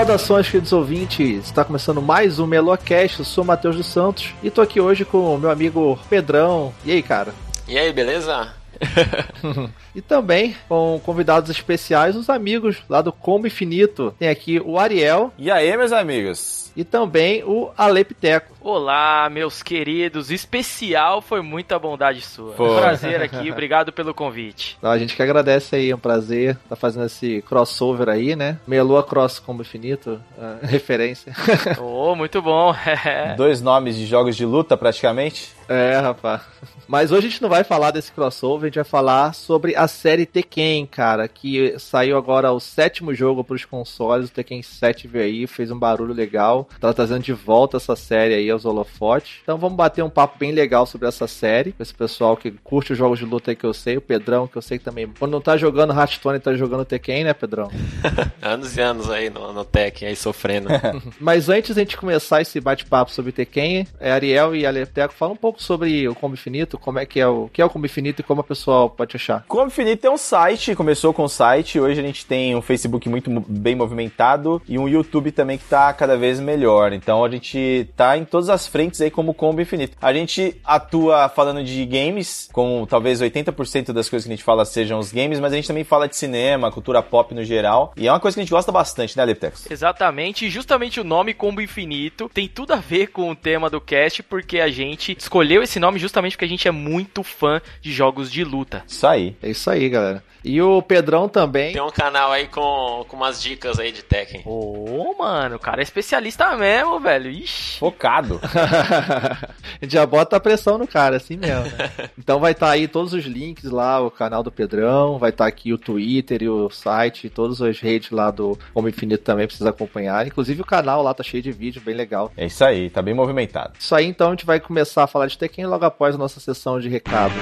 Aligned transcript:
Saudações, 0.00 0.46
queridos 0.46 0.72
ouvintes! 0.72 1.44
Está 1.44 1.62
começando 1.62 2.00
mais 2.00 2.38
um 2.38 2.46
Melocast. 2.46 3.18
Eu 3.18 3.24
sou 3.26 3.44
o 3.44 3.46
Matheus 3.46 3.76
dos 3.76 3.84
Santos 3.84 4.32
e 4.42 4.50
tô 4.50 4.62
aqui 4.62 4.80
hoje 4.80 5.04
com 5.04 5.34
o 5.34 5.38
meu 5.38 5.50
amigo 5.50 5.98
Pedrão. 6.08 6.72
E 6.86 6.92
aí, 6.92 7.02
cara? 7.02 7.34
E 7.68 7.78
aí, 7.78 7.92
beleza? 7.92 8.54
e 9.94 10.00
também 10.00 10.56
com 10.66 10.98
convidados 11.04 11.50
especiais, 11.50 12.16
os 12.16 12.30
amigos 12.30 12.78
lá 12.88 13.02
do 13.02 13.12
Combo 13.12 13.46
Infinito. 13.46 14.14
Tem 14.18 14.30
aqui 14.30 14.58
o 14.58 14.78
Ariel. 14.78 15.34
E 15.36 15.50
aí, 15.50 15.76
meus 15.76 15.92
amigos? 15.92 16.69
E 16.76 16.84
também 16.84 17.42
o 17.44 17.70
Alepteco. 17.76 18.54
Olá, 18.60 19.28
meus 19.30 19.62
queridos. 19.62 20.30
Especial 20.30 21.22
foi 21.22 21.40
muita 21.40 21.78
bondade 21.78 22.20
sua. 22.20 22.52
Foi. 22.52 22.70
Um 22.70 22.76
prazer 22.76 23.22
aqui, 23.22 23.50
obrigado 23.50 23.92
pelo 23.92 24.12
convite. 24.12 24.78
Não, 24.82 24.90
a 24.90 24.98
gente 24.98 25.16
que 25.16 25.22
agradece 25.22 25.76
aí, 25.76 25.90
é 25.90 25.94
um 25.94 25.98
prazer 25.98 26.50
estar 26.50 26.68
tá 26.70 26.76
fazendo 26.76 27.06
esse 27.06 27.42
crossover 27.42 28.08
aí, 28.08 28.36
né? 28.36 28.58
Meia 28.66 28.82
Lua 28.82 29.02
Cross 29.02 29.38
Combo 29.38 29.62
Infinito, 29.62 30.20
uh, 30.36 30.58
referência. 30.66 31.34
oh, 31.80 32.14
muito 32.14 32.42
bom. 32.42 32.74
Dois 33.36 33.62
nomes 33.62 33.96
de 33.96 34.06
jogos 34.06 34.36
de 34.36 34.44
luta, 34.44 34.76
praticamente. 34.76 35.54
É, 35.68 35.98
rapaz. 35.98 36.42
Mas 36.86 37.12
hoje 37.12 37.28
a 37.28 37.30
gente 37.30 37.42
não 37.42 37.48
vai 37.48 37.62
falar 37.62 37.92
desse 37.92 38.10
crossover, 38.10 38.64
a 38.64 38.68
gente 38.68 38.74
vai 38.74 38.84
falar 38.84 39.32
sobre 39.32 39.76
a 39.76 39.86
série 39.86 40.26
Tekken, 40.26 40.84
cara, 40.86 41.28
que 41.28 41.78
saiu 41.78 42.18
agora 42.18 42.50
o 42.50 42.58
sétimo 42.58 43.14
jogo 43.14 43.44
para 43.44 43.54
os 43.54 43.64
consoles, 43.64 44.28
o 44.28 44.32
Tekken 44.32 44.60
7 44.60 45.06
veio 45.06 45.24
aí, 45.24 45.46
fez 45.46 45.70
um 45.70 45.78
barulho 45.78 46.12
legal, 46.12 46.59
tá 46.80 46.92
trazendo 46.92 47.22
de 47.22 47.32
volta 47.32 47.76
essa 47.76 47.96
série 47.96 48.34
aí 48.34 48.50
aos 48.50 48.64
holofotes. 48.64 49.38
Então 49.42 49.58
vamos 49.58 49.76
bater 49.76 50.02
um 50.02 50.10
papo 50.10 50.38
bem 50.38 50.52
legal 50.52 50.86
sobre 50.86 51.08
essa 51.08 51.26
série, 51.26 51.72
com 51.72 51.82
esse 51.82 51.94
pessoal 51.94 52.36
que 52.36 52.50
curte 52.50 52.92
os 52.92 52.98
jogos 52.98 53.18
de 53.18 53.24
luta 53.24 53.50
aí 53.50 53.56
que 53.56 53.64
eu 53.64 53.74
sei, 53.74 53.96
o 53.96 54.00
Pedrão, 54.00 54.46
que 54.46 54.56
eu 54.56 54.62
sei 54.62 54.78
que 54.78 54.84
também, 54.84 55.08
quando 55.18 55.32
não 55.32 55.40
tá 55.40 55.56
jogando 55.56 55.92
Hearthstone, 55.92 56.40
tá 56.40 56.54
jogando 56.54 56.84
Tekken, 56.84 57.24
né, 57.24 57.34
Pedrão? 57.34 57.70
anos 58.40 58.76
e 58.76 58.80
anos 58.80 59.10
aí 59.10 59.30
no, 59.30 59.52
no 59.52 59.64
Tekken, 59.64 60.08
aí 60.08 60.16
sofrendo. 60.16 60.68
Mas 61.20 61.48
antes 61.48 61.74
de 61.74 61.80
a 61.80 61.84
gente 61.84 61.96
começar 61.96 62.40
esse 62.40 62.60
bate-papo 62.60 63.10
sobre 63.10 63.32
Tekken, 63.32 63.86
é 63.98 64.12
Ariel 64.12 64.54
e 64.54 64.66
Aleteco, 64.66 65.14
fala 65.14 65.32
um 65.32 65.36
pouco 65.36 65.62
sobre 65.62 66.08
o 66.08 66.14
Combo 66.14 66.34
Infinito, 66.34 66.78
como 66.78 66.98
é 66.98 67.06
que 67.06 67.20
é 67.20 67.26
o 67.26 67.48
que 67.52 67.62
é 67.62 67.64
o 67.64 67.70
Combo 67.70 67.86
Infinito 67.86 68.20
e 68.20 68.24
como 68.24 68.40
a 68.40 68.44
pessoa 68.44 68.88
pode 68.88 69.16
achar. 69.16 69.44
Combo 69.48 69.66
Infinito 69.66 70.06
é 70.06 70.10
um 70.10 70.18
site, 70.18 70.74
começou 70.74 71.12
com 71.12 71.24
o 71.24 71.28
site, 71.28 71.78
hoje 71.78 72.00
a 72.00 72.02
gente 72.02 72.26
tem 72.26 72.54
um 72.54 72.62
Facebook 72.62 73.08
muito 73.08 73.30
bem 73.48 73.74
movimentado 73.74 74.60
e 74.68 74.78
um 74.78 74.88
YouTube 74.88 75.32
também 75.32 75.58
que 75.58 75.64
tá 75.64 75.92
cada 75.92 76.16
vez 76.16 76.40
melhor. 76.40 76.49
Então 76.96 77.24
a 77.24 77.28
gente 77.28 77.88
tá 77.96 78.16
em 78.16 78.24
todas 78.24 78.48
as 78.48 78.66
frentes 78.66 79.00
aí 79.00 79.10
como 79.10 79.34
Combo 79.34 79.60
Infinito. 79.60 79.96
A 80.00 80.12
gente 80.12 80.60
atua 80.64 81.28
falando 81.28 81.62
de 81.62 81.84
games, 81.84 82.48
com 82.52 82.86
talvez 82.88 83.20
80% 83.20 83.92
das 83.92 84.08
coisas 84.08 84.26
que 84.26 84.32
a 84.32 84.36
gente 84.36 84.44
fala 84.44 84.64
sejam 84.64 84.98
os 84.98 85.12
games, 85.12 85.38
mas 85.40 85.52
a 85.52 85.56
gente 85.56 85.68
também 85.68 85.84
fala 85.84 86.08
de 86.08 86.16
cinema, 86.16 86.70
cultura 86.70 87.02
pop 87.02 87.34
no 87.34 87.44
geral, 87.44 87.92
e 87.96 88.06
é 88.06 88.12
uma 88.12 88.20
coisa 88.20 88.34
que 88.34 88.40
a 88.40 88.44
gente 88.44 88.50
gosta 88.50 88.72
bastante, 88.72 89.16
né, 89.16 89.24
Leptex? 89.24 89.70
Exatamente, 89.70 90.46
e 90.46 90.50
justamente 90.50 91.00
o 91.00 91.04
nome 91.04 91.34
Combo 91.34 91.60
Infinito 91.60 92.30
tem 92.32 92.48
tudo 92.48 92.72
a 92.72 92.76
ver 92.76 93.08
com 93.08 93.30
o 93.30 93.36
tema 93.36 93.68
do 93.68 93.80
cast, 93.80 94.22
porque 94.22 94.60
a 94.60 94.68
gente 94.68 95.16
escolheu 95.18 95.50
escolheu 95.50 95.62
esse 95.62 95.80
nome 95.80 95.98
justamente 95.98 96.32
porque 96.32 96.44
a 96.44 96.48
gente 96.48 96.68
é 96.68 96.70
muito 96.70 97.22
fã 97.22 97.60
de 97.80 97.92
jogos 97.92 98.30
de 98.30 98.44
luta. 98.44 98.84
Isso 98.86 99.06
aí. 99.06 99.36
É 99.42 99.50
isso 99.50 99.70
aí, 99.70 99.88
galera. 99.88 100.22
E 100.44 100.60
o 100.60 100.80
Pedrão 100.82 101.28
também. 101.28 101.72
Tem 101.72 101.82
um 101.82 101.90
canal 101.90 102.32
aí 102.32 102.46
com, 102.46 103.04
com 103.06 103.16
umas 103.16 103.42
dicas 103.42 103.78
aí 103.78 103.92
de 103.92 104.02
Tekken. 104.02 104.42
Ô, 104.44 105.12
oh, 105.14 105.22
mano, 105.22 105.56
o 105.56 105.58
cara 105.58 105.80
é 105.80 105.82
especialista 105.82 106.56
mesmo, 106.56 106.98
velho. 106.98 107.30
Ixi. 107.30 107.78
Focado. 107.78 108.40
a 108.42 109.84
gente 109.84 109.92
já 109.92 110.06
bota 110.06 110.36
a 110.36 110.40
pressão 110.40 110.78
no 110.78 110.86
cara, 110.86 111.16
assim 111.16 111.36
mesmo. 111.36 111.64
Né? 111.76 111.90
Então 112.18 112.38
vai 112.38 112.52
estar 112.52 112.66
tá 112.66 112.72
aí 112.72 112.86
todos 112.86 113.12
os 113.12 113.24
links 113.24 113.70
lá, 113.70 114.00
o 114.00 114.10
canal 114.10 114.42
do 114.42 114.52
Pedrão, 114.52 115.18
vai 115.18 115.30
estar 115.30 115.44
tá 115.44 115.48
aqui 115.48 115.72
o 115.72 115.78
Twitter 115.78 116.42
e 116.42 116.48
o 116.48 116.70
site, 116.70 117.28
todas 117.28 117.60
as 117.60 117.80
redes 117.80 118.10
lá 118.10 118.30
do 118.30 118.58
Homem 118.74 118.90
Infinito 118.90 119.24
também 119.24 119.46
precisa 119.46 119.70
acompanhar. 119.70 120.26
Inclusive 120.26 120.60
o 120.60 120.66
canal 120.66 121.02
lá 121.02 121.12
tá 121.14 121.22
cheio 121.22 121.42
de 121.42 121.50
vídeo, 121.50 121.82
bem 121.84 121.94
legal. 121.94 122.30
É 122.36 122.46
isso 122.46 122.64
aí, 122.64 122.88
tá 122.90 123.02
bem 123.02 123.14
movimentado. 123.14 123.72
Isso 123.78 123.94
aí, 123.94 124.06
então 124.06 124.28
a 124.28 124.30
gente 124.30 124.46
vai 124.46 124.60
começar 124.60 125.04
a 125.04 125.06
falar 125.06 125.26
de 125.26 125.38
Tekken 125.38 125.66
logo 125.66 125.84
após 125.84 126.14
a 126.14 126.18
nossa 126.18 126.40
sessão 126.40 126.78
de 126.78 126.88
recados. 126.88 127.36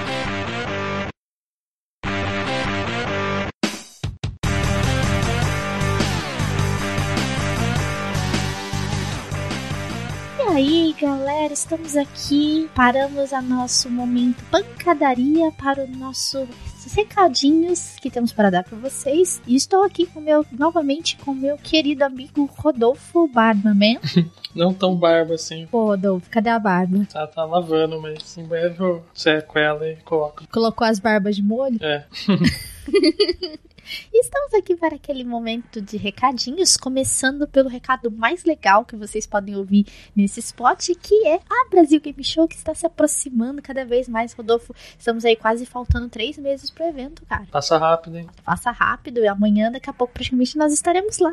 Estamos 11.58 11.96
aqui. 11.96 12.70
Paramos 12.74 13.32
a 13.32 13.42
nosso 13.42 13.90
momento 13.90 14.44
pancadaria 14.50 15.50
para 15.52 15.84
o 15.84 15.88
nosso 15.88 16.46
recadinhos 16.94 17.96
que 18.00 18.10
temos 18.10 18.32
para 18.32 18.48
dar 18.48 18.64
para 18.64 18.78
vocês. 18.78 19.42
E 19.46 19.56
estou 19.56 19.82
aqui 19.82 20.06
com 20.06 20.20
meu 20.20 20.46
novamente 20.52 21.16
com 21.18 21.34
meu 21.34 21.58
querido 21.58 22.04
amigo 22.04 22.46
Rodolfo 22.46 23.26
Barbaman. 23.28 23.98
Não 24.54 24.72
tão 24.72 24.96
barba 24.96 25.34
assim. 25.34 25.66
Pô, 25.66 25.86
Rodolfo, 25.86 26.30
cadê 26.30 26.48
a 26.48 26.58
barba? 26.58 27.06
Tá, 27.12 27.26
tá 27.26 27.44
lavando, 27.44 28.00
mas 28.00 28.38
em 28.38 28.44
breve 28.44 28.82
eu 28.82 29.04
seco 29.12 29.58
ela 29.58 29.86
e 29.88 29.96
coloco. 29.96 30.44
Colocou 30.50 30.86
as 30.86 30.98
barbas 30.98 31.36
de 31.36 31.42
molho? 31.42 31.78
É. 31.82 32.06
Estamos 34.12 34.52
aqui 34.54 34.76
para 34.76 34.96
aquele 34.96 35.24
momento 35.24 35.80
de 35.80 35.96
recadinhos, 35.96 36.76
começando 36.76 37.46
pelo 37.48 37.68
recado 37.68 38.10
mais 38.10 38.44
legal 38.44 38.84
que 38.84 38.96
vocês 38.96 39.26
podem 39.26 39.56
ouvir 39.56 39.86
nesse 40.14 40.40
spot, 40.40 40.90
que 41.00 41.26
é 41.26 41.36
a 41.48 41.68
Brasil 41.70 42.00
Game 42.00 42.22
Show, 42.22 42.46
que 42.46 42.56
está 42.56 42.74
se 42.74 42.86
aproximando 42.86 43.62
cada 43.62 43.84
vez 43.84 44.08
mais. 44.08 44.32
Rodolfo, 44.32 44.74
estamos 44.98 45.24
aí 45.24 45.36
quase 45.36 45.64
faltando 45.64 46.08
três 46.08 46.36
meses 46.36 46.70
pro 46.70 46.84
evento, 46.84 47.24
cara. 47.26 47.46
Passa 47.50 47.78
rápido, 47.78 48.18
hein? 48.18 48.28
Passa 48.44 48.70
rápido, 48.70 49.20
e 49.20 49.28
amanhã, 49.28 49.70
daqui 49.70 49.88
a 49.88 49.92
pouco, 49.92 50.12
praticamente, 50.12 50.58
nós 50.58 50.72
estaremos 50.72 51.18
lá. 51.18 51.32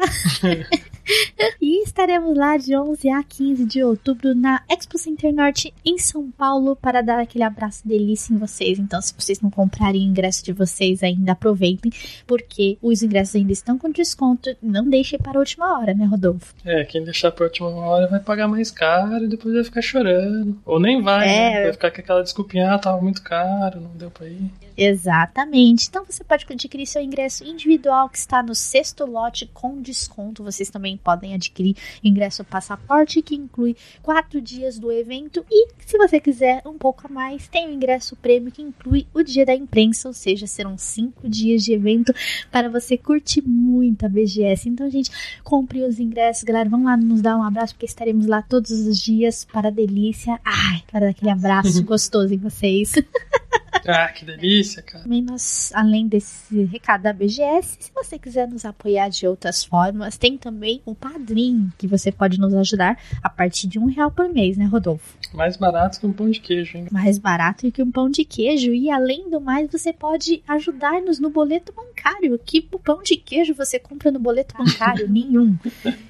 e 1.61 1.83
estaremos 1.83 2.37
lá 2.37 2.57
de 2.57 2.75
11 2.75 3.09
a 3.09 3.23
15 3.23 3.65
de 3.65 3.83
outubro 3.83 4.33
na 4.33 4.63
Expo 4.69 4.97
Center 4.97 5.33
Norte 5.33 5.73
em 5.83 5.97
São 5.97 6.31
Paulo 6.31 6.75
para 6.75 7.01
dar 7.01 7.19
aquele 7.19 7.43
abraço 7.43 7.87
delícia 7.87 8.33
em 8.33 8.37
vocês. 8.37 8.79
Então, 8.79 9.01
se 9.01 9.13
vocês 9.17 9.41
não 9.41 9.49
comprarem 9.49 10.01
o 10.01 10.09
ingresso 10.09 10.43
de 10.43 10.53
vocês 10.53 11.03
ainda, 11.03 11.33
aproveitem, 11.33 11.91
porque 12.25 12.44
porque 12.45 12.77
os 12.81 13.03
ingressos 13.03 13.35
ainda 13.35 13.51
estão 13.51 13.77
com 13.77 13.91
desconto. 13.91 14.55
Não 14.61 14.87
deixe 14.89 15.17
para 15.17 15.37
a 15.37 15.39
última 15.39 15.77
hora, 15.77 15.93
né, 15.93 16.05
Rodolfo? 16.05 16.53
É, 16.63 16.85
quem 16.85 17.03
deixar 17.03 17.31
para 17.31 17.45
a 17.45 17.47
última 17.47 17.69
hora 17.69 18.07
vai 18.07 18.19
pagar 18.19 18.47
mais 18.47 18.71
caro 18.71 19.25
e 19.25 19.27
depois 19.27 19.53
vai 19.53 19.63
ficar 19.63 19.81
chorando. 19.81 20.57
Ou 20.65 20.79
nem 20.79 21.01
vai, 21.01 21.27
é... 21.27 21.53
né? 21.53 21.63
Vai 21.63 21.73
ficar 21.73 21.91
com 21.91 22.01
aquela 22.01 22.23
desculpinha, 22.23 22.73
ah, 22.73 22.79
tava 22.79 23.01
muito 23.01 23.21
caro, 23.21 23.81
não 23.81 23.91
deu 23.95 24.09
para 24.09 24.27
ir. 24.27 24.49
Exatamente. 24.77 25.87
Então 25.87 26.05
você 26.05 26.23
pode 26.23 26.45
adquirir 26.49 26.85
seu 26.85 27.01
ingresso 27.01 27.43
individual 27.43 28.09
que 28.09 28.17
está 28.17 28.43
no 28.43 28.53
sexto 28.53 29.05
lote 29.05 29.49
com 29.53 29.81
desconto. 29.81 30.43
Vocês 30.43 30.69
também 30.69 30.97
podem 30.97 31.33
adquirir 31.33 31.75
ingresso 32.03 32.43
passaporte 32.43 33.21
que 33.21 33.35
inclui 33.35 33.75
quatro 34.01 34.41
dias 34.41 34.77
do 34.77 34.91
evento 34.91 35.45
e 35.49 35.67
se 35.85 35.97
você 35.97 36.19
quiser 36.19 36.61
um 36.65 36.77
pouco 36.77 37.07
a 37.07 37.09
mais, 37.09 37.47
tem 37.47 37.67
o 37.67 37.71
ingresso 37.71 38.15
prêmio 38.15 38.51
que 38.51 38.61
inclui 38.61 39.07
o 39.13 39.23
dia 39.23 39.45
da 39.45 39.53
imprensa, 39.53 40.07
ou 40.07 40.13
seja, 40.13 40.47
serão 40.47 40.77
cinco 40.77 41.27
dias 41.29 41.63
de 41.63 41.73
evento 41.73 42.13
para 42.51 42.69
você 42.69 42.97
curtir 42.97 43.41
muito 43.45 44.05
a 44.05 44.09
BGS. 44.09 44.69
Então, 44.69 44.89
gente, 44.89 45.11
compre 45.43 45.83
os 45.83 45.99
ingressos, 45.99 46.43
galera. 46.43 46.69
Vamos 46.69 46.85
lá 46.85 46.97
nos 46.97 47.21
dar 47.21 47.37
um 47.37 47.43
abraço 47.43 47.73
porque 47.73 47.85
estaremos 47.85 48.25
lá 48.25 48.41
todos 48.41 48.71
os 48.71 48.97
dias 48.97 49.45
para 49.45 49.67
a 49.67 49.71
delícia. 49.71 50.39
Ai, 50.43 50.83
para 50.91 51.01
dar 51.01 51.09
aquele 51.09 51.31
abraço 51.31 51.81
gostoso 51.85 52.33
em 52.33 52.37
vocês. 52.37 52.93
Ah, 53.87 54.07
que 54.07 54.25
delícia, 54.25 54.81
cara. 54.81 55.07
Menos, 55.07 55.71
além 55.75 56.07
desse 56.07 56.63
recado 56.63 57.03
da 57.03 57.13
BGS, 57.13 57.77
se 57.79 57.91
você 57.93 58.17
quiser 58.17 58.47
nos 58.47 58.65
apoiar 58.65 59.09
de 59.09 59.27
outras 59.27 59.63
formas, 59.63 60.17
tem 60.17 60.39
também 60.39 60.81
o 60.85 60.95
Padrim, 60.95 61.69
que 61.77 61.85
você 61.85 62.11
pode 62.11 62.39
nos 62.39 62.55
ajudar 62.55 62.97
a 63.21 63.29
partir 63.29 63.67
de 63.67 63.77
um 63.77 63.85
real 63.85 64.09
por 64.09 64.27
mês, 64.27 64.57
né, 64.57 64.65
Rodolfo? 64.65 65.15
Mais 65.33 65.55
barato 65.55 65.99
que 65.99 66.07
um 66.07 66.13
pão 66.13 66.29
de 66.29 66.39
queijo, 66.39 66.77
hein? 66.77 66.87
Mais 66.91 67.19
barato 67.19 67.71
que 67.71 67.83
um 67.83 67.91
pão 67.91 68.09
de 68.09 68.25
queijo. 68.25 68.73
E 68.73 68.89
além 68.89 69.29
do 69.29 69.39
mais, 69.39 69.69
você 69.71 69.93
pode 69.93 70.41
ajudar-nos 70.47 71.19
no 71.19 71.29
boleto 71.29 71.71
bancário. 71.71 72.39
Que 72.43 72.61
pão 72.61 73.03
de 73.03 73.15
queijo 73.17 73.53
você 73.53 73.77
compra 73.77 74.11
no 74.11 74.19
boleto 74.19 74.55
bancário? 74.57 75.07
Nenhum. 75.09 75.57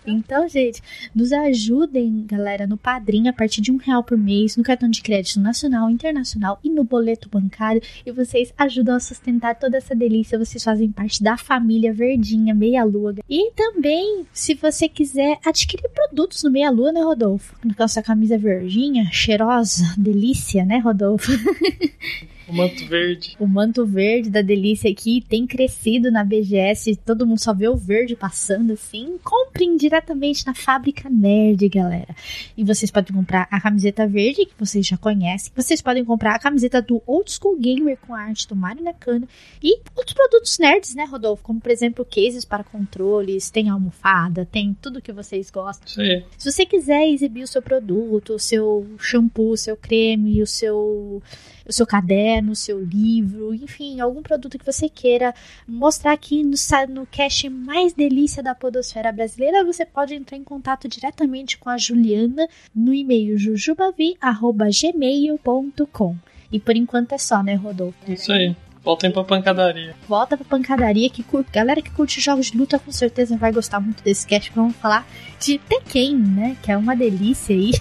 Então, 0.06 0.48
gente, 0.48 0.82
nos 1.14 1.34
ajudem, 1.34 2.26
galera, 2.26 2.66
no 2.66 2.78
Padrim 2.78 3.28
a 3.28 3.34
partir 3.34 3.62
de 3.62 3.72
um 3.72 3.78
real 3.78 4.04
por 4.04 4.18
mês, 4.18 4.56
no 4.56 4.64
cartão 4.64 4.90
de 4.90 5.02
crédito 5.02 5.40
nacional, 5.40 5.90
internacional 5.90 6.60
e 6.64 6.70
no 6.70 6.84
boleto 6.84 7.28
bancário. 7.40 7.82
E 8.06 8.12
vocês 8.12 8.54
ajudam 8.58 8.96
a 8.96 9.00
sustentar 9.00 9.56
toda 9.56 9.78
essa 9.78 9.96
delícia. 9.96 10.40
Vocês 10.40 10.64
fazem 10.64 10.92
parte 10.92 11.24
da 11.24 11.38
família 11.38 11.94
Verdinha 11.94 12.54
Meia 12.54 12.84
Lua. 12.84 13.16
E 13.30 13.52
também, 13.52 14.26
se 14.34 14.54
você 14.54 14.88
quiser 14.88 15.38
adquirir 15.46 15.90
produtos 15.90 16.44
no 16.44 16.52
Meia 16.52 16.70
Lua, 16.70 16.92
né, 16.92 17.02
Rodolfo? 17.02 17.56
Com 17.76 17.84
a 17.84 17.88
sua 17.88 18.04
camisa 18.04 18.38
verdinha, 18.38 19.10
cheirosa, 19.12 19.84
delícia, 19.98 20.66
né, 20.66 20.80
Rodolfo? 20.80 21.32
O 22.48 22.54
manto 22.54 22.86
verde. 22.88 23.36
O 23.40 23.48
manto 23.48 23.86
verde 23.86 24.30
da 24.30 24.42
delícia 24.42 24.90
aqui 24.90 25.24
tem 25.28 25.48
crescido 25.48 26.12
na 26.12 26.24
BGS. 26.24 26.96
Todo 26.98 27.26
mundo 27.26 27.40
só 27.40 27.54
vê 27.54 27.68
o 27.68 27.76
verde 27.76 28.16
passando 28.16 28.74
assim. 28.74 29.18
Comprem 29.24 29.76
diretamente 29.76 30.46
na 30.46 30.54
Fábrica 30.54 31.10
Nerd, 31.10 31.68
galera. 31.70 32.16
E 32.56 32.64
vocês 32.64 32.92
podem 32.92 33.16
comprar 33.16 33.48
a 33.50 33.60
camiseta 33.60 34.08
verde, 34.08 34.46
que 34.46 34.54
vocês 34.58 34.86
já 34.86 34.98
conhecem. 34.98 35.52
Vocês 35.56 35.82
podem 35.82 36.06
comprar 36.06 36.36
a 36.36 36.40
camiseta 36.40 36.82
do 36.82 37.02
Old 37.08 37.32
School 37.32 37.58
Gamer 37.58 37.98
com 37.98 38.14
a 38.14 38.22
arte 38.22 38.48
do 38.48 38.56
Mario 38.56 38.84
Nakano. 38.84 39.28
E 39.62 39.80
outros 39.96 40.14
produtos 40.14 40.60
nerds, 40.60 40.94
né, 40.94 41.06
Rodolfo? 41.06 41.44
Como, 41.44 41.60
por 41.60 41.72
exemplo, 41.72 42.06
cases 42.06 42.46
para 42.46 42.64
controles, 42.64 43.50
tem 43.50 43.70
almofada, 43.70 44.46
tem 44.46 44.76
tudo 44.80 45.02
que 45.02 45.12
vocês 45.12 45.50
gostam. 45.50 45.88
Sim. 45.88 46.24
Se 46.38 46.52
você 46.52 46.66
quiser 46.66 47.08
exibir 47.08 47.44
o 47.44 47.48
seu 47.48 47.62
produto, 47.62 48.34
o 48.34 48.40
seu 48.40 48.86
shampoo, 49.00 49.52
o 49.52 49.58
seu 49.58 49.76
creme, 49.76 50.42
o 50.42 50.48
seu 50.48 51.22
o 51.68 51.74
seu 51.74 51.86
caderno, 51.86 52.35
o 52.52 52.56
seu 52.56 52.84
livro, 52.84 53.54
enfim, 53.54 54.00
algum 54.00 54.22
produto 54.22 54.58
que 54.58 54.66
você 54.66 54.88
queira 54.90 55.34
mostrar 55.68 56.14
aqui 56.14 56.44
no, 56.44 56.56
no 56.90 57.06
cast 57.06 57.50
mais 57.50 57.94
delícia 57.94 58.42
da 58.42 58.56
podosfera 58.56 59.12
brasileira, 59.12 59.64
você 59.64 59.86
pode 59.86 60.16
entrar 60.16 60.38
em 60.38 60.44
contato 60.44 60.88
diretamente 60.88 61.58
com 61.58 61.70
a 61.70 61.78
Juliana 61.78 62.48
no 62.74 62.94
e-mail 62.94 63.38
jujubavi.gmail.com. 63.38 66.16
E 66.52 66.60
por 66.60 66.76
enquanto 66.76 67.14
é 67.14 67.18
só, 67.18 67.42
né, 67.44 67.56
Rodolfo? 67.56 68.12
Isso 68.12 68.32
aí. 68.32 68.56
Voltem 68.86 69.10
pra 69.12 69.24
pancadaria. 69.24 69.96
Volta 70.08 70.38
pra 70.38 70.46
pancadaria 70.46 71.10
que 71.10 71.24
curte. 71.24 71.50
Galera 71.52 71.82
que 71.82 71.90
curte 71.90 72.22
jogos 72.22 72.52
de 72.52 72.58
luta 72.58 72.78
com 72.78 72.92
certeza 72.92 73.36
vai 73.36 73.52
gostar 73.52 73.80
muito 73.80 74.04
desse 74.04 74.28
cast. 74.28 74.52
Vamos 74.56 74.76
falar 74.76 75.08
de 75.40 75.58
Tekken, 75.58 76.16
né? 76.16 76.56
Que 76.62 76.72
é 76.72 76.78
uma 76.78 76.96
delícia 76.96 77.56
aí. 77.56 77.72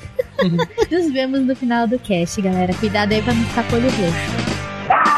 Nos 0.91 1.13
vemos 1.13 1.41
no 1.41 1.55
final 1.55 1.87
do 1.87 1.99
cast, 1.99 2.41
galera. 2.41 2.73
Cuidado 2.75 3.13
aí 3.13 3.21
pra 3.23 3.35
não 3.35 3.45
ficar 3.45 3.69
com 3.69 3.77
o 3.77 3.79
olho 3.79 3.91
roxo. 3.91 5.14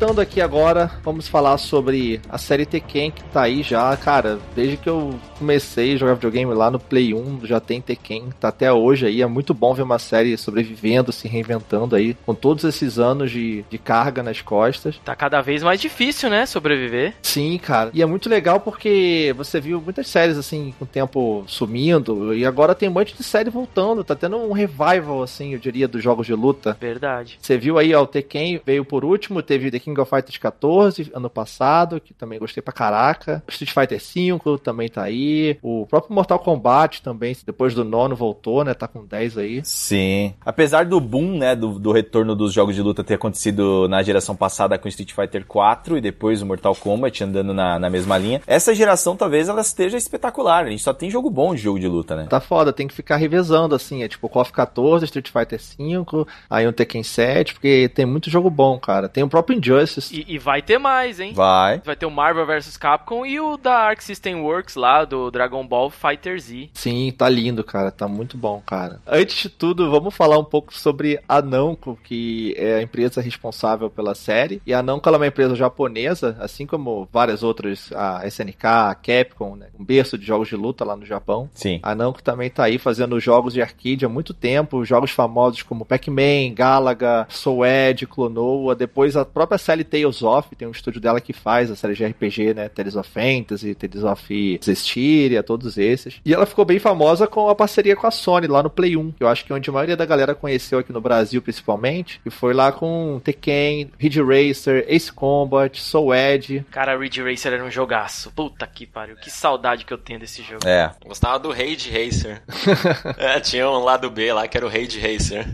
Voltando 0.00 0.20
aqui 0.22 0.40
agora, 0.40 0.90
vamos 1.04 1.28
falar 1.28 1.58
sobre 1.58 2.22
a 2.26 2.38
série 2.38 2.64
Tekken 2.64 3.10
que 3.10 3.22
tá 3.24 3.42
aí 3.42 3.62
já, 3.62 3.94
cara, 3.98 4.38
desde 4.56 4.78
que 4.78 4.88
eu 4.88 5.20
comecei 5.38 5.92
a 5.92 5.96
jogar 5.98 6.14
videogame 6.14 6.54
lá 6.54 6.70
no 6.70 6.78
Play 6.78 7.12
1, 7.12 7.40
já 7.44 7.60
tem 7.60 7.82
Tekken, 7.82 8.30
tá 8.40 8.48
até 8.48 8.72
hoje 8.72 9.04
aí, 9.04 9.20
é 9.20 9.26
muito 9.26 9.52
bom 9.52 9.74
ver 9.74 9.82
uma 9.82 9.98
série 9.98 10.38
sobrevivendo, 10.38 11.12
se 11.12 11.28
reinventando 11.28 11.94
aí, 11.94 12.16
com 12.24 12.34
todos 12.34 12.64
esses 12.64 12.98
anos 12.98 13.30
de, 13.30 13.62
de 13.68 13.76
carga 13.76 14.22
nas 14.22 14.40
costas. 14.40 14.98
Tá 15.04 15.14
cada 15.14 15.42
vez 15.42 15.62
mais 15.62 15.78
difícil, 15.78 16.30
né, 16.30 16.46
sobreviver. 16.46 17.12
Sim, 17.20 17.58
cara, 17.58 17.90
e 17.92 18.00
é 18.00 18.06
muito 18.06 18.30
legal 18.30 18.58
porque 18.58 19.34
você 19.36 19.60
viu 19.60 19.82
muitas 19.82 20.08
séries 20.08 20.38
assim, 20.38 20.72
com 20.78 20.86
o 20.86 20.88
tempo 20.88 21.44
sumindo, 21.46 22.34
e 22.34 22.46
agora 22.46 22.74
tem 22.74 22.88
um 22.88 22.92
monte 22.92 23.14
de 23.14 23.22
série 23.22 23.50
voltando, 23.50 24.02
tá 24.02 24.14
tendo 24.14 24.38
um 24.38 24.52
revival, 24.52 25.22
assim, 25.22 25.52
eu 25.52 25.58
diria, 25.58 25.86
dos 25.86 26.02
jogos 26.02 26.26
de 26.26 26.32
luta. 26.32 26.74
Verdade. 26.80 27.38
Você 27.38 27.58
viu 27.58 27.78
aí, 27.78 27.94
ó, 27.94 28.02
o 28.02 28.06
Tekken 28.06 28.62
veio 28.64 28.82
por 28.82 29.04
último, 29.04 29.42
teve 29.42 29.70
The 29.70 29.78
King 29.78 29.89
of 29.98 30.08
Fighters 30.08 30.38
14 30.38 31.10
ano 31.14 31.30
passado, 31.30 32.00
que 32.00 32.12
também 32.14 32.38
gostei 32.38 32.62
pra 32.62 32.72
caraca. 32.72 33.42
Street 33.48 33.72
Fighter 33.72 34.00
5 34.00 34.58
também 34.58 34.88
tá 34.88 35.02
aí. 35.02 35.58
O 35.62 35.86
próprio 35.86 36.14
Mortal 36.14 36.38
Kombat 36.38 37.02
também, 37.02 37.36
depois 37.44 37.74
do 37.74 37.84
nono 37.84 38.14
voltou, 38.14 38.64
né? 38.64 38.74
Tá 38.74 38.86
com 38.86 39.04
10 39.04 39.38
aí. 39.38 39.60
Sim. 39.64 40.34
Apesar 40.44 40.84
do 40.84 41.00
boom, 41.00 41.38
né, 41.38 41.56
do, 41.56 41.78
do 41.78 41.92
retorno 41.92 42.34
dos 42.34 42.52
jogos 42.52 42.74
de 42.74 42.82
luta 42.82 43.04
ter 43.04 43.14
acontecido 43.14 43.88
na 43.88 44.02
geração 44.02 44.36
passada 44.36 44.78
com 44.78 44.88
Street 44.88 45.12
Fighter 45.12 45.44
4 45.46 45.98
e 45.98 46.00
depois 46.00 46.42
o 46.42 46.46
Mortal 46.46 46.74
Kombat 46.74 47.24
andando 47.24 47.54
na, 47.54 47.78
na 47.78 47.90
mesma 47.90 48.18
linha, 48.18 48.40
essa 48.46 48.74
geração 48.74 49.16
talvez 49.16 49.48
ela 49.48 49.60
esteja 49.60 49.96
espetacular. 49.96 50.64
A 50.64 50.70
gente 50.70 50.82
só 50.82 50.92
tem 50.92 51.10
jogo 51.10 51.30
bom 51.30 51.54
de 51.54 51.62
jogo 51.62 51.78
de 51.78 51.88
luta, 51.88 52.16
né? 52.16 52.26
Tá 52.28 52.40
foda, 52.40 52.72
tem 52.72 52.86
que 52.86 52.94
ficar 52.94 53.16
revezando 53.16 53.74
assim. 53.74 54.02
É 54.02 54.08
tipo 54.08 54.28
KOF 54.28 54.52
14, 54.52 55.04
Street 55.04 55.30
Fighter 55.30 55.60
5, 55.60 56.26
aí 56.48 56.66
um 56.66 56.72
Tekken 56.72 57.02
7, 57.02 57.54
porque 57.54 57.90
tem 57.94 58.06
muito 58.06 58.30
jogo 58.30 58.50
bom, 58.50 58.78
cara. 58.78 59.08
Tem 59.08 59.22
o 59.22 59.28
próprio 59.28 59.58
Injustice. 59.58 59.79
E, 60.12 60.24
e 60.28 60.38
vai 60.38 60.62
ter 60.62 60.78
mais, 60.78 61.20
hein? 61.20 61.32
Vai. 61.34 61.80
Vai 61.84 61.96
ter 61.96 62.06
o 62.06 62.10
Marvel 62.10 62.46
vs 62.46 62.76
Capcom 62.76 63.24
e 63.24 63.40
o 63.40 63.56
da 63.56 63.74
Arc 63.74 64.00
System 64.00 64.36
Works 64.42 64.74
lá, 64.74 65.04
do 65.04 65.30
Dragon 65.30 65.66
Ball 65.66 65.90
Fighter 65.90 66.40
Z. 66.40 66.70
Sim, 66.74 67.12
tá 67.16 67.28
lindo, 67.28 67.62
cara. 67.64 67.90
Tá 67.90 68.08
muito 68.08 68.36
bom, 68.36 68.62
cara. 68.64 69.00
Antes 69.06 69.42
de 69.42 69.48
tudo, 69.48 69.90
vamos 69.90 70.14
falar 70.14 70.38
um 70.38 70.44
pouco 70.44 70.72
sobre 70.74 71.20
a 71.28 71.42
Namco, 71.42 71.98
que 72.02 72.54
é 72.56 72.76
a 72.76 72.82
empresa 72.82 73.20
responsável 73.20 73.90
pela 73.90 74.14
série. 74.14 74.60
E 74.66 74.72
a 74.72 74.82
Namco 74.82 75.08
ela 75.08 75.16
é 75.16 75.20
uma 75.20 75.26
empresa 75.26 75.54
japonesa, 75.54 76.36
assim 76.40 76.66
como 76.66 77.08
várias 77.12 77.42
outras, 77.42 77.90
a 77.92 78.26
SNK, 78.26 78.64
a 78.64 78.94
Capcom, 78.94 79.56
né? 79.56 79.66
Um 79.78 79.84
berço 79.84 80.16
de 80.18 80.24
jogos 80.24 80.48
de 80.48 80.56
luta 80.56 80.84
lá 80.84 80.96
no 80.96 81.04
Japão. 81.04 81.48
Sim. 81.54 81.80
A 81.82 81.94
Namco 81.94 82.22
também 82.22 82.50
tá 82.50 82.64
aí 82.64 82.78
fazendo 82.78 83.18
jogos 83.20 83.52
de 83.52 83.62
arcade 83.62 84.04
há 84.04 84.08
muito 84.08 84.34
tempo, 84.34 84.84
jogos 84.84 85.10
famosos 85.10 85.62
como 85.62 85.84
Pac-Man, 85.84 86.54
Galaga, 86.54 87.26
Soul 87.28 87.66
Edge, 87.66 88.06
Clonoa, 88.06 88.74
depois 88.74 89.16
a 89.16 89.24
própria 89.24 89.58
série 89.70 89.84
Tales 89.84 90.20
of, 90.22 90.56
tem 90.56 90.66
um 90.66 90.72
estúdio 90.72 91.00
dela 91.00 91.20
que 91.20 91.32
faz 91.32 91.70
a 91.70 91.76
série 91.76 91.94
de 91.94 92.04
RPG, 92.04 92.54
né, 92.54 92.68
Tales 92.68 92.96
of 92.96 93.08
Fantasy, 93.08 93.72
Tales 93.74 94.02
of 94.02 94.60
Zestiria, 94.64 95.44
todos 95.44 95.78
esses. 95.78 96.20
E 96.24 96.34
ela 96.34 96.44
ficou 96.44 96.64
bem 96.64 96.80
famosa 96.80 97.28
com 97.28 97.48
a 97.48 97.54
parceria 97.54 97.94
com 97.94 98.06
a 98.06 98.10
Sony 98.10 98.48
lá 98.48 98.64
no 98.64 98.70
Play 98.70 98.96
1, 98.96 99.12
que 99.12 99.22
eu 99.22 99.28
acho 99.28 99.44
que 99.44 99.52
é 99.52 99.54
onde 99.54 99.70
a 99.70 99.72
maioria 99.72 99.96
da 99.96 100.04
galera 100.04 100.34
conheceu 100.34 100.80
aqui 100.80 100.92
no 100.92 101.00
Brasil 101.00 101.40
principalmente, 101.40 102.20
e 102.26 102.30
foi 102.30 102.52
lá 102.52 102.72
com 102.72 103.20
Tekken, 103.22 103.92
Ridge 103.96 104.20
Racer, 104.20 104.84
Ace 104.88 105.12
Combat, 105.12 105.80
Soul 105.80 106.14
Edge. 106.14 106.64
Cara, 106.70 106.98
Ridge 106.98 107.22
Racer 107.22 107.52
era 107.52 107.64
um 107.64 107.70
jogaço. 107.70 108.32
Puta 108.32 108.66
que 108.66 108.86
pariu, 108.86 109.14
que 109.16 109.30
saudade 109.30 109.84
que 109.84 109.92
eu 109.92 109.98
tenho 109.98 110.18
desse 110.18 110.42
jogo. 110.42 110.66
É. 110.66 110.90
Gostava 111.06 111.38
do 111.38 111.50
Rage 111.50 111.90
Racer. 111.90 112.42
é, 113.16 113.38
tinha 113.38 113.70
um 113.70 113.84
lado 113.84 114.10
B 114.10 114.32
lá 114.32 114.48
que 114.48 114.56
era 114.56 114.66
o 114.66 114.68
Rage 114.68 114.98
Racer. 114.98 115.46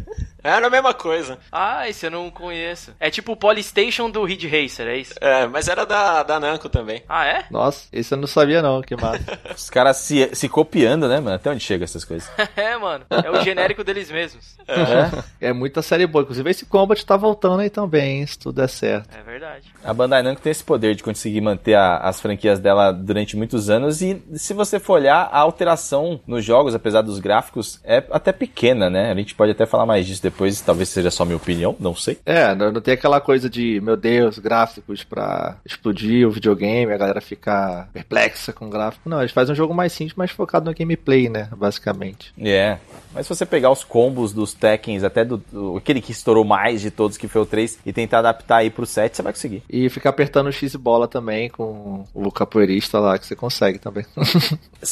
Era 0.46 0.68
a 0.68 0.70
mesma 0.70 0.94
coisa. 0.94 1.38
Ah, 1.50 1.88
esse 1.88 2.06
eu 2.06 2.10
não 2.10 2.30
conheço. 2.30 2.92
É 3.00 3.10
tipo 3.10 3.32
o 3.32 3.36
Polystation 3.36 4.08
do 4.08 4.24
Ridge 4.24 4.46
Racer, 4.46 4.86
é 4.86 4.96
isso? 4.96 5.14
É, 5.20 5.46
mas 5.46 5.66
era 5.66 5.84
da, 5.84 6.22
da 6.22 6.38
Namco 6.38 6.68
também. 6.68 7.02
Ah, 7.08 7.26
é? 7.26 7.46
Nossa, 7.50 7.88
esse 7.92 8.14
eu 8.14 8.18
não 8.18 8.28
sabia 8.28 8.62
não, 8.62 8.80
que 8.80 8.94
massa. 8.94 9.24
Os 9.54 9.68
caras 9.68 9.96
se, 9.96 10.30
se 10.34 10.48
copiando, 10.48 11.08
né, 11.08 11.18
mano? 11.18 11.34
Até 11.34 11.50
onde 11.50 11.64
chega 11.64 11.84
essas 11.84 12.04
coisas? 12.04 12.30
é, 12.56 12.76
mano. 12.76 13.04
É 13.10 13.30
o 13.30 13.42
genérico 13.42 13.82
deles 13.82 14.10
mesmos. 14.10 14.56
É. 15.40 15.48
é 15.48 15.52
muita 15.52 15.80
série 15.82 16.06
boa. 16.06 16.22
Inclusive 16.22 16.50
esse 16.50 16.66
Combat 16.66 17.04
tá 17.04 17.16
voltando 17.16 17.60
aí 17.60 17.70
também, 17.70 18.24
se 18.26 18.38
tudo 18.38 18.56
der 18.56 18.68
certo. 18.68 19.08
É 19.16 19.22
verdade. 19.22 19.72
A 19.82 19.92
Bandai 19.92 20.22
Namco 20.22 20.40
tem 20.40 20.50
esse 20.50 20.62
poder 20.62 20.94
de 20.94 21.02
conseguir 21.02 21.40
manter 21.40 21.74
a, 21.74 21.96
as 21.98 22.20
franquias 22.20 22.60
dela 22.60 22.92
durante 22.92 23.36
muitos 23.36 23.68
anos 23.70 24.02
e 24.02 24.22
se 24.34 24.52
você 24.54 24.78
for 24.78 24.94
olhar, 24.94 25.28
a 25.32 25.38
alteração 25.38 26.20
nos 26.26 26.44
jogos, 26.44 26.74
apesar 26.74 27.02
dos 27.02 27.18
gráficos, 27.18 27.80
é 27.84 28.04
até 28.10 28.32
pequena, 28.32 28.90
né? 28.90 29.10
A 29.10 29.14
gente 29.14 29.34
pode 29.34 29.52
até 29.52 29.66
falar 29.66 29.86
mais 29.86 30.06
disso 30.06 30.22
depois, 30.22 30.35
talvez 30.64 30.88
seja 30.88 31.10
só 31.10 31.24
minha 31.24 31.36
opinião, 31.36 31.74
não 31.78 31.94
sei. 31.94 32.18
É, 32.24 32.54
não, 32.54 32.80
tem 32.80 32.94
aquela 32.94 33.20
coisa 33.20 33.48
de, 33.48 33.80
meu 33.80 33.96
Deus, 33.96 34.38
gráficos 34.38 35.04
pra 35.04 35.56
explodir 35.64 36.26
o 36.26 36.30
videogame, 36.30 36.92
a 36.92 36.98
galera 36.98 37.20
ficar 37.20 37.88
perplexa 37.92 38.52
com 38.52 38.66
o 38.66 38.70
gráfico. 38.70 39.08
Não, 39.08 39.20
eles 39.20 39.32
fazem 39.32 39.52
um 39.52 39.56
jogo 39.56 39.74
mais 39.74 39.92
simples, 39.92 40.16
mais 40.16 40.30
focado 40.30 40.70
no 40.70 40.76
gameplay, 40.76 41.28
né? 41.28 41.48
Basicamente. 41.56 42.32
É. 42.38 42.48
Yeah. 42.48 42.80
Mas 43.16 43.26
se 43.26 43.34
você 43.34 43.46
pegar 43.46 43.70
os 43.70 43.82
combos 43.82 44.34
dos 44.34 44.52
Tekkens, 44.52 45.02
até 45.02 45.24
do, 45.24 45.38
do, 45.50 45.76
aquele 45.78 46.02
que 46.02 46.12
estourou 46.12 46.44
mais 46.44 46.82
de 46.82 46.90
todos, 46.90 47.16
que 47.16 47.26
foi 47.26 47.40
o 47.40 47.46
3, 47.46 47.78
e 47.86 47.90
tentar 47.90 48.18
adaptar 48.18 48.58
aí 48.58 48.68
pro 48.68 48.84
7, 48.84 49.16
você 49.16 49.22
vai 49.22 49.32
conseguir. 49.32 49.62
E 49.70 49.88
ficar 49.88 50.10
apertando 50.10 50.48
o 50.48 50.52
X 50.52 50.74
e 50.74 50.78
bola 50.78 51.08
também 51.08 51.48
com 51.48 52.04
o 52.12 52.30
capoeirista 52.30 53.00
lá, 53.00 53.18
que 53.18 53.26
você 53.26 53.34
consegue 53.34 53.78
também. 53.78 54.04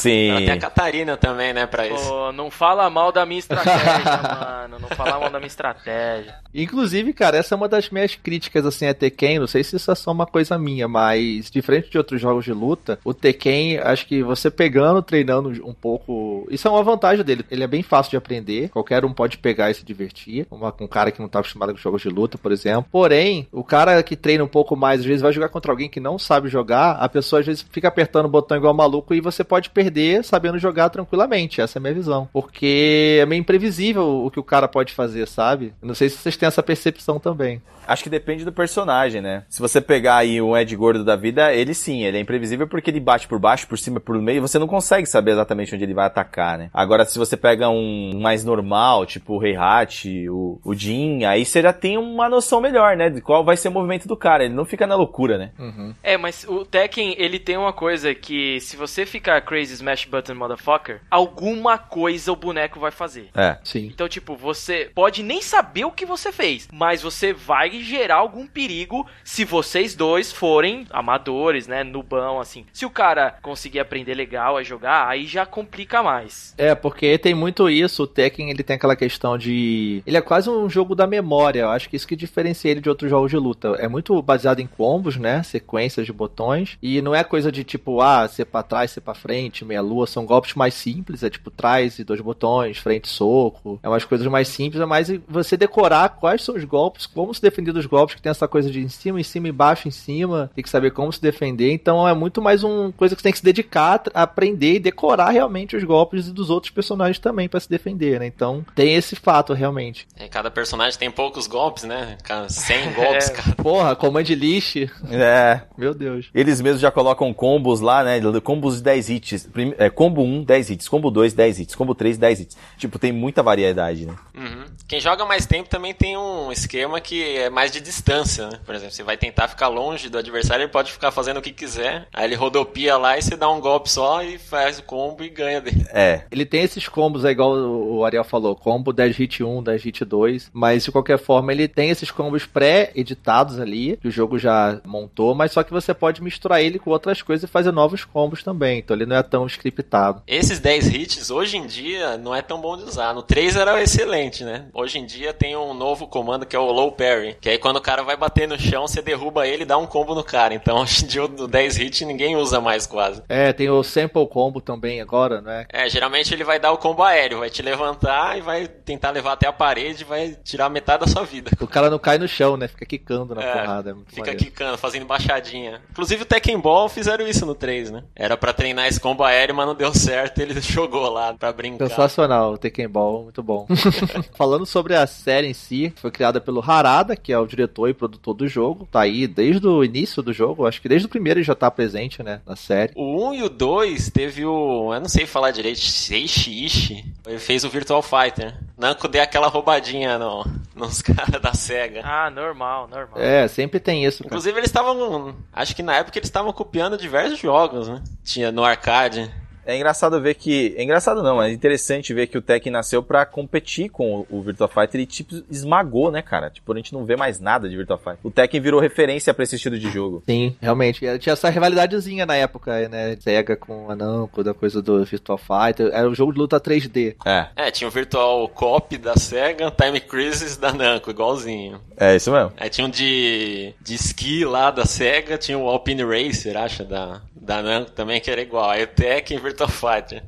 Sim. 0.00 0.34
Tem 0.36 0.50
a 0.50 0.58
Catarina 0.58 1.16
também, 1.16 1.52
né, 1.52 1.66
pra 1.66 1.86
isso. 1.86 2.08
Pô, 2.08 2.32
não 2.32 2.50
fala 2.50 2.88
mal 2.88 3.12
da 3.12 3.26
minha 3.26 3.38
estratégia, 3.38 4.20
mano. 4.22 4.78
Não 4.80 4.88
fala 4.88 5.18
mal 5.18 5.30
da 5.30 5.38
minha 5.38 5.46
estratégia. 5.46 6.34
Inclusive, 6.54 7.12
cara, 7.12 7.36
essa 7.36 7.54
é 7.54 7.56
uma 7.56 7.68
das 7.68 7.90
minhas 7.90 8.14
críticas, 8.14 8.64
assim, 8.66 8.86
a 8.86 8.94
Tekken. 8.94 9.38
Não 9.38 9.46
sei 9.46 9.62
se 9.62 9.76
isso 9.76 9.90
é 9.90 9.94
só 9.94 10.10
uma 10.10 10.26
coisa 10.26 10.58
minha, 10.58 10.88
mas 10.88 11.50
diferente 11.50 11.90
de 11.90 11.98
outros 11.98 12.20
jogos 12.20 12.44
de 12.44 12.52
luta, 12.52 12.98
o 13.04 13.14
Tekken, 13.14 13.78
acho 13.78 14.06
que 14.06 14.22
você 14.22 14.50
pegando, 14.50 15.02
treinando 15.02 15.50
um 15.66 15.74
pouco. 15.74 16.46
Isso 16.50 16.66
é 16.66 16.70
uma 16.70 16.82
vantagem 16.82 17.24
dele. 17.24 17.44
Ele 17.50 17.62
é 17.62 17.66
bem 17.66 17.82
fácil 17.82 18.10
de 18.10 18.16
aprender. 18.16 18.70
Qualquer 18.70 19.04
um 19.04 19.12
pode 19.12 19.38
pegar 19.38 19.70
e 19.70 19.74
se 19.74 19.84
divertir. 19.84 20.46
Uma, 20.50 20.74
um 20.80 20.86
cara 20.86 21.10
que 21.10 21.20
não 21.20 21.28
tá 21.28 21.40
acostumado 21.40 21.72
com 21.72 21.78
jogos 21.78 22.02
de 22.02 22.08
luta, 22.08 22.38
por 22.38 22.52
exemplo. 22.52 22.86
Porém, 22.90 23.46
o 23.52 23.62
cara 23.62 24.02
que 24.02 24.16
treina 24.16 24.42
um 24.42 24.48
pouco 24.48 24.74
mais, 24.74 25.00
às 25.00 25.06
vezes 25.06 25.22
vai 25.22 25.32
jogar 25.32 25.50
contra 25.50 25.70
alguém 25.70 25.88
que 25.88 26.00
não 26.00 26.18
sabe 26.18 26.48
jogar, 26.48 26.92
a 26.92 27.08
pessoa 27.08 27.40
às 27.40 27.46
vezes 27.46 27.64
fica 27.70 27.88
apertando 27.88 28.26
o 28.26 28.30
botão 28.30 28.56
igual 28.56 28.74
maluco 28.74 29.14
e 29.14 29.20
você 29.20 29.44
pode 29.44 29.70
perder 29.70 29.89
sabendo 30.22 30.58
jogar 30.58 30.88
tranquilamente. 30.90 31.60
Essa 31.60 31.78
é 31.78 31.80
a 31.80 31.82
minha 31.82 31.94
visão. 31.94 32.28
Porque 32.32 33.18
é 33.20 33.26
meio 33.26 33.40
imprevisível 33.40 34.24
o 34.24 34.30
que 34.30 34.40
o 34.40 34.44
cara 34.44 34.68
pode 34.68 34.92
fazer, 34.92 35.26
sabe? 35.26 35.74
Não 35.82 35.94
sei 35.94 36.08
se 36.08 36.16
vocês 36.16 36.36
têm 36.36 36.46
essa 36.46 36.62
percepção 36.62 37.18
também. 37.18 37.60
Acho 37.90 38.04
que 38.04 38.10
depende 38.10 38.44
do 38.44 38.52
personagem, 38.52 39.20
né? 39.20 39.42
Se 39.48 39.60
você 39.60 39.80
pegar 39.80 40.18
aí 40.18 40.40
um 40.40 40.56
Ed 40.56 40.76
Gordo 40.76 41.04
da 41.04 41.16
vida, 41.16 41.52
ele 41.52 41.74
sim, 41.74 42.04
ele 42.04 42.18
é 42.18 42.20
imprevisível 42.20 42.68
porque 42.68 42.88
ele 42.88 43.00
bate 43.00 43.26
por 43.26 43.40
baixo, 43.40 43.66
por 43.66 43.76
cima, 43.76 43.98
por 43.98 44.16
meio, 44.22 44.40
você 44.40 44.60
não 44.60 44.68
consegue 44.68 45.06
saber 45.06 45.32
exatamente 45.32 45.74
onde 45.74 45.82
ele 45.82 45.94
vai 45.94 46.06
atacar, 46.06 46.56
né? 46.56 46.70
Agora, 46.72 47.04
se 47.04 47.18
você 47.18 47.36
pega 47.36 47.68
um 47.68 48.20
mais 48.20 48.44
normal, 48.44 49.06
tipo 49.06 49.34
o 49.34 49.38
Rei 49.38 49.56
Hat, 49.56 50.06
o, 50.28 50.60
o 50.64 50.72
Jin, 50.72 51.24
aí 51.24 51.44
você 51.44 51.62
já 51.62 51.72
tem 51.72 51.98
uma 51.98 52.28
noção 52.28 52.60
melhor, 52.60 52.96
né? 52.96 53.10
De 53.10 53.20
qual 53.20 53.44
vai 53.44 53.56
ser 53.56 53.68
o 53.68 53.72
movimento 53.72 54.06
do 54.06 54.16
cara. 54.16 54.44
Ele 54.44 54.54
não 54.54 54.64
fica 54.64 54.86
na 54.86 54.94
loucura, 54.94 55.36
né? 55.36 55.50
Uhum. 55.58 55.92
É, 56.00 56.16
mas 56.16 56.44
o 56.48 56.64
Tekken, 56.64 57.16
ele 57.18 57.40
tem 57.40 57.56
uma 57.56 57.72
coisa 57.72 58.14
que 58.14 58.60
se 58.60 58.76
você 58.76 59.04
ficar 59.04 59.40
crazy 59.40 59.79
smash 59.80 60.04
button 60.04 60.34
motherfucker, 60.34 61.00
alguma 61.10 61.78
coisa 61.78 62.32
o 62.32 62.36
boneco 62.36 62.78
vai 62.78 62.90
fazer. 62.90 63.30
É. 63.34 63.58
Sim. 63.64 63.86
Então, 63.86 64.08
tipo, 64.08 64.36
você 64.36 64.90
pode 64.94 65.22
nem 65.22 65.42
saber 65.42 65.84
o 65.84 65.90
que 65.90 66.06
você 66.06 66.30
fez, 66.30 66.68
mas 66.72 67.02
você 67.02 67.32
vai 67.32 67.70
gerar 67.80 68.16
algum 68.16 68.46
perigo 68.46 69.06
se 69.24 69.44
vocês 69.44 69.94
dois 69.94 70.32
forem 70.32 70.86
amadores, 70.90 71.66
né, 71.66 71.82
nubão, 71.82 72.40
assim. 72.40 72.66
Se 72.72 72.84
o 72.84 72.90
cara 72.90 73.36
conseguir 73.42 73.80
aprender 73.80 74.14
legal 74.14 74.56
a 74.56 74.62
jogar, 74.62 75.08
aí 75.08 75.26
já 75.26 75.46
complica 75.46 76.02
mais. 76.02 76.54
É, 76.56 76.74
porque 76.74 77.18
tem 77.18 77.34
muito 77.34 77.68
isso, 77.68 78.02
o 78.02 78.06
Tekken, 78.06 78.50
ele 78.50 78.62
tem 78.62 78.76
aquela 78.76 78.96
questão 78.96 79.38
de... 79.38 80.02
Ele 80.06 80.16
é 80.16 80.20
quase 80.20 80.50
um 80.50 80.68
jogo 80.68 80.94
da 80.94 81.06
memória, 81.06 81.60
eu 81.60 81.70
acho 81.70 81.88
que 81.88 81.96
isso 81.96 82.06
que 82.06 82.16
diferencia 82.16 82.70
ele 82.70 82.80
de 82.80 82.88
outros 82.88 83.10
jogos 83.10 83.30
de 83.30 83.36
luta. 83.36 83.68
É 83.78 83.88
muito 83.88 84.20
baseado 84.22 84.60
em 84.60 84.66
combos, 84.66 85.16
né, 85.16 85.42
sequências 85.42 86.06
de 86.06 86.12
botões, 86.12 86.76
e 86.82 87.00
não 87.00 87.14
é 87.14 87.24
coisa 87.24 87.50
de 87.50 87.64
tipo, 87.64 88.00
ah, 88.00 88.28
ser 88.28 88.44
pra 88.44 88.62
trás, 88.62 88.90
ser 88.90 89.00
pra 89.00 89.14
frente, 89.14 89.64
meia 89.70 89.80
lua, 89.80 90.06
são 90.06 90.26
golpes 90.26 90.54
mais 90.54 90.74
simples, 90.74 91.22
é 91.22 91.30
tipo 91.30 91.50
trás 91.50 91.98
e 91.98 92.04
dois 92.04 92.20
botões, 92.20 92.78
frente 92.78 93.08
soco, 93.08 93.78
é 93.82 93.88
umas 93.88 94.04
coisas 94.04 94.26
mais 94.26 94.48
simples, 94.48 94.82
é 94.82 94.86
mais 94.86 95.08
você 95.28 95.56
decorar 95.56 96.08
quais 96.10 96.42
são 96.42 96.56
os 96.56 96.64
golpes, 96.64 97.06
como 97.06 97.32
se 97.32 97.40
defender 97.40 97.72
dos 97.72 97.86
golpes, 97.86 98.16
que 98.16 98.22
tem 98.22 98.30
essa 98.30 98.48
coisa 98.48 98.70
de 98.70 98.80
em 98.80 98.88
cima, 98.88 99.20
em 99.20 99.24
cima, 99.24 99.48
embaixo, 99.48 99.88
em 99.88 99.90
cima, 99.90 100.50
tem 100.54 100.62
que 100.62 100.70
saber 100.70 100.90
como 100.90 101.12
se 101.12 101.22
defender, 101.22 101.72
então 101.72 102.06
é 102.06 102.14
muito 102.14 102.42
mais 102.42 102.64
uma 102.64 102.92
coisa 102.92 103.14
que 103.14 103.20
você 103.20 103.24
tem 103.24 103.32
que 103.32 103.38
se 103.38 103.44
dedicar 103.44 104.02
a 104.14 104.22
aprender 104.22 104.74
e 104.74 104.78
decorar 104.78 105.30
realmente 105.30 105.76
os 105.76 105.84
golpes 105.84 106.28
e 106.28 106.32
dos 106.32 106.50
outros 106.50 106.72
personagens 106.72 107.18
também 107.18 107.48
para 107.48 107.60
se 107.60 107.68
defender, 107.68 108.18
né? 108.18 108.26
Então 108.26 108.64
tem 108.74 108.94
esse 108.94 109.16
fato 109.16 109.52
realmente. 109.52 110.06
É, 110.16 110.28
cada 110.28 110.50
personagem 110.50 110.98
tem 110.98 111.10
poucos 111.10 111.46
golpes, 111.46 111.84
né? 111.84 112.16
100 112.48 112.92
golpes, 112.94 113.30
é. 113.30 113.32
cara. 113.32 113.56
Porra, 113.56 113.96
Command 113.96 114.22
Lish. 114.22 114.76
É. 115.10 115.62
Meu 115.76 115.94
Deus. 115.94 116.28
Eles 116.34 116.60
mesmos 116.60 116.80
já 116.80 116.90
colocam 116.90 117.32
combos 117.32 117.80
lá, 117.80 118.02
né? 118.02 118.20
Combos 118.42 118.76
de 118.76 118.82
10 118.82 119.10
hits. 119.10 119.48
Prim 119.60 119.74
é, 119.76 119.90
combo 119.90 120.22
1, 120.22 120.44
10 120.44 120.70
hits. 120.70 120.88
Combo 120.88 121.10
2, 121.10 121.34
10 121.34 121.60
hits. 121.60 121.74
Combo 121.74 121.94
3, 121.94 122.16
10 122.16 122.40
hits. 122.40 122.56
Tipo, 122.78 122.98
tem 122.98 123.12
muita 123.12 123.42
variedade, 123.42 124.06
né? 124.06 124.14
Uhum. 124.34 124.64
Quem 124.88 125.00
joga 125.00 125.26
mais 125.26 125.44
tempo 125.44 125.68
também 125.68 125.92
tem 125.92 126.16
um 126.16 126.50
esquema 126.50 127.00
que 127.00 127.36
é 127.36 127.50
mais 127.50 127.70
de 127.70 127.80
distância, 127.80 128.48
né? 128.48 128.58
Por 128.64 128.74
exemplo, 128.74 128.94
você 128.94 129.02
vai 129.02 129.16
tentar 129.16 129.48
ficar 129.48 129.68
longe 129.68 130.08
do 130.08 130.18
adversário, 130.18 130.64
ele 130.64 130.72
pode 130.72 130.90
ficar 130.90 131.10
fazendo 131.10 131.36
o 131.36 131.42
que 131.42 131.52
quiser. 131.52 132.08
Aí 132.12 132.24
ele 132.24 132.34
rodopia 132.34 132.96
lá 132.96 133.18
e 133.18 133.22
você 133.22 133.36
dá 133.36 133.50
um 133.50 133.60
golpe 133.60 133.90
só 133.90 134.22
e 134.22 134.38
faz 134.38 134.78
o 134.78 134.82
combo 134.82 135.22
e 135.22 135.28
ganha 135.28 135.60
dele. 135.60 135.84
É. 135.90 136.22
Ele 136.30 136.46
tem 136.46 136.62
esses 136.62 136.88
combos, 136.88 137.24
é 137.24 137.30
igual 137.30 137.52
o 137.52 138.04
Ariel 138.04 138.24
falou, 138.24 138.56
combo 138.56 138.92
10 138.92 139.16
hit 139.16 139.44
1, 139.44 139.62
10 139.62 139.82
hit 139.82 140.04
2, 140.04 140.50
mas 140.52 140.84
de 140.84 140.92
qualquer 140.92 141.18
forma 141.18 141.52
ele 141.52 141.68
tem 141.68 141.90
esses 141.90 142.10
combos 142.10 142.46
pré-editados 142.46 143.60
ali, 143.60 143.98
que 144.00 144.08
o 144.08 144.10
jogo 144.10 144.38
já 144.38 144.80
montou, 144.84 145.34
mas 145.34 145.52
só 145.52 145.62
que 145.62 145.72
você 145.72 145.92
pode 145.92 146.22
misturar 146.22 146.62
ele 146.62 146.78
com 146.78 146.90
outras 146.90 147.22
coisas 147.22 147.48
e 147.48 147.52
fazer 147.52 147.72
novos 147.72 148.04
combos 148.04 148.42
também, 148.42 148.78
então 148.78 148.96
ele 148.96 149.06
não 149.06 149.16
é 149.16 149.22
tão 149.22 149.39
scriptado. 149.46 150.22
Esses 150.26 150.58
10 150.58 150.88
hits, 150.88 151.30
hoje 151.30 151.56
em 151.56 151.66
dia, 151.66 152.16
não 152.16 152.34
é 152.34 152.42
tão 152.42 152.60
bom 152.60 152.76
de 152.76 152.84
usar. 152.84 153.14
No 153.14 153.22
3 153.22 153.56
era 153.56 153.82
excelente, 153.82 154.44
né? 154.44 154.66
Hoje 154.72 154.98
em 154.98 155.06
dia 155.06 155.32
tem 155.32 155.56
um 155.56 155.74
novo 155.74 156.06
comando 156.06 156.46
que 156.46 156.56
é 156.56 156.58
o 156.58 156.70
low 156.70 156.92
parry, 156.92 157.36
que 157.40 157.48
aí 157.48 157.58
quando 157.58 157.76
o 157.76 157.80
cara 157.80 158.02
vai 158.02 158.16
bater 158.16 158.48
no 158.48 158.58
chão, 158.58 158.86
você 158.86 159.00
derruba 159.02 159.46
ele 159.46 159.62
e 159.62 159.66
dá 159.66 159.76
um 159.78 159.86
combo 159.86 160.14
no 160.14 160.24
cara. 160.24 160.54
Então 160.54 160.78
hoje 160.82 161.04
em 161.04 161.08
dia 161.08 161.24
o 161.24 161.46
10 161.48 161.76
hit 161.76 162.04
ninguém 162.04 162.36
usa 162.36 162.60
mais 162.60 162.86
quase. 162.86 163.22
É, 163.28 163.52
tem 163.52 163.68
o 163.70 163.82
sample 163.82 164.26
combo 164.28 164.60
também 164.60 165.00
agora, 165.00 165.40
né? 165.40 165.66
É, 165.70 165.88
geralmente 165.88 166.32
ele 166.32 166.44
vai 166.44 166.58
dar 166.58 166.72
o 166.72 166.78
combo 166.78 167.02
aéreo, 167.02 167.38
vai 167.40 167.50
te 167.50 167.62
levantar 167.62 168.38
e 168.38 168.40
vai 168.40 168.66
tentar 168.68 169.10
levar 169.10 169.32
até 169.32 169.46
a 169.46 169.52
parede 169.52 170.02
e 170.02 170.06
vai 170.06 170.36
tirar 170.44 170.68
metade 170.68 171.04
da 171.04 171.06
sua 171.10 171.24
vida. 171.24 171.50
O 171.60 171.66
cara 171.66 171.90
não 171.90 171.98
cai 171.98 172.18
no 172.18 172.28
chão, 172.28 172.56
né? 172.56 172.68
Fica 172.68 172.84
quicando 172.86 173.34
na 173.34 173.42
É, 173.42 173.52
porrada. 173.52 173.90
É 173.90 173.94
Fica 174.10 174.20
maneiro. 174.32 174.38
quicando, 174.38 174.78
fazendo 174.78 175.04
baixadinha. 175.06 175.80
Inclusive 175.90 176.22
o 176.22 176.26
Tekken 176.26 176.58
Ball 176.58 176.88
fizeram 176.88 177.26
isso 177.26 177.44
no 177.46 177.54
3, 177.54 177.90
né? 177.90 178.04
Era 178.14 178.36
pra 178.36 178.52
treinar 178.52 178.86
esse 178.86 179.00
combo 179.00 179.22
aéreo, 179.30 179.54
mas 179.54 179.66
não 179.66 179.74
deu 179.74 179.92
certo, 179.94 180.40
ele 180.40 180.58
jogou 180.60 181.08
lá 181.10 181.34
pra 181.34 181.52
brincar. 181.52 181.88
Sensacional, 181.88 182.52
o 182.52 182.58
Tekken 182.58 182.88
Ball, 182.88 183.24
muito 183.24 183.42
bom. 183.42 183.66
Falando 184.36 184.66
sobre 184.66 184.94
a 184.94 185.06
série 185.06 185.46
em 185.46 185.54
si, 185.54 185.92
foi 185.96 186.10
criada 186.10 186.40
pelo 186.40 186.60
Harada, 186.60 187.16
que 187.16 187.32
é 187.32 187.38
o 187.38 187.46
diretor 187.46 187.88
e 187.88 187.94
produtor 187.94 188.34
do 188.34 188.48
jogo. 188.48 188.88
Tá 188.90 189.00
aí 189.00 189.26
desde 189.26 189.66
o 189.66 189.84
início 189.84 190.22
do 190.22 190.32
jogo, 190.32 190.66
acho 190.66 190.80
que 190.80 190.88
desde 190.88 191.06
o 191.06 191.10
primeiro 191.10 191.38
ele 191.38 191.44
já 191.44 191.54
tá 191.54 191.70
presente, 191.70 192.22
né, 192.22 192.40
na 192.46 192.56
série. 192.56 192.92
O 192.94 193.30
1 193.30 193.34
e 193.34 193.42
o 193.42 193.48
2 193.48 194.10
teve 194.10 194.44
o. 194.44 194.92
Eu 194.92 195.00
não 195.00 195.08
sei 195.08 195.26
falar 195.26 195.50
direito, 195.50 195.80
Seishi 195.80 196.64
Ishii. 196.64 197.04
Ele 197.26 197.38
fez 197.38 197.64
o 197.64 197.70
Virtual 197.70 198.02
Fighter. 198.02 198.56
Namco 198.80 199.06
deu 199.06 199.22
aquela 199.22 199.46
roubadinha 199.46 200.18
no, 200.18 200.42
nos 200.74 201.02
caras 201.02 201.38
da 201.40 201.52
SEGA. 201.52 202.00
Ah, 202.02 202.30
normal, 202.30 202.88
normal. 202.88 203.20
É, 203.20 203.46
sempre 203.46 203.78
tem 203.78 204.06
isso, 204.06 204.22
cara. 204.22 204.28
Inclusive 204.28 204.58
eles 204.58 204.70
estavam. 204.70 205.36
Acho 205.52 205.76
que 205.76 205.82
na 205.82 205.96
época 205.96 206.18
eles 206.18 206.28
estavam 206.28 206.50
copiando 206.50 206.96
diversos 206.96 207.38
jogos, 207.38 207.88
né? 207.88 208.02
Tinha 208.24 208.50
no 208.50 208.64
arcade. 208.64 209.30
É 209.70 209.76
engraçado 209.76 210.20
ver 210.20 210.34
que. 210.34 210.74
É 210.76 210.82
engraçado 210.82 211.22
não, 211.22 211.42
é 211.42 211.50
interessante 211.52 212.12
ver 212.12 212.26
que 212.26 212.38
o 212.38 212.42
Tekken 212.42 212.72
nasceu 212.72 213.02
pra 213.02 213.24
competir 213.24 213.88
com 213.88 214.20
o, 214.20 214.26
o 214.38 214.42
Virtua 214.42 214.68
Fighter 214.68 215.00
e, 215.00 215.06
tipo, 215.06 215.42
esmagou, 215.50 216.10
né, 216.10 216.22
cara? 216.22 216.50
Tipo, 216.50 216.72
a 216.72 216.76
gente 216.76 216.92
não 216.92 217.04
vê 217.04 217.16
mais 217.16 217.40
nada 217.40 217.68
de 217.68 217.76
Virtua 217.76 217.98
Fighter. 217.98 218.18
O 218.22 218.30
Tekken 218.30 218.60
virou 218.60 218.80
referência 218.80 219.32
pra 219.32 219.42
esse 219.44 219.56
estilo 219.56 219.78
de 219.78 219.90
jogo. 219.90 220.22
Sim, 220.26 220.56
realmente. 220.60 221.00
Tinha 221.18 221.32
essa 221.32 221.48
rivalidadezinha 221.48 222.26
na 222.26 222.36
época, 222.36 222.88
né? 222.88 223.16
Sega 223.20 223.56
com 223.56 223.90
a 223.90 223.96
Namco, 223.96 224.42
da 224.42 224.52
coisa 224.54 224.80
do 224.82 225.04
Virtual 225.04 225.38
Fighter. 225.38 225.90
Era 225.92 226.08
um 226.08 226.14
jogo 226.14 226.32
de 226.32 226.38
luta 226.38 226.60
3D. 226.60 227.16
É, 227.24 227.46
É, 227.56 227.70
tinha 227.70 227.88
o 227.88 227.90
Virtual 227.90 228.48
Cop 228.48 228.96
da 228.98 229.16
SEGA, 229.16 229.70
Time 229.70 230.00
Crisis 230.00 230.56
da 230.56 230.72
Namco, 230.72 231.10
igualzinho. 231.10 231.80
é 231.96 232.16
isso 232.16 232.30
mesmo. 232.32 232.52
Aí 232.56 232.68
tinha 232.70 232.86
um 232.86 232.90
de, 232.90 233.74
de 233.80 233.94
esqui 233.94 234.44
lá 234.44 234.70
da 234.70 234.84
SEGA, 234.84 235.38
tinha 235.38 235.58
o 235.58 235.68
Alpine 235.68 236.02
Racer, 236.02 236.56
acha, 236.56 236.84
da, 236.84 237.20
da 237.34 237.62
Namco 237.62 237.90
também, 237.92 238.20
que 238.20 238.30
era 238.30 238.40
igual. 238.40 238.70
Aí 238.70 238.82
o 238.82 238.86
Tekken, 238.86 239.38
Virtua 239.38 239.59
Virtua 239.60 239.68
Fighter. 239.68 240.22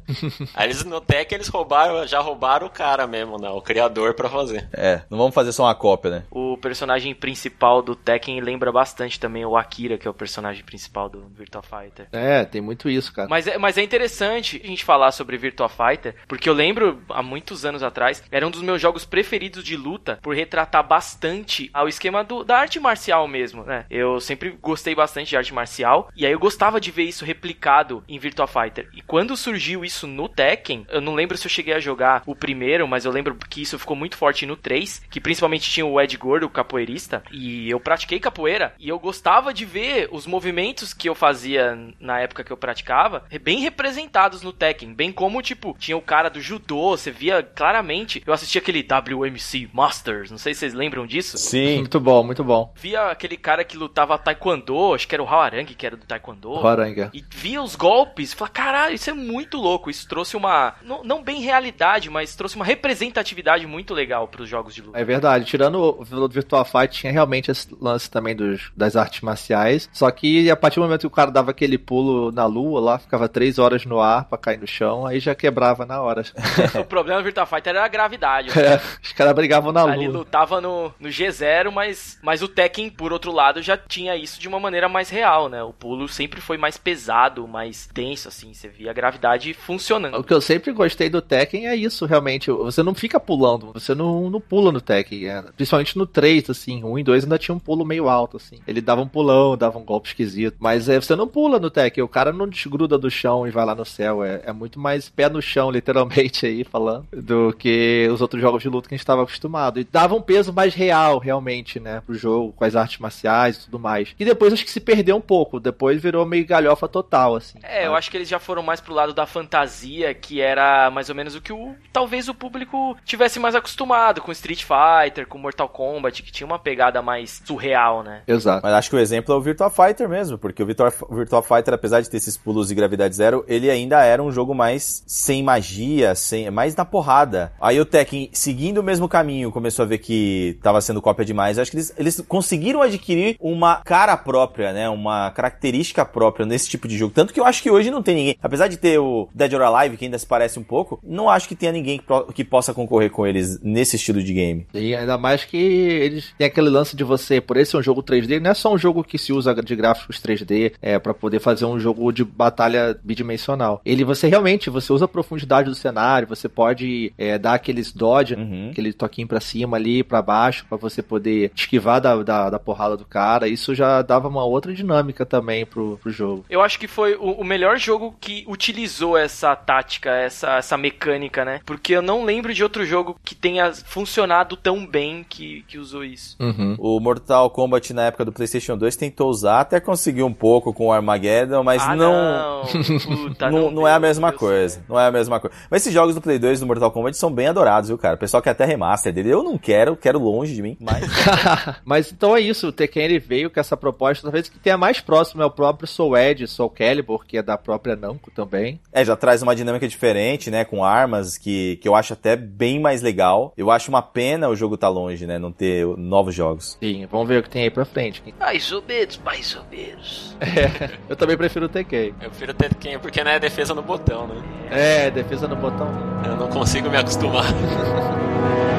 Aí 0.55 0.67
eles 0.67 0.85
no 0.85 1.01
Tekken 1.01 1.37
eles 1.37 1.49
roubaram, 1.49 2.07
já 2.07 2.21
roubaram 2.21 2.67
o 2.67 2.71
cara 2.71 3.07
mesmo, 3.07 3.39
né? 3.39 3.49
O 3.49 3.63
criador 3.63 4.15
pra 4.15 4.29
fazer. 4.29 4.69
É, 4.73 5.03
não 5.09 5.19
vamos 5.19 5.35
fazer 5.35 5.53
só 5.53 5.65
uma 5.65 5.75
cópia, 5.75 6.11
né? 6.11 6.23
O 6.31 6.57
personagem 6.57 7.15
principal 7.15 7.83
do 7.83 7.95
Tekken 7.95 8.41
lembra 8.41 8.71
bastante 8.71 9.19
também 9.19 9.45
o 9.45 9.57
Akira, 9.57 9.97
que 9.97 10.07
é 10.07 10.11
o 10.11 10.15
personagem 10.15 10.63
principal 10.65 11.09
do 11.09 11.29
Virtua 11.29 11.63
Fighter. 11.63 12.09
É, 12.13 12.45
tem 12.45 12.61
muito 12.61 12.89
isso, 12.89 13.13
cara. 13.13 13.29
Mas 13.29 13.47
é, 13.47 13.57
mas 13.57 13.79
é 13.79 13.83
interessante 13.83 14.61
a 14.63 14.67
gente 14.67 14.85
falar 14.85 15.13
sobre 15.13 15.37
Virtua 15.37 15.69
Fighter, 15.69 16.15
porque 16.29 16.49
eu 16.49 16.55
lembro 16.55 17.03
há 17.09 17.23
muitos 17.23 17.65
anos 17.65 17.83
atrás, 17.83 18.23
era 18.31 18.47
um 18.47 18.51
dos 18.51 18.63
meus 18.63 18.81
jogos 18.81 19.05
preferidos 19.05 19.65
de 19.65 19.77
luta, 19.77 20.19
por 20.21 20.35
retratar 20.35 20.87
bastante 20.87 21.71
ao 21.73 21.89
esquema 21.89 22.25
do, 22.25 22.45
da 22.45 22.59
arte 22.59 22.79
marcial 22.79 23.27
mesmo, 23.27 23.65
né? 23.65 23.87
Eu 23.91 24.21
sempre 24.21 24.51
gostei 24.61 24.95
bastante 24.95 25.31
de 25.31 25.37
arte 25.37 25.55
marcial, 25.55 26.09
e 26.15 26.27
aí 26.27 26.33
eu 26.33 26.39
gostava 26.39 26.81
de 26.81 26.91
ver 26.91 27.05
isso 27.05 27.25
replicado 27.25 28.03
em 28.09 28.19
Virtua 28.19 28.47
Fighter. 28.47 28.89
E 28.93 29.01
quando 29.13 29.37
surgiu 29.37 29.85
isso 29.85 30.07
no 30.07 30.27
Tekken, 30.27 30.87
eu 30.89 30.99
não 30.99 31.15
lembro 31.15 31.37
se 31.37 31.47
eu 31.47 31.51
cheguei 31.51 31.75
a 31.75 31.79
jogar 31.79 32.23
o 32.25 32.35
primeiro, 32.35 32.89
mas 32.89 33.05
eu 33.05 33.13
lembro 33.13 33.37
que 33.37 33.61
isso 33.61 33.79
ficou 33.79 33.95
muito 33.95 34.17
forte 34.17 34.47
no 34.47 34.57
3, 34.57 35.03
que 35.11 35.21
principalmente 35.21 35.71
tinha 35.71 35.85
o 35.85 36.01
Ed 36.01 36.17
Gordo, 36.17 36.47
o 36.47 36.49
capoeirista, 36.49 37.23
e 37.31 37.69
eu 37.69 37.79
pratiquei 37.79 38.19
capoeira, 38.19 38.75
e 38.79 38.89
eu 38.89 38.99
gostava 38.99 39.53
de 39.53 39.67
ver 39.67 40.09
os 40.11 40.27
movimentos 40.27 40.95
que 40.95 41.11
eu 41.11 41.15
fazia 41.15 41.79
na 42.01 42.21
época 42.21 42.43
que 42.43 42.51
eu 42.51 42.57
praticava, 42.57 43.25
bem 43.43 43.59
representados 43.61 44.41
no 44.41 44.51
Tekken, 44.51 44.95
bem 44.95 45.13
como, 45.13 45.43
tipo, 45.43 45.77
tinha 45.79 45.95
o 45.95 46.01
cara 46.01 46.31
do 46.31 46.41
judô, 46.41 46.97
você 46.97 47.11
via 47.11 47.43
claramente, 47.43 48.23
eu 48.27 48.33
assistia 48.33 48.63
aquele 48.63 48.81
WMC 48.83 49.69
Masters, 49.75 50.31
não 50.31 50.39
sei 50.39 50.55
se 50.55 50.61
vocês 50.61 50.73
lembram 50.73 51.07
disso. 51.07 51.37
Sim. 51.37 51.81
Muito 51.81 52.01
bom, 52.01 52.25
muito 52.25 52.43
bom. 52.43 52.73
Via 52.77 53.11
aquele 53.11 53.37
cara 53.37 53.63
que 53.63 53.77
lutava 53.77 54.17
taekwondo, 54.17 54.95
acho 54.95 55.07
que 55.07 55.15
era 55.15 55.23
o 55.23 55.29
Hawarang, 55.29 55.67
que 55.75 55.87
era 55.87 55.99
do 55.99 56.07
taekwondo. 56.07 56.55
Hawarang. 56.55 57.11
E 57.13 57.23
via 57.29 57.61
os 57.61 57.77
golpes, 57.77 58.33
e 58.33 58.37
falava, 58.37 58.55
caralho, 58.55 59.02
isso 59.03 59.11
é 59.11 59.15
muito 59.15 59.59
louco, 59.59 59.91
isso 59.91 60.09
trouxe 60.09 60.37
uma, 60.37 60.75
não, 60.83 61.03
não 61.03 61.23
bem 61.23 61.41
realidade, 61.41 62.09
mas 62.09 62.37
trouxe 62.37 62.55
uma 62.57 62.65
representatividade 62.65 63.67
muito 63.67 63.93
legal 63.93 64.29
para 64.29 64.43
os 64.43 64.49
jogos 64.49 64.75
de 64.75 64.83
luta. 64.83 64.99
É 64.99 65.05
verdade, 65.05 65.45
tirando 65.45 65.77
o 65.77 66.29
Virtual 66.29 66.65
Fight, 66.65 67.01
tinha 67.01 67.13
realmente 67.13 67.51
esse 67.51 67.69
lance 67.81 68.09
também 68.09 68.37
dos, 68.37 68.71
das 68.77 68.95
artes 68.95 69.21
marciais, 69.21 69.91
só 69.93 70.11
que 70.11 70.49
a 70.51 70.57
partir 70.57 70.77
do 70.77 70.83
momento 70.83 71.01
que 71.01 71.07
o 71.07 71.11
cara 71.11 71.31
dava 71.31 71.51
aquele 71.51 71.77
pulo 71.77 72.31
na 72.31 72.47
lua 72.47 72.81
lá, 72.81 72.99
ficava 72.99 73.29
três 73.29 73.59
horas 73.59 73.85
no 73.85 74.01
ar 74.01 74.25
pra 74.25 74.39
cair 74.39 74.61
no 74.61 74.67
chão, 74.67 75.05
aí 75.05 75.19
já 75.19 75.35
quebrava 75.35 75.85
na 75.85 76.01
hora. 76.01 76.23
o 76.81 76.85
problema 76.85 77.21
do 77.21 77.25
Virtua 77.25 77.45
Fighter 77.45 77.71
era 77.75 77.85
a 77.85 77.89
gravidade. 77.89 78.51
É, 78.63 78.81
os 79.03 79.13
caras 79.13 79.35
brigavam 79.35 79.73
na 79.73 79.83
lua. 79.83 79.93
Ali 79.93 80.07
lutava 80.07 80.61
no, 80.61 80.95
no 81.01 81.09
G0, 81.09 81.73
mas, 81.73 82.17
mas 82.23 82.43
o 82.43 82.49
Tekken, 82.49 82.89
por 82.89 83.13
outro 83.13 83.33
lado, 83.33 83.61
já 83.61 83.77
tinha 83.77 84.15
isso 84.15 84.41
de 84.41 84.47
uma 84.47 84.61
maneira 84.61 84.89
mais 84.89 85.11
real, 85.11 85.49
né? 85.49 85.65
O 85.65 85.73
pulo 85.73 86.07
sempre 86.07 86.41
foi 86.41 86.57
mais 86.57 86.77
pesado, 86.77 87.49
mais 87.49 87.89
tenso, 87.93 88.29
assim, 88.29 88.55
você 88.55 88.69
via 88.69 88.92
a 88.93 88.95
gravidade 88.95 89.53
funcionando. 89.53 90.19
O 90.19 90.25
que 90.25 90.33
eu 90.33 90.41
sempre 90.41 90.73
gostei 90.73 91.09
do 91.09 91.21
Tekken 91.21 91.67
é 91.67 91.75
isso, 91.75 92.07
realmente. 92.07 92.51
Você 92.51 92.83
não 92.83 92.95
fica 92.95 93.19
pulando, 93.19 93.73
você 93.73 93.95
não, 93.95 94.31
não 94.31 94.41
pula 94.41 94.71
no 94.71 94.81
Tekken. 94.81 95.27
É, 95.27 95.43
principalmente 95.57 95.99
no 95.99 96.07
3, 96.07 96.51
assim, 96.51 96.85
1 96.85 96.99
e 96.99 97.03
2 97.03 97.25
ainda 97.25 97.39
tinha 97.39 97.55
um 97.55 97.59
pulo 97.59 97.85
meio 97.85 98.09
alto, 98.09 98.37
assim. 98.37 98.59
Ele 98.67 98.81
dava 98.81 99.01
um 99.01 99.09
pulão, 99.09 99.57
dava 99.57 99.79
um 99.79 99.85
golpe 99.85 100.09
esquisito. 100.09 100.57
Mas 100.61 100.89
é, 100.89 101.01
você 101.01 101.17
não 101.17 101.27
pula 101.27 101.59
no 101.59 101.71
Tekken, 101.71 102.05
o 102.05 102.09
cara 102.09 102.33
não 102.33 102.49
desgruda 102.49 102.99
do 102.99 103.11
chão 103.11 103.47
e 103.47 103.51
vai 103.51 103.65
lá 103.65 103.75
no 103.75 103.85
céu. 103.85 104.23
É, 104.23 104.43
é 104.47 104.53
muito 104.53 104.79
mais 104.79 105.09
pé 105.09 105.29
no 105.29 105.43
chão, 105.43 105.71
literalmente, 105.73 106.47
aí, 106.47 106.65
falando, 106.65 107.07
do 107.13 107.53
que 107.59 108.09
os 108.13 108.21
outros 108.21 108.41
jogos 108.41 108.63
de 108.63 108.69
luta 108.69 108.89
que 108.89 108.95
a 108.95 108.97
gente 108.97 109.03
estava 109.03 109.23
acostumado. 109.23 109.81
E 109.81 109.85
dava 109.85 110.15
um 110.15 110.23
peso 110.23 110.53
mais 110.53 110.75
real, 110.75 111.19
realmente, 111.19 111.81
né, 111.81 112.03
pro 112.05 112.15
jogo, 112.15 112.53
com 112.53 112.65
as 112.65 112.77
artes 112.77 112.99
marciais 112.99 113.57
e 113.57 113.65
tudo 113.65 113.79
mais. 113.79 114.15
E 114.19 114.25
depois 114.25 114.53
acho 114.53 114.65
que 114.65 114.71
se 114.71 114.81
perdeu 114.81 115.17
um 115.17 115.21
pouco, 115.21 115.59
depois 115.59 116.01
virou 116.03 116.27
meio 116.27 116.47
galhofa 116.47 116.87
total, 116.89 117.37
assim. 117.37 117.59
É, 117.63 117.83
sabe? 117.83 117.87
eu 117.87 117.95
acho 117.95 118.11
que 118.11 118.17
eles 118.17 118.29
já 118.29 118.39
foram 118.39 118.63
mais 118.63 118.81
pro 118.83 118.95
lado 118.95 119.15
da 119.15 119.27
fantasia, 119.27 120.13
que 120.15 120.41
era 120.41 120.91
mais 120.91 121.09
ou 121.09 121.15
menos 121.15 121.35
o 121.35 121.41
que 121.41 121.53
o 121.53 121.75
talvez 121.93 122.29
o 122.29 122.35
público 122.35 122.97
tivesse 123.05 123.39
mais 123.39 123.55
acostumado 123.55 124.21
com 124.21 124.33
Street 124.33 124.65
Fighter, 124.65 125.27
com 125.27 125.39
Mortal 125.39 125.69
Kombat, 125.69 126.23
que 126.23 126.33
tinha 126.33 126.47
uma 126.47 126.59
pegada 126.59 127.01
mais 127.03 127.43
surreal, 127.45 128.03
né? 128.03 128.23
Exato. 128.27 128.63
Mas 128.63 128.75
acho 128.75 128.91
que 128.91 128.97
o 128.97 128.99
exemplo 128.99 129.35
é 129.35 129.37
o 129.37 129.41
Virtua 129.41 129.71
Fighter 129.71 130.09
mesmo, 130.09 130.39
porque 130.39 130.63
o 130.63 130.67
Virtua, 130.67 130.93
o 131.09 131.17
Virtua 131.17 131.43
Fighter, 131.43 131.75
apesar 131.75 132.01
de 132.01 132.11
ter 132.11 132.17
esses 132.17 132.37
pulos 132.37 132.69
de 132.69 132.75
gravidade 132.75 133.15
zero, 133.15 133.45
ele 133.47 133.71
ainda 133.71 134.03
era 134.03 134.23
um 134.23 134.33
jogo 134.33 134.55
mais 134.55 135.03
sem 135.07 135.43
magia, 135.43 136.15
sem 136.15 136.51
mais 136.51 136.75
na 136.75 136.85
porrada. 136.85 137.53
Aí 137.61 137.81
o 137.81 137.85
Tekken, 137.85 138.31
seguindo 138.33 138.79
o 138.79 138.83
mesmo 138.83 139.09
caminho, 139.09 139.53
começou 139.53 139.85
a 139.85 139.89
ver 139.89 139.99
que 139.99 140.59
tava 140.63 140.81
sendo 140.81 141.03
cópia 141.03 141.25
demais. 141.25 141.59
Acho 141.59 141.71
que 141.71 141.77
eles, 141.77 141.95
eles 141.97 142.25
conseguiram 142.27 142.83
adquirir 142.83 143.37
uma 143.41 143.77
cara 143.77 144.17
própria, 144.17 144.73
né? 144.73 144.89
Uma 144.89 145.31
característica 145.31 146.05
própria 146.05 146.47
nesse 146.47 146.69
tipo 146.69 146.89
de 146.89 146.97
jogo. 146.97 147.13
Tanto 147.15 147.33
que 147.33 147.41
eu 147.41 147.45
acho 147.45 147.63
que 147.63 147.71
hoje 147.71 147.91
não 147.91 148.03
tem 148.03 148.15
ninguém. 148.15 148.39
Apesar 148.43 148.69
de 148.69 148.72
ter 148.77 148.99
o 148.99 149.29
Dead 149.35 149.53
or 149.53 149.63
Alive, 149.63 149.97
que 149.97 150.05
ainda 150.05 150.19
se 150.19 150.27
parece 150.27 150.59
um 150.59 150.63
pouco, 150.63 151.01
não 151.03 151.29
acho 151.29 151.49
que 151.49 151.57
tenha 151.57 151.73
ninguém 151.73 151.99
que, 151.99 152.33
que 152.33 152.45
possa 152.45 152.73
concorrer 152.73 153.11
com 153.11 153.27
eles 153.27 153.61
nesse 153.63 153.97
estilo 153.97 154.23
de 154.23 154.33
game. 154.33 154.67
E 154.73 154.95
ainda 154.95 155.19
mais 155.19 155.45
que 155.45 155.57
eles 155.57 156.33
têm 156.39 156.47
aquele 156.47 156.71
lance 156.71 156.97
de 156.97 157.05
você, 157.05 157.41
por 157.41 157.57
esse 157.57 157.73
ser 157.73 157.79
um 157.79 157.83
jogo 157.83 158.03
3D, 158.03 158.39
não 158.41 158.51
é 158.51 158.55
só 158.55 158.73
um 158.73 158.79
jogo 158.79 159.03
que 159.03 159.19
se 159.19 159.33
usa 159.33 159.55
de 159.55 159.75
gráficos 159.75 160.21
3D 160.21 160.75
é, 160.81 160.99
para 160.99 161.13
poder 161.13 161.41
fazer 161.41 161.65
um 161.65 161.81
jogo 161.81 162.13
de 162.13 162.25
batalha 162.25 162.97
bidimensional. 163.03 163.81
Ele, 163.85 164.05
você 164.05 164.29
realmente, 164.29 164.71
você 164.71 164.93
usa 164.93 165.07
a 165.07 165.09
profundidade 165.09 165.69
do 165.69 165.75
cenário, 165.75 166.29
você 166.29 166.49
pode 166.49 167.13
é, 167.19 167.39
dar 167.39 167.55
aqueles 167.55 167.93
dodge, 167.93 168.35
uhum. 168.35 168.69
aquele 168.71 168.93
toquinho 168.93 169.27
para 169.27 169.41
cima 169.41 169.77
ali, 169.77 170.05
para 170.05 170.23
baixo, 170.23 170.67
para 170.69 170.79
você 170.79 171.03
poder 171.03 171.51
esquivar 171.57 172.01
da, 172.01 172.23
da, 172.23 172.51
da, 172.51 172.59
porrada 172.59 172.97
do 172.97 173.05
cara. 173.05 173.49
Isso 173.49 173.75
já 173.75 174.03
dava 174.03 174.29
uma 174.29 174.45
outra 174.45 174.73
dinâmica 174.73 175.25
também 175.25 175.65
pro, 175.65 175.99
pro 175.99 176.13
jogo. 176.13 176.45
Eu 176.49 176.61
acho 176.61 176.79
que 176.79 176.87
foi 176.87 177.15
o, 177.15 177.33
o 177.33 177.45
melhor 177.45 177.79
jogo 177.79 178.15
que 178.21 178.45
utilizou 178.63 179.19
essa 179.19 179.57
tática, 179.57 180.11
essa, 180.11 180.57
essa 180.57 180.77
mecânica, 180.77 181.45
né? 181.45 181.61
Porque 181.67 181.93
eu 181.93 182.03
não 182.03 182.25
lembro 182.25 182.55
de 182.55 182.63
outro 182.63 182.87
jogo 182.87 183.19
que 183.25 183.35
tenha 183.35 183.73
funcionado 183.73 184.57
tão 184.57 184.87
bem 184.87 185.27
que, 185.29 185.65
que 185.67 185.79
usou 185.79 186.05
isso. 186.05 186.37
Uhum. 186.39 186.77
O 186.79 187.01
Mortal 187.01 187.51
Kombat 187.51 187.93
na 187.93 188.05
época 188.05 188.25
do 188.25 188.33
PlayStation 188.33 188.79
2 188.79 188.95
tentou 188.95 189.29
usar, 189.29 189.61
até 189.61 189.81
conseguiu 189.81 190.27
um 190.27 190.33
pouco 190.33 190.73
com 190.73 190.87
o 190.87 190.93
Armageddon, 190.93 191.65
mas 191.65 191.83
ah, 191.83 191.97
não. 191.97 192.13
Não. 192.13 192.63
Puta, 192.63 193.51
não, 193.51 193.63
não, 193.63 193.71
não 193.73 193.89
é 193.89 193.95
a 193.95 193.99
mesma 193.99 194.33
coisa. 194.33 194.85
Não 194.89 194.99
é 194.99 195.07
a 195.07 195.11
mesma 195.11 195.41
coisa. 195.41 195.57
Mas 195.69 195.83
esses 195.83 195.93
jogos 195.93 196.15
do 196.15 196.21
Play 196.21 196.39
2 196.39 196.61
do 196.61 196.67
Mortal 196.67 196.93
Kombat 196.93 197.17
são 197.17 197.33
bem 197.33 197.49
adorados, 197.49 197.89
viu, 197.89 197.99
cara? 197.99 198.15
O 198.15 198.19
pessoal 198.19 198.41
quer 198.41 198.51
até 198.51 198.65
remaster 198.65 199.13
dele. 199.13 199.31
Eu 199.31 199.43
não 199.43 199.59
quero, 199.59 199.97
quero 199.97 200.21
longe 200.21 200.55
de 200.55 200.63
mim, 200.63 200.77
mas. 200.81 201.05
mas 201.85 202.13
então 202.13 202.37
é 202.37 202.41
isso. 202.41 202.69
O 202.69 202.73
Tekken 202.73 203.03
ele 203.03 203.19
veio 203.19 203.51
com 203.51 203.59
essa 203.59 203.77
proposta, 203.77 204.23
talvez 204.23 204.49
que 204.49 204.59
tenha 204.59 204.79
mais 204.79 205.01
próximo 205.01 205.43
é 205.43 205.47
o 205.47 205.51
próprio 205.51 205.89
Soul 205.89 206.17
Edge, 206.17 206.47
Soul 206.47 206.71
Calibur, 206.71 207.25
que 207.27 207.37
é 207.37 207.43
da 207.43 207.59
própria 207.59 207.97
Namco 207.97 208.31
também. 208.31 208.52
É, 208.93 209.05
já 209.05 209.17
traz 209.17 209.43
uma 209.43 209.55
dinâmica 209.57 209.87
diferente, 209.89 210.51
né? 210.51 210.65
Com 210.65 210.85
armas 210.85 211.39
que, 211.39 211.77
que 211.77 211.89
eu 211.89 211.95
acho 211.95 212.13
até 212.13 212.37
bem 212.37 212.81
mais 212.81 213.03
legal. 213.03 213.53
Eu 213.57 213.71
acho 213.71 213.91
uma 213.91 214.03
pena 214.03 214.49
o 214.49 214.57
jogo 214.57 214.77
tá 214.77 214.89
longe, 214.89 215.27
né? 215.27 215.39
Não 215.39 215.53
ter 215.53 215.87
novos 215.97 216.35
jogos. 216.35 216.77
Sim, 216.83 217.07
vamos 217.11 217.29
ver 217.29 217.41
o 217.41 217.43
que 217.43 217.51
tem 217.51 217.63
aí 217.63 217.71
pra 217.71 217.85
frente. 217.85 218.23
Mais 218.39 218.71
ou 218.73 218.83
menos, 218.83 219.21
mais 219.25 219.57
ou 219.57 219.65
menos. 219.71 220.33
É, 220.53 220.91
eu 221.09 221.17
também 221.17 221.37
prefiro 221.37 221.67
o 221.67 221.69
Tekken. 221.69 222.15
Eu 222.21 222.29
prefiro 222.29 222.51
o 222.51 222.55
Tekken 222.55 222.99
porque 222.99 223.23
não 223.25 223.31
é 223.31 223.39
defesa 223.39 223.75
no 223.75 223.83
botão, 223.83 224.27
né? 224.27 224.35
É, 224.71 225.11
defesa 225.11 225.49
no 225.49 225.57
botão. 225.57 225.89
Eu 226.27 226.37
não 226.37 226.49
consigo 226.49 226.91
me 226.91 226.97
acostumar. 226.97 227.47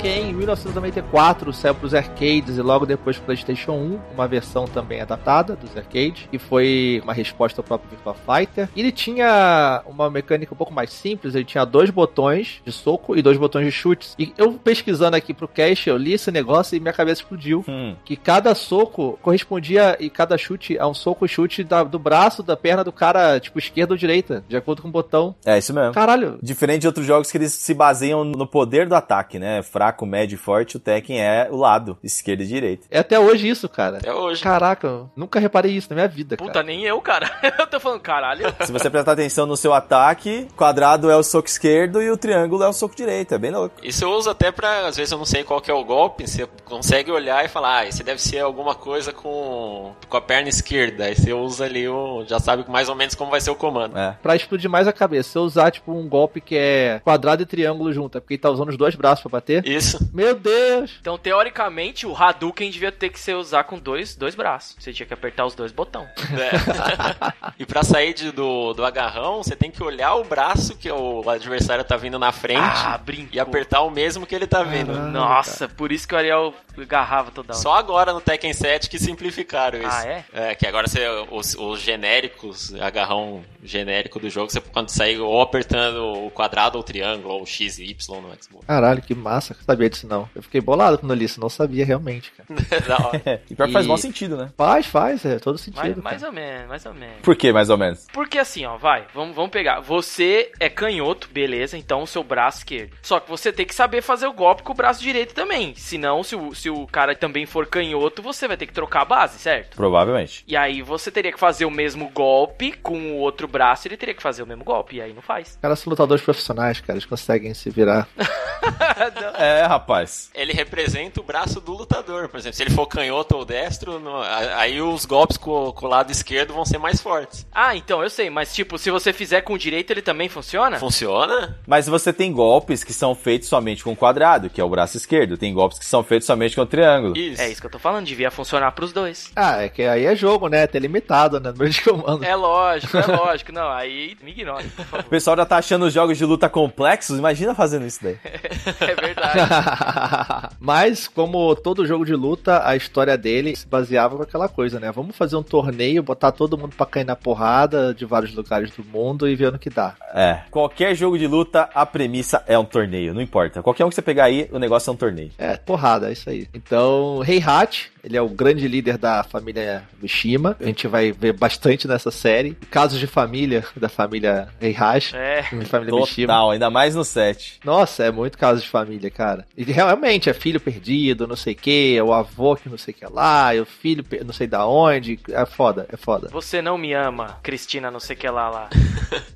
Tekken 0.00 0.30
em 0.30 0.32
1994 0.32 1.52
saiu 1.52 1.74
para 1.74 1.86
os 1.86 1.94
arcades 1.94 2.56
e 2.56 2.62
logo 2.62 2.86
depois 2.86 3.16
para 3.16 3.26
PlayStation 3.26 3.72
1, 3.72 4.00
uma 4.14 4.26
versão 4.26 4.64
também 4.64 5.00
adaptada 5.00 5.54
dos 5.54 5.76
arcades, 5.76 6.26
e 6.32 6.38
foi 6.38 7.00
uma 7.04 7.12
resposta 7.12 7.60
ao 7.60 7.64
próprio 7.64 7.90
Virtua 7.90 8.14
Fighter. 8.14 8.68
E 8.74 8.80
ele 8.80 8.92
tinha 8.92 9.82
uma 9.86 10.08
mecânica 10.08 10.54
um 10.54 10.56
pouco 10.56 10.72
mais 10.72 10.90
simples, 10.90 11.34
ele 11.34 11.44
tinha 11.44 11.66
dois 11.66 11.90
botões 11.90 12.62
de 12.64 12.72
soco 12.72 13.16
e 13.16 13.20
dois 13.20 13.36
botões 13.36 13.66
de 13.66 13.72
chutes. 13.72 14.14
E 14.18 14.32
eu 14.38 14.54
pesquisando 14.54 15.16
aqui 15.16 15.34
pro 15.34 15.46
cache, 15.46 15.90
eu 15.90 15.98
li 15.98 16.14
esse 16.14 16.30
negócio 16.30 16.76
e 16.76 16.80
minha 16.80 16.94
cabeça 16.94 17.20
explodiu. 17.20 17.64
Hum. 17.68 17.94
Que 18.04 18.16
cada 18.16 18.54
soco 18.54 19.18
correspondia 19.20 19.96
e 20.00 20.08
cada 20.08 20.38
chute 20.38 20.78
a 20.78 20.88
um 20.88 20.94
soco 20.94 21.26
e 21.26 21.28
chute 21.28 21.62
da, 21.62 21.84
do 21.84 21.98
braço, 21.98 22.42
da 22.42 22.56
perna 22.56 22.82
do 22.82 22.92
cara, 22.92 23.38
tipo 23.38 23.58
esquerda 23.58 23.92
ou 23.92 23.98
direita, 23.98 24.42
de 24.48 24.56
acordo 24.56 24.80
com 24.80 24.88
o 24.88 24.92
botão. 24.92 25.34
É 25.44 25.58
isso 25.58 25.74
mesmo. 25.74 25.92
Caralho. 25.92 26.38
Diferente 26.42 26.82
de 26.82 26.86
outros 26.86 27.04
jogos 27.04 27.30
que 27.30 27.36
eles 27.36 27.52
se 27.52 27.74
baseiam 27.74 28.24
no 28.24 28.46
poder 28.46 28.88
do 28.88 28.94
ataque, 28.94 29.38
né? 29.38 29.62
Fraco, 29.62 29.89
médio 30.06 30.36
de 30.36 30.36
forte, 30.36 30.76
o 30.76 30.80
Tekken 30.80 31.20
é 31.20 31.48
o 31.50 31.56
lado, 31.56 31.98
esquerda 32.02 32.42
e 32.42 32.46
direita. 32.46 32.86
É 32.90 32.98
até 33.00 33.18
hoje 33.18 33.48
isso, 33.48 33.68
cara. 33.68 33.98
Até 33.98 34.12
hoje. 34.12 34.42
Caraca, 34.42 35.06
nunca 35.16 35.40
reparei 35.40 35.72
isso 35.72 35.88
na 35.90 35.96
minha 35.96 36.08
vida, 36.08 36.36
Puta, 36.36 36.52
cara. 36.52 36.66
nem 36.66 36.84
eu, 36.84 37.00
cara. 37.00 37.30
eu 37.58 37.66
tô 37.66 37.80
falando, 37.80 38.00
caralho. 38.00 38.46
Se 38.64 38.72
você 38.72 38.88
prestar 38.90 39.12
atenção 39.12 39.46
no 39.46 39.56
seu 39.56 39.72
ataque, 39.72 40.46
quadrado 40.56 41.10
é 41.10 41.16
o 41.16 41.22
soco 41.22 41.48
esquerdo 41.48 42.02
e 42.02 42.10
o 42.10 42.16
triângulo 42.16 42.62
é 42.62 42.68
o 42.68 42.72
soco 42.72 42.94
direito. 42.94 43.34
É 43.34 43.38
bem 43.38 43.50
louco. 43.50 43.76
Isso 43.82 44.04
eu 44.04 44.10
uso 44.10 44.30
até 44.30 44.50
pra, 44.52 44.86
às 44.86 44.96
vezes 44.96 45.12
eu 45.12 45.18
não 45.18 45.24
sei 45.24 45.44
qual 45.44 45.60
que 45.60 45.70
é 45.70 45.74
o 45.74 45.84
golpe, 45.84 46.26
você 46.26 46.48
consegue 46.64 47.10
olhar 47.10 47.44
e 47.44 47.48
falar, 47.48 47.78
ah, 47.78 47.86
esse 47.86 48.02
deve 48.02 48.20
ser 48.20 48.38
alguma 48.40 48.74
coisa 48.74 49.12
com, 49.12 49.92
com 50.08 50.16
a 50.16 50.20
perna 50.20 50.48
esquerda. 50.48 51.04
Aí 51.04 51.14
você 51.14 51.32
usa 51.32 51.64
ali, 51.64 51.88
o, 51.88 52.24
já 52.26 52.38
sabe 52.38 52.64
mais 52.68 52.88
ou 52.88 52.94
menos 52.94 53.14
como 53.14 53.30
vai 53.30 53.40
ser 53.40 53.50
o 53.50 53.54
comando. 53.54 53.96
É. 53.98 54.16
Pra 54.22 54.36
explodir 54.36 54.70
mais 54.70 54.86
a 54.86 54.92
cabeça, 54.92 55.30
se 55.30 55.38
eu 55.38 55.42
usar, 55.42 55.70
tipo, 55.70 55.92
um 55.92 56.08
golpe 56.08 56.40
que 56.40 56.56
é 56.56 57.00
quadrado 57.02 57.42
e 57.42 57.46
triângulo 57.46 57.92
junto, 57.92 58.18
é 58.18 58.20
porque 58.20 58.34
ele 58.34 58.40
tá 58.40 58.50
usando 58.50 58.68
os 58.68 58.76
dois 58.76 58.94
braços 58.94 59.22
pra 59.22 59.32
bater. 59.32 59.66
Isso. 59.66 59.79
Meu 60.12 60.34
Deus! 60.34 60.92
Então, 61.00 61.16
teoricamente, 61.18 62.06
o 62.06 62.14
Hadouken 62.16 62.70
devia 62.70 62.92
ter 62.92 63.08
que 63.10 63.18
ser 63.18 63.34
usar 63.34 63.64
com 63.64 63.78
dois, 63.78 64.14
dois 64.14 64.34
braços. 64.34 64.76
Você 64.78 64.92
tinha 64.92 65.06
que 65.06 65.14
apertar 65.14 65.46
os 65.46 65.54
dois 65.54 65.72
botões. 65.72 66.08
É. 66.32 67.52
e 67.58 67.66
pra 67.66 67.82
sair 67.82 68.12
de- 68.14 68.30
do, 68.32 68.72
do 68.72 68.84
agarrão, 68.84 69.42
você 69.42 69.56
tem 69.56 69.70
que 69.70 69.82
olhar 69.82 70.14
o 70.14 70.24
braço 70.24 70.76
que 70.76 70.90
o 70.90 71.28
adversário 71.28 71.84
tá 71.84 71.96
vindo 71.96 72.18
na 72.18 72.32
frente 72.32 72.60
Ah, 72.62 72.98
brincou. 72.98 73.28
e 73.32 73.40
apertar 73.40 73.82
o 73.82 73.90
mesmo 73.90 74.26
que 74.26 74.34
ele 74.34 74.46
tá 74.46 74.62
vindo. 74.62 74.92
Caralho. 74.92 75.10
Nossa, 75.12 75.68
por 75.68 75.90
isso 75.92 76.06
que 76.06 76.14
o 76.14 76.18
Ariel 76.18 76.54
agarrava 76.78 77.30
toda 77.30 77.52
hora. 77.52 77.60
Só 77.62 77.74
agora 77.74 78.12
no 78.12 78.20
Tekken 78.20 78.52
7 78.52 78.88
que 78.88 78.98
simplificaram 78.98 79.78
isso. 79.80 79.88
Ah, 79.90 80.06
é? 80.06 80.24
É, 80.32 80.54
que 80.54 80.66
agora 80.66 80.86
você, 80.88 81.06
os, 81.30 81.54
os 81.54 81.80
genéricos, 81.80 82.72
agarrão 82.74 83.42
genérico 83.62 84.18
do 84.18 84.30
jogo, 84.30 84.50
você 84.50 84.60
quando 84.60 84.88
sair 84.88 85.18
ou 85.18 85.40
apertando 85.42 86.26
o 86.26 86.30
quadrado 86.30 86.76
ou 86.78 86.82
o 86.82 86.84
triângulo, 86.84 87.34
ou 87.34 87.42
o 87.42 87.46
X 87.46 87.78
e 87.78 87.84
Y 87.90 88.20
no 88.20 88.28
Xbox. 88.42 88.66
Caralho, 88.66 89.02
que 89.02 89.14
massa. 89.14 89.54
Eu 89.70 89.74
sabia 89.74 89.88
disso 89.90 90.06
não. 90.08 90.28
Eu 90.34 90.42
fiquei 90.42 90.60
bolado 90.60 90.98
quando 90.98 91.12
eu 91.12 91.16
li 91.16 91.24
isso, 91.26 91.40
não 91.40 91.48
sabia 91.48 91.84
realmente, 91.86 92.32
cara. 92.32 92.48
da 92.88 93.06
hora. 93.06 93.42
E 93.48 93.54
pior 93.54 93.66
que 93.66 93.72
faz 93.72 93.84
E- 93.84 93.88
mau 93.88 93.96
sentido, 93.96 94.36
né? 94.36 94.50
Faz, 94.56 94.86
faz, 94.86 95.24
é 95.24 95.38
todo 95.38 95.54
Mais, 95.54 95.60
sentido. 95.60 96.02
mais 96.02 96.16
cara. 96.16 96.26
ou 96.28 96.32
menos, 96.32 96.68
mais 96.68 96.86
ou 96.86 96.94
menos. 96.94 97.16
Por 97.22 97.36
que, 97.36 97.52
mais 97.52 97.70
ou 97.70 97.78
menos? 97.78 98.06
Porque 98.12 98.38
assim, 98.38 98.64
ó, 98.66 98.76
vai, 98.76 99.04
vamos, 99.14 99.36
vamos 99.36 99.50
pegar. 99.52 99.78
Você 99.80 100.50
é 100.58 100.68
canhoto, 100.68 101.28
beleza, 101.32 101.78
então 101.78 102.02
o 102.02 102.06
seu 102.06 102.24
braço 102.24 102.58
esquerdo. 102.58 102.92
Só 103.00 103.20
que 103.20 103.30
você 103.30 103.52
tem 103.52 103.64
que 103.64 103.74
saber 103.74 104.02
fazer 104.02 104.26
o 104.26 104.32
golpe 104.32 104.62
com 104.64 104.72
o 104.72 104.76
braço 104.76 105.00
direito 105.00 105.34
também. 105.34 105.72
Senão, 105.76 106.24
se 106.24 106.34
o, 106.34 106.52
se 106.54 106.68
o 106.68 106.86
cara 106.88 107.14
também 107.14 107.46
for 107.46 107.66
canhoto, 107.66 108.22
você 108.22 108.48
vai 108.48 108.56
ter 108.56 108.66
que 108.66 108.72
trocar 108.72 109.02
a 109.02 109.04
base, 109.04 109.38
certo? 109.38 109.76
Provavelmente. 109.76 110.42
E 110.48 110.56
aí 110.56 110.82
você 110.82 111.10
teria 111.12 111.32
que 111.32 111.38
fazer 111.38 111.64
o 111.64 111.70
mesmo 111.70 112.08
golpe 112.10 112.72
com 112.72 112.98
o 113.12 113.16
outro 113.18 113.46
braço, 113.46 113.86
ele 113.86 113.96
teria 113.96 114.14
que 114.14 114.22
fazer 114.22 114.42
o 114.42 114.46
mesmo 114.46 114.64
golpe, 114.64 114.96
e 114.96 115.00
aí 115.00 115.12
não 115.12 115.22
faz. 115.22 115.50
Os 115.50 115.56
caras 115.56 115.78
são 115.78 115.90
lutadores 115.90 116.24
profissionais, 116.24 116.80
cara. 116.80 116.94
Eles 116.94 117.06
conseguem 117.06 117.54
se 117.54 117.70
virar. 117.70 118.08
É, 119.38 119.59
rapaz. 119.66 120.30
Ele 120.34 120.52
representa 120.52 121.20
o 121.20 121.24
braço 121.24 121.60
do 121.60 121.72
lutador, 121.72 122.28
por 122.28 122.38
exemplo. 122.38 122.56
Se 122.56 122.62
ele 122.62 122.70
for 122.70 122.86
canhoto 122.86 123.36
ou 123.36 123.44
destro, 123.44 123.98
no- 123.98 124.22
aí 124.56 124.80
os 124.80 125.04
golpes 125.04 125.36
com, 125.36 125.72
com 125.72 125.86
o 125.86 125.88
lado 125.88 126.10
esquerdo 126.10 126.52
vão 126.54 126.64
ser 126.64 126.78
mais 126.78 127.00
fortes. 127.00 127.46
Ah, 127.52 127.74
então, 127.76 128.02
eu 128.02 128.10
sei, 128.10 128.30
mas 128.30 128.54
tipo, 128.54 128.78
se 128.78 128.90
você 128.90 129.12
fizer 129.12 129.40
com 129.42 129.52
o 129.54 129.58
direito, 129.58 129.90
ele 129.90 130.02
também 130.02 130.28
funciona? 130.28 130.78
Funciona? 130.78 131.58
Mas 131.66 131.86
você 131.86 132.12
tem 132.12 132.32
golpes 132.32 132.84
que 132.84 132.92
são 132.92 133.14
feitos 133.14 133.48
somente 133.48 133.82
com 133.84 133.92
o 133.92 133.96
quadrado, 133.96 134.50
que 134.50 134.60
é 134.60 134.64
o 134.64 134.68
braço 134.68 134.96
esquerdo. 134.96 135.36
Tem 135.38 135.52
golpes 135.54 135.78
que 135.78 135.84
são 135.86 136.02
feitos 136.02 136.26
somente 136.26 136.54
com 136.56 136.62
o 136.62 136.66
triângulo. 136.66 137.16
Isso. 137.16 137.40
É 137.42 137.48
isso 137.48 137.60
que 137.60 137.66
eu 137.66 137.70
tô 137.70 137.78
falando, 137.78 138.06
devia 138.06 138.30
funcionar 138.30 138.72
pros 138.72 138.92
dois. 138.92 139.30
Ah, 139.36 139.62
é 139.62 139.68
que 139.68 139.82
aí 139.82 140.06
é 140.06 140.14
jogo, 140.16 140.48
né? 140.48 140.66
Tem 140.66 140.80
limitado, 140.80 141.38
né? 141.40 141.50
Número 141.50 141.70
de 141.70 141.82
comando. 141.82 142.24
É 142.24 142.34
lógico, 142.34 142.96
é 142.96 143.06
lógico. 143.06 143.52
Não, 143.52 143.68
aí 143.70 144.16
me 144.22 144.30
ignore, 144.30 144.64
por 144.90 145.00
O 145.00 145.04
pessoal 145.04 145.36
já 145.36 145.46
tá 145.46 145.56
achando 145.58 145.86
os 145.86 145.92
jogos 145.92 146.16
de 146.18 146.24
luta 146.24 146.48
complexos, 146.48 147.18
imagina 147.18 147.54
fazendo 147.54 147.86
isso 147.86 148.00
daí. 148.02 148.18
É 148.80 148.94
verdade. 148.94 149.38
Mas, 150.60 151.08
como 151.08 151.54
todo 151.54 151.86
jogo 151.86 152.04
de 152.04 152.14
luta, 152.14 152.66
a 152.66 152.76
história 152.76 153.16
dele 153.16 153.54
se 153.54 153.66
baseava 153.66 154.16
com 154.16 154.22
aquela 154.22 154.48
coisa, 154.48 154.78
né? 154.78 154.90
Vamos 154.92 155.16
fazer 155.16 155.36
um 155.36 155.42
torneio, 155.42 156.02
botar 156.02 156.32
todo 156.32 156.56
mundo 156.56 156.74
pra 156.76 156.86
cair 156.86 157.04
na 157.04 157.16
porrada 157.16 157.94
de 157.94 158.04
vários 158.04 158.34
lugares 158.34 158.70
do 158.70 158.84
mundo 158.84 159.28
e 159.28 159.34
ver 159.34 159.52
no 159.52 159.58
que 159.58 159.70
dá. 159.70 159.94
É. 160.14 160.40
Qualquer 160.50 160.94
jogo 160.94 161.18
de 161.18 161.26
luta, 161.26 161.68
a 161.74 161.84
premissa 161.86 162.42
é 162.46 162.58
um 162.58 162.64
torneio, 162.64 163.14
não 163.14 163.20
importa. 163.20 163.62
Qualquer 163.62 163.84
um 163.84 163.88
que 163.88 163.94
você 163.94 164.02
pegar 164.02 164.24
aí, 164.24 164.48
o 164.52 164.58
negócio 164.58 164.90
é 164.90 164.92
um 164.92 164.96
torneio. 164.96 165.30
É, 165.38 165.56
porrada, 165.56 166.08
é 166.08 166.12
isso 166.12 166.28
aí. 166.28 166.48
Então, 166.54 167.22
Heihachi, 167.26 167.90
ele 168.02 168.16
é 168.16 168.22
o 168.22 168.28
grande 168.28 168.66
líder 168.66 168.96
da 168.96 169.22
família 169.22 169.82
Mishima. 170.00 170.56
A 170.60 170.64
gente 170.64 170.86
vai 170.86 171.12
ver 171.12 171.32
bastante 171.32 171.86
nessa 171.86 172.10
série. 172.10 172.54
Casos 172.70 172.98
de 172.98 173.06
família 173.06 173.64
da 173.76 173.88
família 173.88 174.48
Heihachi. 174.60 175.16
É. 175.16 175.42
Família 175.42 175.94
Mishima. 175.94 176.28
Total, 176.28 176.50
ainda 176.50 176.70
mais 176.70 176.94
no 176.94 177.04
set. 177.04 177.60
Nossa, 177.64 178.04
é 178.04 178.10
muito 178.10 178.38
caso 178.38 178.62
de 178.62 178.68
família, 178.68 179.10
cara. 179.10 179.39
E 179.56 179.64
realmente 179.64 180.28
é 180.30 180.32
filho 180.34 180.60
perdido, 180.60 181.26
não 181.26 181.36
sei 181.36 181.52
o 181.54 181.56
que, 181.56 181.96
é 181.96 182.02
o 182.02 182.12
avô 182.12 182.56
que 182.56 182.68
não 182.68 182.78
sei 182.78 182.92
o 182.92 182.96
que 182.96 183.06
lá, 183.06 183.54
é 183.54 183.60
o 183.60 183.66
filho 183.66 184.02
per- 184.04 184.24
não 184.24 184.32
sei 184.32 184.46
da 184.46 184.66
onde. 184.66 185.18
É 185.30 185.44
foda, 185.46 185.86
é 185.92 185.96
foda. 185.96 186.28
Você 186.32 186.60
não 186.62 186.76
me 186.78 186.92
ama, 186.92 187.38
Cristina, 187.42 187.90
não 187.90 188.00
sei 188.00 188.16
o 188.16 188.18
que 188.18 188.28
lá 188.28 188.48
lá. 188.48 188.68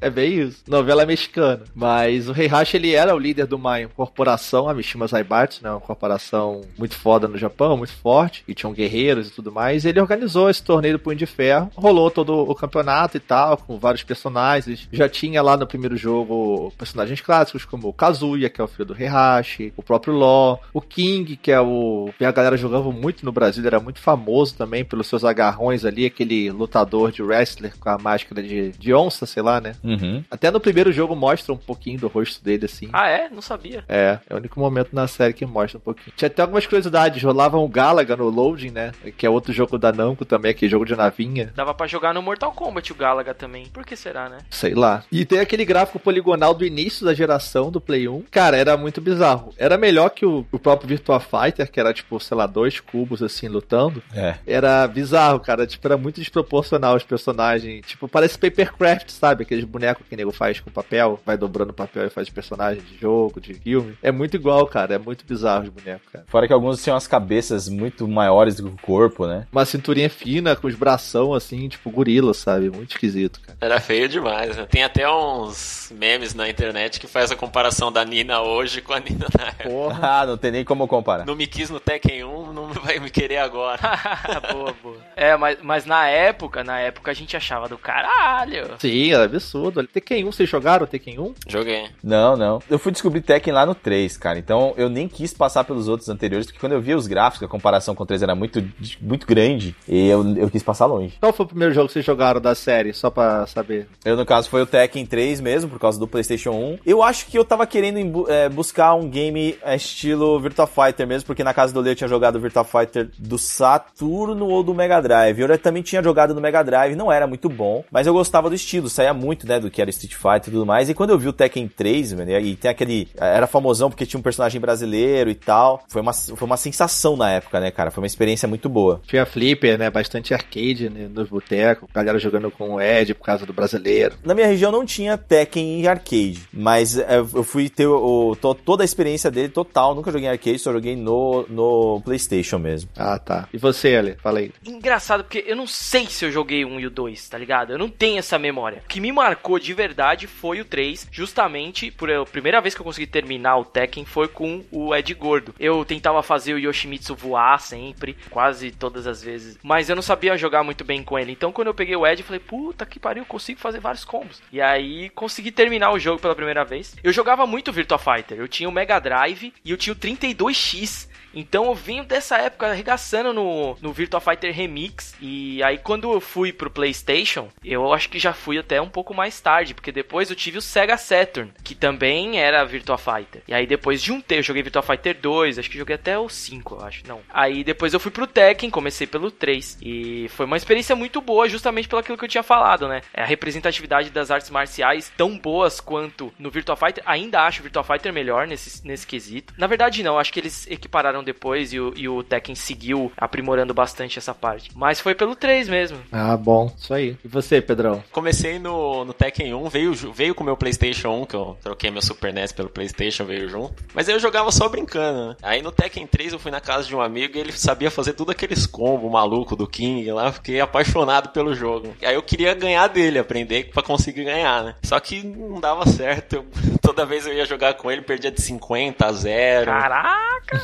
É 0.01 0.09
bem 0.11 0.35
isso. 0.39 0.63
Novela 0.69 1.05
mexicana. 1.07 1.63
Mas 1.75 2.29
o 2.29 2.39
Heihachi, 2.39 2.77
ele 2.77 2.95
era 2.95 3.15
o 3.15 3.19
líder 3.19 3.47
de 3.47 3.55
uma 3.57 3.75
corporação, 3.89 4.69
a 4.69 4.75
Mishima 4.75 5.07
Zaibatsu, 5.07 5.63
né? 5.65 5.71
Uma 5.71 5.81
corporação 5.81 6.61
muito 6.79 6.95
foda 6.95 7.27
no 7.27 7.37
Japão, 7.39 7.77
muito 7.77 7.93
forte. 7.95 8.45
E 8.47 8.55
tinham 8.55 8.73
guerreiros 8.73 9.29
e 9.29 9.31
tudo 9.31 9.51
mais. 9.51 9.85
E 9.85 9.89
ele 9.89 9.99
organizou 10.01 10.49
esse 10.51 10.63
torneio 10.63 10.95
do 10.99 11.01
Punho 11.03 11.17
de 11.17 11.27
Ferro. 11.27 11.71
Rolou 11.75 12.11
todo 12.11 12.39
o 12.39 12.55
campeonato 12.55 13.17
e 13.17 13.21
tal, 13.21 13.57
com 13.57 13.79
vários 13.79 14.03
personagens. 14.05 14.87
Já 14.93 15.09
tinha 15.09 15.43
lá 15.43 15.57
no 15.57 15.67
primeiro 15.67 15.97
jogo 15.97 16.73
personagens 16.79 17.21
clássicos, 17.21 17.65
como 17.65 17.89
o 17.89 17.93
Kazuya, 17.93 18.51
que 18.51 18.61
é 18.61 18.65
o 18.65 18.69
filho 18.69 18.85
do 18.85 18.95
Heihachi. 19.01 19.73
O 19.77 19.83
próprio 19.95 20.15
Law. 20.15 20.61
O 20.73 20.81
King, 20.81 21.37
que 21.37 21.53
é 21.53 21.61
o... 21.61 22.11
que 22.19 22.25
a 22.25 22.33
galera 22.33 22.57
jogava 22.57 22.91
muito 22.91 23.25
no 23.25 23.33
Brasil. 23.33 23.65
Era 23.65 23.81
muito 23.81 24.01
famoso 24.01 24.57
também 24.57 24.85
pelos 24.85 25.07
seus 25.07 25.25
agarrões 25.25 25.85
ali. 25.85 26.07
Aquele 26.07 26.51
lutador 26.51 27.13
de 27.13 27.23
wrestler 27.23 27.77
com 27.79 27.89
a 27.89 27.99
máscara 27.99 28.43
de, 28.43 28.71
de 28.73 28.95
onça, 28.95 29.27
sei 29.27 29.43
lá, 29.43 29.61
né? 29.61 29.75
Uhum. 29.83 30.25
Até 30.31 30.51
no 30.51 30.61
primeiro 30.61 30.93
jogo 30.93 31.15
mostra 31.15 31.53
um 31.53 31.57
pouquinho 31.57 31.99
do 31.99 32.09
rosto 32.09 32.43
dele, 32.43 32.65
assim. 32.65 32.89
Ah, 32.93 33.09
é? 33.09 33.29
Não 33.29 33.41
sabia. 33.41 33.85
É, 33.89 34.19
é 34.29 34.35
o 34.35 34.39
único 34.39 34.59
momento 34.59 34.91
na 34.93 35.07
série 35.07 35.33
que 35.33 35.47
mostra 35.47 35.79
um 35.79 35.81
pouquinho. 35.81 36.13
Tinha 36.17 36.27
até 36.27 36.43
algumas 36.43 36.67
curiosidades, 36.67 37.23
rolavam 37.23 37.65
o 37.65 37.69
Galaga 37.69 38.17
no 38.17 38.29
Loading, 38.29 38.71
né? 38.71 38.93
Que 39.17 39.27
é 39.27 39.31
outro 39.31 39.53
jogo 39.53 39.79
da 39.79 39.93
Namco 39.93 40.25
também, 40.25 40.51
aquele 40.51 40.71
jogo 40.71 40.85
de 40.85 40.97
navinha. 40.97 41.53
Dava 41.55 41.75
pra 41.75 41.87
jogar 41.87 42.13
no 42.13 42.23
Mortal 42.23 42.53
Kombat 42.53 42.93
o 42.93 42.97
Galaga 42.97 43.35
também. 43.35 43.67
Por 43.67 43.85
que 43.85 43.97
será, 43.97 44.29
né? 44.29 44.39
Sei 44.51 44.75
lá. 44.75 45.05
E 45.11 45.25
tem 45.25 45.39
aquele 45.39 45.65
gráfico 45.65 45.99
poligonal 45.99 46.55
do 46.55 46.65
início 46.65 47.05
da 47.05 47.15
geração 47.15 47.71
do 47.71 47.81
Play 47.81 48.09
1. 48.09 48.25
Cara, 48.31 48.57
era 48.57 48.77
muito 48.77 49.01
bizarro. 49.01 49.53
Era 49.57 49.74
melhor 49.77 50.11
que 50.11 50.25
o, 50.27 50.47
o 50.51 50.59
próprio 50.59 50.89
Virtua 50.89 51.21
Fighter, 51.21 51.71
que 51.71 51.81
era 51.81 51.93
tipo, 51.93 52.19
sei 52.21 52.37
lá, 52.37 52.47
dois 52.47 52.81
cubos 52.81 53.23
assim 53.23 53.49
lutando. 53.49 54.03
É. 54.15 54.35
Era 54.47 54.87
bizarro, 54.87 55.41
cara. 55.41 55.67
Tipo, 55.67 55.87
era 55.87 55.97
muito 55.97 56.21
desproporcional 56.21 56.97
os 56.97 57.03
personagens. 57.05 57.85
Tipo, 57.87 58.09
parece 58.09 58.39
papercraft, 58.39 59.11
sabe? 59.11 59.43
Aqueles 59.43 59.65
bonecos 59.65 60.07
que 60.07 60.15
o 60.15 60.17
nego 60.17 60.33
faz 60.33 60.61
com 60.61 60.71
papel, 60.71 61.21
vai 61.25 61.37
dobrando 61.37 61.71
o 61.71 61.75
papel 61.75 62.07
e 62.07 62.11
faz 62.11 62.29
personagens 62.31 62.85
de 62.87 62.99
jogo, 62.99 63.41
de 63.41 63.55
filme. 63.55 63.97
É 64.03 64.11
muito 64.13 64.37
igual, 64.37 64.67
cara. 64.67 64.95
É 64.95 64.99
muito 64.99 65.25
bizarro 65.27 65.65
os 65.65 65.69
bonecos, 65.71 66.09
cara. 66.13 66.25
Fora 66.29 66.47
que 66.47 66.53
alguns 66.53 66.83
tinham 66.83 66.97
as 66.97 67.07
cabeças 67.07 67.69
muito 67.69 68.07
maiores 68.09 68.57
do 68.57 68.65
que 68.69 68.75
o 68.75 68.87
corpo, 68.87 69.27
né? 69.27 69.47
Uma 69.53 69.65
cinturinha 69.65 70.11
fina, 70.11 70.55
com 70.57 70.67
os 70.67 70.75
bração 70.75 71.33
assim, 71.35 71.69
tipo 71.69 71.91
gorila, 71.91 72.35
sabe? 72.35 72.71
Muito 72.71 72.93
esquisito, 72.93 73.41
cara. 73.41 73.59
Era 73.61 73.81
feio 73.81 74.09
demais. 74.09 74.57
né? 74.57 74.67
Tem 74.71 74.83
até 74.85 75.09
uns 75.11 75.93
memes 75.95 76.35
na 76.35 76.49
internet 76.49 77.01
que 77.01 77.07
faz 77.07 77.31
a 77.31 77.37
comparação 77.37 77.91
da 77.91 78.05
Nina 78.05 78.43
hoje 78.43 78.81
com 78.81 78.93
a 78.93 79.01
Nina 79.01 79.27
na 79.39 79.47
época. 79.49 79.64
Porra. 79.69 80.05
Ah, 80.15 80.27
não 80.27 80.37
tem 80.37 80.51
nem 80.51 80.65
como 80.65 80.87
comparar. 80.87 81.25
Não 81.25 81.35
me 81.35 81.47
quis 81.47 81.71
no 81.71 81.81
Tekken 81.81 82.25
1, 82.25 82.53
não 82.53 82.69
vai 82.85 82.99
me 82.99 83.11
querer 83.11 83.39
agora. 83.39 83.81
boa, 84.53 84.75
boa. 84.83 84.97
É, 85.17 85.37
mas, 85.37 85.59
mas 85.63 85.87
na 85.87 86.07
época, 86.09 86.63
na 86.63 86.79
época 86.79 87.11
a 87.11 87.15
gente 87.15 87.37
achava 87.37 87.69
do 87.69 87.79
caralho. 87.79 88.75
Sim, 88.79 89.13
era 89.13 89.25
absurdo. 89.25 89.85
Tekken 89.87 90.25
1, 90.25 90.33
vocês 90.33 90.49
jogaram 90.49 90.87
Tekken 90.87 91.19
1? 91.19 91.35
Joguei. 91.49 91.89
Não, 92.03 92.37
não. 92.37 92.63
Eu 92.71 92.79
fui 92.79 92.93
descobrir 92.93 93.23
Tekken 93.23 93.53
lá 93.53 93.65
no 93.67 93.75
3, 93.75 94.17
cara. 94.17 94.39
Então 94.39 94.75
eu 94.77 94.89
nem 94.89 95.09
quis 95.09 95.33
passar 95.33 95.65
pelos 95.65 95.89
outros 95.89 96.09
anteriores, 96.09 96.47
porque 96.47 96.61
quando 96.61 96.73
eu 96.73 96.81
via 96.81 96.97
os 96.97 97.07
gráficos, 97.07 97.47
a 97.47 97.51
comparação 97.51 97.95
com 97.95 98.03
o 98.03 98.07
3 98.07 98.23
era 98.23 98.35
muito, 98.35 98.63
muito 99.01 99.27
grande. 99.27 99.75
E 99.89 100.09
eu, 100.09 100.37
eu 100.37 100.51
quis 100.51 100.63
passar 100.63 100.87
longe. 100.87 101.17
Qual 101.21 101.33
foi 101.33 101.47
o 101.47 101.49
primeiro 101.49 101.75
jogo 101.75 101.87
que 101.87 101.95
vocês 101.95 102.05
jogaram 102.05 102.41
da 102.41 102.55
série? 102.55 102.93
Só 102.93 103.11
pra 103.11 103.47
saber. 103.47 103.89
Eu, 104.05 104.17
no 104.17 104.27
caso, 104.27 104.49
foi 104.49 104.63
o 104.63 104.67
Tekken 104.67 105.07
3 105.07 105.41
mesmo, 105.41 105.71
por 105.71 105.79
causa 105.79 105.99
do 105.99 106.07
PlayStation 106.07 106.51
1. 106.53 106.79
Eu 106.85 107.03
acho 107.03 107.27
que 107.27 107.39
eu 107.39 107.45
tava 107.45 107.67
querendo 107.67 108.31
é, 108.31 108.49
buscar 108.49 108.95
um 108.95 109.09
game 109.09 109.54
é, 109.63 109.77
estilo 109.77 110.39
Virtua 110.41 110.67
Fighter 110.67 111.07
mesmo, 111.07 111.27
porque 111.27 111.45
na 111.45 111.55
casa 111.55 111.73
do 111.73 111.81
Leo 111.81 111.93
eu 111.93 111.97
tinha 111.97 112.09
jogado 112.09 112.41
Virtua 112.41 112.65
Fighter 112.65 113.09
do 113.19 113.39
Saturno 113.39 114.47
ou 114.49 114.63
do 114.63 114.75
Mega 114.75 115.01
Drive. 115.01 115.39
Eu 115.41 115.59
também 115.59 115.83
tinha 115.83 116.03
jogado 116.03 116.35
no 116.35 116.41
Mega 116.41 116.63
Drive, 116.63 116.95
não 116.97 117.11
era 117.11 117.27
muito 117.27 117.49
bom, 117.49 117.85
mas 117.91 118.07
eu 118.07 118.13
gostava 118.13 118.49
do 118.49 118.55
estilo, 118.55 118.89
saía 118.89 119.15
muito, 119.15 119.47
né, 119.47 119.59
do 119.61 119.71
que 119.71 119.81
era 119.81 119.91
Street 119.91 120.15
Fighter 120.15 120.49
e 120.49 120.53
tudo 120.53 120.67
mais. 120.67 120.89
E 120.89 120.95
quando 120.95 121.11
eu 121.11 121.19
vi 121.19 121.29
o 121.29 121.33
Tekken 121.33 121.69
3, 121.69 122.13
mano, 122.15 122.31
e 122.39 122.57
tem 122.57 122.71
aquele. 122.71 123.09
Era 123.17 123.47
famosão 123.47 123.91
porque 123.91 124.07
tinha 124.07 124.19
um 124.19 124.23
personagem 124.23 124.61
brasileiro 124.61 125.31
e 125.31 125.35
tal. 125.35 125.83
Foi 125.89 126.01
uma, 126.03 126.13
foi 126.13 126.47
uma 126.47 126.57
sensação 126.57 127.17
na 127.17 127.31
época, 127.31 127.61
né, 127.61 127.71
cara? 127.71 127.91
Foi 127.91 128.03
uma 128.03 128.07
experiência 128.07 128.49
muito 128.49 128.69
boa. 128.69 129.01
Tinha 129.07 129.25
flipper, 129.27 129.79
né? 129.79 129.91
Bastante 129.91 130.33
arcade 130.35 130.89
né? 130.91 131.09
nos 131.13 131.29
botecos. 131.29 131.89
Galera 131.93 132.19
jogando 132.19 132.51
com 132.51 132.75
o 132.75 132.81
Ed 132.81 133.15
por 133.15 133.25
causa 133.25 133.47
do 133.47 133.53
brasileiro. 133.53 134.15
Na 134.25 134.35
minha 134.35 134.47
região 134.47 134.71
não 134.73 134.85
tinha 134.85 135.17
Tekken 135.17 135.81
em 135.81 135.87
arcade, 135.87 136.43
mas 136.53 136.99
é, 136.99 137.19
eu 137.19 137.43
fui 137.43 137.69
ter 137.69 137.87
o, 137.87 138.37
to- 138.41 138.55
toda 138.55 138.83
a 138.83 138.85
experiência 138.85 139.31
dele 139.31 139.44
total 139.49 139.85
digital, 139.85 139.95
nunca 139.95 140.11
joguei 140.11 140.29
em 140.29 140.31
arcade, 140.31 140.59
só 140.59 140.73
joguei 140.73 140.97
no, 140.97 141.45
no 141.49 142.01
PlayStation 142.03 142.59
mesmo. 142.59 142.89
Ah, 142.97 143.19
tá. 143.19 143.49
E 143.53 143.59
você, 143.59 143.97
Ali? 143.97 144.17
Fala 144.23 144.39
aí. 144.39 144.53
Engraçado, 144.65 145.25
porque 145.25 145.45
eu 145.47 145.57
não 145.57 145.67
sei 145.67 146.07
se 146.07 146.25
eu 146.25 146.31
joguei 146.31 146.65
um 146.65 146.79
e 146.79 146.87
o 146.87 146.91
2, 146.91 147.29
tá 147.29 147.37
ligado? 147.37 147.73
Eu 147.73 147.79
não 147.79 147.89
tenho 147.89 148.19
essa 148.19 148.39
memória. 148.39 148.83
O 148.85 148.89
que 148.89 149.01
me 149.01 149.13
marcou 149.13 149.59
de 149.59 149.75
verdade 149.75 150.27
foi 150.27 150.61
o 150.61 150.65
3, 150.65 151.09
justamente 151.11 151.91
por 151.91 152.11
a 152.11 152.25
primeira 152.25 152.61
vez 152.61 152.75
que 152.75 152.81
eu 152.81 152.85
consegui 152.85 153.07
terminar 153.07 153.57
o 153.57 153.65
Tekken 153.65 154.05
foi 154.05 154.29
com 154.29 154.63
o 154.71 154.95
Ed 154.95 155.13
Gordo. 155.15 155.55
Eu 155.59 155.85
tentava 155.85 156.23
fazer 156.23 156.55
o 156.55 156.59
Yoshimitsu 156.59 157.15
voar 157.15 157.59
sempre, 157.61 158.17
quase 158.31 158.71
todas 158.71 159.07
as 159.07 159.23
vezes, 159.23 159.59
mas 159.63 159.89
eu 159.89 159.97
não 159.97 160.03
sabia 160.03 160.37
jogar 160.37 160.63
muito 160.63 160.85
bem 160.85 161.03
com 161.03 161.19
ele. 161.19 161.33
Então 161.33 161.53
quando 161.53 161.69
eu 161.69 161.75
peguei 161.75 161.97
o 161.97 162.07
Ed, 162.07 162.21
eu 162.21 162.27
falei, 162.27 162.41
puta 162.41 162.87
que 162.87 163.01
pariu, 163.01 163.25
consigo 163.25 163.61
fazer 163.61 163.81
vários 163.81 164.05
combos. 164.05 164.41
E 164.53 164.61
aí 164.61 165.11
consegui 165.11 165.51
terminar 165.51 165.93
o 165.93 165.99
jogo 165.99 166.21
pela 166.21 166.35
primeira 166.35 166.65
vez. 166.65 166.95
Eu 167.03 167.13
jogava 167.13 167.47
muito 167.47 167.73
Virtua 167.73 167.99
Fighter. 167.99 168.39
Eu 168.39 168.49
tinha 168.49 168.69
o 168.69 168.73
Mega 168.73 168.99
Drive 168.99 169.34
e 169.65 169.71
eu 169.71 169.77
tinha 169.77 169.93
o 169.93 169.97
32X. 169.97 171.09
Então 171.35 171.67
eu 171.67 171.75
vim 171.75 172.03
dessa 172.03 172.39
época 172.39 172.67
arregaçando 172.67 173.33
no, 173.33 173.77
no 173.81 173.93
Virtua 173.93 174.21
Fighter 174.21 174.55
Remix. 174.55 175.15
E 175.21 175.63
aí 175.63 175.79
quando 175.79 176.13
eu 176.13 176.21
fui 176.21 176.53
pro 176.53 176.71
PlayStation, 176.71 177.49
eu 177.65 177.93
acho 177.93 178.09
que 178.09 178.19
já 178.19 178.33
fui 178.33 178.59
até 178.59 178.81
um 178.81 178.89
pouco 178.89 179.15
mais 179.15 179.41
tarde, 179.41 179.75
porque 179.75 179.93
depois 179.93 180.31
eu 180.31 180.37
tive 180.37 180.59
o 180.59 180.63
Sega 180.63 180.97
Saturn, 180.97 181.53
que 181.63 181.75
também 181.75 182.39
era 182.39 182.65
Virtua 182.65 182.99
Fighter. 182.99 183.43
E 183.49 183.55
aí 183.55 183.67
depois 183.67 184.03
juntei, 184.03 184.39
eu 184.39 184.43
joguei 184.43 184.63
Virtua 184.63 184.83
Fighter 184.83 185.17
2, 185.21 185.59
acho 185.59 185.71
que 185.71 185.79
joguei 185.79 185.97
até 185.97 186.19
o 186.19 186.29
5, 186.29 186.75
eu 186.75 186.87
acho. 186.87 187.03
Não. 187.07 187.21
Aí 187.31 187.65
depois 187.65 187.93
eu 187.93 188.01
fui 188.01 188.11
pro 188.11 188.27
Tekken, 188.27 188.71
comecei 188.71 189.07
pelo 189.07 189.31
3. 189.31 189.79
E 189.83 190.29
foi 190.31 190.47
uma 190.47 190.57
experiência 190.57 190.95
muito 190.95 191.21
boa, 191.21 191.49
justamente 191.49 191.89
pelo 191.89 192.01
aquilo 192.01 192.19
que 192.19 192.25
eu 192.25 192.29
tinha 192.29 192.43
falado, 192.43 192.87
né? 192.87 193.01
A 193.15 193.25
representatividade 193.25 194.11
das 194.11 194.31
artes 194.31 194.51
marciais 194.51 195.13
tão 195.17 195.37
boas 195.39 195.81
quanto 195.81 196.33
no 196.39 196.51
Virtua 196.51 196.77
Fighter. 196.77 197.03
Ainda 197.07 197.43
acho 197.43 197.61
o 197.61 197.63
Virtua 197.63 197.83
Fighter 197.83 198.13
melhor 198.13 198.47
nesse, 198.47 198.87
nesse 198.87 199.07
quesito. 199.07 199.55
Na 199.57 199.67
verdade, 199.67 200.03
não, 200.03 200.19
acho 200.19 200.33
que 200.33 200.41
eles 200.41 200.67
equipararam 200.71 201.24
depois 201.25 201.73
e 201.73 201.81
o, 201.81 201.93
e 201.97 202.09
o 202.09 202.23
Tekken 202.23 202.55
seguiu 202.55 203.11
aprimorando 203.17 203.75
bastante 203.75 204.19
essa 204.19 204.35
parte. 204.35 204.71
Mas 204.75 205.01
foi 205.01 205.15
pelo 205.15 205.35
3 205.35 205.69
mesmo. 205.69 205.99
Ah, 206.13 206.37
bom. 206.37 206.73
Isso 206.77 206.93
aí. 206.93 207.17
E 207.25 207.29
você, 207.29 207.61
Pedrão? 207.61 208.03
Comecei 208.13 208.59
no, 208.59 209.05
no 209.05 209.13
Tekken 209.13 209.55
1, 209.55 209.69
veio, 209.69 209.95
veio 210.13 210.35
com 210.35 210.43
o 210.43 210.47
meu 210.47 210.57
PlayStation 210.57 211.11
1, 211.23 211.27
que 211.27 211.35
eu 211.37 211.57
troquei 211.63 211.91
meu 211.91 212.03
Super 212.03 212.33
NES 212.33 212.53
pelo 212.53 212.69
PlayStation, 212.69 213.25
veio 213.25 213.49
junto. 213.49 213.83
Mas 213.95 214.09
aí 214.09 214.15
eu 214.15 214.21
jogava 214.21 214.51
só 214.53 214.69
brincando, 214.69 215.29
né? 215.29 215.37
Aí 215.43 215.63
no 215.63 215.73
Tekken 215.73 216.07
3 216.07 216.35
eu 216.35 216.39
fui 216.39 216.51
na 216.51 216.61
casa 216.61 216.87
de 216.87 216.95
um 216.95 217.01
amigo 217.01 217.37
e 217.37 217.41
ele 217.41 217.53
sabia 217.53 217.91
fazer 217.91 218.13
tudo 218.13 218.31
aqueles 218.31 218.67
combos 218.67 219.11
maluco 219.11 219.57
do 219.57 219.67
King 219.67 220.11
lá. 220.13 220.33
Fiquei 220.33 220.61
apaixonado 220.61 221.31
pelo 221.31 221.55
jogo. 221.55 221.95
E 222.01 222.07
aí 222.07 222.15
eu 222.15 222.23
queria 222.23 222.55
ganhar 222.55 222.89
dele, 222.89 223.19
aprender 223.19 223.71
para 223.73 223.83
conseguir 223.83 224.25
ganhar, 224.25 224.65
né? 224.65 224.75
Só 224.83 224.99
que 225.01 225.23
não 225.23 225.61
dava 225.61 225.87
certo. 225.87 226.37
Eu, 226.37 226.47
toda 226.83 227.07
vez 227.07 227.27
eu 227.27 227.33
ia 227.33 227.47
jogar 227.47 227.75
com 227.75 227.91
ele, 227.91 228.03
perdia 228.03 228.31
de 228.31 228.43
50 228.43 229.07
a 229.07 229.13
0. 229.13 229.67
Caraca! 229.67 230.63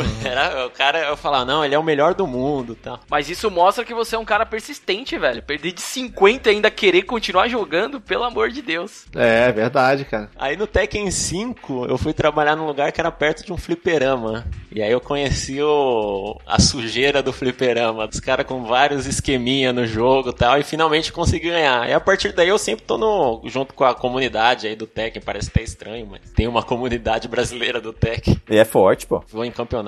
Era, 0.24 0.66
o 0.66 0.70
cara, 0.70 0.98
eu 1.08 1.16
falava, 1.16 1.44
não, 1.44 1.64
ele 1.64 1.74
é 1.74 1.78
o 1.78 1.82
melhor 1.82 2.14
do 2.14 2.26
mundo 2.26 2.74
tá. 2.74 3.00
Mas 3.08 3.28
isso 3.28 3.50
mostra 3.50 3.84
que 3.84 3.94
você 3.94 4.16
é 4.16 4.18
um 4.18 4.24
cara 4.24 4.46
persistente, 4.46 5.18
velho. 5.18 5.42
Perder 5.42 5.72
de 5.72 5.82
50 5.82 6.50
e 6.50 6.54
ainda 6.54 6.70
querer 6.70 7.02
continuar 7.02 7.48
jogando, 7.48 8.00
pelo 8.00 8.24
amor 8.24 8.50
de 8.50 8.62
Deus. 8.62 9.06
É, 9.14 9.50
verdade, 9.52 10.04
cara. 10.04 10.30
Aí 10.36 10.56
no 10.56 10.66
Tekken 10.66 11.10
5, 11.10 11.86
eu 11.86 11.98
fui 11.98 12.12
trabalhar 12.12 12.56
num 12.56 12.66
lugar 12.66 12.92
que 12.92 13.00
era 13.00 13.10
perto 13.10 13.44
de 13.44 13.52
um 13.52 13.56
fliperama. 13.56 14.46
E 14.70 14.82
aí 14.82 14.92
eu 14.92 15.00
conheci 15.00 15.60
o, 15.62 16.38
a 16.46 16.60
sujeira 16.60 17.22
do 17.22 17.32
fliperama, 17.32 18.06
dos 18.06 18.20
caras 18.20 18.46
com 18.46 18.64
vários 18.64 19.06
esqueminha 19.06 19.72
no 19.72 19.86
jogo 19.86 20.30
e 20.30 20.34
tal, 20.34 20.58
e 20.58 20.62
finalmente 20.62 21.12
consegui 21.12 21.50
ganhar. 21.50 21.88
E 21.88 21.92
a 21.92 22.00
partir 22.00 22.32
daí 22.32 22.48
eu 22.48 22.58
sempre 22.58 22.84
tô 22.84 22.98
no, 22.98 23.42
junto 23.46 23.72
com 23.74 23.84
a 23.84 23.94
comunidade 23.94 24.66
aí 24.66 24.76
do 24.76 24.86
Tekken, 24.86 25.22
parece 25.22 25.48
até 25.48 25.62
estranho, 25.62 26.06
mas 26.10 26.20
tem 26.34 26.46
uma 26.46 26.62
comunidade 26.62 27.28
brasileira 27.28 27.80
do 27.80 27.92
Tekken. 27.92 28.40
E 28.50 28.56
é 28.56 28.64
forte, 28.64 29.06
pô. 29.06 29.24
Vou 29.28 29.44
em 29.44 29.50
campeonato. 29.50 29.85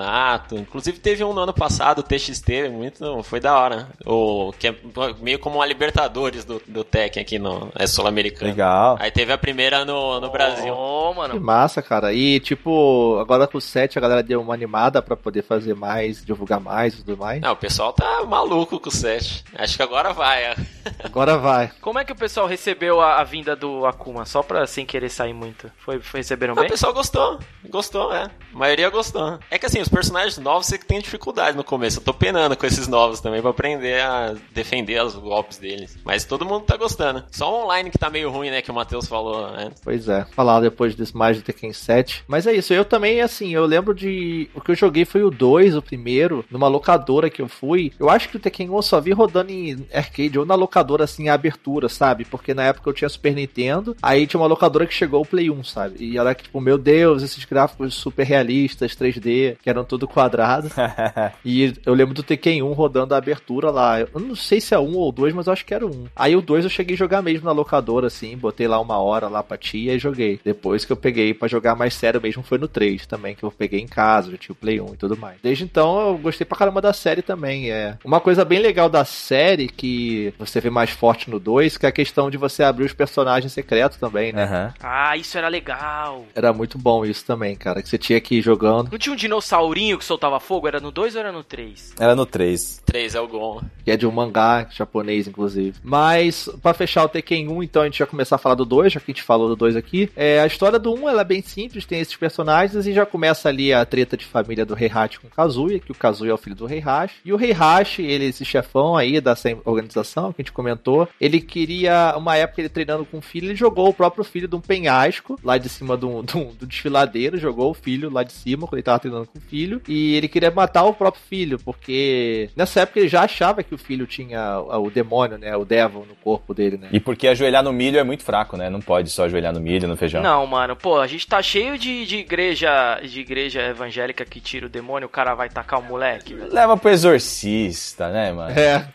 Inclusive 0.55 0.99
teve 0.99 1.23
um 1.23 1.33
no 1.33 1.41
ano 1.41 1.53
passado, 1.53 1.99
o 1.99 2.03
TXT, 2.03 2.69
muito, 2.71 3.21
foi 3.23 3.39
da 3.39 3.57
hora. 3.57 3.87
O, 4.05 4.53
que 4.57 4.67
é 4.67 4.75
meio 5.21 5.39
como 5.39 5.57
uma 5.57 5.65
Libertadores 5.65 6.45
do, 6.45 6.61
do 6.67 6.83
Tekken 6.83 7.21
aqui 7.21 7.37
no 7.37 7.71
é 7.75 7.85
Sul-Americano. 7.85 8.51
Legal. 8.51 8.97
Aí 8.99 9.11
teve 9.11 9.31
a 9.33 9.37
primeira 9.37 9.83
no, 9.85 10.19
no 10.19 10.29
Brasil. 10.31 10.73
Ô, 10.73 11.13
mano. 11.13 11.33
Que 11.33 11.39
massa, 11.39 11.81
cara. 11.81 12.13
E, 12.13 12.39
tipo, 12.39 13.17
agora 13.19 13.47
com 13.47 13.57
o 13.57 13.61
7 13.61 13.97
a 13.97 14.01
galera 14.01 14.23
deu 14.23 14.41
uma 14.41 14.53
animada 14.53 15.01
pra 15.01 15.15
poder 15.15 15.43
fazer 15.43 15.75
mais, 15.75 16.23
divulgar 16.23 16.59
mais 16.59 16.93
e 16.93 16.97
tudo 16.97 17.17
mais. 17.17 17.41
Não, 17.41 17.51
o 17.51 17.55
pessoal 17.57 17.91
tá 17.93 18.23
maluco 18.25 18.79
com 18.79 18.89
o 18.89 18.91
7. 18.91 19.43
Acho 19.57 19.75
que 19.77 19.83
agora 19.83 20.13
vai. 20.13 20.55
Agora 21.03 21.37
vai. 21.37 21.71
Como 21.81 21.99
é 21.99 22.05
que 22.05 22.11
o 22.11 22.15
pessoal 22.15 22.47
recebeu 22.47 23.01
a, 23.01 23.19
a 23.19 23.23
vinda 23.23 23.55
do 23.55 23.85
Akuma? 23.85 24.25
Só 24.25 24.41
pra 24.41 24.65
sem 24.65 24.85
querer 24.85 25.09
sair 25.09 25.33
muito. 25.33 25.71
Foi, 25.77 25.99
foi 25.99 26.19
receberam 26.19 26.53
Ah, 26.53 26.57
O 26.57 26.61
bem? 26.61 26.69
pessoal 26.69 26.93
gostou. 26.93 27.39
Gostou, 27.69 28.13
é. 28.13 28.23
A 28.23 28.57
maioria 28.57 28.89
gostou. 28.89 29.39
É 29.49 29.57
que 29.57 29.65
assim, 29.65 29.79
os 29.89 29.95
personagens 29.95 30.37
novos 30.37 30.67
você 30.67 30.77
que 30.77 30.85
tem 30.85 30.99
dificuldade 30.99 31.57
no 31.57 31.63
começo. 31.63 31.97
Eu 31.97 32.03
tô 32.03 32.13
penando 32.13 32.55
com 32.55 32.65
esses 32.65 32.87
novos 32.87 33.19
também 33.19 33.41
pra 33.41 33.49
aprender 33.49 34.01
a 34.01 34.35
defender 34.53 35.03
os 35.03 35.15
golpes 35.15 35.57
deles. 35.57 35.97
Mas 36.05 36.25
todo 36.25 36.45
mundo 36.45 36.63
tá 36.63 36.77
gostando. 36.77 37.23
Só 37.31 37.51
o 37.51 37.63
online 37.63 37.89
que 37.89 37.97
tá 37.97 38.09
meio 38.09 38.29
ruim, 38.29 38.51
né? 38.51 38.61
Que 38.61 38.69
o 38.69 38.73
Matheus 38.73 39.07
falou, 39.07 39.51
né? 39.51 39.71
Pois 39.83 40.07
é, 40.07 40.25
falar 40.25 40.61
depois 40.61 40.93
desse 40.93 41.17
mais 41.17 41.37
do 41.37 41.43
Tekken 41.43 41.73
7. 41.73 42.23
Mas 42.27 42.45
é 42.45 42.53
isso, 42.53 42.71
eu 42.71 42.85
também, 42.85 43.21
assim, 43.21 43.53
eu 43.53 43.65
lembro 43.65 43.95
de. 43.95 44.47
O 44.53 44.61
que 44.61 44.71
eu 44.71 44.75
joguei 44.75 45.05
foi 45.05 45.23
o 45.23 45.31
2, 45.31 45.75
o 45.75 45.81
primeiro, 45.81 46.45
numa 46.51 46.67
locadora 46.67 47.29
que 47.29 47.41
eu 47.41 47.47
fui. 47.47 47.91
Eu 47.99 48.09
acho 48.09 48.29
que 48.29 48.37
o 48.37 48.39
Tekken 48.39 48.69
1 48.69 48.75
eu 48.75 48.81
só 48.83 49.01
vi 49.01 49.11
rodando 49.11 49.51
em 49.51 49.87
arcade 49.91 50.37
ou 50.37 50.45
na 50.45 50.55
locadora, 50.55 51.05
assim, 51.05 51.29
a 51.29 51.33
abertura, 51.33 51.89
sabe? 51.89 52.25
Porque 52.25 52.53
na 52.53 52.63
época 52.63 52.89
eu 52.89 52.93
tinha 52.93 53.09
Super 53.09 53.33
Nintendo, 53.33 53.95
aí 54.03 54.27
tinha 54.27 54.39
uma 54.39 54.47
locadora 54.47 54.85
que 54.85 54.93
chegou 54.93 55.21
o 55.21 55.25
Play 55.25 55.49
1, 55.49 55.63
sabe? 55.63 55.95
E 55.99 56.17
ela 56.17 56.35
que, 56.35 56.43
tipo, 56.43 56.61
meu 56.61 56.77
Deus, 56.77 57.23
esses 57.23 57.43
gráficos 57.45 57.95
super 57.95 58.23
realistas, 58.23 58.95
3D, 58.95 59.57
que 59.61 59.68
eram 59.69 59.83
tudo 59.83 60.07
quadrado. 60.07 60.69
e 61.43 61.73
eu 61.85 61.93
lembro 61.93 62.13
do 62.13 62.23
Tekken 62.23 62.63
1 62.63 62.73
rodando 62.73 63.13
a 63.13 63.17
abertura 63.17 63.69
lá. 63.69 63.99
Eu 63.99 64.19
não 64.19 64.35
sei 64.35 64.59
se 64.59 64.73
é 64.73 64.79
um 64.79 64.95
ou 64.95 65.11
dois, 65.11 65.33
mas 65.33 65.47
eu 65.47 65.53
acho 65.53 65.65
que 65.65 65.73
era 65.73 65.85
um. 65.85 66.05
Aí 66.15 66.35
o 66.35 66.41
2 66.41 66.63
eu 66.63 66.69
cheguei 66.69 66.95
a 66.95 66.97
jogar 66.97 67.21
mesmo 67.21 67.45
na 67.45 67.51
locadora, 67.51 68.07
assim, 68.07 68.37
botei 68.37 68.67
lá 68.67 68.79
uma 68.79 68.97
hora 68.97 69.27
lá 69.27 69.43
pra 69.43 69.57
tia 69.57 69.93
e 69.93 69.99
joguei. 69.99 70.39
Depois 70.43 70.85
que 70.85 70.91
eu 70.91 70.97
peguei 70.97 71.33
pra 71.33 71.47
jogar 71.47 71.75
mais 71.75 71.93
sério 71.93 72.21
mesmo 72.21 72.43
foi 72.43 72.57
no 72.57 72.67
3 72.67 73.05
também, 73.05 73.35
que 73.35 73.43
eu 73.43 73.51
peguei 73.51 73.79
em 73.79 73.87
casa, 73.87 74.31
já 74.31 74.37
tinha 74.37 74.53
o 74.53 74.55
Play 74.55 74.79
1 74.79 74.93
e 74.93 74.97
tudo 74.97 75.17
mais. 75.17 75.37
Desde 75.41 75.63
então 75.63 75.99
eu 76.09 76.17
gostei 76.17 76.45
pra 76.45 76.57
caramba 76.57 76.81
da 76.81 76.93
série 76.93 77.21
também. 77.21 77.71
É 77.71 77.97
uma 78.03 78.19
coisa 78.19 78.43
bem 78.43 78.59
legal 78.59 78.89
da 78.89 79.05
série 79.05 79.67
que 79.67 80.33
você 80.37 80.59
vê 80.59 80.69
mais 80.69 80.89
forte 80.89 81.29
no 81.29 81.39
2, 81.39 81.77
que 81.77 81.85
é 81.85 81.89
a 81.89 81.91
questão 81.91 82.29
de 82.29 82.37
você 82.37 82.63
abrir 82.63 82.85
os 82.85 82.93
personagens 82.93 83.51
secretos 83.53 83.97
também, 83.97 84.33
né? 84.33 84.43
Aham. 84.43 84.73
Ah, 84.81 85.17
isso 85.17 85.37
era 85.37 85.47
legal. 85.47 86.25
Era 86.35 86.53
muito 86.53 86.77
bom 86.77 87.05
isso 87.05 87.25
também, 87.25 87.55
cara, 87.55 87.81
que 87.81 87.89
você 87.89 87.97
tinha 87.97 88.19
que 88.19 88.35
ir 88.35 88.41
jogando. 88.41 88.89
Não 88.91 88.97
tinha 88.97 89.13
um 89.13 89.17
dinossaurinho 89.59 89.97
que 89.97 90.05
soltava 90.05 90.39
fogo? 90.39 90.67
Era 90.67 90.79
no 90.79 90.91
2 90.91 91.15
ou 91.15 91.19
era 91.19 91.31
no 91.31 91.43
3? 91.43 91.93
Era 91.99 92.15
no 92.15 92.25
3. 92.25 92.81
3 92.85 93.15
é 93.15 93.19
o 93.19 93.27
Gon. 93.27 93.61
que 93.83 93.91
é 93.91 93.97
de 93.97 94.07
um 94.07 94.11
mangá 94.11 94.67
japonês, 94.71 95.27
inclusive. 95.27 95.77
Mas, 95.83 96.49
pra 96.61 96.73
fechar 96.73 97.03
o 97.03 97.09
Tekken 97.09 97.49
1, 97.49 97.63
então 97.63 97.81
a 97.81 97.85
gente 97.85 97.99
vai 97.99 98.07
começar 98.07 98.35
a 98.35 98.39
falar 98.39 98.55
do 98.55 98.65
2, 98.65 98.93
já 98.93 98.99
que 98.99 99.11
a 99.11 99.13
gente 99.13 99.23
falou 99.23 99.49
do 99.49 99.55
2 99.55 99.75
aqui. 99.75 100.09
É, 100.15 100.39
a 100.39 100.47
história 100.47 100.79
do 100.79 100.93
1 100.93 101.09
ela 101.09 101.21
é 101.21 101.25
bem 101.25 101.41
simples, 101.41 101.85
tem 101.85 101.99
esses 101.99 102.15
personagens 102.15 102.85
e 102.85 102.93
já 102.93 103.05
começa 103.05 103.49
ali 103.49 103.73
a 103.73 103.85
treta 103.85 104.15
de 104.15 104.25
família 104.25 104.65
do 104.65 104.77
Heihachi 104.77 105.19
com 105.19 105.27
o 105.27 105.31
Kazuya, 105.31 105.79
que 105.79 105.91
o 105.91 105.95
Kazuya 105.95 106.31
é 106.31 106.33
o 106.33 106.37
filho 106.37 106.55
do 106.55 106.71
Heihachi. 106.71 107.15
E 107.25 107.33
o 107.33 107.39
Heihachi, 107.39 108.03
ele, 108.03 108.25
esse 108.25 108.45
chefão 108.45 108.95
aí 108.95 109.19
dessa 109.19 109.49
organização 109.65 110.31
que 110.31 110.41
a 110.41 110.43
gente 110.43 110.51
comentou, 110.51 111.07
ele 111.19 111.41
queria, 111.41 112.15
uma 112.17 112.35
época 112.35 112.61
ele 112.61 112.69
treinando 112.69 113.05
com 113.05 113.17
o 113.17 113.21
filho, 113.21 113.47
ele 113.47 113.55
jogou 113.55 113.89
o 113.89 113.93
próprio 113.93 114.23
filho 114.23 114.47
de 114.47 114.55
um 114.55 114.61
penhasco, 114.61 115.39
lá 115.43 115.57
de 115.57 115.69
cima 115.69 115.97
do, 115.97 116.21
do, 116.23 116.45
do 116.53 116.67
desfiladeiro, 116.67 117.37
jogou 117.37 117.71
o 117.71 117.73
filho 117.73 118.09
lá 118.09 118.23
de 118.23 118.33
cima, 118.33 118.67
quando 118.67 118.75
ele 118.75 118.83
tava 118.83 118.99
treinando 118.99 119.27
com 119.27 119.37
o 119.37 119.41
filho, 119.49 119.81
e 119.87 120.15
ele 120.15 120.27
queria 120.27 120.51
matar 120.51 120.83
o 120.83 120.93
próprio 120.93 121.23
filho, 121.27 121.59
porque 121.59 122.49
nessa 122.55 122.81
época 122.81 122.99
ele 122.99 123.07
já 123.07 123.23
achava 123.23 123.63
que 123.63 123.73
o 123.73 123.77
filho 123.77 124.05
tinha 124.05 124.59
o 124.59 124.89
demônio, 124.89 125.37
né, 125.37 125.55
o 125.55 125.65
devil 125.65 126.05
no 126.07 126.15
corpo 126.15 126.53
dele, 126.53 126.77
né. 126.77 126.89
E 126.91 126.99
porque 126.99 127.27
ajoelhar 127.27 127.63
no 127.63 127.73
milho 127.73 127.99
é 127.99 128.03
muito 128.03 128.23
fraco, 128.23 128.57
né? 128.57 128.69
Não 128.69 128.81
pode 128.81 129.09
só 129.09 129.25
ajoelhar 129.25 129.53
no 129.53 129.59
milho, 129.59 129.87
no 129.87 129.97
feijão. 129.97 130.21
Não, 130.21 130.45
mano, 130.45 130.75
pô, 130.75 130.99
a 130.99 131.07
gente 131.07 131.27
tá 131.27 131.41
cheio 131.41 131.77
de, 131.77 132.05
de 132.05 132.17
igreja 132.17 132.99
de 133.03 133.19
igreja 133.19 133.61
evangélica 133.61 134.25
que 134.25 134.39
tira 134.39 134.65
o 134.65 134.69
demônio, 134.69 135.07
o 135.07 135.11
cara 135.11 135.33
vai 135.33 135.49
tacar 135.49 135.79
o 135.79 135.83
moleque, 135.83 136.33
velho. 136.33 136.53
Leva 136.53 136.77
pro 136.77 136.89
exorcista, 136.89 138.09
né, 138.09 138.31
mano? 138.31 138.57
É. 138.57 138.87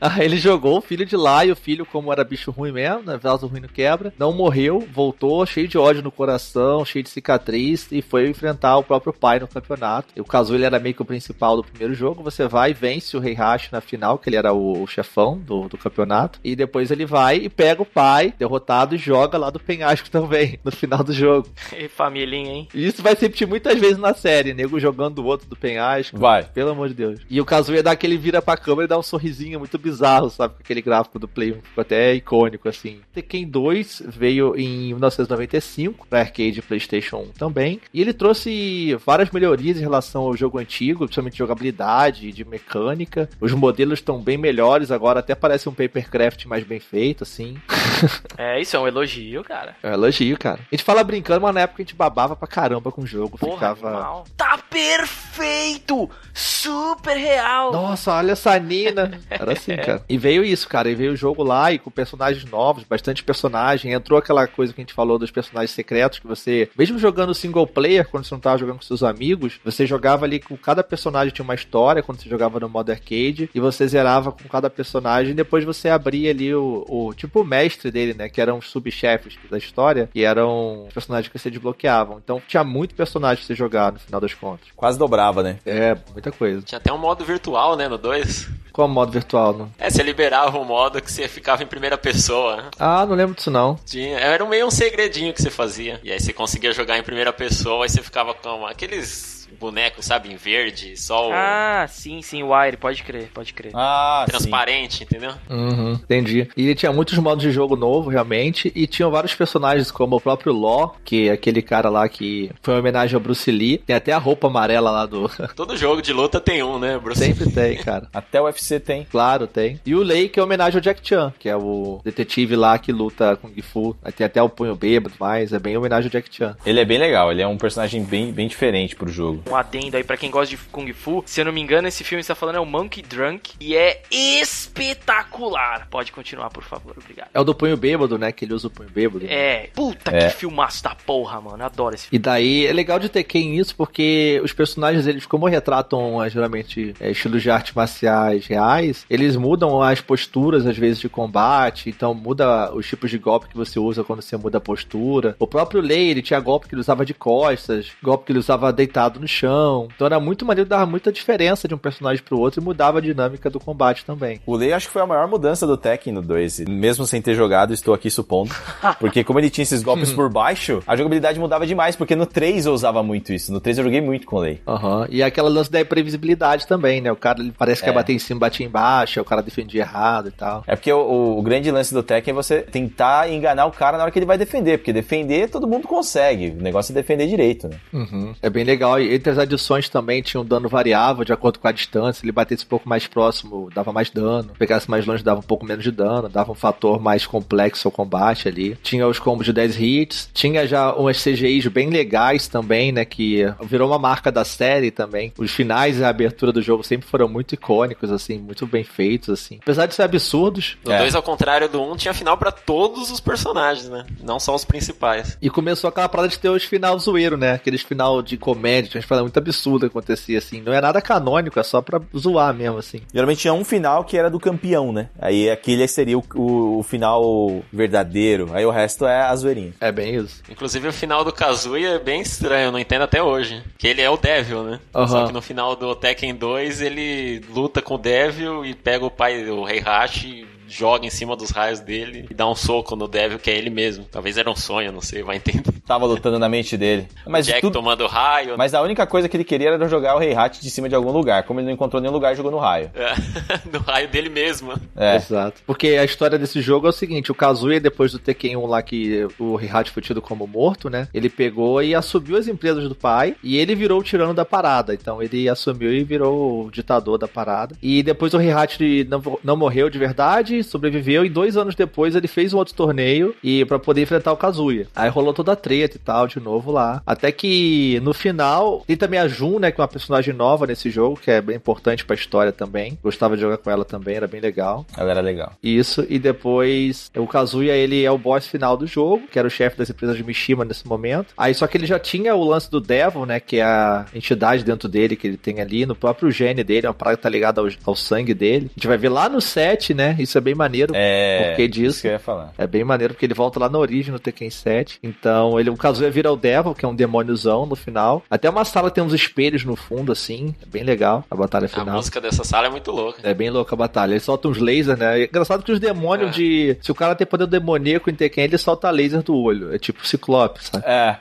Aí 0.00 0.24
ele 0.24 0.36
jogou 0.36 0.78
o 0.78 0.80
filho 0.80 1.04
de 1.04 1.16
lá 1.16 1.44
e 1.44 1.50
o 1.50 1.56
filho, 1.56 1.84
como 1.86 2.12
era 2.12 2.24
bicho 2.24 2.50
ruim 2.50 2.72
mesmo, 2.72 3.02
né? 3.02 3.16
Vaso 3.16 3.46
ruim 3.46 3.60
não 3.60 3.68
quebra, 3.68 4.12
não 4.18 4.32
morreu, 4.32 4.86
voltou 4.92 5.44
cheio 5.46 5.68
de 5.68 5.78
ódio 5.78 6.02
no 6.02 6.12
coração, 6.12 6.84
cheio 6.84 7.02
de 7.02 7.10
cicatriz 7.10 7.88
e 7.90 8.02
foi 8.02 8.28
enfrentar 8.28 8.76
o 8.76 8.82
próprio 8.82 9.12
pai 9.12 9.38
no 9.38 9.47
campeonato. 9.48 10.08
E 10.14 10.20
o 10.20 10.24
Kazuya 10.24 10.58
ele 10.58 10.64
era 10.64 10.78
meio 10.78 10.94
que 10.94 11.02
o 11.02 11.04
principal 11.04 11.56
do 11.56 11.64
primeiro 11.64 11.94
jogo. 11.94 12.22
Você 12.22 12.46
vai 12.46 12.70
e 12.70 12.74
vence 12.74 13.16
o 13.16 13.24
Heihachi 13.24 13.72
na 13.72 13.80
final, 13.80 14.18
que 14.18 14.28
ele 14.28 14.36
era 14.36 14.52
o, 14.52 14.82
o 14.82 14.86
chefão 14.86 15.38
do, 15.38 15.68
do 15.68 15.78
campeonato. 15.78 16.38
E 16.42 16.54
depois 16.54 16.90
ele 16.90 17.06
vai 17.06 17.36
e 17.36 17.48
pega 17.48 17.82
o 17.82 17.86
pai 17.86 18.34
derrotado 18.38 18.94
e 18.94 18.98
joga 18.98 19.38
lá 19.38 19.50
do 19.50 19.60
penhasco 19.60 20.08
também, 20.10 20.58
no 20.64 20.70
final 20.70 21.02
do 21.02 21.12
jogo. 21.12 21.48
E 21.76 21.88
família, 21.88 22.36
hein? 22.36 22.68
E 22.74 22.86
isso 22.86 23.02
vai 23.02 23.14
se 23.14 23.22
repetir 23.22 23.46
muitas 23.46 23.78
vezes 23.78 23.98
na 23.98 24.14
série, 24.14 24.54
nego 24.54 24.78
jogando 24.78 25.18
o 25.18 25.24
outro 25.24 25.48
do 25.48 25.56
penhasco. 25.56 26.18
Vai. 26.18 26.44
Pelo 26.44 26.70
amor 26.70 26.88
de 26.88 26.94
Deus. 26.94 27.20
E 27.28 27.40
o 27.40 27.44
Kazuya 27.44 27.82
dá 27.82 27.92
aquele 27.92 28.16
vira 28.16 28.42
pra 28.42 28.56
câmera 28.56 28.84
e 28.84 28.88
dá 28.88 28.98
um 28.98 29.02
sorrisinho 29.02 29.58
muito 29.58 29.78
bizarro, 29.78 30.30
sabe? 30.30 30.54
Com 30.54 30.60
aquele 30.60 30.82
gráfico 30.82 31.18
do 31.18 31.28
Play 31.28 31.52
1 31.52 31.62
ficou 31.62 31.82
até 31.82 32.14
icônico, 32.14 32.68
assim. 32.68 33.00
Tekken 33.12 33.48
2 33.48 34.02
veio 34.06 34.56
em 34.56 34.88
1995 34.88 36.06
para 36.08 36.20
arcade 36.20 36.58
e 36.58 36.62
PlayStation 36.62 37.18
1 37.18 37.28
também. 37.32 37.80
E 37.92 38.00
ele 38.00 38.12
trouxe 38.12 38.96
várias 39.04 39.30
melhorias 39.38 39.76
em 39.76 39.80
relação 39.80 40.22
ao 40.22 40.36
jogo 40.36 40.58
antigo, 40.58 41.04
principalmente 41.04 41.34
de 41.34 41.38
jogabilidade, 41.38 42.32
de 42.32 42.44
mecânica. 42.44 43.28
Os 43.40 43.52
modelos 43.52 44.00
estão 44.00 44.20
bem 44.20 44.36
melhores 44.36 44.90
agora, 44.90 45.20
até 45.20 45.34
parece 45.34 45.68
um 45.68 45.72
papercraft 45.72 46.44
mais 46.46 46.64
bem 46.64 46.80
feito, 46.80 47.22
assim. 47.22 47.56
é, 48.36 48.60
isso 48.60 48.76
é 48.76 48.80
um 48.80 48.86
elogio, 48.86 49.42
cara. 49.42 49.76
É 49.82 49.90
um 49.90 49.92
elogio, 49.94 50.38
cara. 50.38 50.60
A 50.60 50.74
gente 50.74 50.84
fala 50.84 51.02
brincando, 51.02 51.40
mas 51.40 51.54
na 51.54 51.60
época 51.62 51.82
a 51.82 51.84
gente 51.84 51.94
babava 51.94 52.36
pra 52.36 52.46
caramba 52.46 52.92
com 52.92 53.02
o 53.02 53.06
jogo. 53.06 53.38
Porra, 53.38 53.54
ficava. 53.54 53.88
Animal. 53.88 54.24
Tá 54.36 54.58
perfeito! 54.70 56.10
Super 56.34 57.16
real! 57.16 57.72
Nossa, 57.72 58.12
olha 58.12 58.32
essa 58.32 58.58
Nina. 58.58 59.18
Era 59.30 59.52
assim, 59.52 59.76
cara. 59.78 60.02
E 60.08 60.18
veio 60.18 60.44
isso, 60.44 60.68
cara. 60.68 60.90
E 60.90 60.94
veio 60.94 61.12
o 61.12 61.16
jogo 61.16 61.42
lá 61.42 61.72
e 61.72 61.78
com 61.78 61.90
personagens 61.90 62.44
novos, 62.44 62.84
bastante 62.84 63.22
personagem. 63.24 63.92
Entrou 63.92 64.18
aquela 64.18 64.46
coisa 64.46 64.72
que 64.72 64.80
a 64.80 64.82
gente 64.82 64.94
falou 64.94 65.18
dos 65.18 65.30
personagens 65.30 65.70
secretos 65.70 66.18
que 66.18 66.26
você, 66.26 66.68
mesmo 66.76 66.98
jogando 66.98 67.34
single 67.34 67.66
player, 67.66 68.06
quando 68.08 68.24
você 68.24 68.34
não 68.34 68.40
tava 68.40 68.58
jogando 68.58 68.76
com 68.76 68.82
seus 68.82 69.02
amigos, 69.02 69.58
você 69.64 69.86
jogava 69.86 70.24
ali 70.24 70.40
com 70.40 70.56
cada 70.56 70.82
personagem 70.82 71.32
tinha 71.32 71.44
uma 71.44 71.54
história 71.54 72.02
quando 72.02 72.20
você 72.20 72.28
jogava 72.28 72.60
no 72.60 72.68
modo 72.68 72.90
arcade 72.90 73.48
e 73.54 73.60
você 73.60 73.86
zerava 73.86 74.32
com 74.32 74.48
cada 74.48 74.68
personagem 74.68 75.32
e 75.32 75.36
depois 75.36 75.64
você 75.64 75.88
abria 75.88 76.30
ali 76.30 76.54
o, 76.54 76.84
o 76.88 77.14
tipo 77.14 77.40
o 77.40 77.44
mestre 77.44 77.87
dele, 77.90 78.14
né? 78.14 78.28
Que 78.28 78.40
eram 78.40 78.58
os 78.58 78.70
subchefes 78.70 79.36
da 79.50 79.58
história 79.58 80.08
e 80.14 80.24
eram 80.24 80.86
os 80.86 80.94
personagens 80.94 81.30
que 81.30 81.38
você 81.38 81.50
desbloqueavam. 81.50 82.18
Então 82.22 82.42
tinha 82.46 82.64
muito 82.64 82.94
personagem 82.94 83.38
pra 83.38 83.46
você 83.46 83.54
jogar 83.54 83.92
no 83.92 83.98
final 83.98 84.20
das 84.20 84.34
contas. 84.34 84.68
Quase 84.76 84.98
dobrava, 84.98 85.42
né? 85.42 85.58
É, 85.64 85.96
muita 86.12 86.30
coisa. 86.30 86.62
Tinha 86.62 86.78
até 86.78 86.92
um 86.92 86.98
modo 86.98 87.24
virtual, 87.24 87.76
né, 87.76 87.88
no 87.88 87.98
2. 87.98 88.48
Qual 88.72 88.86
modo 88.86 89.10
virtual? 89.10 89.52
Não? 89.52 89.72
É, 89.78 89.90
você 89.90 90.02
liberava 90.02 90.58
um 90.58 90.64
modo 90.64 91.02
que 91.02 91.10
você 91.10 91.26
ficava 91.26 91.62
em 91.62 91.66
primeira 91.66 91.98
pessoa. 91.98 92.70
Ah, 92.78 93.04
não 93.04 93.16
lembro 93.16 93.34
disso 93.34 93.50
não. 93.50 93.76
Tinha, 93.84 94.18
era 94.18 94.44
meio 94.44 94.66
um 94.66 94.70
segredinho 94.70 95.34
que 95.34 95.42
você 95.42 95.50
fazia. 95.50 96.00
E 96.04 96.12
aí 96.12 96.20
você 96.20 96.32
conseguia 96.32 96.72
jogar 96.72 96.96
em 96.96 97.02
primeira 97.02 97.32
pessoa, 97.32 97.84
aí 97.84 97.88
você 97.88 98.02
ficava 98.02 98.34
com 98.34 98.66
aqueles 98.66 99.37
boneco, 99.56 100.02
sabe, 100.02 100.32
em 100.32 100.36
verde, 100.36 100.94
o... 101.10 101.30
Ah, 101.32 101.86
sim, 101.88 102.22
sim, 102.22 102.42
o 102.42 102.52
Wire, 102.52 102.76
pode 102.76 103.02
crer, 103.02 103.30
pode 103.32 103.52
crer. 103.52 103.72
Ah, 103.74 104.24
Transparente, 104.26 104.98
sim. 104.98 105.04
entendeu? 105.04 105.32
Uhum, 105.48 105.92
entendi. 105.92 106.48
E 106.56 106.64
ele 106.64 106.74
tinha 106.74 106.92
muitos 106.92 107.18
modos 107.18 107.42
de 107.42 107.50
jogo 107.50 107.76
novo, 107.76 108.10
realmente, 108.10 108.72
e 108.74 108.86
tinham 108.86 109.10
vários 109.10 109.34
personagens, 109.34 109.90
como 109.90 110.16
o 110.16 110.20
próprio 110.20 110.52
Law, 110.52 110.96
que 111.04 111.28
é 111.28 111.32
aquele 111.32 111.62
cara 111.62 111.88
lá 111.88 112.08
que 112.08 112.50
foi 112.62 112.74
uma 112.74 112.80
homenagem 112.80 113.14
ao 113.14 113.20
Bruce 113.20 113.50
Lee. 113.50 113.78
Tem 113.78 113.96
até 113.96 114.12
a 114.12 114.18
roupa 114.18 114.46
amarela 114.46 114.90
lá 114.90 115.06
do... 115.06 115.28
Todo 115.54 115.76
jogo 115.76 116.00
de 116.00 116.12
luta 116.12 116.40
tem 116.40 116.62
um, 116.62 116.78
né, 116.78 116.98
Bruce 116.98 117.18
Sempre 117.18 117.50
tem, 117.50 117.76
cara. 117.76 118.08
até 118.14 118.40
o 118.40 118.44
UFC 118.44 118.78
tem. 118.80 119.04
Claro, 119.10 119.46
tem. 119.46 119.80
E 119.84 119.94
o 119.94 120.02
Lei, 120.02 120.28
que 120.28 120.38
é 120.38 120.42
homenagem 120.42 120.78
ao 120.78 120.82
Jack 120.82 121.06
Chan, 121.06 121.32
que 121.38 121.48
é 121.48 121.56
o 121.56 122.00
detetive 122.04 122.56
lá 122.56 122.78
que 122.78 122.92
luta 122.92 123.36
com 123.36 123.52
Gifu. 123.52 123.96
Tem 124.16 124.26
até 124.26 124.42
o 124.42 124.48
punho 124.48 124.74
bêbado, 124.74 125.14
mas 125.18 125.52
é 125.52 125.58
bem 125.58 125.76
homenagem 125.76 126.06
ao 126.06 126.12
Jack 126.12 126.28
Chan. 126.34 126.56
Ele 126.64 126.80
é 126.80 126.84
bem 126.84 126.98
legal, 126.98 127.30
ele 127.30 127.42
é 127.42 127.46
um 127.46 127.56
personagem 127.56 128.02
bem, 128.02 128.32
bem 128.32 128.48
diferente 128.48 128.96
pro 128.96 129.10
jogo. 129.10 129.37
Um 129.46 129.54
adendo 129.54 129.96
aí 129.96 130.04
pra 130.04 130.16
quem 130.16 130.30
gosta 130.30 130.54
de 130.54 130.62
Kung 130.70 130.92
Fu. 130.92 131.22
Se 131.26 131.40
eu 131.40 131.44
não 131.44 131.52
me 131.52 131.60
engano, 131.60 131.88
esse 131.88 132.04
filme 132.04 132.20
está 132.20 132.34
falando 132.34 132.56
é 132.56 132.60
o 132.60 132.66
Monkey 132.66 133.02
Drunk 133.02 133.52
e 133.60 133.76
é 133.76 134.02
espetacular. 134.10 135.86
Pode 135.90 136.12
continuar, 136.12 136.50
por 136.50 136.64
favor, 136.64 136.94
obrigado. 136.96 137.28
É 137.32 137.40
o 137.40 137.44
do 137.44 137.54
punho 137.54 137.76
bêbado, 137.76 138.18
né? 138.18 138.32
Que 138.32 138.44
ele 138.44 138.54
usa 138.54 138.68
o 138.68 138.70
punho 138.70 138.90
bêbado. 138.90 139.26
É, 139.28 139.70
puta 139.74 140.10
é. 140.14 140.28
que 140.28 140.36
filmaço 140.36 140.82
da 140.82 140.94
porra, 140.94 141.40
mano. 141.40 141.64
Adoro 141.64 141.94
esse 141.94 142.08
filme. 142.08 142.18
E 142.18 142.22
daí 142.22 142.66
é 142.66 142.72
legal 142.72 142.98
de 142.98 143.08
ter 143.08 143.24
quem 143.24 143.58
isso, 143.58 143.74
porque 143.74 144.40
os 144.42 144.52
personagens, 144.52 145.06
eles, 145.06 145.26
como 145.26 145.46
retratam 145.46 146.28
geralmente 146.28 146.94
é, 147.00 147.10
estilos 147.10 147.42
de 147.42 147.50
artes 147.50 147.74
marciais 147.74 148.46
reais, 148.46 149.06
eles 149.08 149.36
mudam 149.36 149.82
as 149.82 150.00
posturas, 150.00 150.66
às 150.66 150.76
vezes, 150.76 150.98
de 150.98 151.08
combate. 151.08 151.88
Então 151.88 152.14
muda 152.14 152.72
os 152.74 152.86
tipos 152.86 153.10
de 153.10 153.18
golpe 153.18 153.48
que 153.48 153.56
você 153.56 153.78
usa 153.78 154.04
quando 154.04 154.22
você 154.22 154.36
muda 154.36 154.58
a 154.58 154.60
postura. 154.60 155.36
O 155.38 155.46
próprio 155.46 155.80
Lei, 155.80 156.10
ele 156.10 156.22
tinha 156.22 156.40
golpe 156.40 156.66
que 156.66 156.74
ele 156.74 156.80
usava 156.80 157.04
de 157.04 157.14
costas, 157.14 157.92
golpe 158.02 158.26
que 158.26 158.32
ele 158.32 158.38
usava 158.38 158.72
deitado 158.72 159.20
no 159.20 159.27
chão. 159.28 159.88
Então 159.94 160.06
era 160.06 160.18
muito 160.18 160.44
maneiro, 160.44 160.68
dava 160.68 160.86
muita 160.86 161.12
diferença 161.12 161.68
de 161.68 161.74
um 161.74 161.78
personagem 161.78 162.22
pro 162.22 162.38
outro 162.38 162.60
e 162.60 162.64
mudava 162.64 162.98
a 162.98 163.00
dinâmica 163.00 163.50
do 163.50 163.60
combate 163.60 164.04
também. 164.04 164.40
O 164.46 164.56
Lei 164.56 164.72
acho 164.72 164.86
que 164.86 164.92
foi 164.92 165.02
a 165.02 165.06
maior 165.06 165.28
mudança 165.28 165.66
do 165.66 165.76
Tekken 165.76 166.12
no 166.12 166.22
2. 166.22 166.60
Mesmo 166.60 167.06
sem 167.06 167.20
ter 167.20 167.34
jogado, 167.34 167.72
estou 167.72 167.94
aqui 167.94 168.10
supondo. 168.10 168.54
Porque 168.98 169.22
como 169.22 169.38
ele 169.38 169.50
tinha 169.50 169.62
esses 169.62 169.82
golpes 169.82 170.12
por 170.14 170.30
baixo, 170.30 170.82
a 170.86 170.96
jogabilidade 170.96 171.38
mudava 171.38 171.66
demais, 171.66 171.96
porque 171.96 172.16
no 172.16 172.26
3 172.26 172.66
eu 172.66 172.72
usava 172.72 173.02
muito 173.02 173.32
isso. 173.32 173.52
No 173.52 173.60
3 173.60 173.78
eu 173.78 173.84
joguei 173.84 174.00
muito 174.00 174.26
com 174.26 174.36
o 174.36 174.40
Lei. 174.40 174.60
Aham. 174.66 175.00
Uhum. 175.00 175.06
E 175.10 175.22
aquela 175.22 175.48
lance 175.48 175.70
da 175.70 175.80
imprevisibilidade 175.80 176.66
também, 176.66 177.00
né? 177.00 177.10
O 177.12 177.16
cara 177.16 177.40
ele 177.40 177.52
parece 177.56 177.82
que 177.82 177.88
é. 177.88 177.90
ia 177.90 177.94
bater 177.94 178.12
em 178.12 178.18
cima, 178.18 178.40
bater 178.40 178.64
embaixo, 178.64 179.20
o 179.20 179.24
cara 179.24 179.42
defendia 179.42 179.82
errado 179.82 180.28
e 180.28 180.32
tal. 180.32 180.64
É 180.66 180.74
porque 180.74 180.92
o, 180.92 181.38
o 181.38 181.42
grande 181.42 181.70
lance 181.70 181.92
do 181.92 182.02
Tekken 182.02 182.32
é 182.32 182.34
você 182.34 182.62
tentar 182.62 183.30
enganar 183.30 183.66
o 183.66 183.70
cara 183.70 183.96
na 183.96 184.04
hora 184.04 184.12
que 184.12 184.18
ele 184.18 184.26
vai 184.26 184.38
defender, 184.38 184.78
porque 184.78 184.92
defender 184.92 185.48
todo 185.50 185.66
mundo 185.66 185.86
consegue. 185.86 186.50
O 186.50 186.62
negócio 186.62 186.92
é 186.92 186.94
defender 186.94 187.26
direito, 187.26 187.68
né? 187.68 187.76
Uhum. 187.92 188.34
É 188.40 188.50
bem 188.50 188.64
legal. 188.64 189.00
E 189.00 189.17
entre 189.18 189.30
as 189.30 189.38
adições 189.38 189.88
também 189.88 190.22
tinha 190.22 190.40
um 190.40 190.44
dano 190.44 190.68
variável 190.68 191.24
de 191.24 191.32
acordo 191.32 191.58
com 191.58 191.68
a 191.68 191.72
distância. 191.72 192.24
Ele 192.24 192.32
batesse 192.32 192.64
um 192.64 192.68
pouco 192.68 192.88
mais 192.88 193.06
próximo, 193.06 193.68
dava 193.74 193.92
mais 193.92 194.10
dano. 194.10 194.52
Pegasse 194.58 194.90
mais 194.90 195.04
longe, 195.04 195.22
dava 195.22 195.40
um 195.40 195.42
pouco 195.42 195.66
menos 195.66 195.84
de 195.84 195.90
dano. 195.90 196.28
Dava 196.28 196.52
um 196.52 196.54
fator 196.54 197.00
mais 197.00 197.26
complexo 197.26 197.88
ao 197.88 197.92
combate 197.92 198.48
ali. 198.48 198.76
Tinha 198.82 199.06
os 199.06 199.18
combos 199.18 199.44
de 199.44 199.52
10 199.52 199.80
hits. 199.80 200.30
Tinha 200.32 200.66
já 200.66 200.92
umas 200.94 201.22
CGIs 201.22 201.66
bem 201.66 201.90
legais 201.90 202.48
também, 202.48 202.92
né? 202.92 203.04
Que 203.04 203.44
virou 203.62 203.88
uma 203.88 203.98
marca 203.98 204.30
da 204.30 204.44
série 204.44 204.90
também. 204.90 205.32
Os 205.36 205.50
finais 205.50 205.98
e 205.98 206.04
a 206.04 206.08
abertura 206.08 206.52
do 206.52 206.62
jogo 206.62 206.82
sempre 206.82 207.08
foram 207.08 207.28
muito 207.28 207.54
icônicos, 207.54 208.10
assim, 208.10 208.38
muito 208.38 208.66
bem 208.66 208.84
feitos, 208.84 209.28
assim. 209.30 209.58
Apesar 209.60 209.86
de 209.86 209.94
ser 209.94 210.02
absurdos. 210.02 210.78
No 210.84 210.96
2, 210.96 211.14
é. 211.14 211.16
ao 211.16 211.22
contrário 211.22 211.68
do 211.68 211.80
1, 211.80 211.92
um, 211.92 211.96
tinha 211.96 212.14
final 212.14 212.36
para 212.36 212.52
todos 212.52 213.10
os 213.10 213.20
personagens, 213.20 213.88
né? 213.88 214.06
Não 214.22 214.38
só 214.38 214.54
os 214.54 214.64
principais. 214.64 215.36
E 215.42 215.50
começou 215.50 215.88
aquela 215.88 216.08
parada 216.08 216.28
de 216.28 216.38
ter 216.38 216.48
os 216.48 216.64
final 216.64 216.98
zoeiro, 216.98 217.36
né? 217.36 217.52
Aqueles 217.52 217.82
final 217.82 218.22
de 218.22 218.36
comédia, 218.36 218.98
tinha 219.08 219.08
uma 219.08 219.08
parada 219.08 219.22
muito 219.22 219.38
absurda 219.38 219.86
acontecia, 219.86 220.38
assim. 220.38 220.60
Não 220.60 220.72
é 220.72 220.80
nada 220.80 221.00
canônico, 221.00 221.58
é 221.58 221.62
só 221.62 221.80
pra 221.80 222.00
zoar 222.16 222.54
mesmo, 222.54 222.78
assim. 222.78 223.00
Geralmente 223.12 223.40
tinha 223.40 223.54
um 223.54 223.64
final 223.64 224.04
que 224.04 224.16
era 224.16 224.30
do 224.30 224.38
campeão, 224.38 224.92
né? 224.92 225.08
Aí 225.18 225.50
aquele 225.50 225.86
seria 225.88 226.18
o, 226.18 226.24
o, 226.34 226.78
o 226.78 226.82
final 226.82 227.62
verdadeiro. 227.72 228.50
Aí 228.52 228.64
o 228.64 228.70
resto 228.70 229.06
é 229.06 229.22
a 229.22 229.34
zoeirinha. 229.34 229.72
É 229.80 229.90
bem 229.90 230.14
isso. 230.16 230.42
Inclusive 230.50 230.88
o 230.88 230.92
final 230.92 231.24
do 231.24 231.32
Kazuya 231.32 231.90
é 231.90 231.98
bem 231.98 232.20
estranho, 232.20 232.66
eu 232.66 232.72
não 232.72 232.78
entendo 232.78 233.02
até 233.02 233.22
hoje. 233.22 233.62
Que 233.78 233.88
ele 233.88 234.02
é 234.02 234.10
o 234.10 234.16
Devil, 234.16 234.62
né? 234.62 234.80
Uhum. 234.94 235.08
Só 235.08 235.26
que 235.26 235.32
no 235.32 235.42
final 235.42 235.74
do 235.74 235.94
Tekken 235.94 236.34
2 236.34 236.82
ele 236.82 237.42
luta 237.50 237.80
com 237.80 237.94
o 237.94 237.98
Devil 237.98 238.64
e 238.64 238.74
pega 238.74 239.04
o 239.04 239.10
pai, 239.10 239.48
o 239.48 239.68
Heihachi 239.68 240.46
joga 240.68 241.06
em 241.06 241.10
cima 241.10 241.34
dos 241.34 241.50
raios 241.50 241.80
dele 241.80 242.26
e 242.30 242.34
dá 242.34 242.48
um 242.48 242.54
soco 242.54 242.94
no 242.94 243.08
Devil, 243.08 243.38
que 243.38 243.50
é 243.50 243.56
ele 243.56 243.70
mesmo. 243.70 244.04
Talvez 244.04 244.36
era 244.36 244.50
um 244.50 244.56
sonho, 244.56 244.92
não 244.92 245.00
sei, 245.00 245.22
vai 245.22 245.36
entender. 245.36 245.72
Tava 245.86 246.06
lutando 246.06 246.38
na 246.38 246.48
mente 246.48 246.76
dele. 246.76 247.08
Mas 247.26 247.46
Jack 247.46 247.60
tudo... 247.60 247.72
tomando 247.72 248.06
raio. 248.06 248.56
Mas 248.58 248.74
a 248.74 248.82
única 248.82 249.06
coisa 249.06 249.28
que 249.28 249.36
ele 249.36 249.44
queria 249.44 249.70
era 249.70 249.88
jogar 249.88 250.14
o 250.14 250.18
Rei 250.18 250.34
Hat 250.34 250.60
de 250.60 250.70
cima 250.70 250.88
de 250.88 250.94
algum 250.94 251.10
lugar. 251.10 251.44
Como 251.44 251.60
ele 251.60 251.66
não 251.66 251.72
encontrou 251.72 252.00
nenhum 252.00 252.12
lugar, 252.12 252.36
jogou 252.36 252.52
no 252.52 252.58
raio. 252.58 252.90
É, 252.94 253.14
no 253.72 253.80
raio 253.80 254.08
dele 254.08 254.28
mesmo. 254.28 254.74
É. 254.96 255.16
Exato. 255.16 255.62
Porque 255.66 255.88
a 255.88 256.04
história 256.04 256.38
desse 256.38 256.60
jogo 256.60 256.86
é 256.86 256.90
o 256.90 256.92
seguinte: 256.92 257.32
o 257.32 257.34
Kazuya, 257.34 257.80
depois 257.80 258.12
do 258.12 258.18
Tekken 258.18 258.56
1 258.56 258.66
lá 258.66 258.82
que 258.82 259.26
o 259.38 259.56
Rei 259.56 259.70
Hat 259.72 259.90
foi 259.90 260.02
tido 260.02 260.20
como 260.20 260.46
morto, 260.46 260.90
né? 260.90 261.08
Ele 261.14 261.30
pegou 261.30 261.82
e 261.82 261.94
assumiu 261.94 262.36
as 262.36 262.48
empresas 262.48 262.88
do 262.88 262.94
pai 262.94 263.36
e 263.42 263.56
ele 263.56 263.74
virou 263.74 264.00
o 264.00 264.02
tirano 264.02 264.34
da 264.34 264.44
parada. 264.44 264.94
Então 264.94 265.22
ele 265.22 265.48
assumiu 265.48 265.92
e 265.92 266.04
virou 266.04 266.66
o 266.66 266.70
ditador 266.70 267.18
da 267.18 267.28
parada. 267.28 267.76
E 267.82 268.02
depois 268.02 268.34
o 268.34 268.38
Rei 268.38 268.52
Hat 268.52 268.78
não, 269.08 269.38
não 269.42 269.56
morreu 269.56 269.88
de 269.88 269.98
verdade, 269.98 270.57
sobreviveu 270.62 271.24
e 271.24 271.28
dois 271.28 271.56
anos 271.56 271.74
depois 271.74 272.14
ele 272.14 272.28
fez 272.28 272.52
um 272.52 272.58
outro 272.58 272.74
torneio 272.74 273.34
e 273.42 273.64
para 273.64 273.78
poder 273.78 274.02
enfrentar 274.02 274.32
o 274.32 274.36
Kazuya. 274.36 274.86
Aí 274.94 275.08
rolou 275.08 275.32
toda 275.32 275.52
a 275.52 275.56
treta 275.56 275.96
e 275.96 276.00
tal 276.00 276.26
de 276.26 276.40
novo 276.40 276.70
lá. 276.70 277.02
Até 277.06 277.30
que 277.32 278.00
no 278.02 278.12
final 278.14 278.82
tem 278.86 278.96
também 278.96 279.20
a 279.20 279.28
Jun, 279.28 279.58
né, 279.58 279.70
que 279.70 279.80
é 279.80 279.82
uma 279.82 279.88
personagem 279.88 280.34
nova 280.34 280.66
nesse 280.66 280.90
jogo, 280.90 281.18
que 281.22 281.30
é 281.30 281.40
bem 281.40 281.56
importante 281.56 282.04
para 282.04 282.14
a 282.14 282.18
história 282.18 282.52
também. 282.52 282.98
Gostava 283.02 283.36
de 283.36 283.42
jogar 283.42 283.58
com 283.58 283.70
ela 283.70 283.84
também, 283.84 284.16
era 284.16 284.26
bem 284.26 284.40
legal. 284.40 284.86
Ela 284.96 285.10
era 285.10 285.20
legal. 285.20 285.52
Isso, 285.62 286.06
e 286.08 286.18
depois 286.18 287.10
o 287.16 287.26
Kazuya, 287.26 287.74
ele 287.74 288.04
é 288.04 288.10
o 288.10 288.18
boss 288.18 288.46
final 288.46 288.76
do 288.76 288.86
jogo, 288.86 289.26
que 289.30 289.38
era 289.38 289.48
o 289.48 289.50
chefe 289.50 289.76
das 289.76 289.90
empresas 289.90 290.16
de 290.16 290.24
Mishima 290.24 290.64
nesse 290.64 290.86
momento. 290.86 291.34
Aí 291.36 291.54
só 291.54 291.66
que 291.66 291.76
ele 291.76 291.86
já 291.86 291.98
tinha 291.98 292.34
o 292.34 292.44
lance 292.44 292.70
do 292.70 292.80
Devil, 292.80 293.26
né, 293.26 293.40
que 293.40 293.56
é 293.56 293.62
a 293.62 294.06
entidade 294.14 294.64
dentro 294.64 294.88
dele 294.88 295.16
que 295.16 295.26
ele 295.26 295.36
tem 295.36 295.60
ali, 295.60 295.86
no 295.86 295.94
próprio 295.94 296.30
gene 296.30 296.62
dele, 296.64 296.86
é 296.86 296.90
uma 296.90 296.94
praga 296.94 297.16
que 297.16 297.22
tá 297.22 297.28
ligada 297.28 297.60
ao, 297.60 297.68
ao 297.84 297.96
sangue 297.96 298.34
dele. 298.34 298.66
A 298.66 298.78
gente 298.78 298.86
vai 298.86 298.96
ver 298.96 299.08
lá 299.08 299.28
no 299.28 299.40
set, 299.40 299.94
né, 299.94 300.16
isso 300.18 300.36
é 300.36 300.40
bem 300.40 300.47
maneiro. 300.54 300.92
É, 300.94 301.42
é, 301.42 301.48
porque 301.48 301.68
disso. 301.68 301.88
Isso 301.88 302.02
que 302.02 302.08
eu 302.08 302.12
ia 302.12 302.18
falar. 302.18 302.52
É 302.56 302.66
bem 302.66 302.84
maneiro 302.84 303.14
porque 303.14 303.26
ele 303.26 303.34
volta 303.34 303.58
lá 303.60 303.68
na 303.68 303.78
origem 303.78 304.12
no 304.12 304.18
Tekken 304.18 304.50
7. 304.50 304.98
Então, 305.02 305.58
ele, 305.58 305.70
o 305.70 305.76
Kazuya 305.76 306.10
vira 306.10 306.32
o 306.32 306.36
Devil, 306.36 306.74
que 306.74 306.84
é 306.84 306.88
um 306.88 306.94
demôniozão 306.94 307.66
no 307.66 307.76
final. 307.76 308.22
Até 308.30 308.48
uma 308.48 308.64
sala 308.64 308.90
tem 308.90 309.02
uns 309.02 309.12
espelhos 309.12 309.64
no 309.64 309.76
fundo, 309.76 310.12
assim. 310.12 310.54
É 310.62 310.66
bem 310.66 310.82
legal 310.82 311.24
a 311.30 311.34
batalha 311.36 311.68
final. 311.68 311.88
A 311.88 311.92
música 311.92 312.20
dessa 312.20 312.44
sala 312.44 312.66
é 312.66 312.70
muito 312.70 312.90
louca. 312.90 313.20
É 313.22 313.34
bem 313.34 313.50
louca 313.50 313.74
a 313.74 313.78
batalha. 313.78 314.12
Ele 314.12 314.20
solta 314.20 314.48
uns 314.48 314.58
lasers, 314.58 314.98
né? 314.98 315.20
É 315.20 315.24
engraçado 315.24 315.62
que 315.62 315.72
os 315.72 315.80
demônios 315.80 316.30
é. 316.30 316.32
de. 316.32 316.76
Se 316.80 316.92
o 316.92 316.94
cara 316.94 317.14
tem 317.14 317.26
poder 317.26 317.46
demoníaco 317.46 318.10
em 318.10 318.14
Tekken, 318.14 318.44
ele 318.44 318.58
solta 318.58 318.90
laser 318.90 319.22
do 319.22 319.36
olho. 319.36 319.74
É 319.74 319.78
tipo 319.78 320.06
Ciclope, 320.06 320.64
sabe? 320.64 320.84
É, 320.86 321.16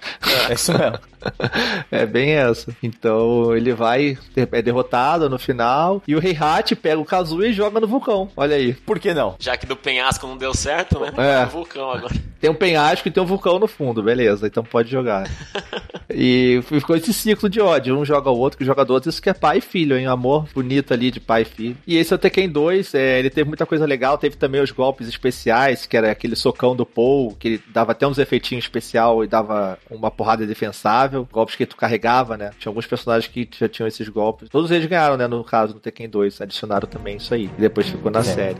é 0.49 0.53
isso 0.53 0.71
mesmo. 0.71 0.99
é 1.91 2.05
bem 2.05 2.31
essa. 2.31 2.75
Então 2.81 3.55
ele 3.55 3.73
vai, 3.73 4.17
é 4.35 4.61
derrotado 4.61 5.29
no 5.29 5.39
final, 5.39 6.01
e 6.07 6.15
o 6.15 6.23
Heihachi 6.23 6.75
pega 6.75 6.99
o 6.99 7.05
Kazuya 7.05 7.49
e 7.49 7.53
joga 7.53 7.79
no 7.79 7.87
vulcão. 7.87 8.29
Olha 8.35 8.55
aí. 8.55 8.73
Por 8.73 8.99
que 8.99 9.13
não? 9.13 9.35
Já 9.39 9.57
que 9.57 9.65
do 9.65 9.75
penhasco 9.75 10.27
não 10.27 10.37
deu 10.37 10.53
certo, 10.53 10.99
né? 10.99 11.11
É. 11.17 11.45
No 11.45 11.51
vulcão 11.51 11.91
agora. 11.91 12.13
Tem 12.39 12.51
um 12.51 12.55
penhasco 12.55 13.07
e 13.07 13.11
tem 13.11 13.21
um 13.21 13.25
vulcão 13.25 13.57
no 13.57 13.67
fundo, 13.67 14.03
beleza. 14.03 14.45
Então 14.45 14.63
pode 14.63 14.91
jogar. 14.91 15.27
e 16.07 16.61
ficou 16.65 16.95
esse 16.95 17.11
ciclo 17.11 17.49
de 17.49 17.59
ódio. 17.59 17.97
Um 17.97 18.05
joga 18.05 18.29
o 18.29 18.37
outro, 18.37 18.59
que 18.59 18.63
joga 18.63 18.85
do 18.85 18.93
outro. 18.93 19.09
Isso 19.09 19.19
que 19.19 19.29
é 19.29 19.33
pai 19.33 19.57
e 19.57 19.61
filho, 19.61 19.97
hein? 19.97 20.05
Amor 20.05 20.47
bonito 20.53 20.93
ali 20.93 21.09
de 21.09 21.19
pai 21.19 21.41
e 21.41 21.45
filho. 21.45 21.77
E 21.85 21.97
esse 21.97 22.13
é 22.13 22.15
o 22.15 22.19
Tekken 22.19 22.49
2. 22.49 22.93
É, 22.93 23.19
ele 23.19 23.29
teve 23.29 23.47
muita 23.47 23.65
coisa 23.65 23.85
legal. 23.85 24.17
Teve 24.17 24.35
também 24.35 24.61
os 24.61 24.71
golpes 24.71 25.07
especiais, 25.07 25.85
que 25.85 25.97
era 25.97 26.11
aquele 26.11 26.35
socão 26.35 26.75
do 26.75 26.85
Paul, 26.85 27.35
que 27.39 27.47
ele 27.47 27.63
dava 27.69 27.91
até 27.91 28.07
uns 28.07 28.17
efeitinhos 28.17 28.65
especial 28.65 29.23
e 29.23 29.27
dava 29.27 29.79
uma 29.89 30.11
porrada 30.11 30.45
defensável. 30.45 31.16
Golpes 31.25 31.55
que 31.55 31.65
tu 31.65 31.75
carregava, 31.75 32.35
né? 32.37 32.51
Tinha 32.59 32.69
alguns 32.69 32.85
personagens 32.85 33.31
que 33.31 33.47
já 33.57 33.67
tinham 33.69 33.87
esses 33.87 34.07
golpes. 34.09 34.49
Todos 34.49 34.71
eles 34.71 34.85
ganharam, 34.87 35.17
né? 35.17 35.27
No 35.27 35.43
caso, 35.43 35.73
no 35.73 35.79
Tekken 35.79 36.09
2. 36.09 36.41
Adicionaram 36.41 36.87
também 36.87 37.17
isso 37.17 37.33
aí. 37.33 37.45
E 37.57 37.61
depois 37.61 37.87
ficou 37.89 38.11
na 38.11 38.19
É. 38.19 38.23
série. 38.23 38.57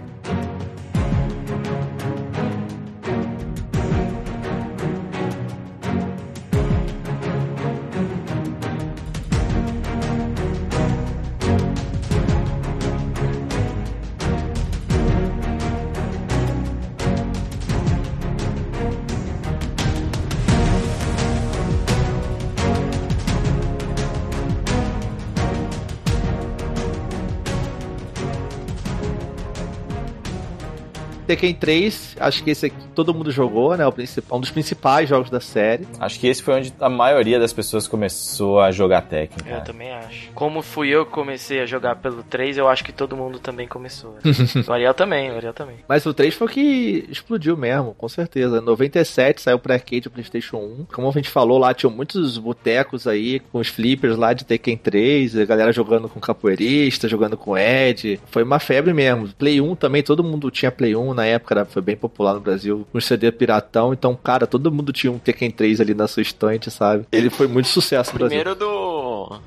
Tekken 31.38 31.54
3, 31.54 32.16
acho 32.20 32.44
que 32.44 32.50
esse 32.50 32.66
aqui 32.66 32.76
todo 32.96 33.14
mundo 33.14 33.32
jogou, 33.32 33.78
né? 33.78 33.86
O 33.86 33.92
principal, 33.92 34.38
um 34.40 34.42
dos 34.42 34.50
principais 34.50 35.08
jogos 35.08 35.30
da 35.30 35.40
série. 35.40 35.88
Acho 36.00 36.20
que 36.20 36.28
esse 36.28 36.42
foi 36.42 36.56
onde 36.56 36.74
a 36.80 36.90
maioria 36.90 37.40
das 37.40 37.54
pessoas 37.54 37.88
começou 37.88 38.60
a 38.60 38.72
jogar 38.72 39.02
Tekken. 39.02 39.38
Eu 39.46 39.52
cara. 39.52 39.62
também 39.62 39.92
acho. 39.92 40.32
Como 40.34 40.64
fui 40.64 40.90
eu 40.90 41.06
que 41.06 41.12
comecei 41.12 41.62
a 41.62 41.66
jogar 41.66 41.98
pelo 41.98 42.24
3, 42.24 42.58
eu 42.58 42.68
acho 42.68 42.84
que 42.84 42.92
todo 42.92 43.16
mundo 43.16 43.38
também 43.38 43.68
começou. 43.68 44.18
o 44.68 44.72
Ariel 44.72 44.96
também, 44.96 45.30
o 45.30 45.36
Ariel 45.36 45.54
também. 45.54 45.78
Mas 45.88 46.06
o 46.06 46.14
3 46.14 46.34
foi 46.34 46.48
o 46.48 46.50
que 46.50 47.06
explodiu 47.10 47.56
mesmo, 47.56 47.94
com 47.94 48.10
certeza. 48.10 48.58
Em 48.58 48.62
97 48.62 49.42
saiu 49.42 49.60
pra 49.60 49.76
arcade 49.76 50.08
o 50.08 50.12
PlayStation 50.12 50.58
1. 50.58 50.88
Como 50.92 51.08
a 51.08 51.12
gente 51.12 51.30
falou 51.30 51.60
lá, 51.60 51.74
tinham 51.74 51.92
muitos 51.92 52.38
botecos 52.40 53.06
aí 53.06 53.40
com 53.40 53.60
os 53.60 53.68
flippers 53.68 54.18
lá 54.18 54.34
de 54.34 54.44
Tekken 54.44 54.78
3, 54.78 55.38
a 55.38 55.46
galera 55.46 55.72
jogando 55.72 56.10
com 56.10 56.20
capoeirista, 56.20 57.08
jogando 57.08 57.38
com 57.38 57.56
Ed. 57.56 58.20
Foi 58.32 58.42
uma 58.42 58.60
febre 58.60 58.92
mesmo. 58.92 59.30
Play 59.38 59.62
1 59.62 59.76
também, 59.76 60.02
todo 60.02 60.24
mundo 60.24 60.50
tinha 60.50 60.72
Play 60.72 60.96
1 60.96 61.14
na 61.14 61.27
época, 61.28 61.54
era- 61.56 61.66
foi 61.66 61.82
bem 61.82 61.96
popular 61.96 62.34
no 62.34 62.40
Brasil, 62.40 62.86
com 62.92 63.00
CD 63.02 63.32
piratão. 63.32 63.94
Então, 63.94 64.16
cara, 64.16 64.48
todo 64.48 64.72
mundo 64.72 64.92
tinha 64.92 65.12
um 65.12 65.18
Tekken 65.20 65.52
3 65.52 65.80
ali 65.82 65.94
na 65.94 66.08
sua 66.08 66.22
estante, 66.22 66.70
sabe? 66.72 67.06
Ele 67.12 67.30
foi 67.30 67.48
muito 67.48 67.68
sucesso 67.68 68.12
no 68.14 68.20
Brasil. 68.20 68.38
Primeiro 68.40 68.58
do 68.60 68.68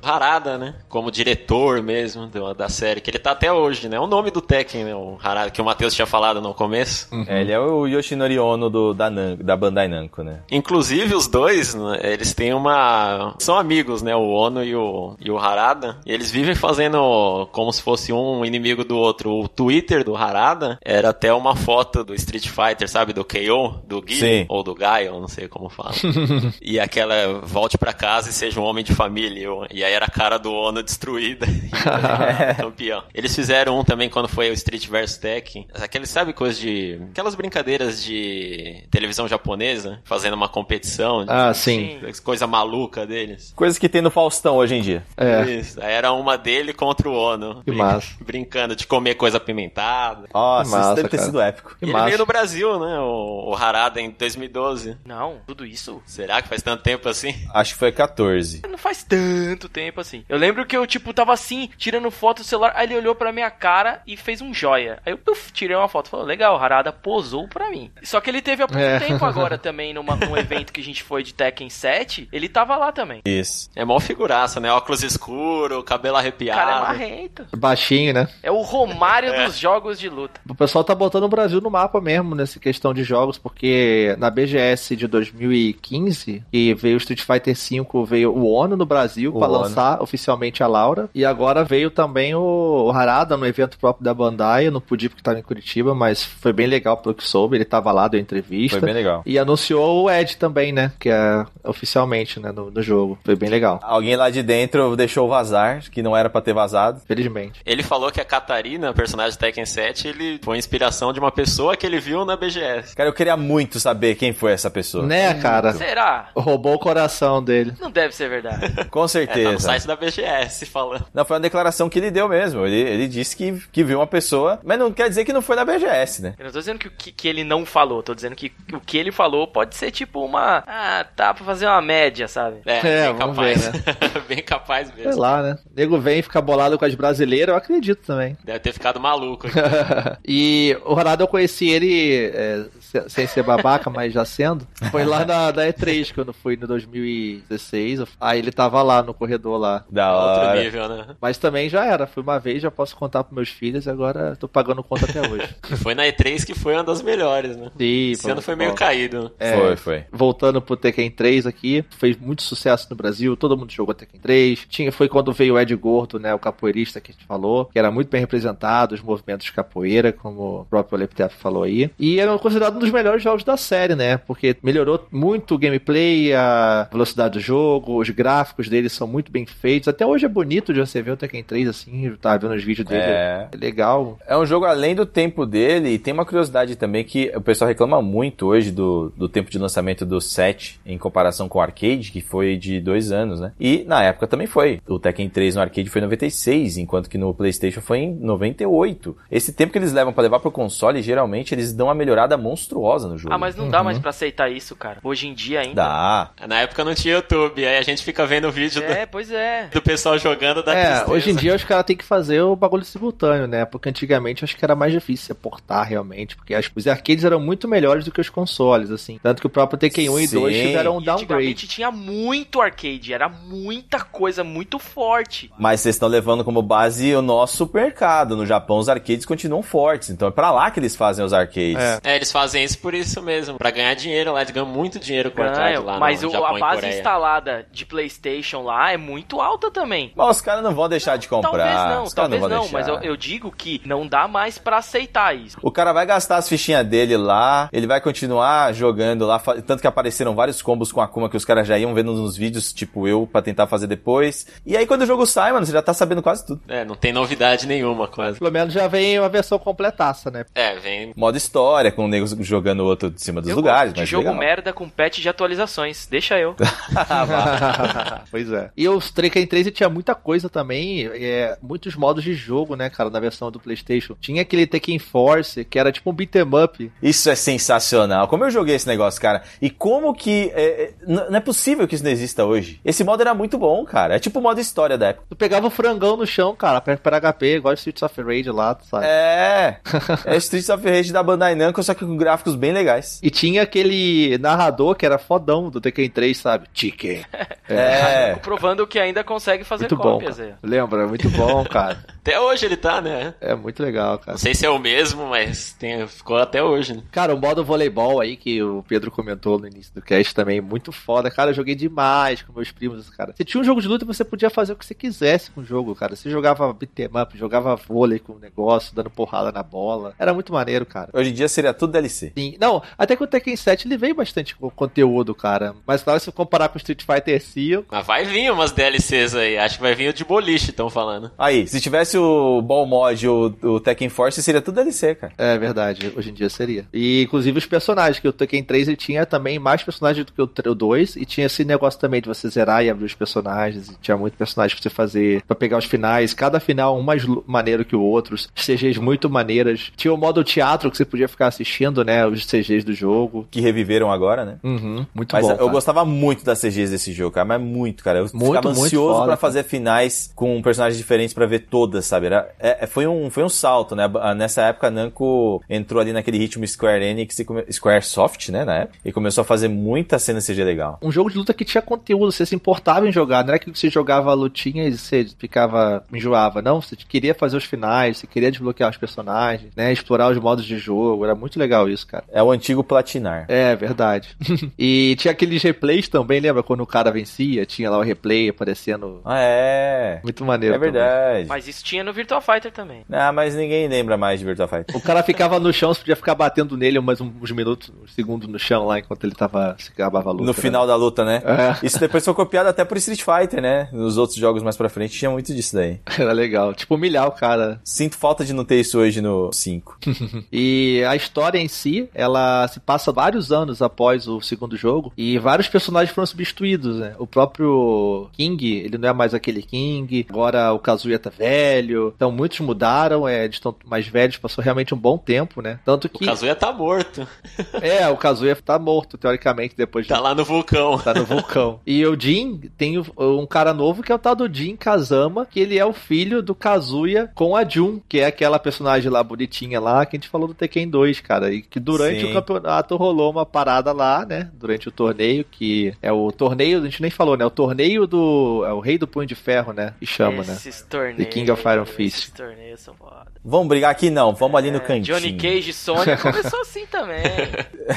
Harada, 0.03 0.59
né? 0.59 0.75
Como 0.89 1.11
diretor 1.11 1.83
mesmo 1.83 2.27
da 2.57 2.69
série, 2.69 3.01
que 3.01 3.11
ele 3.11 3.19
tá 3.19 3.33
até 3.33 3.53
hoje, 3.53 3.89
né? 3.89 3.99
O 3.99 4.07
nome 4.07 4.31
do 4.31 4.41
Tekken, 4.41 4.85
né? 4.85 4.95
O 4.95 5.19
Harada, 5.23 5.51
que 5.51 5.61
o 5.61 5.65
Matheus 5.65 5.95
tinha 5.95 6.07
falado 6.07 6.41
no 6.41 6.55
começo. 6.55 7.09
É, 7.27 7.41
ele 7.41 7.53
é 7.53 7.59
o 7.59 7.87
Yoshinori 7.87 8.39
Ono 8.39 8.69
do, 8.71 8.95
da, 8.95 9.09
Nan- 9.11 9.37
da 9.37 9.57
Bandai 9.57 9.89
Namco, 9.89 10.23
né? 10.23 10.41
Inclusive, 10.51 11.15
os 11.15 11.27
dois, 11.27 11.75
né, 11.75 11.99
eles 12.03 12.35
têm 12.35 12.53
uma. 12.55 13.35
São 13.39 13.57
amigos, 13.59 14.03
né? 14.03 14.15
O 14.15 14.31
Ono 14.31 14.63
e 14.65 14.75
o, 14.75 15.15
e 15.21 15.31
o 15.31 15.39
Harada. 15.39 15.99
E 16.07 16.13
eles 16.13 16.31
vivem 16.31 16.55
fazendo 16.55 17.47
como 17.53 17.73
se 17.73 17.83
fosse 17.83 18.13
um 18.13 18.45
inimigo 18.45 18.85
do 18.85 18.97
outro. 18.97 19.31
O 19.33 19.49
Twitter 19.49 20.05
do 20.05 20.17
Harada 20.17 20.79
era 20.85 21.11
até 21.11 21.33
uma 21.33 21.55
foto 21.57 22.05
do 22.05 22.15
Street 22.15 22.49
Fighter, 22.49 22.89
sabe? 22.89 23.13
Do 23.13 23.25
KO, 23.25 23.81
do 23.87 24.01
Gui, 24.03 24.15
Sim. 24.17 24.47
ou 24.49 24.63
do 24.63 24.75
Gaio, 24.75 25.19
não 25.21 25.29
sei 25.29 25.49
como 25.49 25.69
fala. 25.69 25.93
e 26.61 26.79
aquela 26.79 27.41
volte 27.43 27.77
pra 27.79 27.93
casa 27.93 28.31
e 28.31 28.33
seja 28.33 28.61
um 28.61 28.65
homem 28.65 28.85
de 28.85 28.95
família. 28.95 29.49
E 29.71 29.85
aí 29.85 29.93
era 29.93 30.07
a 30.07 30.11
cara 30.11 30.39
do 30.39 30.53
Ono 30.53 30.83
destruída. 30.83 31.47
e 32.51 32.55
campeão. 32.55 33.05
Eles 33.15 33.35
fizeram 33.35 33.79
um 33.79 33.85
também 33.85 34.09
quando 34.09 34.29
foi 34.29 34.51
o 34.51 34.53
Street 34.53 34.87
vs 34.89 35.19
Tekken. 35.19 35.69
Aqueles, 35.75 36.11
sabe, 36.11 36.33
coisas 36.33 36.59
de. 36.59 37.01
Aquelas 37.11 37.35
brincadeiras 37.35 38.03
de 38.03 38.85
televisão 38.91 39.29
japonesa, 39.29 40.01
fazendo 40.05 40.35
uma 40.35 40.49
competição. 40.49 41.25
Ah, 41.29 41.53
sim. 41.55 42.01
Coisa 42.25 42.47
maluca 42.47 43.07
deles. 43.07 43.53
Coisas 43.55 43.79
que 43.79 43.89
tem 43.89 44.03
no 44.03 44.11
Faustão 44.11 44.57
hoje 44.57 44.75
em 44.75 44.83
dia. 44.83 45.05
É. 45.17 45.43
Isso. 45.51 45.81
Aí 45.83 45.93
era 45.93 46.13
uma 46.13 46.37
dele 46.37 46.73
contra 46.73 47.09
o 47.09 47.13
Ono. 47.13 47.63
Que 47.63 47.73
massa. 47.73 48.17
Brincando 48.21 48.75
de 48.77 48.87
comer 48.87 49.15
coisa 49.15 49.37
apimentada. 49.37 50.29
Nossa, 50.33 50.71
massa, 50.71 50.87
isso 50.87 50.95
deve 50.97 51.09
ter 51.09 51.17
cara. 51.17 51.27
sido 51.27 51.41
épico. 51.41 51.77
Que 51.79 51.85
E 51.85 51.87
ele 51.87 51.93
massa. 51.93 52.07
veio 52.07 52.19
no 52.19 52.27
Brasil, 52.27 52.79
né? 52.79 52.99
O, 52.99 53.51
o 53.51 53.55
Harada 53.55 54.01
em 54.01 54.11
2012. 54.11 54.97
Não, 55.05 55.41
tudo 55.47 55.65
isso 55.65 56.01
Será 56.07 56.43
que 56.43 56.49
faz 56.49 56.63
tanto 56.63 56.83
tempo 56.83 57.09
assim? 57.09 57.35
Acho 57.55 57.73
que 57.73 57.79
foi 57.79 57.93
14. 57.93 58.63
não 58.69 58.79
faz 58.79 59.03
tanto 59.03 59.60
tempo 59.69 60.01
assim. 60.01 60.25
Eu 60.29 60.39
lembro 60.39 60.65
que 60.67 60.77
eu, 60.77 60.87
tipo, 60.87 61.13
tava 61.13 61.33
assim, 61.33 61.69
tirando 61.77 62.11
foto 62.11 62.39
do 62.39 62.45
celular, 62.45 62.73
aí 62.75 62.87
ele 62.87 62.97
olhou 62.97 63.15
pra 63.15 63.33
minha 63.33 63.51
cara 63.51 64.03
e 64.07 64.17
fez 64.17 64.41
um 64.41 64.53
joia. 64.55 64.99
Aí 65.05 65.13
eu 65.13 65.19
puf, 65.19 65.53
tirei 65.53 65.77
uma 65.77 65.89
foto. 65.89 66.09
Falou, 66.11 66.27
legal, 66.27 66.57
Harada 66.61 66.93
posou 66.93 67.49
pra 67.49 67.71
mim. 67.71 67.91
Só 68.03 68.21
que 68.21 68.31
ele 68.31 68.43
teve 68.43 68.63
há 68.63 68.69
pouco 68.69 68.83
É. 68.83 68.99
tempo 68.99 69.25
agora 69.25 69.57
também, 69.59 69.93
numa, 69.95 70.17
num 70.17 70.37
evento 70.37 70.73
que 70.73 70.81
a 70.81 70.85
gente 70.85 71.03
foi 71.03 71.23
de 71.23 71.35
Tekken 71.35 71.69
7. 71.71 72.29
Ele 72.33 72.49
tava 72.49 72.77
lá 72.77 72.91
também. 72.93 73.21
Isso. 73.25 73.71
É 73.77 73.85
mó 73.85 73.99
figuraça, 74.01 74.61
né? 74.61 74.71
Óculos 74.73 75.03
escuro, 75.03 75.83
cabelo 75.83 76.17
O 76.17 76.19
cara 76.19 76.27
é 76.27 76.29
arrepiado. 76.29 76.87
marrento. 76.87 77.47
Baixinho, 77.57 78.13
né? 78.15 78.29
É 78.43 78.51
o 78.51 78.61
Romário 78.63 79.33
dos 79.45 79.59
jogos 79.59 79.99
de 79.99 80.09
luta. 80.09 80.41
O 80.49 80.55
pessoal 80.55 80.83
tá 80.85 80.95
botando 80.95 81.25
o 81.25 81.29
Brasil 81.29 81.61
no 81.61 81.71
mapa 81.71 82.01
mesmo 82.01 82.35
nessa 82.35 82.59
questão 82.59 82.93
de 82.95 83.03
jogos, 83.05 83.39
porque 83.39 84.15
na 84.19 84.31
BGS 84.31 84.97
de 84.97 85.07
2015, 85.07 86.45
que 86.51 86.75
veio 86.75 86.95
o 86.95 86.99
Street 86.99 87.21
Fighter 87.23 87.55
V, 87.55 88.05
veio 88.07 88.33
o 88.33 88.51
Ono 88.53 88.77
no 88.77 88.87
Brasil 88.87 89.35
O 89.35 89.39
lançar 89.51 90.03
oficialmente 90.03 90.63
a 90.63 90.67
Laura, 90.67 91.09
e 91.15 91.25
agora 91.25 91.65
veio 91.65 91.91
também 91.91 92.35
o, 92.35 92.87
o 92.87 92.91
Harada 92.91 93.37
no 93.37 93.47
evento 93.47 93.79
próprio 93.79 94.05
da 94.05 94.15
Bandai, 94.15 94.67
eu 94.67 94.73
não 94.73 94.81
pude 94.81 95.09
porque 95.09 95.23
tava 95.23 95.39
em 95.39 95.43
Curitiba, 95.43 95.95
mas 95.95 96.23
foi 96.23 96.53
bem 96.53 96.67
legal 96.67 96.97
pelo 96.97 97.15
que 97.15 97.27
soube, 97.27 97.57
ele 97.57 97.65
tava 97.65 97.93
lá, 97.93 98.09
deu 98.09 98.21
entrevista. 98.21 98.79
Foi 98.79 98.87
bem 98.87 98.95
legal. 98.95 99.23
E 99.27 99.39
anunciou 99.39 100.05
o 100.05 100.11
Ed 100.11 100.37
também, 100.37 100.73
né? 100.73 100.93
Que 100.99 101.11
é 101.11 101.45
oficialmente, 101.65 102.39
né? 102.41 102.53
No, 102.53 102.71
no 102.71 102.83
jogo. 102.83 103.19
Foi 103.25 103.37
bem 103.37 103.49
legal. 103.49 103.81
Alguém 103.83 104.17
lá 104.17 104.31
de 104.31 104.43
dentro 104.43 104.97
deixou 104.97 105.29
vazar, 105.29 105.83
que 105.91 106.03
não 106.03 106.17
era 106.17 106.29
pra 106.29 106.41
ter 106.41 106.53
vazado. 106.53 107.01
Felizmente. 107.07 107.61
Ele 107.65 107.83
falou 107.83 108.11
que 108.11 108.21
a 108.21 108.25
Catarina, 108.25 108.93
personagem 108.93 109.33
de 109.33 109.39
Tekken 109.39 109.67
7, 109.67 110.09
ele 110.09 110.41
foi 110.43 110.59
inspiração 110.59 111.13
de 111.13 111.19
uma 111.19 111.31
pessoa 111.31 111.77
que 111.77 111.87
ele 111.87 111.99
viu 111.99 112.25
na 112.25 112.37
BGS. 112.37 112.95
Cara, 112.95 113.09
eu 113.09 113.13
queria 113.13 113.37
muito 113.37 113.81
saber 113.81 114.15
quem 114.15 114.33
foi 114.33 114.53
essa 114.53 114.71
pessoa. 114.71 115.07
Né, 115.07 115.35
cara? 115.35 115.73
Será? 115.73 116.29
Roubou 116.37 116.75
o 116.75 116.79
coração 116.79 117.43
dele. 117.43 117.73
Não 117.81 117.91
deve 117.91 118.15
ser 118.15 118.29
verdade. 118.29 118.87
Com 118.91 119.07
É, 119.31 119.45
tá 119.45 119.53
no 119.53 119.61
certeza. 119.61 119.67
site 119.67 119.87
da 119.87 119.97
BGS 119.97 120.67
falando. 120.67 121.07
Não, 121.15 121.25
foi 121.25 121.37
uma 121.37 121.41
declaração 121.41 121.89
que 121.89 121.99
ele 121.99 122.11
deu 122.11 122.29
mesmo. 122.29 122.67
Ele, 122.67 122.77
ele 122.81 123.09
disse 123.09 123.37
que, 123.37 123.53
que 123.73 123.85
viu 123.85 123.99
uma 123.99 124.07
pessoa, 124.07 124.59
mas 124.65 124.79
não 124.79 124.93
quer 124.93 125.09
dizer 125.09 125.25
que 125.25 125.33
não 125.33 125.43
foi 125.43 125.57
na 125.57 125.65
BGS, 125.65 126.23
né? 126.23 126.35
Eu 126.39 126.45
não 126.47 126.53
tô 126.53 126.59
dizendo 126.59 126.79
que 126.79 126.89
o 126.89 126.91
que, 126.91 127.13
que 127.13 127.29
ele 127.29 127.45
não 127.45 127.65
falou, 127.65 128.03
tô 128.03 128.15
dizendo 128.15 128.35
que 128.37 128.53
o 128.73 128.81
que 128.81 128.97
ele 128.99 129.13
falou 129.13 129.47
pode 129.47 129.75
ser 129.77 129.91
tipo 129.91 130.25
uma. 130.25 130.65
Ah, 130.67 131.05
tá 131.17 131.33
pra 131.35 131.45
fazer 131.45 131.67
uma 131.67 131.81
média, 131.83 132.27
sabe? 132.29 132.59
É, 132.67 132.79
É, 132.79 133.09
bem 133.09 133.17
vamos 133.19 133.37
capaz. 133.37 133.69
ver, 133.69 134.23
bem 134.29 134.43
capaz 134.43 134.89
Sei 134.95 135.05
mesmo. 135.05 135.21
lá, 135.21 135.43
né? 135.43 135.59
O 135.67 135.75
nego 135.77 135.99
vem 135.99 136.19
e 136.19 136.23
fica 136.23 136.41
bolado 136.41 136.79
com 136.79 136.85
as 136.85 136.95
brasileiras, 136.95 137.49
eu 137.49 137.57
acredito 137.57 138.05
também. 138.07 138.37
Deve 138.45 138.59
ter 138.59 138.73
ficado 138.73 138.99
maluco 139.01 139.47
aqui. 139.47 139.59
e 140.27 140.77
o 140.85 140.95
Ronaldo 140.95 141.23
eu 141.23 141.29
conheci 141.29 141.69
ele 141.69 142.31
é, 142.35 142.65
se- 142.80 142.80
sem 143.09 143.27
ser 143.27 143.43
babaca, 143.43 143.89
mas 143.91 144.13
já 144.13 144.25
sendo. 144.25 144.67
Foi 144.91 145.05
lá 145.05 145.25
na, 145.25 145.53
na 145.53 145.63
E3, 145.67 146.13
quando 146.15 146.33
fui 146.33 146.57
no 146.57 146.67
2016. 146.67 148.05
Aí 148.21 148.39
ele 148.39 148.53
tava 148.53 148.83
lá 148.83 149.03
no 149.03 149.15
corredor 149.15 149.59
lá. 149.59 149.85
Da 149.91 150.13
Outro 150.13 150.49
hora. 150.49 150.63
nível, 150.63 150.89
né? 150.89 151.07
Mas 151.21 151.39
também 151.39 151.69
já 151.69 151.85
era. 151.85 152.07
Fui 152.07 152.23
uma 152.23 152.39
vez, 152.39 152.63
já 152.63 152.71
posso 152.71 152.97
contar 152.97 153.25
pros 153.25 153.35
meus 153.35 153.49
filhos 153.49 153.87
e 153.87 153.91
agora 153.91 154.37
tô 154.37 154.49
pagando 154.49 154.83
conta 154.83 155.07
até 155.07 155.21
hoje. 155.29 155.49
Foi 155.83 155.95
na 155.95 156.05
E3 156.05 156.45
que 156.45 156.55
foi 156.55 156.75
uma 156.75 156.85
das 156.85 157.03
melhores, 157.03 157.57
né? 157.57 157.71
Sim, 157.79 158.11
Esse 158.13 158.31
ano 158.31 158.43
foi 158.43 158.55
meio 158.57 158.75
caído. 158.75 159.31
É, 159.39 159.57
Foi, 159.57 159.77
foi. 159.77 160.05
Voltando 160.13 160.61
pro 160.61 160.77
Tekken 160.77 161.11
3 161.11 161.47
aqui, 161.47 161.85
fez 161.99 162.17
muito 162.19 162.43
sucesso 162.43 162.87
no 162.91 162.97
Brasil, 162.97 163.37
todo 163.37 163.57
mundo 163.57 163.71
jogou 163.73 163.95
Tekken 163.95 164.21
3. 164.21 164.67
Tinha, 164.69 164.93
foi 164.93 165.09
quando 165.09 165.33
veio 165.33 165.55
o 165.55 165.59
Ed 165.61 165.75
Gordo, 165.77 166.19
né, 166.19 166.35
o 166.35 166.39
capoeirista 166.39 167.01
que 167.01 167.11
a 167.11 167.15
gente 167.15 167.25
falou, 167.25 167.67
que 167.67 167.79
era 167.79 167.91
muito 167.91 168.09
bem 168.11 168.21
representado, 168.21 168.95
os 168.95 169.01
movimentos 169.01 169.47
de 169.47 169.53
capoeira, 169.53 170.13
como 170.13 170.61
o 170.61 170.65
próprio 170.67 170.99
Leptef 170.99 171.35
falou 171.37 171.63
aí. 171.63 171.91
E 171.99 172.19
era 172.21 172.37
considerado 172.39 172.80
dos 172.81 172.91
melhores 172.91 173.23
jogos 173.23 173.45
da 173.45 173.57
série, 173.57 173.95
né, 173.95 174.17
porque 174.17 174.57
melhorou 174.63 175.07
muito 175.11 175.55
o 175.55 175.59
gameplay, 175.59 176.33
a 176.35 176.89
velocidade 176.91 177.35
do 177.35 177.41
jogo, 177.41 178.01
os 178.01 178.11
gráficos 178.11 178.69
dele 178.69 178.89
são 178.89 179.07
muito 179.07 179.31
bem 179.31 179.47
feitos. 179.47 179.89
Até 179.89 180.05
hoje 180.05 180.27
é 180.27 180.29
bonito 180.29 180.73
de 180.73 180.81
você 180.81 181.01
ver 181.03 181.13
o 181.13 181.17
Tekken 181.17 181.43
3 181.43 181.69
assim, 181.69 182.13
tá 182.21 182.37
vendo 182.37 182.55
os 182.55 182.65
vídeos 182.65 182.87
dele. 182.87 183.03
É. 183.03 183.49
é 183.53 183.57
legal. 183.57 184.19
É 184.27 184.37
um 184.37 184.47
jogo 184.47 184.65
além 184.65 184.95
do 184.95 185.07
tempo 185.07 185.47
dele, 185.47 185.91
e 185.91 185.99
tem 185.99 186.13
uma 186.13 186.25
curiosidade 186.25 186.77
também 186.77 187.05
que 187.05 187.31
o 187.35 187.41
pessoal 187.41 187.69
reclama 187.69 188.03
muito 188.03 188.47
hoje 188.47 188.71
do, 188.71 189.13
do 189.17 189.29
tempo 189.29 189.51
de 189.51 189.59
lançamento 189.59 190.05
do 190.05 190.21
7 190.21 190.81
em 190.85 190.99
comparação 190.99 191.49
com 191.49 191.59
o 191.59 191.63
arcade, 191.63 192.11
que 192.11 192.21
foi 192.21 192.57
de 192.57 192.81
dois 192.81 193.13
anos, 193.13 193.41
né? 193.41 193.53
E 193.61 193.85
na 193.87 194.03
época 194.03 194.27
também 194.27 194.47
foi. 194.47 194.81
O 194.89 194.99
Tekken 194.99 195.29
3 195.29 195.55
no 195.55 195.61
arcade 195.61 195.89
foi 195.89 196.01
em 196.01 196.05
96, 196.05 196.79
enquanto 196.79 197.09
que 197.09 197.19
no 197.19 197.35
PlayStation 197.35 197.81
foi 197.81 197.99
em 197.99 198.15
98. 198.15 199.17
Esse 199.31 199.53
tempo 199.53 199.73
que 199.73 199.79
eles 199.79 199.93
levam 199.93 200.13
para 200.13 200.23
levar 200.23 200.41
pro 200.41 200.51
console, 200.51 201.03
geralmente 201.03 201.55
eles 201.55 201.73
dão 201.73 201.87
uma 201.87 201.95
melhorada 201.95 202.37
monstruosa 202.37 202.70
no 202.75 203.19
jogo. 203.19 203.35
Ah, 203.35 203.39
mas 203.39 203.57
não 203.57 203.69
dá 203.69 203.83
mais 203.83 203.99
para 203.99 204.11
aceitar 204.11 204.51
isso, 204.51 204.75
cara. 204.77 204.99
Hoje 205.03 205.27
em 205.29 205.35
dia 205.35 205.61
ainda. 205.61 205.75
Dá. 205.83 206.31
Na 206.47 206.61
época 206.61 206.85
não 206.85 206.95
tinha 206.95 207.15
YouTube, 207.15 207.67
aí 207.67 207.77
a 207.77 207.83
gente 207.83 208.03
fica 208.03 208.27
vendo 208.27 208.49
o 208.49 208.53
vídeo 208.53 208.83
é, 208.83 209.07
do, 209.07 209.11
pois 209.11 209.31
é. 209.31 209.69
do 209.73 209.83
pessoal 209.83 210.19
jogando 210.19 210.63
da 210.63 210.75
É, 210.75 210.87
tristeza. 210.87 211.11
hoje 211.13 211.31
em 211.31 211.35
dia 211.35 211.55
os 211.55 211.65
caras 211.65 211.85
têm 211.85 211.97
que 211.97 212.05
fazer 212.05 212.41
o 212.43 212.55
bagulho 212.57 212.85
simultâneo, 212.85 213.47
né? 213.47 213.65
Porque 213.65 213.89
antigamente 213.89 214.45
acho 214.45 214.57
que 214.57 214.65
era 214.65 214.75
mais 214.75 214.93
difícil 214.93 215.35
portar 215.35 215.87
realmente, 215.87 216.37
porque 216.37 216.55
as, 216.55 216.71
os 216.75 216.87
arcades 216.87 217.25
eram 217.25 217.41
muito 217.41 217.67
melhores 217.69 218.05
do 218.05 218.13
que 218.13 218.21
os 218.21 218.29
consoles, 218.29 218.91
assim. 218.91 219.19
Tanto 219.23 219.41
que 219.41 219.47
o 219.47 219.51
próprio 219.51 219.79
Tekken 219.79 220.09
1 220.11 220.17
Sim. 220.17 220.23
e 220.23 220.29
2 220.29 220.57
tiveram 220.57 220.97
um 220.97 221.03
downgrade. 221.03 221.23
Antigamente 221.23 221.69
tinha 221.69 221.91
muito 221.91 222.61
arcade, 222.61 223.13
era 223.13 223.29
muita 223.29 224.01
coisa, 224.01 224.43
muito 224.45 224.79
forte. 224.79 225.51
Mas 225.59 225.81
vocês 225.81 225.95
estão 225.95 226.09
levando 226.09 226.45
como 226.45 226.63
base 226.63 227.15
o 227.15 227.23
nosso 227.23 227.69
mercado. 227.73 228.37
No 228.37 228.47
Japão 228.47 228.79
os 228.79 228.89
arcades 228.89 229.25
continuam 229.25 229.63
fortes, 229.63 230.11
então 230.11 230.29
é 230.29 230.31
pra 230.31 230.51
lá 230.51 230.71
que 230.71 230.81
eles 230.81 230.97
fazem 230.97 231.25
os 231.25 231.33
arcades. 231.33 231.77
É, 231.77 232.01
é 232.05 232.17
eles 232.17 232.31
fazem 232.33 232.60
por 232.77 232.95
isso 232.95 233.23
mesmo, 233.23 233.59
pra 233.59 233.71
ganhar 233.71 233.95
dinheiro 233.95 234.33
lá, 234.33 234.41
eles 234.41 234.53
ganham 234.53 234.67
muito 234.67 234.99
dinheiro 234.99 235.31
com 235.31 235.43
arcade 235.43 235.79
lá 235.79 235.99
Mas 235.99 236.23
no 236.23 236.29
o, 236.29 236.33
Japão 236.33 236.57
a 236.57 236.59
base 236.59 236.87
instalada 236.89 237.67
de 237.71 237.85
Playstation 237.85 238.63
lá 238.63 238.93
é 238.93 238.97
muito 238.97 239.41
alta 239.41 239.71
também. 239.71 240.13
Mas 240.15 240.37
os 240.37 240.41
caras 240.43 240.63
não 240.63 240.75
vão 240.75 240.89
deixar 240.89 241.17
de 241.17 241.29
comprar. 241.29 241.51
Talvez 241.51 241.97
não, 241.97 242.15
talvez 242.15 242.43
não, 242.43 242.49
não 242.49 242.69
mas 242.69 242.89
eu, 242.89 243.01
eu, 243.01 243.17
digo 243.17 243.51
que 243.51 243.81
não 243.85 244.07
dá 244.07 244.29
mais 244.29 244.59
para 244.59 244.79
aceitar 244.79 245.37
isso. 245.37 245.59
O 245.63 245.71
cara 245.71 245.93
vai 245.93 246.07
gastar 246.07 246.37
as 246.37 246.49
fichinhas 246.49 246.87
dele 246.87 247.17
lá, 247.17 247.69
ele 247.73 247.87
vai 247.87 248.01
continuar 248.01 248.73
jogando 248.73 249.27
lá, 249.27 249.39
tanto 249.39 249.81
que 249.81 249.87
apareceram 249.87 250.35
vários 250.35 250.63
combos 250.63 250.93
com 250.93 251.01
a 251.01 251.05
Akuma 251.05 251.29
que 251.29 251.37
os 251.37 251.45
caras 251.45 251.67
já 251.67 251.79
iam 251.79 251.95
vendo 251.95 252.13
nos 252.13 252.37
vídeos, 252.37 252.73
tipo 252.73 253.07
eu, 253.07 253.27
para 253.27 253.43
tentar 253.43 253.67
fazer 253.67 253.87
depois. 253.87 254.47
E 254.65 254.77
aí 254.77 254.87
quando 254.87 255.03
o 255.03 255.07
jogo 255.07 255.27
sai, 255.27 255.53
mano, 255.53 255.67
você 255.67 255.73
já 255.73 255.83
tá 255.83 255.93
sabendo 255.93 256.23
quase 256.23 256.47
tudo. 256.47 256.61
É, 256.69 256.85
não 256.85 256.95
tem 256.95 257.13
novidade 257.13 257.67
nenhuma 257.67 258.09
quase. 258.09 258.39
Pelo 258.39 258.51
menos 258.51 258.73
já 258.73 258.87
vem 258.87 259.19
uma 259.19 259.29
versão 259.29 259.59
completaça, 259.59 260.31
né? 260.31 260.45
É, 260.55 260.77
vem. 260.77 261.13
Modo 261.17 261.37
história, 261.37 261.91
com 261.91 262.05
o 262.05 262.09
nego 262.09 262.27
jogando 262.51 262.81
o 262.81 262.85
outro 262.85 263.11
de 263.11 263.23
cima 263.23 263.41
dos 263.41 263.51
eu 263.51 263.57
lugares. 263.57 263.95
Mas 263.97 264.09
jogo 264.09 264.29
legal. 264.29 264.39
merda 264.41 264.73
com 264.73 264.89
patch 264.89 265.21
de 265.21 265.29
atualizações. 265.29 266.07
Deixa 266.07 266.39
eu. 266.39 266.55
pois 268.31 268.53
é. 268.53 268.71
E 268.77 268.89
os 268.89 269.11
Tekken 269.11 269.47
3 269.47 269.71
tinha 269.71 269.89
muita 269.89 270.15
coisa 270.15 270.49
também, 270.49 271.07
é, 271.07 271.57
muitos 271.63 271.95
modos 271.95 272.23
de 272.25 272.35
jogo, 272.35 272.75
né, 272.77 272.91
cara, 272.91 273.11
na 273.11 273.21
versão 273.21 273.51
do 273.51 273.61
PlayStation. 273.61 274.17
Tinha 274.21 274.43
aquele 274.43 274.67
Tekken 274.67 274.99
Force, 274.99 275.65
que 275.65 275.79
era 275.79 275.93
tipo 275.93 276.11
um 276.11 276.13
beat'em 276.13 276.43
up. 276.43 276.93
Isso 277.03 277.31
é 277.31 277.35
sensacional. 277.35 278.29
Como 278.29 278.45
eu 278.45 278.51
joguei 278.51 278.75
esse 278.75 278.87
negócio, 278.87 279.21
cara. 279.21 279.43
E 279.63 279.71
como 279.71 280.13
que. 280.15 280.51
É, 280.55 280.83
é 280.83 280.95
não 281.07 281.37
é 281.37 281.41
possível 281.41 281.87
que 281.87 281.95
isso 281.95 282.05
não 282.05 282.11
exista 282.11 282.45
hoje. 282.45 282.81
Esse 282.85 283.05
modo 283.05 283.21
era 283.21 283.35
muito 283.35 283.57
bom, 283.59 283.85
cara. 283.85 284.17
É 284.17 284.19
tipo 284.19 284.39
o 284.39 284.43
modo 284.43 284.61
história 284.61 284.99
da 284.99 285.09
época. 285.09 285.27
Tu 285.29 285.37
pegava 285.37 285.67
o 285.67 285.71
frangão 285.71 286.17
no 286.17 286.27
chão, 286.27 286.55
cara, 286.55 286.81
para 286.81 287.21
HP, 287.21 287.57
igual 287.57 287.75
Streets 287.75 288.03
of 288.03 288.23
Rage 288.23 288.51
lá, 288.51 288.77
sabe? 288.83 289.07
É. 289.07 289.79
é 290.25 290.37
Streets 290.37 290.69
of 290.69 290.89
Rage 290.89 291.13
da 291.13 291.23
Bandai 291.23 291.55
Namco, 291.55 291.83
só 291.83 291.95
que 291.95 292.05
com 292.05 292.17
gráficos 292.41 292.55
bem 292.57 292.73
legais. 292.73 293.21
E 293.23 293.31
tinha 293.31 293.63
aquele 293.63 294.39
narrador 294.39 294.95
que 294.95 295.05
era 295.05 295.19
fodão 295.19 295.71
do 295.71 295.81
Tekken 295.81 296.09
3, 296.09 296.37
sabe? 296.37 296.67
Chicken. 296.73 297.25
É. 297.73 298.35
Provando 298.35 298.85
que 298.85 298.99
ainda 298.99 299.23
consegue 299.23 299.63
fazer 299.63 299.85
muito 299.85 299.97
cópias 299.97 300.39
bom, 300.39 300.43
Lembra? 300.61 301.07
Muito 301.07 301.31
bom, 301.31 301.65
cara. 301.65 302.05
até 302.21 302.39
hoje 302.39 302.67
ele 302.67 302.77
tá, 302.77 303.01
né? 303.01 303.35
É 303.41 303.55
muito 303.55 303.83
legal, 303.83 304.19
cara. 304.19 304.33
Não 304.33 304.39
sei 304.39 304.55
se 304.55 304.67
é 304.67 304.71
o 304.71 304.79
mesmo, 304.79 305.27
mas 305.27 305.73
tem, 305.73 306.07
ficou 306.07 306.37
até 306.37 306.63
hoje, 306.63 306.95
né? 306.95 307.03
Cara, 307.11 307.35
o 307.35 307.41
modo 307.41 307.65
voleibol 307.65 308.21
aí 308.21 308.37
que 308.37 308.63
o 308.63 308.85
Pedro 308.87 309.11
comentou 309.11 309.59
no 309.59 309.67
início 309.67 309.95
do 309.95 310.03
cast 310.03 310.35
também, 310.35 310.61
muito 310.61 310.93
foda. 310.93 311.31
Cara, 311.31 311.51
eu 311.51 311.55
joguei 311.55 311.75
demais 311.75 312.43
com 312.43 312.53
meus 312.53 312.71
primos, 312.71 313.09
cara. 313.11 313.33
Você 313.35 313.45
tinha 313.45 313.61
um 313.61 313.65
jogo 313.65 313.81
de 313.81 313.89
luta 313.89 314.05
você 314.05 314.25
podia 314.25 314.51
fazer 314.51 314.73
o 314.73 314.77
que 314.77 314.85
você 314.85 314.95
quisesse 314.95 315.51
com 315.51 315.61
o 315.61 315.65
jogo, 315.65 315.95
cara. 315.95 316.15
Você 316.15 316.31
jogava 316.31 316.73
beat'em 316.73 317.09
up, 317.21 317.39
jogava 317.39 317.77
vôlei 317.77 318.19
com 318.19 318.35
o 318.35 318.39
negócio, 318.39 318.95
dando 318.95 319.11
porrada 319.11 319.51
na 319.51 319.63
bola. 319.63 320.15
Era 320.19 320.35
muito 320.35 320.53
maneiro, 320.53 320.85
cara. 320.85 321.11
Hoje 321.13 321.31
em 321.31 321.35
dia 321.35 321.49
seria 321.49 321.73
tudo 321.73 321.93
DLC. 321.93 322.33
Sim. 322.37 322.57
Não, 322.61 322.83
até 322.99 323.17
que 323.17 323.25
o 323.25 323.27
Tekken 323.27 323.57
7 323.57 323.87
ele 323.87 323.97
veio 323.97 324.15
bastante 324.15 324.55
conteúdo, 324.55 325.35
cara. 325.35 325.75
Mas 325.87 326.05
na 326.05 326.13
hora 326.13 326.21
se 326.21 326.31
comparar 326.33 326.69
com 326.69 326.77
o 326.77 326.79
Street 326.79 327.03
Fighter 327.03 327.41
5... 327.41 327.87
Mas 327.91 328.07
vai 328.07 328.25
vir 328.25 328.53
umas 328.53 328.73
DLCs 328.73 329.35
aí. 329.35 329.57
Acho 329.57 329.77
que 329.77 329.83
vai 329.83 329.95
vir 329.95 330.11
o 330.11 330.13
de 330.13 330.25
boliche, 330.25 330.71
estão 330.71 330.91
falando. 330.91 331.31
Aí, 331.39 331.67
se 331.67 331.81
tivesse 331.81 332.10
o 332.19 332.63
Ball 332.63 332.87
Mod 332.87 333.29
ou 333.29 333.55
o 333.63 333.81
Tekken 333.81 334.09
Force, 334.09 334.43
seria 334.43 334.61
tudo 334.61 334.77
DLC, 334.77 335.15
cara. 335.15 335.33
É 335.37 335.59
verdade. 335.59 336.13
Hoje 336.17 336.31
em 336.31 336.35
dia 336.35 336.49
seria. 336.49 336.85
E, 336.93 337.23
inclusive, 337.23 337.59
os 337.59 337.67
personagens, 337.67 338.19
que 338.19 338.29
o 338.29 338.33
Tekken 338.33 338.63
3 338.63 338.89
ele 338.89 338.97
tinha 338.97 339.27
também 339.27 339.59
mais 339.59 339.83
personagens 339.83 340.25
do 340.25 340.33
que 340.33 340.43
o 340.43 340.75
2. 340.75 341.17
E 341.17 341.25
tinha 341.25 341.47
esse 341.47 341.65
negócio 341.65 342.01
também 342.01 342.21
de 342.21 342.29
você 342.29 342.49
zerar 342.49 342.85
e 342.85 342.91
abrir 342.91 343.05
os 343.05 343.15
personagens. 343.15 343.89
E 343.89 343.97
tinha 344.01 344.17
muito 344.17 344.37
personagem 344.37 344.77
pra 344.77 344.83
você 344.83 344.91
fazer 344.91 345.43
pra 345.43 345.55
pegar 345.55 345.79
os 345.79 345.85
finais. 345.85 346.35
Cada 346.35 346.61
final 346.61 346.99
um 346.99 347.03
mais 347.03 347.25
maneiro 347.47 347.85
que 347.85 347.97
o 347.97 348.03
outro. 348.03 348.37
CGs 348.55 349.01
muito 349.01 349.29
maneiras. 349.29 349.91
Tinha 349.97 350.13
o 350.13 350.17
modo 350.17 350.43
teatro 350.45 350.91
que 350.91 350.97
você 350.97 351.05
podia 351.05 351.29
ficar 351.29 351.49
assistindo, 351.49 352.05
né? 352.05 352.27
Os 352.27 352.45
CGs 352.45 352.85
do 352.85 352.93
jogo. 352.93 353.47
Que 353.51 353.61
reviveram 353.61 354.11
agora, 354.11 354.45
né? 354.45 354.59
Uhum, 354.63 355.07
muito 355.15 355.33
mas 355.33 355.45
bom. 355.45 355.53
eu 355.53 355.59
cara. 355.59 355.71
gostava 355.71 356.05
muito 356.05 356.45
das 356.45 356.61
CGs 356.61 356.91
desse 356.91 357.13
jogo, 357.13 357.33
cara. 357.33 357.45
Mas 357.45 357.61
muito, 357.61 358.03
cara. 358.03 358.19
Eu 358.21 358.31
muito, 358.33 358.47
ficava 358.47 358.69
ansioso 358.71 359.15
foda, 359.15 359.27
pra 359.27 359.37
fazer 359.37 359.65
finais 359.65 360.31
com 360.35 360.61
personagens 360.63 360.99
diferentes 360.99 361.35
para 361.35 361.47
ver 361.47 361.61
todas, 361.71 362.00
sabe? 362.03 362.27
Era, 362.27 362.51
é, 362.59 362.87
foi, 362.87 363.07
um, 363.07 363.31
foi 363.31 363.45
um 363.45 363.49
salto, 363.49 363.95
né? 363.95 364.11
Nessa 364.37 364.63
época 364.63 364.89
a 364.89 364.91
Namco 364.91 365.63
entrou 365.69 366.01
ali 366.01 366.13
naquele 366.13 366.39
ritmo 366.39 366.67
Square 366.67 367.05
Enix 367.05 367.39
e 367.39 367.45
come... 367.45 367.65
Square 367.71 368.05
Soft, 368.05 368.49
né? 368.49 368.65
Na 368.65 368.75
época, 368.77 368.99
e 369.05 369.13
começou 369.13 369.43
a 369.43 369.45
fazer 369.45 369.69
muita 369.69 370.19
cena 370.19 370.41
CG 370.41 370.63
legal. 370.65 370.99
Um 371.03 371.11
jogo 371.11 371.31
de 371.31 371.39
luta 371.39 371.55
que 371.55 371.65
tinha 371.65 371.83
conteúdo, 371.83 372.33
você 372.33 372.47
se 372.47 372.55
importava 372.55 373.09
em 373.09 373.13
jogar. 373.13 373.43
Não 373.45 373.51
era 373.51 373.59
que 373.59 373.71
você 373.71 373.89
jogava 373.89 374.31
a 374.31 374.35
lutinha 374.35 374.87
e 374.89 374.97
você 374.97 375.27
ficava. 375.39 376.05
enjoava. 376.13 376.63
Não, 376.63 376.81
você 376.81 376.97
queria 376.97 377.35
fazer 377.35 377.57
os 377.57 377.65
finais, 377.65 378.19
você 378.19 378.27
queria 378.27 378.51
desbloquear 378.51 378.91
os 378.91 378.97
personagens, 378.97 379.71
né? 379.77 379.93
Explorar 379.93 380.31
os 380.31 380.39
modos 380.39 380.65
de 380.65 380.79
jogo. 380.79 381.25
Era 381.25 381.35
muito 381.35 381.59
legal 381.59 381.89
isso, 381.89 382.07
cara. 382.07 382.25
É 382.31 382.43
o 382.43 382.51
antigo 382.51 382.85
platinar. 382.85 383.47
É, 383.49 383.75
verdade. 383.77 384.37
e 384.79 385.17
tinha 385.19 385.33
aqueles 385.33 385.63
replays 385.63 386.09
também, 386.09 386.41
lembra? 386.41 386.63
Quando 386.63 386.83
o 386.83 386.87
cara 386.87 387.11
vencia, 387.11 387.65
tinha 387.67 387.91
lá 387.91 387.99
o 387.99 388.03
replay 388.03 388.49
aparecendo. 388.49 389.21
Ah, 389.25 389.39
é. 389.41 390.21
Muito 390.23 390.45
maneiro. 390.45 390.75
É 390.75 390.79
verdade. 390.79 391.31
Também. 391.33 391.47
Mas 391.47 391.69
isso 391.69 391.85
tinha 391.91 392.05
no 392.05 392.13
Virtua 392.13 392.41
Fighter 392.41 392.71
também. 392.71 393.05
Ah, 393.11 393.33
mas 393.33 393.57
ninguém 393.57 393.89
lembra 393.89 394.17
mais 394.17 394.39
de 394.39 394.47
Virtua 394.47 394.69
Fighter. 394.69 394.97
O 394.97 395.01
cara 395.01 395.25
ficava 395.25 395.59
no 395.59 395.73
chão, 395.73 395.93
você 395.93 396.01
podia 396.01 396.15
ficar 396.15 396.37
batendo 396.37 396.77
nele 396.77 397.01
mais 397.01 397.21
uns 397.21 397.51
minutos, 397.51 397.93
uns 398.03 398.15
segundos 398.15 398.49
no 398.49 398.61
chão 398.61 398.87
lá, 398.87 399.01
enquanto 399.01 399.25
ele 399.25 399.35
tava. 399.35 399.75
se 399.77 399.91
acabava 399.91 400.31
a 400.31 400.33
luta. 400.33 400.45
No 400.45 400.53
né? 400.53 400.55
final 400.55 400.87
da 400.87 400.95
luta, 400.95 401.25
né? 401.25 401.43
É. 401.45 401.85
Isso 401.85 401.99
depois 401.99 402.25
foi 402.25 402.33
copiado 402.33 402.69
até 402.69 402.85
por 402.85 402.97
Street 402.97 403.23
Fighter, 403.23 403.61
né? 403.61 403.89
Nos 403.93 404.17
outros 404.17 404.39
jogos 404.39 404.63
mais 404.63 404.77
pra 404.77 404.89
frente 404.89 405.19
tinha 405.19 405.31
muito 405.31 405.53
disso 405.53 405.75
daí. 405.75 405.99
Era 406.17 406.33
legal. 406.33 406.73
Tipo, 406.75 406.95
humilhar 406.95 407.27
o 407.27 407.33
cara. 407.33 407.81
Sinto 407.83 408.17
falta 408.17 408.45
de 408.45 408.53
não 408.53 408.65
ter 408.65 408.79
isso 408.79 408.97
hoje 408.97 409.21
no 409.21 409.51
5. 409.53 409.99
e 410.53 411.03
a 411.09 411.17
história 411.17 411.59
em 411.59 411.67
si, 411.67 412.09
ela 412.15 412.69
se 412.69 412.79
passa 412.79 413.11
vários 413.11 413.51
anos 413.51 413.83
após 413.83 414.29
o 414.29 414.41
segundo 414.41 414.77
jogo 414.77 415.13
e 415.17 415.39
vários 415.39 415.67
personagens 415.67 416.15
foram 416.15 416.27
substituídos, 416.27 416.99
né? 416.99 417.15
O 417.19 417.27
próprio 417.27 418.29
King, 418.33 418.77
ele 418.77 418.97
não 418.97 419.09
é 419.09 419.13
mais 419.13 419.35
aquele 419.35 419.63
King, 419.63 420.25
agora 420.31 420.73
o 420.73 420.79
Kazuya 420.79 421.19
tá 421.19 421.31
velho, 421.31 421.80
então 422.15 422.31
muitos 422.31 422.61
mudaram, 422.61 423.29
é, 423.29 423.45
eles 423.45 423.57
estão 423.57 423.75
mais 423.85 424.07
velhos, 424.07 424.37
passou 424.37 424.63
realmente 424.63 424.95
um 424.95 424.99
bom 424.99 425.17
tempo, 425.17 425.63
né? 425.63 425.79
Tanto 425.85 426.09
que... 426.09 426.25
O 426.25 426.27
Kazuya 426.27 426.55
tá 426.55 426.73
morto. 426.73 427.27
é, 427.81 428.09
o 428.09 428.17
Kazuya 428.17 428.57
tá 428.57 428.79
morto, 428.79 429.17
teoricamente, 429.17 429.75
depois 429.77 430.05
de... 430.05 430.11
Tá 430.11 430.21
lá 430.21 430.35
no 430.35 430.45
vulcão. 430.45 430.99
Tá 430.99 431.15
no 431.15 431.25
vulcão. 431.25 431.81
e 431.87 432.05
o 432.07 432.19
Jin, 432.19 432.71
tem 432.77 432.99
um 432.99 433.47
cara 433.47 433.73
novo 433.73 434.03
que 434.03 434.13
é 434.13 434.15
o 434.15 434.19
tal 434.19 434.35
do 434.35 434.53
Jin 434.53 434.77
Kazama, 434.77 435.47
que 435.47 435.61
ele 435.61 435.79
é 435.79 435.85
o 435.85 435.93
filho 435.93 436.43
do 436.43 436.55
Kazuya 436.55 437.31
com 437.35 437.57
a 437.57 437.65
Jun, 437.69 438.01
que 438.09 438.21
é 438.21 438.27
aquela 438.27 438.59
personagem 438.59 439.11
lá 439.11 439.23
bonitinha 439.23 439.81
lá 439.81 440.05
que 440.07 440.17
a 440.17 440.19
gente 440.19 440.29
falou 440.29 440.49
do 440.49 440.55
Tekken 440.55 440.89
2, 440.89 441.21
cara, 441.21 441.53
e 441.53 441.63
que 441.63 441.79
durante 441.79 442.21
Sim. 442.21 442.31
o 442.31 442.33
campeonato 442.33 442.97
rolou 442.97 443.31
uma 443.31 443.47
parada 443.47 443.93
lá, 443.93 444.25
né, 444.25 444.51
durante 444.55 444.89
o 444.89 444.93
torneio, 444.93 445.45
que 445.51 445.95
é 446.03 446.13
o 446.13 446.31
torneio, 446.33 446.81
a 446.81 446.85
gente 446.85 447.03
nem 447.03 447.11
falou, 447.11 447.37
né, 447.37 447.45
o 447.45 447.51
torneio 447.51 448.07
do, 448.07 448.65
é 448.67 448.73
o 448.73 448.81
Rei 448.81 448.99
do 448.99 449.07
Punho 449.07 449.27
de 449.27 449.35
Ferro, 449.35 449.73
né, 449.73 449.95
que 449.99 450.07
chama, 450.07 450.43
esses 450.43 450.81
né. 450.83 450.87
Torneios, 450.89 451.17
The 451.19 451.25
King 451.25 451.51
of 451.51 451.67
Iron 451.75 451.87
Fist. 451.87 452.19
Esses 452.19 452.31
torneios 452.31 452.81
são 452.81 452.95
foda. 452.95 453.27
Vamos 453.45 453.69
brigar 453.69 453.91
aqui 453.91 454.11
não, 454.11 454.35
vamos 454.35 454.57
ali 454.59 454.71
no 454.71 454.77
É, 454.79 454.81
cantinho. 454.81 455.17
Johnny 455.17 455.33
Cage 455.37 455.71
e 455.71 455.73
Sônia 455.73 456.17
começou 456.19 456.61
assim 456.61 456.87
também. 456.87 457.23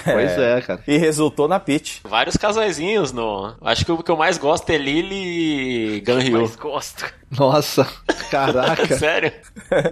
Pois 0.03 0.31
é, 0.37 0.61
cara. 0.61 0.83
E 0.87 0.97
resultou 0.97 1.47
na 1.47 1.59
pitch. 1.59 1.99
Vários 2.03 2.37
casaizinhos 2.37 3.11
no. 3.11 3.55
Acho 3.61 3.85
que 3.85 3.91
o 3.91 4.01
que 4.01 4.09
eu 4.11 4.17
mais 4.17 4.37
gosto 4.37 4.69
é 4.69 4.77
Lily 4.77 5.95
e 5.97 6.01
Ganryu. 6.01 6.41
Mas 6.41 6.55
gosto. 6.55 7.05
Nossa, 7.37 7.87
caraca. 8.29 8.85
Sério? 8.95 9.31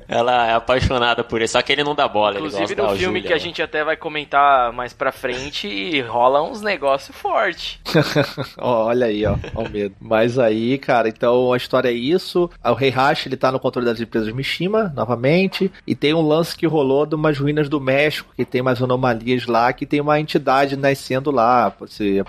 Ela 0.07 0.47
é 0.47 0.53
apaixonada 0.53 1.23
por 1.23 1.37
ele, 1.37 1.47
só 1.47 1.61
que 1.61 1.71
ele 1.71 1.83
não 1.83 1.95
dá 1.95 2.07
bola. 2.07 2.35
Inclusive 2.35 2.63
ele 2.63 2.75
gosta 2.75 2.83
no 2.83 2.87
da 2.89 2.95
filme 2.95 3.19
Julia, 3.19 3.27
que 3.27 3.33
a 3.33 3.37
né? 3.37 3.39
gente 3.41 3.61
até 3.63 3.83
vai 3.83 3.97
comentar 3.97 4.71
mais 4.71 4.93
pra 4.93 5.11
frente, 5.11 6.01
rola 6.01 6.43
uns 6.43 6.61
negócios 6.61 7.15
fortes. 7.17 7.79
olha 8.59 9.07
aí, 9.07 9.25
ó, 9.25 9.35
ó 9.55 9.63
o 9.63 9.69
medo. 9.69 9.95
Mas 9.99 10.37
aí, 10.37 10.77
cara, 10.77 11.09
então 11.09 11.51
a 11.51 11.57
história 11.57 11.89
é 11.89 11.93
isso. 11.93 12.49
O 12.63 12.73
Rei 12.73 12.89
Hash, 12.91 13.25
ele 13.25 13.37
tá 13.37 13.51
no 13.51 13.59
controle 13.71 13.87
das 13.87 14.01
empresas 14.01 14.33
Mishima, 14.33 14.91
novamente. 14.95 15.71
E 15.87 15.95
tem 15.95 16.13
um 16.13 16.21
lance 16.21 16.55
que 16.55 16.67
rolou 16.67 17.05
de 17.05 17.15
umas 17.15 17.37
ruínas 17.37 17.69
do 17.69 17.79
México, 17.79 18.33
que 18.35 18.43
tem 18.43 18.61
umas 18.61 18.81
anomalias 18.81 19.45
lá, 19.45 19.71
que 19.71 19.85
tem 19.85 20.01
uma 20.01 20.19
entidade 20.19 20.75
nascendo 20.75 21.31
lá, 21.31 21.73
se, 21.87 22.21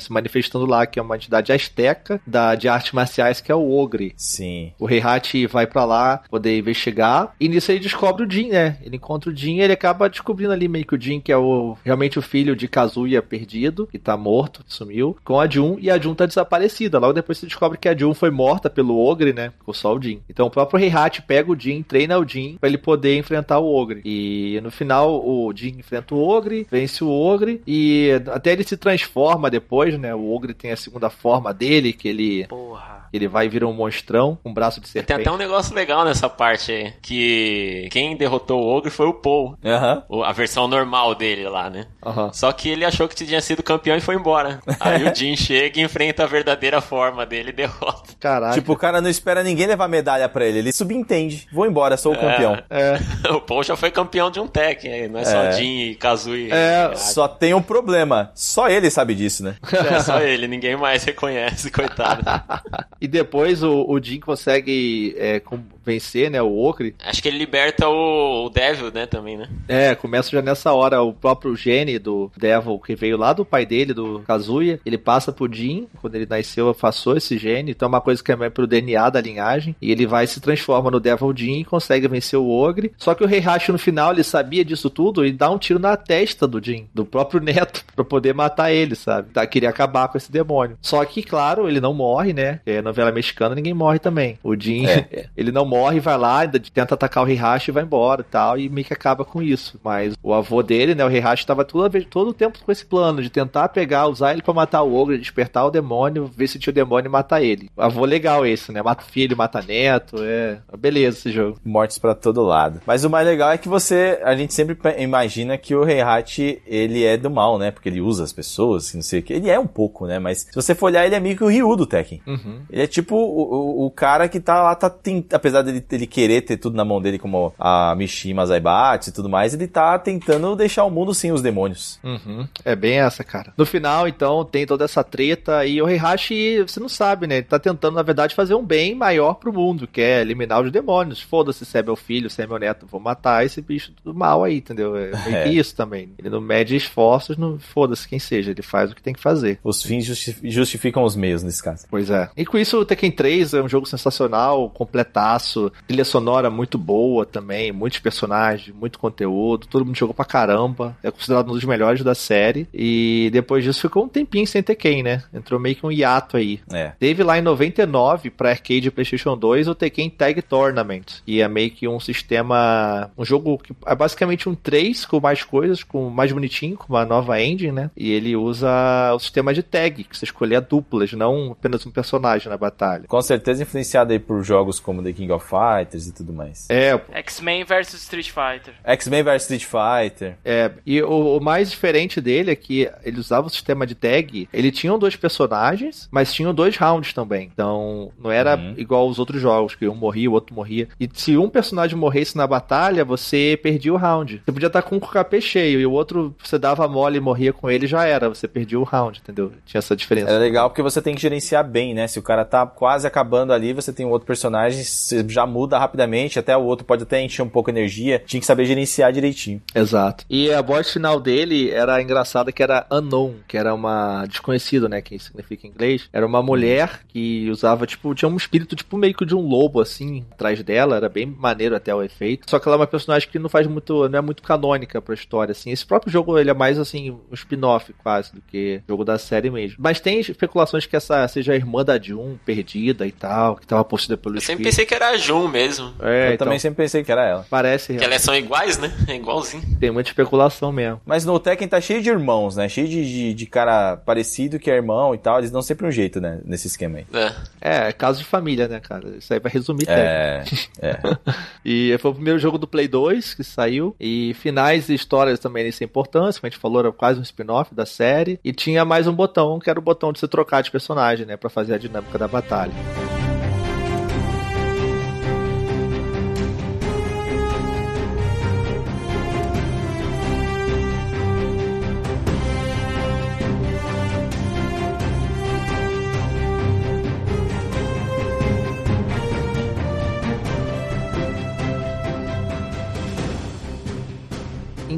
se 0.00 0.12
manifestando 0.12 0.64
lá, 0.64 0.86
que 0.86 0.98
é 0.98 1.02
uma 1.02 1.16
entidade 1.16 1.52
asteca 1.52 2.20
da, 2.26 2.54
de 2.54 2.68
artes 2.68 2.92
marciais, 2.92 3.40
que 3.40 3.50
é 3.50 3.54
o 3.54 3.76
Ogre. 3.76 4.14
Sim. 4.16 4.72
O 4.78 4.86
Rei 4.86 5.00
Hat 5.00 5.46
vai 5.48 5.66
para 5.66 5.84
lá 5.84 6.22
poder 6.30 6.56
investigar. 6.56 7.34
E 7.40 7.48
nisso 7.48 7.72
ele 7.72 7.80
descobre 7.80 8.24
o 8.24 8.30
Jin, 8.30 8.50
né? 8.50 8.78
Ele 8.82 8.96
encontra 8.96 9.30
o 9.30 9.36
Jin 9.36 9.56
e 9.56 9.60
ele 9.62 9.72
acaba 9.72 10.08
descobrindo 10.08 10.52
ali 10.52 10.68
meio 10.68 10.86
que 10.86 10.94
o 10.94 11.00
Jin, 11.00 11.20
que 11.20 11.32
é 11.32 11.36
o 11.36 11.76
realmente 11.84 12.18
o 12.18 12.22
filho 12.22 12.54
de 12.54 12.68
Kazuya 12.68 13.20
perdido, 13.22 13.86
que 13.86 13.98
tá 13.98 14.16
morto, 14.16 14.64
sumiu, 14.68 15.16
com 15.24 15.40
a 15.40 15.48
Jun, 15.48 15.76
e 15.80 15.90
a 15.90 15.98
Jun 15.98 16.14
tá 16.14 16.26
desaparecida. 16.26 16.98
Logo 16.98 17.12
depois 17.12 17.38
você 17.38 17.46
descobre 17.46 17.78
que 17.78 17.88
a 17.88 17.96
Jun 17.96 18.14
foi 18.14 18.30
morta 18.30 18.70
pelo 18.70 18.98
Ogre, 18.98 19.32
né? 19.32 19.52
Ficou 19.58 19.74
só 19.74 19.94
o 19.94 20.00
Jin. 20.00 20.20
Então 20.28 20.46
o 20.46 20.50
próprio 20.50 20.75
Rei 20.76 20.90
Hat 20.90 21.22
pega 21.22 21.50
o 21.50 21.58
Jin, 21.58 21.82
treina 21.82 22.18
o 22.18 22.28
Jin 22.28 22.56
para 22.60 22.68
ele 22.68 22.78
poder 22.78 23.16
enfrentar 23.16 23.58
o 23.58 23.74
Ogre. 23.74 24.02
E 24.04 24.60
no 24.62 24.70
final 24.70 25.26
o 25.26 25.52
Jin 25.54 25.76
enfrenta 25.78 26.14
o 26.14 26.22
Ogre, 26.22 26.66
vence 26.70 27.02
o 27.02 27.10
Ogre 27.10 27.62
e 27.66 28.10
até 28.32 28.52
ele 28.52 28.64
se 28.64 28.76
transforma 28.76 29.50
depois, 29.50 29.98
né? 29.98 30.14
O 30.14 30.32
Ogre 30.32 30.54
tem 30.54 30.72
a 30.72 30.76
segunda 30.76 31.10
forma 31.10 31.52
dele, 31.52 31.92
que 31.92 32.08
ele 32.08 32.46
Porra. 32.46 32.95
Ele 33.12 33.28
vai 33.28 33.48
virar 33.48 33.66
um 33.66 33.72
monstrão 33.72 34.38
com 34.42 34.50
um 34.50 34.54
braço 34.54 34.80
de 34.80 34.88
serpente. 34.88 35.06
Tem 35.06 35.16
até 35.26 35.30
um 35.32 35.38
negócio 35.38 35.74
legal 35.74 36.04
nessa 36.04 36.28
parte 36.28 36.72
aí. 36.72 36.92
Que 37.02 37.88
quem 37.90 38.16
derrotou 38.16 38.62
o 38.62 38.66
Ogre 38.66 38.90
foi 38.90 39.06
o 39.06 39.14
Paul. 39.14 39.56
Uhum. 39.62 40.22
A 40.22 40.32
versão 40.32 40.68
normal 40.68 41.14
dele 41.14 41.48
lá, 41.48 41.70
né? 41.70 41.86
Uhum. 42.04 42.32
Só 42.32 42.52
que 42.52 42.68
ele 42.68 42.84
achou 42.84 43.08
que 43.08 43.14
tinha 43.14 43.40
sido 43.40 43.62
campeão 43.62 43.96
e 43.96 44.00
foi 44.00 44.14
embora. 44.14 44.60
Aí 44.80 45.04
o 45.08 45.14
Jin 45.14 45.36
chega 45.36 45.80
e 45.80 45.82
enfrenta 45.82 46.24
a 46.24 46.26
verdadeira 46.26 46.80
forma 46.80 47.24
dele 47.26 47.50
e 47.50 47.52
derrota. 47.52 48.14
Caraca. 48.20 48.54
Tipo, 48.54 48.72
o 48.72 48.76
cara 48.76 49.00
não 49.00 49.08
espera 49.10 49.42
ninguém 49.42 49.66
levar 49.66 49.88
medalha 49.88 50.28
pra 50.28 50.44
ele. 50.44 50.58
Ele 50.58 50.72
subentende. 50.72 51.46
Vou 51.52 51.66
embora, 51.66 51.96
sou 51.96 52.12
o 52.12 52.18
campeão. 52.18 52.58
É. 52.70 52.98
o 53.32 53.40
Paul 53.40 53.62
já 53.62 53.76
foi 53.76 53.90
campeão 53.90 54.30
de 54.30 54.40
um 54.40 54.46
tech, 54.46 54.86
não 55.08 55.20
é, 55.20 55.24
só 55.24 55.42
É. 55.42 55.52
Jin 55.52 55.80
e 55.90 55.94
Kazui. 55.94 56.50
É, 56.50 56.94
Só 56.94 57.28
tem 57.28 57.54
um 57.54 57.62
problema. 57.62 58.30
Só 58.34 58.68
ele 58.68 58.90
sabe 58.90 59.14
disso, 59.14 59.42
né? 59.42 59.56
É 59.96 60.00
só 60.00 60.20
ele, 60.20 60.48
ninguém 60.48 60.76
mais 60.76 61.04
reconhece, 61.04 61.70
coitado. 61.70 62.22
E 63.00 63.06
depois 63.06 63.62
o, 63.62 63.84
o 63.88 64.02
Jin 64.02 64.20
consegue 64.20 65.14
é, 65.18 65.40
vencer, 65.84 66.30
né, 66.30 66.42
o 66.42 66.58
Ogre. 66.58 66.94
Acho 67.04 67.22
que 67.22 67.28
ele 67.28 67.38
liberta 67.38 67.88
o, 67.88 68.46
o 68.46 68.50
Devil, 68.50 68.90
né, 68.92 69.06
também, 69.06 69.36
né? 69.36 69.48
É, 69.68 69.94
começa 69.94 70.30
já 70.30 70.42
nessa 70.42 70.72
hora 70.72 71.00
o 71.02 71.12
próprio 71.12 71.54
gene 71.54 71.98
do 71.98 72.30
Devil, 72.36 72.78
que 72.80 72.96
veio 72.96 73.16
lá 73.16 73.32
do 73.32 73.44
pai 73.44 73.64
dele, 73.64 73.94
do 73.94 74.20
Kazuya, 74.26 74.80
ele 74.84 74.98
passa 74.98 75.30
pro 75.30 75.52
Jin, 75.52 75.86
quando 76.00 76.16
ele 76.16 76.26
nasceu, 76.28 76.74
passou 76.74 77.16
esse 77.16 77.38
gene, 77.38 77.70
então 77.70 77.86
é 77.86 77.88
uma 77.88 78.00
coisa 78.00 78.22
que 78.22 78.32
é 78.32 78.50
pro 78.50 78.66
DNA 78.66 79.10
da 79.10 79.20
linhagem, 79.20 79.76
e 79.80 79.92
ele 79.92 80.06
vai 80.06 80.24
e 80.24 80.28
se 80.28 80.40
transforma 80.40 80.90
no 80.90 80.98
Devil 80.98 81.32
Jin 81.36 81.60
e 81.60 81.64
consegue 81.64 82.08
vencer 82.08 82.38
o 82.38 82.50
Ogre. 82.50 82.92
Só 82.96 83.14
que 83.14 83.22
o 83.22 83.28
Heihachi 83.28 83.70
no 83.70 83.78
final, 83.78 84.12
ele 84.12 84.24
sabia 84.24 84.64
disso 84.64 84.90
tudo 84.90 85.24
e 85.24 85.32
dá 85.32 85.50
um 85.50 85.58
tiro 85.58 85.78
na 85.78 85.96
testa 85.96 86.46
do 86.48 86.62
Jin, 86.62 86.88
do 86.92 87.04
próprio 87.04 87.38
neto, 87.40 87.84
pra 87.94 88.04
poder 88.04 88.34
matar 88.34 88.72
ele, 88.72 88.96
sabe? 88.96 89.30
Tá, 89.30 89.46
queria 89.46 89.70
acabar 89.70 90.08
com 90.08 90.18
esse 90.18 90.32
demônio. 90.32 90.78
Só 90.80 91.04
que, 91.04 91.22
claro, 91.22 91.68
ele 91.68 91.80
não 91.80 91.94
morre, 91.94 92.32
né? 92.32 92.60
É 92.66 92.82
novela 92.86 93.12
mexicana, 93.12 93.54
ninguém 93.54 93.74
morre 93.74 93.98
também. 93.98 94.38
O 94.42 94.54
Jin, 94.58 94.86
É. 94.86 95.26
ele 95.36 95.52
não 95.52 95.64
morre, 95.64 96.00
vai 96.00 96.16
lá, 96.16 96.40
ainda 96.40 96.58
tenta 96.58 96.94
atacar 96.94 97.24
o 97.24 97.28
Heihachi 97.28 97.70
e 97.70 97.74
vai 97.74 97.82
embora 97.82 98.22
e 98.22 98.24
tal, 98.24 98.58
e 98.58 98.68
meio 98.68 98.86
que 98.86 98.92
acaba 98.92 99.24
com 99.24 99.42
isso. 99.42 99.78
Mas 99.84 100.14
o 100.22 100.32
avô 100.32 100.62
dele, 100.62 100.94
né, 100.94 101.04
o 101.04 101.10
Heihachi, 101.10 101.46
tava 101.46 101.64
toda 101.64 101.88
vez, 101.88 102.06
todo 102.08 102.28
o 102.28 102.34
tempo 102.34 102.58
com 102.64 102.72
esse 102.72 102.84
plano 102.84 103.22
de 103.22 103.30
tentar 103.30 103.68
pegar, 103.68 104.06
usar 104.06 104.32
ele 104.32 104.42
pra 104.42 104.54
matar 104.54 104.82
o 104.82 104.94
ogro, 104.94 105.18
despertar 105.18 105.66
o 105.66 105.70
demônio, 105.70 106.30
ver 106.34 106.46
se 106.46 106.58
tinha 106.58 106.70
o 106.70 106.74
demônio 106.74 107.08
e 107.08 107.10
matar 107.10 107.42
ele. 107.42 107.68
O 107.76 107.82
avô 107.82 108.04
legal 108.04 108.46
esse, 108.46 108.72
né? 108.72 108.82
Mata 108.82 109.02
filho, 109.04 109.36
mata 109.36 109.62
neto, 109.62 110.16
é. 110.20 110.58
Beleza 110.78 111.18
esse 111.18 111.32
jogo. 111.32 111.58
Mortes 111.64 111.98
pra 111.98 112.14
todo 112.14 112.42
lado. 112.42 112.80
Mas 112.86 113.04
o 113.04 113.10
mais 113.10 113.26
legal 113.26 113.50
é 113.50 113.58
que 113.58 113.68
você, 113.68 114.18
a 114.22 114.34
gente 114.36 114.54
sempre 114.54 114.76
imagina 114.98 115.58
que 115.58 115.74
o 115.74 115.86
Heihachi, 115.88 116.62
ele 116.66 117.04
é 117.04 117.16
do 117.16 117.30
mal, 117.30 117.58
né? 117.58 117.70
Porque 117.70 117.88
ele 117.88 118.00
usa 118.00 118.24
as 118.24 118.32
pessoas, 118.32 118.92
não 118.94 119.02
sei 119.02 119.20
o 119.20 119.22
que. 119.22 119.32
Ele 119.32 119.50
é 119.50 119.58
um 119.58 119.66
pouco, 119.66 120.06
né? 120.06 120.18
Mas 120.18 120.38
se 120.38 120.54
você 120.54 120.74
for 120.74 120.86
olhar, 120.86 121.04
ele 121.04 121.14
é 121.14 121.20
meio 121.20 121.36
que 121.36 121.44
o 121.44 121.48
Ryu 121.48 121.76
do 121.76 121.86
Tekken. 121.86 122.20
Uhum. 122.26 122.60
Ele 122.76 122.84
é 122.84 122.86
tipo 122.86 123.16
o, 123.16 123.82
o, 123.82 123.86
o 123.86 123.90
cara 123.90 124.28
que 124.28 124.38
tá 124.38 124.62
lá, 124.62 124.74
tá 124.74 124.90
tent... 124.90 125.32
apesar 125.32 125.62
dele, 125.62 125.80
dele 125.80 126.06
querer 126.06 126.42
ter 126.42 126.58
tudo 126.58 126.76
na 126.76 126.84
mão 126.84 127.00
dele, 127.00 127.18
como 127.18 127.54
a 127.58 127.94
Mishima 127.96 128.44
Zaibatsu 128.44 129.08
e 129.08 129.12
tudo 129.14 129.30
mais, 129.30 129.54
ele 129.54 129.66
tá 129.66 129.98
tentando 129.98 130.54
deixar 130.54 130.84
o 130.84 130.90
mundo 130.90 131.14
sem 131.14 131.32
os 131.32 131.40
demônios. 131.40 131.98
Uhum. 132.04 132.46
É 132.66 132.76
bem 132.76 132.98
essa, 133.00 133.24
cara. 133.24 133.54
No 133.56 133.64
final, 133.64 134.06
então, 134.06 134.44
tem 134.44 134.66
toda 134.66 134.84
essa 134.84 135.02
treta 135.02 135.64
e 135.64 135.80
o 135.80 135.88
Heihachi, 135.88 136.60
você 136.68 136.78
não 136.78 136.88
sabe, 136.90 137.26
né? 137.26 137.36
Ele 137.36 137.44
tá 137.44 137.58
tentando, 137.58 137.94
na 137.94 138.02
verdade, 138.02 138.34
fazer 138.34 138.54
um 138.54 138.62
bem 138.64 138.94
maior 138.94 139.34
pro 139.34 139.52
mundo, 139.52 139.86
que 139.86 140.02
é 140.02 140.20
eliminar 140.20 140.60
os 140.62 140.70
demônios. 140.70 141.20
Foda-se 141.22 141.64
se 141.64 141.78
é 141.78 141.82
meu 141.82 141.96
filho, 141.96 142.28
se 142.28 142.42
é 142.42 142.46
meu 142.46 142.58
neto, 142.58 142.86
vou 142.86 143.00
matar 143.00 143.46
esse 143.46 143.62
bicho 143.62 143.90
do 144.04 144.12
mal 144.12 144.44
aí, 144.44 144.58
entendeu? 144.58 144.94
É 144.96 145.10
meio 145.24 145.36
É. 145.36 145.48
isso 145.48 145.74
também. 145.74 146.10
Ele 146.18 146.28
não 146.28 146.40
mede 146.42 146.76
esforços, 146.76 147.38
não 147.38 147.58
foda-se 147.58 148.06
quem 148.06 148.18
seja, 148.18 148.50
ele 148.50 148.60
faz 148.60 148.90
o 148.90 148.94
que 148.94 149.02
tem 149.02 149.14
que 149.14 149.20
fazer. 149.22 149.58
Os 149.64 149.82
fins 149.82 150.04
justi- 150.04 150.36
justificam 150.44 151.04
os 151.04 151.16
meios 151.16 151.42
nesse 151.42 151.62
caso. 151.62 151.86
Pois 151.88 152.10
é. 152.10 152.28
E 152.36 152.44
com 152.44 152.58
isso, 152.58 152.65
o 152.74 152.84
Tekken 152.84 153.10
3 153.10 153.54
é 153.54 153.62
um 153.62 153.68
jogo 153.68 153.86
sensacional, 153.86 154.68
completaço, 154.70 155.72
trilha 155.86 156.04
sonora 156.04 156.50
muito 156.50 156.78
boa 156.78 157.24
também, 157.24 157.72
muitos 157.72 157.98
personagens, 157.98 158.74
muito 158.74 158.98
conteúdo, 158.98 159.66
todo 159.66 159.84
mundo 159.84 159.96
jogou 159.96 160.14
pra 160.14 160.24
caramba, 160.24 160.96
é 161.02 161.10
considerado 161.10 161.50
um 161.50 161.54
dos 161.54 161.64
melhores 161.64 162.02
da 162.02 162.14
série, 162.14 162.68
e 162.72 163.30
depois 163.32 163.64
disso 163.64 163.82
ficou 163.82 164.04
um 164.04 164.08
tempinho 164.08 164.46
sem 164.46 164.62
Tekken, 164.62 165.02
né? 165.02 165.22
Entrou 165.32 165.60
meio 165.60 165.76
que 165.76 165.86
um 165.86 165.92
hiato 165.92 166.36
aí. 166.36 166.60
É. 166.72 166.92
Teve 166.98 167.22
lá 167.22 167.38
em 167.38 167.42
99, 167.42 168.30
pra 168.30 168.50
arcade 168.50 168.88
e 168.88 168.90
PlayStation 168.90 169.36
2, 169.36 169.68
o 169.68 169.74
Tekken 169.74 170.10
Tag 170.10 170.40
Tournament, 170.42 171.20
que 171.24 171.40
é 171.40 171.48
meio 171.48 171.70
que 171.70 171.86
um 171.86 172.00
sistema, 172.00 173.10
um 173.16 173.24
jogo 173.24 173.58
que 173.58 173.72
é 173.86 173.94
basicamente 173.94 174.48
um 174.48 174.54
3 174.54 175.04
com 175.06 175.20
mais 175.20 175.42
coisas, 175.42 175.82
com 175.82 176.10
mais 176.10 176.32
bonitinho, 176.32 176.76
com 176.76 176.92
uma 176.92 177.04
nova 177.04 177.40
engine, 177.40 177.72
né? 177.72 177.90
E 177.96 178.10
ele 178.10 178.36
usa 178.36 178.68
o 179.14 179.18
sistema 179.18 179.52
de 179.52 179.62
tag, 179.62 180.04
que 180.04 180.16
você 180.16 180.24
escolher 180.24 180.60
duplas, 180.60 181.12
não 181.12 181.52
apenas 181.52 181.86
um 181.86 181.90
personagem 181.90 182.48
na 182.56 182.58
batalha. 182.58 183.04
Com 183.06 183.20
certeza 183.22 183.62
influenciado 183.62 184.12
aí 184.12 184.18
por 184.18 184.42
jogos 184.42 184.80
como 184.80 185.02
The 185.02 185.12
King 185.12 185.30
of 185.32 185.46
Fighters 185.46 186.06
e 186.08 186.12
tudo 186.12 186.32
mais. 186.32 186.66
É, 186.70 186.98
X-Men 187.12 187.64
vs 187.64 187.94
Street 187.94 188.30
Fighter. 188.30 188.74
X-Men 188.84 189.22
vs 189.22 189.42
Street 189.42 189.64
Fighter. 189.64 190.36
É, 190.44 190.70
e 190.84 191.02
o, 191.02 191.36
o 191.36 191.40
mais 191.40 191.70
diferente 191.70 192.20
dele 192.20 192.50
é 192.50 192.56
que 192.56 192.90
ele 193.04 193.20
usava 193.20 193.46
o 193.46 193.50
sistema 193.50 193.86
de 193.86 193.94
tag, 193.94 194.48
ele 194.52 194.72
tinha 194.72 194.96
dois 194.96 195.16
personagens, 195.16 196.08
mas 196.10 196.32
tinham 196.32 196.54
dois 196.54 196.76
rounds 196.76 197.12
também. 197.12 197.50
Então, 197.52 198.10
não 198.18 198.30
era 198.30 198.56
Uhum. 198.56 198.74
igual 198.78 199.02
aos 199.02 199.18
outros 199.18 199.40
jogos, 199.42 199.74
que 199.74 199.86
um 199.86 199.94
morria, 199.94 200.30
o 200.30 200.32
outro 200.32 200.54
morria. 200.54 200.88
E 200.98 201.08
se 201.12 201.36
um 201.36 201.48
personagem 201.50 201.96
morresse 201.98 202.36
na 202.36 202.46
batalha, 202.46 203.04
você 203.04 203.58
perdia 203.62 203.92
o 203.92 203.96
round. 203.96 204.40
Você 204.44 204.52
podia 204.52 204.68
estar 204.68 204.80
com 204.82 204.96
o 204.96 205.00
KP 205.00 205.40
cheio, 205.42 205.78
e 205.80 205.84
o 205.86 205.92
outro, 205.92 206.34
você 206.42 206.58
dava 206.58 206.88
mole 206.88 207.18
e 207.18 207.20
morria 207.20 207.52
com 207.52 207.68
ele, 207.70 207.86
já 207.86 208.04
era. 208.06 208.28
Você 208.30 208.48
perdia 208.48 208.78
o 208.80 208.82
round, 208.84 209.20
entendeu? 209.22 209.52
Tinha 209.66 209.78
essa 209.80 209.94
diferença. 209.94 210.30
É 210.30 210.38
legal 210.38 210.70
porque 210.70 210.80
você 210.80 211.02
tem 211.02 211.14
que 211.14 211.20
gerenciar 211.20 211.64
bem, 211.68 211.92
né? 211.92 212.06
Se 212.06 212.18
o 212.18 212.22
cara 212.22 212.44
tá 212.46 212.66
quase 212.66 213.06
acabando 213.06 213.52
ali, 213.52 213.72
você 213.72 213.92
tem 213.92 214.06
um 214.06 214.10
outro 214.10 214.26
personagem, 214.26 214.82
você 214.82 215.24
já 215.28 215.46
muda 215.46 215.78
rapidamente, 215.78 216.38
até 216.38 216.56
o 216.56 216.62
outro 216.62 216.86
pode 216.86 217.02
até 217.02 217.20
encher 217.22 217.42
um 217.42 217.48
pouco 217.48 217.70
a 217.70 217.72
energia. 217.72 218.22
Tinha 218.24 218.40
que 218.40 218.46
saber 218.46 218.64
gerenciar 218.64 219.12
direitinho. 219.12 219.60
Exato. 219.74 220.24
E 220.28 220.52
a 220.52 220.62
voz 220.62 220.92
final 220.92 221.20
dele 221.20 221.70
era 221.70 222.00
engraçada 222.00 222.52
que 222.52 222.62
era 222.62 222.86
unknown, 222.90 223.36
que 223.46 223.56
era 223.56 223.74
uma 223.74 224.24
desconhecido, 224.26 224.88
né, 224.88 225.00
que 225.00 225.18
significa 225.18 225.66
em 225.66 225.70
inglês. 225.70 226.08
Era 226.12 226.26
uma 226.26 226.42
mulher 226.42 227.00
que 227.08 227.48
usava 227.50 227.86
tipo, 227.86 228.14
tinha 228.14 228.28
um 228.28 228.36
espírito 228.36 228.76
tipo 228.76 228.96
meio 228.96 229.14
que 229.14 229.26
de 229.26 229.34
um 229.34 229.40
lobo 229.40 229.80
assim 229.80 230.24
atrás 230.30 230.62
dela, 230.62 230.96
era 230.96 231.08
bem 231.08 231.26
maneiro 231.26 231.74
até 231.74 231.94
o 231.94 232.02
efeito. 232.02 232.48
Só 232.48 232.58
que 232.58 232.68
ela 232.68 232.76
é 232.76 232.80
uma 232.80 232.86
personagem 232.86 233.28
que 233.28 233.38
não 233.38 233.48
faz 233.48 233.66
muito, 233.66 234.08
não 234.08 234.18
é 234.18 234.22
muito 234.22 234.42
canônica 234.42 235.00
pra 235.00 235.14
história 235.14 235.52
assim. 235.52 235.70
Esse 235.70 235.84
próprio 235.86 236.12
jogo 236.12 236.38
ele 236.38 236.50
é 236.50 236.54
mais 236.54 236.78
assim 236.78 237.10
um 237.10 237.34
spin-off 237.34 237.92
quase 238.02 238.34
do 238.34 238.40
que 238.40 238.82
jogo 238.88 239.04
da 239.04 239.18
série 239.18 239.50
mesmo. 239.50 239.76
Mas 239.78 240.00
tem 240.00 240.20
especulações 240.20 240.86
que 240.86 240.96
essa 240.96 241.26
seja 241.28 241.52
a 241.52 241.56
irmã 241.56 241.84
da 241.84 241.98
Jun, 242.36 242.38
perdida 242.44 243.06
e 243.06 243.12
tal, 243.12 243.56
que 243.56 243.66
tava 243.66 243.84
possuída 243.84 244.16
pelo 244.16 244.36
Eu 244.36 244.40
sempre 244.40 244.68
espírito. 244.68 244.70
pensei 244.70 244.86
que 244.86 244.94
era 244.94 245.10
a 245.10 245.16
Jun 245.16 245.48
mesmo. 245.48 245.92
É, 246.00 246.28
Eu 246.28 246.34
então, 246.34 246.46
também 246.46 246.58
sempre 246.58 246.76
pensei 246.84 247.02
que 247.02 247.10
era 247.12 247.24
ela. 247.24 247.46
parece 247.48 247.94
Que 247.96 248.04
elas 248.04 248.22
são 248.22 248.34
iguais, 248.34 248.78
né? 248.78 248.92
É 249.08 249.14
igualzinho. 249.16 249.62
tem 249.80 249.90
muita 249.90 250.10
especulação 250.10 250.72
mesmo. 250.72 251.00
Mas 251.04 251.24
no 251.24 251.38
Tekken 251.38 251.68
tá 251.68 251.80
cheio 251.80 252.02
de 252.02 252.08
irmãos, 252.10 252.56
né? 252.56 252.68
Cheio 252.68 252.88
de, 252.88 253.04
de, 253.04 253.34
de 253.34 253.46
cara 253.46 253.96
parecido 253.96 254.58
que 254.58 254.70
é 254.70 254.74
irmão 254.74 255.14
e 255.14 255.18
tal. 255.18 255.38
Eles 255.38 255.50
dão 255.50 255.62
sempre 255.62 255.86
um 255.86 255.90
jeito, 255.90 256.20
né? 256.20 256.40
Nesse 256.44 256.66
esquema 256.66 256.98
aí. 256.98 257.06
É. 257.12 257.88
É, 257.88 257.92
caso 257.92 258.18
de 258.18 258.24
família, 258.24 258.68
né, 258.68 258.80
cara? 258.80 259.08
Isso 259.18 259.32
aí 259.32 259.40
vai 259.40 259.50
resumir 259.52 259.86
Tekken. 259.86 260.04
É, 260.04 260.44
é. 260.80 260.98
E 261.64 261.96
foi 261.98 262.10
o 262.12 262.14
primeiro 262.14 262.38
jogo 262.38 262.58
do 262.58 262.66
Play 262.66 262.86
2 262.86 263.34
que 263.34 263.42
saiu. 263.42 263.94
E 263.98 264.34
finais 264.34 264.88
e 264.88 264.94
histórias 264.94 265.38
também 265.38 265.64
nessa 265.64 265.82
importância. 265.84 266.40
Como 266.40 266.46
a 266.48 266.50
gente 266.50 266.60
falou, 266.60 266.80
era 266.80 266.92
quase 266.92 267.18
um 267.18 267.22
spin-off 267.22 267.74
da 267.74 267.84
série. 267.84 268.38
E 268.44 268.52
tinha 268.52 268.84
mais 268.84 269.06
um 269.06 269.12
botão, 269.12 269.58
que 269.58 269.68
era 269.68 269.78
o 269.78 269.82
botão 269.82 270.12
de 270.12 270.20
você 270.20 270.28
trocar 270.28 270.62
de 270.62 270.70
personagem, 270.70 271.26
né? 271.26 271.36
Pra 271.36 271.50
fazer 271.50 271.74
a 271.74 271.78
dinâmica 271.78 272.16
da 272.18 272.25
batalha. 272.28 273.05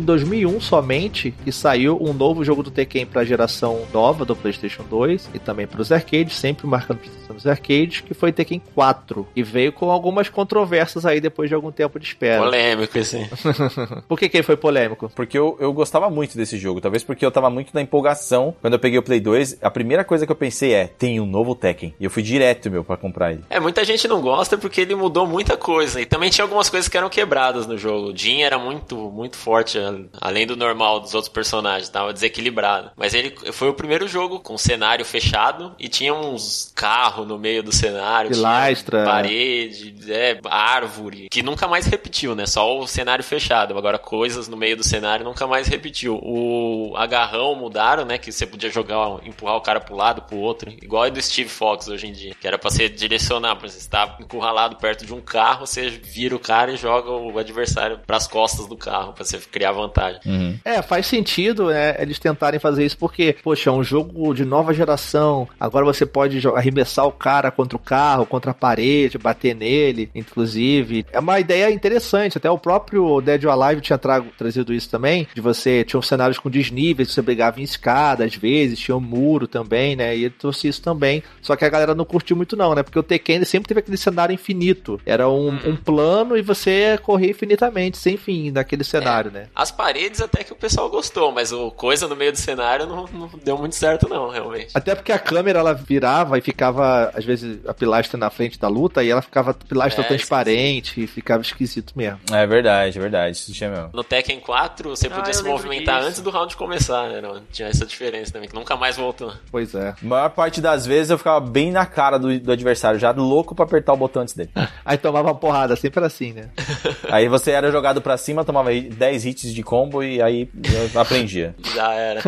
2001 0.09 0.59
somente 0.63 1.35
que 1.45 1.53
saiu 1.53 1.99
um 2.01 2.15
novo 2.15 2.43
jogo 2.43 2.63
do 2.63 2.71
Tekken 2.71 3.05
para 3.05 3.21
a 3.21 3.25
geração 3.27 3.83
nova 3.93 4.25
do 4.25 4.35
PlayStation 4.35 4.83
2 4.89 5.29
e 5.35 5.39
também 5.39 5.67
para 5.67 5.83
os 5.83 5.93
arcades, 5.93 6.39
sempre 6.39 6.67
marcando 6.67 7.01
presença 7.01 7.35
nos 7.35 7.47
arcades, 7.47 8.01
que 8.01 8.15
foi 8.15 8.33
Tekken 8.33 8.63
4 8.75 9.29
e 9.37 9.43
veio 9.43 9.71
com 9.71 9.91
algumas 9.91 10.31
controvérsias 10.31 11.05
aí 11.05 11.21
depois 11.21 11.51
de 11.51 11.55
algum 11.55 11.71
tempo 11.71 12.01
de 12.01 12.07
espera. 12.07 12.43
Polêmico 12.43 12.97
esse. 12.97 13.19
Por 14.09 14.19
que 14.19 14.31
que 14.31 14.39
ele 14.39 14.45
foi 14.45 14.57
polêmico? 14.57 15.13
Porque 15.15 15.39
eu, 15.39 15.59
eu 15.61 15.75
gostava 15.75 16.09
muito 16.09 16.39
desse 16.39 16.57
jogo, 16.57 16.81
talvez 16.81 17.05
porque 17.05 17.25
eu 17.25 17.31
tava 17.31 17.51
muito 17.51 17.75
na 17.75 17.83
empolgação. 17.83 18.55
Quando 18.63 18.73
eu 18.73 18.79
peguei 18.79 18.99
o 18.99 19.03
Play 19.03 19.21
2, 19.21 19.59
a 19.61 19.71
primeira 19.71 20.05
coisa 20.05 20.25
que 20.25 20.33
eu 20.33 20.37
pensei 20.37 20.73
é, 20.73 20.87
tem 20.87 21.21
um 21.21 21.27
novo 21.27 21.55
Tekken. 21.55 21.95
E 22.01 22.05
eu 22.05 22.11
fui 22.11 22.23
direto, 22.23 22.71
meu, 22.71 22.83
para 22.83 22.97
comprar 22.97 23.33
ele. 23.33 23.45
É, 23.51 23.61
muita 23.61 23.85
gente 23.85 24.09
não 24.09 24.23
gosta 24.23 24.57
porque 24.57 24.81
ele 24.81 24.95
mudou 24.95 25.27
muita 25.27 25.55
coisa. 25.55 26.01
E 26.01 26.07
também 26.07 26.31
tinha 26.31 26.47
algumas 26.47 26.71
coisas 26.71 26.89
que 26.89 26.97
eram 26.97 27.11
quebradas 27.11 27.67
no 27.67 27.77
jogo. 27.77 28.11
O 28.11 28.17
Jin 28.17 28.41
era 28.41 28.59
muito, 28.59 28.97
muito 28.97 29.37
forte, 29.37 29.79
além 30.21 30.47
do 30.47 30.57
normal 30.57 31.01
dos 31.01 31.15
outros 31.15 31.33
personagens, 31.33 31.89
tava 31.89 32.13
desequilibrado. 32.13 32.91
Mas 32.97 33.15
ele 33.15 33.35
foi 33.53 33.69
o 33.69 33.75
primeiro 33.75 34.07
jogo 34.09 34.41
com 34.41 34.57
cenário 34.59 35.05
fechado 35.05 35.75
e 35.79 35.89
tinha 35.89 36.15
uns 36.15 36.73
carros 36.75 37.27
no 37.27 37.39
meio 37.39 37.63
do 37.63 37.73
cenário. 37.73 38.31
Pilastra. 38.31 39.05
Parede, 39.05 40.13
é, 40.13 40.39
árvore. 40.45 41.29
Que 41.31 41.43
nunca 41.43 41.67
mais 41.67 41.87
repetiu, 41.87 42.35
né? 42.35 42.47
Só 42.47 42.79
o 42.79 42.87
cenário 42.87 43.25
fechado. 43.25 43.77
Agora 43.77 43.99
coisas 43.99 44.49
no 44.49 44.57
meio 44.57 44.77
do 44.77 44.85
cenário 44.85 45.25
nunca 45.25 45.47
mais 45.47 45.69
repetiu. 45.69 46.19
O 46.23 46.95
agarrão 46.97 47.55
mudaram, 47.55 48.05
né? 48.05 48.19
Que 48.19 48.33
você 48.33 48.47
podia 48.47 48.71
jogar, 48.71 49.21
empurrar 49.25 49.57
o 49.57 49.61
cara 49.61 49.81
pro 49.81 49.97
lado, 49.97 50.23
pro 50.23 50.39
outro. 50.39 50.71
Igual 50.83 51.07
é 51.07 51.11
do 51.11 51.21
Steve 51.21 51.49
Fox 51.49 51.89
hoje 51.89 52.07
em 52.07 52.13
dia. 52.13 52.35
Que 52.41 52.47
era 52.47 52.59
pra 52.59 52.71
você 52.71 52.89
direcionar. 52.89 53.57
Pra 53.57 53.69
você 53.69 53.79
estar 53.79 54.17
encurralado 54.21 54.77
perto 54.77 55.07
de 55.07 55.15
um 55.15 55.21
carro, 55.21 55.67
você 55.67 55.89
vira 55.89 56.35
o 56.35 56.39
cara 56.39 56.73
e 56.73 56.77
joga 56.77 57.11
o 57.11 57.39
adversário 57.39 58.01
pras 58.07 58.27
costas 58.27 58.67
do 58.67 58.77
carro. 58.77 59.13
Pra 59.13 59.25
você 59.25 59.39
criar 59.39 59.73
vantagem. 59.73 59.88
Uhum. 60.27 60.59
É, 60.65 60.83
faz 60.83 61.07
sentido, 61.07 61.69
né? 61.69 61.97
Eles 61.99 62.19
tentarem 62.19 62.61
fazer 62.61 62.85
isso 62.85 62.99
porque, 62.99 63.37
poxa, 63.43 63.71
é 63.71 63.73
um 63.73 63.83
jogo 63.83 64.35
de 64.35 64.45
nova 64.45 64.73
geração. 64.73 65.49
Agora 65.59 65.85
você 65.85 66.05
pode 66.07 66.47
arremessar 66.49 67.07
o 67.07 67.13
cara 67.13 67.51
contra 67.51 67.77
o 67.77 67.81
carro, 67.81 68.27
contra 68.27 68.51
a 68.51 68.55
parede, 68.55 69.19
bater 69.19 69.55
nele, 69.55 70.11
inclusive. 70.15 71.07
É 71.13 71.19
uma 71.19 71.41
ideia 71.41 71.71
interessante. 71.71 72.39
Até 72.39 72.51
o 72.51 72.59
próprio 72.59 73.21
Dead 73.21 73.45
or 73.45 73.51
Alive 73.51 73.81
tinha 73.81 73.99
trago, 73.99 74.29
trazido 74.37 74.73
isso 74.73 74.91
também. 74.91 75.27
De 75.35 75.41
você 75.41 75.85
tinha 75.85 76.01
cenários 76.03 76.39
com 76.39 76.51
desníveis, 76.51 77.13
você 77.13 77.23
brigava 77.23 77.61
em 77.61 77.65
escada 77.65 78.25
às 78.25 78.35
vezes, 78.35 78.79
tinha 78.79 78.97
um 78.97 79.01
muro 79.01 79.47
também, 79.47 79.97
né? 79.97 80.17
E 80.17 80.31
trouxe 80.31 80.69
isso 80.69 80.83
também. 80.83 81.23
Só 81.43 81.57
que 81.57 81.65
a 81.65 81.69
galera 81.69 81.95
não 81.95 82.05
curtiu 82.05 82.37
muito, 82.37 82.57
não, 82.57 82.75
né? 82.75 82.83
Porque 82.83 82.99
o 82.99 83.03
Tekken 83.03 83.45
sempre 83.45 83.69
teve 83.69 83.81
aquele 83.81 83.97
cenário 83.97 84.33
infinito. 84.33 85.01
Era 85.05 85.29
um, 85.29 85.49
um 85.49 85.77
plano 85.77 86.37
e 86.37 86.43
você 86.43 86.99
corria 87.03 87.31
infinitamente, 87.31 87.99
sem 87.99 88.17
fim, 88.17 88.51
naquele 88.51 88.85
cenário, 88.85 89.31
é, 89.31 89.41
né? 89.41 89.47
As 89.55 89.71
paredes 89.79 90.21
até 90.21 90.43
que 90.43 90.53
o 90.53 90.57
pessoal 90.57 90.91
gostou, 90.91 91.31
mas 91.31 91.53
o 91.53 91.71
coisa 91.71 92.09
no 92.09 92.17
meio 92.17 92.33
do 92.33 92.39
cenário 92.39 92.85
não, 92.85 93.07
não 93.13 93.31
deu 93.45 93.57
muito 93.57 93.77
certo, 93.77 94.09
não, 94.09 94.29
realmente. 94.29 94.73
Até 94.75 94.93
porque 94.93 95.13
a 95.13 95.19
câmera 95.21 95.61
ela 95.61 95.73
virava 95.73 96.37
e 96.37 96.41
ficava, 96.41 97.13
às 97.15 97.25
vezes, 97.25 97.65
a 97.65 97.73
pilastra 97.73 98.19
na 98.19 98.29
frente 98.29 98.59
da 98.59 98.67
luta 98.67 99.05
e 99.05 99.09
ela 99.09 99.23
ficava 99.23 99.55
pilastra 99.55 100.03
é, 100.03 100.09
transparente 100.09 101.01
e 101.01 101.07
ficava 101.07 101.43
esquisito 101.43 101.93
mesmo. 101.95 102.19
É 102.33 102.45
verdade, 102.45 102.99
é 102.99 103.01
verdade. 103.01 103.37
Isso 103.37 103.53
tinha 103.53 103.71
mesmo. 103.71 103.91
No 103.93 104.03
Tekken 104.03 104.41
4, 104.41 104.91
você 104.91 105.07
ah, 105.07 105.11
podia 105.11 105.33
se 105.33 105.45
movimentar 105.45 105.99
disso. 105.99 106.09
antes 106.09 106.21
do 106.23 106.31
round 106.31 106.57
começar, 106.57 107.09
né? 107.09 107.23
Tinha 107.53 107.69
essa 107.69 107.87
diferença 107.87 108.33
também, 108.33 108.49
que 108.49 108.57
nunca 108.57 108.75
mais 108.75 108.97
voltou. 108.97 109.33
Pois 109.49 109.77
é. 109.77 109.91
A 109.91 109.97
maior 110.03 110.31
parte 110.31 110.61
das 110.61 110.87
vezes 110.87 111.11
eu 111.11 111.19
ficava 111.19 111.39
bem 111.39 111.71
na 111.71 111.87
cara 111.87 112.19
do, 112.19 112.37
do 112.41 112.51
adversário, 112.51 112.99
já 112.99 113.13
louco 113.13 113.55
pra 113.55 113.65
apertar 113.65 113.93
o 113.93 113.97
botão 113.97 114.23
antes 114.23 114.35
dele. 114.35 114.51
Aí 114.85 114.99
tomava 114.99 115.29
uma 115.29 115.35
porrada, 115.37 115.77
sempre 115.77 116.05
assim, 116.05 116.33
né? 116.33 116.49
aí 117.11 117.29
você 117.29 117.51
era 117.51 117.71
jogado 117.71 118.01
pra 118.01 118.17
cima, 118.17 118.45
tomava 118.45 118.71
10 118.73 119.27
hits 119.27 119.55
de 119.55 119.63
combo 119.69 120.03
e 120.03 120.23
aí 120.23 120.49
eu 120.95 120.99
aprendia. 120.99 121.55
já 121.77 121.93
era. 121.93 122.23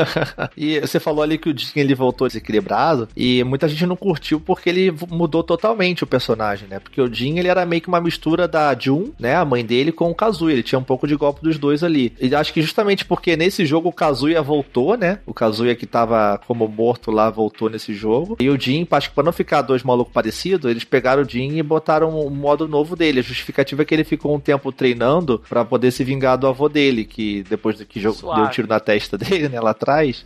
e 0.55 0.79
você 0.79 1.01
falou 1.01 1.23
ali 1.23 1.39
que 1.39 1.49
o 1.49 1.57
Jin 1.57 1.71
ele 1.77 1.95
voltou 1.95 2.29
desequilibrado 2.29 3.09
e 3.17 3.43
muita 3.45 3.67
gente 3.67 3.87
não 3.87 3.97
curtiu 3.97 4.39
porque 4.39 4.69
ele 4.69 4.95
mudou 5.09 5.43
totalmente 5.43 6.05
o 6.05 6.07
personagem, 6.07 6.69
né? 6.69 6.79
Porque 6.79 7.01
o 7.01 7.13
Jin 7.13 7.39
ele 7.39 7.49
era 7.49 7.65
meio 7.65 7.81
que 7.81 7.89
uma 7.89 8.01
mistura 8.01 8.47
da 8.47 8.77
Jun, 8.79 9.13
né, 9.19 9.37
a 9.37 9.45
mãe 9.45 9.65
dele, 9.65 9.91
com 9.91 10.11
o 10.11 10.15
Kazuya. 10.15 10.53
Ele 10.53 10.63
tinha 10.63 10.79
um 10.79 10.85
pouco 10.85 11.07
de 11.07 11.17
golpe 11.17 11.41
dos 11.43 11.57
dois 11.57 11.83
ali. 11.83 12.13
E 12.21 12.35
acho 12.35 12.53
que 12.53 12.61
justamente 12.61 13.07
porque 13.07 13.35
nesse 13.37 13.65
jogo 13.65 13.89
o 13.89 13.93
Kazuya 13.93 14.43
voltou, 14.43 14.99
né? 14.99 15.21
O 15.25 15.33
Kazuya 15.33 15.75
que 15.75 15.87
tava 15.87 16.39
como 16.47 16.69
morto 16.69 17.11
lá 17.11 17.31
voltou 17.31 17.71
nesse 17.71 17.95
jogo. 17.95 18.37
E 18.39 18.51
o 18.51 18.61
Jin, 18.61 18.87
acho 18.91 19.09
que 19.09 19.15
pra 19.15 19.25
não 19.25 19.33
ficar 19.33 19.63
dois 19.63 19.83
malucos 19.83 20.13
parecidos, 20.13 20.71
eles 20.71 20.85
pegaram 20.85 21.23
o 21.23 21.29
Jin 21.29 21.57
e 21.57 21.63
botaram 21.63 22.11
um 22.27 22.29
modo 22.29 22.69
novo 22.69 22.95
dele. 22.95 23.21
A 23.21 23.23
justificativa 23.23 23.81
é 23.81 23.85
que 23.87 23.95
ele 23.95 24.05
ficou 24.05 24.35
um 24.35 24.41
tempo 24.41 24.71
treinando 24.71 25.43
para 25.49 25.65
poder 25.65 25.91
se 25.91 26.05
vingar 26.05 26.37
do 26.37 26.47
avô 26.47 26.69
dele, 26.69 27.05
que 27.05 27.30
depois 27.49 27.81
que 27.83 28.01
deu 28.01 28.15
um 28.23 28.49
tiro 28.49 28.69
na 28.69 28.81
testa 28.81 29.17
dele, 29.19 29.49
né, 29.49 29.61
lá 29.61 29.71
atrás. 29.71 30.25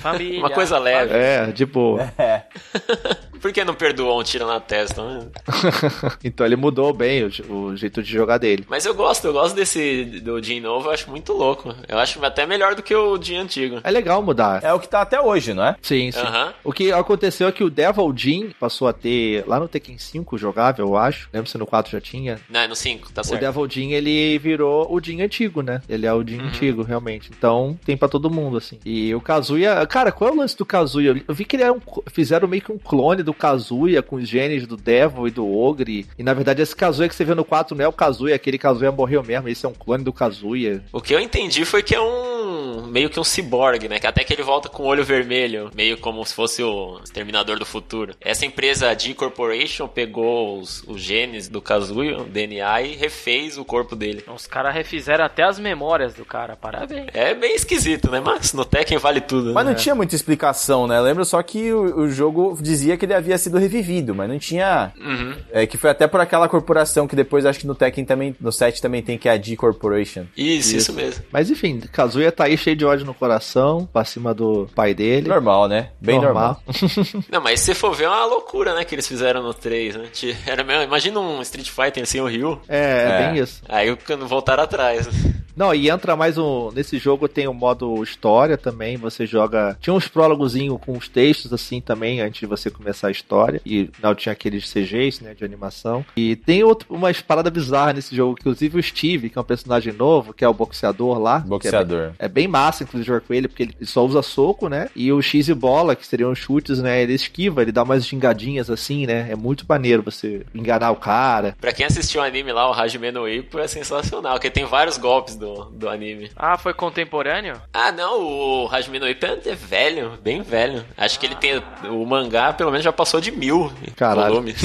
Família. 0.00 0.38
Uma 0.38 0.50
coisa 0.50 0.78
leve. 0.78 1.14
É, 1.14 1.46
de 1.46 1.66
boa. 1.66 2.12
É. 2.18 2.42
Por 3.40 3.52
que 3.52 3.64
não 3.64 3.74
perdoou 3.74 4.20
um 4.20 4.24
tiro 4.24 4.46
na 4.46 4.58
testa? 4.58 5.02
Né? 5.02 5.28
então 6.24 6.44
ele 6.44 6.56
mudou 6.56 6.92
bem 6.92 7.24
o, 7.24 7.52
o, 7.52 7.76
jeito 7.76 8.02
de 8.02 8.10
jogar 8.10 8.38
dele. 8.38 8.64
Mas 8.68 8.84
eu 8.84 8.94
gosto, 8.94 9.26
eu 9.26 9.32
gosto 9.32 9.54
desse 9.54 10.04
do 10.20 10.42
Jin 10.42 10.60
novo, 10.60 10.88
eu 10.88 10.92
acho 10.92 11.08
muito 11.10 11.32
louco. 11.32 11.74
Eu 11.86 11.98
acho 11.98 12.24
até 12.24 12.46
melhor 12.46 12.74
do 12.74 12.82
que 12.82 12.94
o 12.94 13.20
Jin 13.22 13.36
antigo. 13.36 13.80
É 13.84 13.90
legal 13.90 14.22
mudar. 14.22 14.64
É 14.64 14.72
o 14.72 14.80
que 14.80 14.88
tá 14.88 15.02
até 15.02 15.20
hoje, 15.20 15.54
não 15.54 15.64
é? 15.64 15.76
Sim, 15.82 16.10
sim. 16.10 16.20
O 16.64 16.72
que 16.72 16.90
aconteceu 16.92 17.46
é 17.48 17.52
que 17.52 17.62
o 17.62 17.70
Devil 17.70 18.12
Jin 18.16 18.50
passou 18.58 18.88
a 18.88 18.92
ter 18.92 19.44
lá 19.46 19.60
no 19.60 19.68
Tekken 19.68 19.98
5 19.98 20.36
jogável, 20.38 20.86
eu 20.86 20.96
acho. 20.96 21.28
Lembra 21.32 21.48
se 21.48 21.58
no 21.58 21.66
4 21.66 21.92
já 21.92 22.00
tinha? 22.00 22.40
Não, 22.48 22.60
é 22.60 22.68
no 22.68 22.74
5, 22.74 23.12
tá 23.12 23.22
certo. 23.22 23.36
O 23.36 23.46
Devil 23.46 23.70
Jin, 23.70 23.92
ele 23.92 24.38
virou 24.38 24.92
o 24.92 25.00
Jin 25.00 25.22
antigo, 25.22 25.62
né? 25.62 25.80
Ele 25.88 26.06
é 26.06 26.12
o 26.16 26.26
Jin 26.26 26.40
uhum. 26.40 26.46
antigo, 26.48 26.82
realmente. 26.82 27.30
Então, 27.36 27.78
tem 27.84 27.96
para 27.96 28.08
todo 28.08 28.30
mundo, 28.30 28.56
assim. 28.56 28.78
E 28.84 29.14
o 29.14 29.20
Kazuya... 29.20 29.86
Cara, 29.86 30.12
qual 30.12 30.30
é 30.30 30.32
o 30.32 30.36
lance 30.36 30.56
do 30.56 30.64
Kazuya? 30.64 31.22
Eu 31.26 31.34
vi 31.34 31.44
que 31.44 31.56
ele 31.56 31.62
era 31.62 31.72
um... 31.72 31.80
fizeram 32.10 32.48
meio 32.48 32.62
que 32.62 32.72
um 32.72 32.78
clone 32.78 33.22
do 33.22 33.34
Kazuya 33.34 34.02
com 34.02 34.16
os 34.16 34.28
genes 34.28 34.66
do 34.66 34.76
Devil 34.76 35.28
e 35.28 35.30
do 35.30 35.46
Ogre. 35.56 36.06
E, 36.18 36.22
na 36.22 36.34
verdade, 36.34 36.62
esse 36.62 36.74
Kazuya 36.74 37.08
que 37.08 37.14
você 37.14 37.24
vê 37.24 37.34
no 37.34 37.44
4 37.44 37.76
não 37.76 37.84
é 37.84 37.88
o 37.88 37.92
Kazuya, 37.92 38.34
aquele 38.34 38.58
Kazuya 38.58 38.92
morreu 38.92 39.22
mesmo. 39.22 39.48
Esse 39.48 39.66
é 39.66 39.68
um 39.68 39.74
clone 39.74 40.04
do 40.04 40.12
Kazuya. 40.12 40.82
O 40.92 41.00
que 41.00 41.14
eu 41.14 41.20
entendi 41.20 41.64
foi 41.64 41.82
que 41.82 41.94
é 41.94 42.00
um... 42.00 42.86
meio 42.86 43.10
que 43.10 43.20
um 43.20 43.24
cyborg, 43.24 43.88
né? 43.88 43.98
Que 43.98 44.06
até 44.06 44.24
que 44.24 44.32
ele 44.32 44.42
volta 44.42 44.68
com 44.68 44.82
o 44.82 44.86
olho 44.86 45.04
vermelho, 45.04 45.70
meio 45.74 45.98
como 45.98 46.24
se 46.24 46.34
fosse 46.34 46.62
o 46.62 47.00
Exterminador 47.02 47.58
do 47.58 47.66
Futuro. 47.66 48.14
Essa 48.20 48.46
empresa, 48.46 48.90
a 48.90 48.94
G 48.94 49.14
Corporation, 49.14 49.88
pegou 49.88 50.58
os, 50.58 50.82
os 50.86 51.00
genes 51.00 51.48
do 51.48 51.60
Kazuya, 51.60 52.18
o 52.18 52.24
DNA, 52.24 52.82
e 52.82 52.96
refez 52.96 53.58
o 53.58 53.64
corpo 53.64 53.96
dele. 53.96 54.24
Os 54.32 54.46
caras 54.46 54.74
refizeram 54.74 55.24
até 55.24 55.42
as 55.42 55.58
memórias 55.58 56.05
do 56.14 56.24
cara, 56.24 56.56
parabéns. 56.56 57.08
É 57.12 57.34
bem 57.34 57.54
esquisito, 57.54 58.10
né? 58.10 58.20
Mas 58.20 58.52
no 58.52 58.64
Tekken 58.64 58.98
vale 58.98 59.20
tudo. 59.20 59.52
Mas 59.52 59.64
né? 59.64 59.72
não 59.72 59.78
tinha 59.78 59.94
muita 59.94 60.14
explicação, 60.14 60.86
né? 60.86 61.00
Lembro 61.00 61.24
só 61.24 61.42
que 61.42 61.72
o, 61.72 62.00
o, 62.00 62.10
jogo 62.10 62.56
dizia 62.60 62.96
que 62.96 63.04
ele 63.04 63.14
havia 63.14 63.36
sido 63.38 63.58
revivido, 63.58 64.14
mas 64.14 64.28
não 64.28 64.38
tinha. 64.38 64.92
Uhum. 64.98 65.34
É, 65.50 65.66
que 65.66 65.76
foi 65.76 65.90
até 65.90 66.06
por 66.06 66.20
aquela 66.20 66.48
corporação 66.48 67.06
que 67.06 67.16
depois 67.16 67.44
acho 67.44 67.60
que 67.60 67.66
no 67.66 67.74
Tekken 67.74 68.04
também, 68.04 68.36
no 68.40 68.52
7 68.52 68.80
também 68.80 69.02
tem 69.02 69.18
que 69.18 69.28
é 69.28 69.32
a 69.32 69.40
G 69.40 69.56
Corporation. 69.56 70.26
Isso, 70.36 70.68
isso, 70.68 70.76
isso 70.76 70.92
mesmo. 70.92 71.24
Mas 71.30 71.50
enfim, 71.50 71.80
Kazuya 71.80 72.32
tá 72.32 72.44
aí 72.44 72.56
cheio 72.56 72.76
de 72.76 72.84
ódio 72.84 73.06
no 73.06 73.14
coração, 73.14 73.88
pra 73.92 74.04
cima 74.04 74.34
do 74.34 74.68
pai 74.74 74.94
dele. 74.94 75.28
Normal, 75.28 75.68
né? 75.68 75.90
Bem 76.00 76.20
normal. 76.20 76.60
normal. 76.66 77.24
não, 77.30 77.40
mas 77.40 77.60
se 77.60 77.74
for 77.74 77.94
ver, 77.94 78.04
é 78.04 78.08
uma 78.08 78.26
loucura, 78.26 78.74
né? 78.74 78.84
Que 78.84 78.94
eles 78.94 79.06
fizeram 79.06 79.42
no 79.42 79.54
3, 79.54 79.96
né? 79.96 80.08
Era 80.46 80.62
mesmo, 80.64 80.82
imagina 80.82 81.20
um 81.20 81.40
Street 81.42 81.70
Fighter 81.70 82.06
sem 82.06 82.20
o 82.20 82.26
Ryu. 82.26 82.60
É, 82.68 82.78
é, 82.78 83.08
é 83.08 83.26
bem 83.26 83.42
isso. 83.42 83.62
Aí 83.68 83.96
voltaram 84.26 84.62
atrás. 84.62 85.08
Não, 85.56 85.74
e 85.74 85.88
entra 85.88 86.14
mais 86.14 86.36
um. 86.36 86.70
Nesse 86.70 86.98
jogo 86.98 87.26
tem 87.26 87.48
o 87.48 87.50
um 87.50 87.54
modo 87.54 88.02
história 88.02 88.58
também. 88.58 88.98
Você 88.98 89.24
joga. 89.24 89.74
Tinha 89.80 89.94
uns 89.94 90.06
prólogozinhos 90.06 90.78
com 90.84 90.92
os 90.92 91.08
textos 91.08 91.50
assim 91.50 91.80
também, 91.80 92.20
antes 92.20 92.40
de 92.40 92.46
você 92.46 92.70
começar 92.70 93.08
a 93.08 93.10
história. 93.10 93.62
E 93.64 93.88
não 94.02 94.14
tinha 94.14 94.34
aqueles 94.34 94.70
CGs, 94.70 95.24
né? 95.24 95.32
De 95.32 95.46
animação. 95.46 96.04
E 96.14 96.36
tem 96.36 96.62
outro, 96.62 96.86
umas 96.94 97.22
paradas 97.22 97.50
bizarras 97.50 97.94
nesse 97.94 98.14
jogo. 98.14 98.36
Inclusive 98.38 98.78
o 98.78 98.82
Steve, 98.82 99.30
que 99.30 99.38
é 99.38 99.40
um 99.40 99.44
personagem 99.44 99.94
novo, 99.94 100.34
que 100.34 100.44
é 100.44 100.48
o 100.48 100.52
boxeador 100.52 101.18
lá. 101.18 101.38
Boxeador. 101.38 101.98
É 101.98 102.06
bem, 102.06 102.14
é 102.18 102.28
bem, 102.28 102.48
massa, 102.48 102.82
inclusive, 102.82 103.06
jogar 103.06 103.20
com 103.22 103.32
ele, 103.32 103.48
porque 103.48 103.62
ele 103.62 103.76
só 103.80 104.04
usa 104.04 104.20
soco, 104.20 104.68
né? 104.68 104.90
E 104.94 105.10
o 105.10 105.22
X 105.22 105.48
e 105.48 105.54
bola, 105.54 105.96
que 105.96 106.06
seriam 106.06 106.32
os 106.32 106.38
chutes, 106.38 106.80
né? 106.80 107.02
Ele 107.02 107.14
esquiva, 107.14 107.62
ele 107.62 107.72
dá 107.72 107.82
umas 107.82 108.04
gingadinhas 108.04 108.68
assim, 108.68 109.06
né? 109.06 109.28
É 109.30 109.34
muito 109.34 109.64
maneiro 109.66 110.02
você 110.02 110.44
enganar 110.54 110.90
o 110.90 110.96
cara. 110.96 111.56
Pra 111.58 111.72
quem 111.72 111.86
assistiu 111.86 112.20
o 112.20 112.24
anime 112.24 112.52
lá, 112.52 112.68
o 112.68 112.74
Hajime 112.74 113.10
no 113.10 113.26
Ippo, 113.26 113.58
é 113.58 113.66
sensacional, 113.66 114.34
porque 114.34 114.50
tem 114.50 114.66
vários 114.66 114.98
golpes 114.98 115.34
do 115.34 115.45
do, 115.46 115.64
do 115.66 115.88
anime. 115.88 116.30
Ah, 116.34 116.58
foi 116.58 116.74
contemporâneo? 116.74 117.60
Ah, 117.72 117.92
não, 117.92 118.20
o 118.20 118.68
Hajime 118.68 118.98
no 118.98 119.08
Ippo 119.08 119.26
é 119.26 119.54
velho, 119.54 120.18
bem 120.22 120.42
velho. 120.42 120.84
Acho 120.96 121.16
ah. 121.16 121.20
que 121.20 121.26
ele 121.26 121.34
tem. 121.36 121.62
O 121.84 122.04
mangá, 122.04 122.52
pelo 122.52 122.70
menos, 122.70 122.84
já 122.84 122.92
passou 122.92 123.20
de 123.20 123.30
mil 123.30 123.72
Caralho. 123.94 124.34
volumes. 124.34 124.56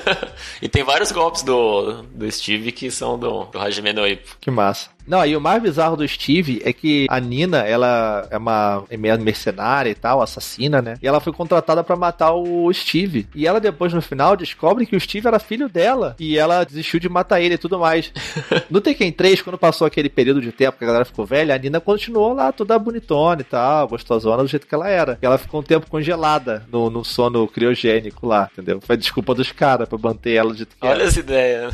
e 0.62 0.68
tem 0.68 0.82
vários 0.82 1.12
golpes 1.12 1.42
do, 1.42 2.02
do 2.02 2.30
Steve 2.30 2.72
que 2.72 2.90
são 2.90 3.18
do, 3.18 3.44
do 3.44 3.58
Hajime 3.58 3.92
no 3.92 4.06
Ippo. 4.06 4.36
Que 4.40 4.50
massa. 4.50 4.93
Não, 5.06 5.24
e 5.24 5.36
o 5.36 5.40
mais 5.40 5.62
bizarro 5.62 5.96
do 5.96 6.06
Steve 6.06 6.62
é 6.64 6.72
que 6.72 7.06
a 7.08 7.20
Nina, 7.20 7.58
ela 7.58 8.26
é 8.30 8.38
uma 8.38 8.84
mercenária 9.20 9.90
e 9.90 9.94
tal, 9.94 10.22
assassina, 10.22 10.80
né? 10.80 10.96
E 11.02 11.06
ela 11.06 11.20
foi 11.20 11.32
contratada 11.32 11.84
para 11.84 11.96
matar 11.96 12.32
o 12.32 12.72
Steve. 12.72 13.26
E 13.34 13.46
ela 13.46 13.60
depois, 13.60 13.92
no 13.92 14.00
final, 14.00 14.36
descobre 14.36 14.86
que 14.86 14.96
o 14.96 15.00
Steve 15.00 15.26
era 15.26 15.38
filho 15.38 15.68
dela. 15.68 16.16
E 16.18 16.38
ela 16.38 16.64
desistiu 16.64 16.98
de 16.98 17.08
matar 17.08 17.40
ele 17.40 17.54
e 17.54 17.58
tudo 17.58 17.78
mais. 17.78 18.12
no 18.70 18.80
Tekken 18.80 19.12
3, 19.12 19.42
quando 19.42 19.58
passou 19.58 19.86
aquele 19.86 20.08
período 20.08 20.40
de 20.40 20.52
tempo 20.52 20.78
que 20.78 20.84
a 20.84 20.86
galera 20.86 21.04
ficou 21.04 21.26
velha, 21.26 21.54
a 21.54 21.58
Nina 21.58 21.80
continuou 21.80 22.32
lá 22.32 22.52
toda 22.52 22.78
bonitona 22.78 23.40
e 23.42 23.44
tal, 23.44 23.88
gostosona 23.88 24.42
do 24.42 24.48
jeito 24.48 24.66
que 24.66 24.74
ela 24.74 24.88
era. 24.88 25.18
E 25.20 25.26
ela 25.26 25.38
ficou 25.38 25.60
um 25.60 25.64
tempo 25.64 25.88
congelada 25.88 26.64
no, 26.70 26.88
no 26.88 27.04
sono 27.04 27.46
criogênico 27.46 28.26
lá, 28.26 28.48
entendeu? 28.52 28.80
Foi 28.80 28.96
desculpa 28.96 29.34
dos 29.34 29.52
caras 29.52 29.88
pra 29.88 29.98
manter 29.98 30.34
ela 30.34 30.54
que 30.54 30.66
Olha 30.80 31.04
essa 31.04 31.20
ideia. 31.20 31.68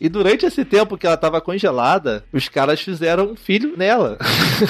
E 0.00 0.08
durante 0.08 0.46
esse 0.46 0.64
tempo 0.64 0.96
que 0.96 1.06
ela 1.06 1.16
tava 1.16 1.40
congelada, 1.40 2.24
os 2.32 2.48
caras 2.48 2.80
fizeram 2.80 3.32
um 3.32 3.36
filho 3.36 3.74
nela. 3.76 4.18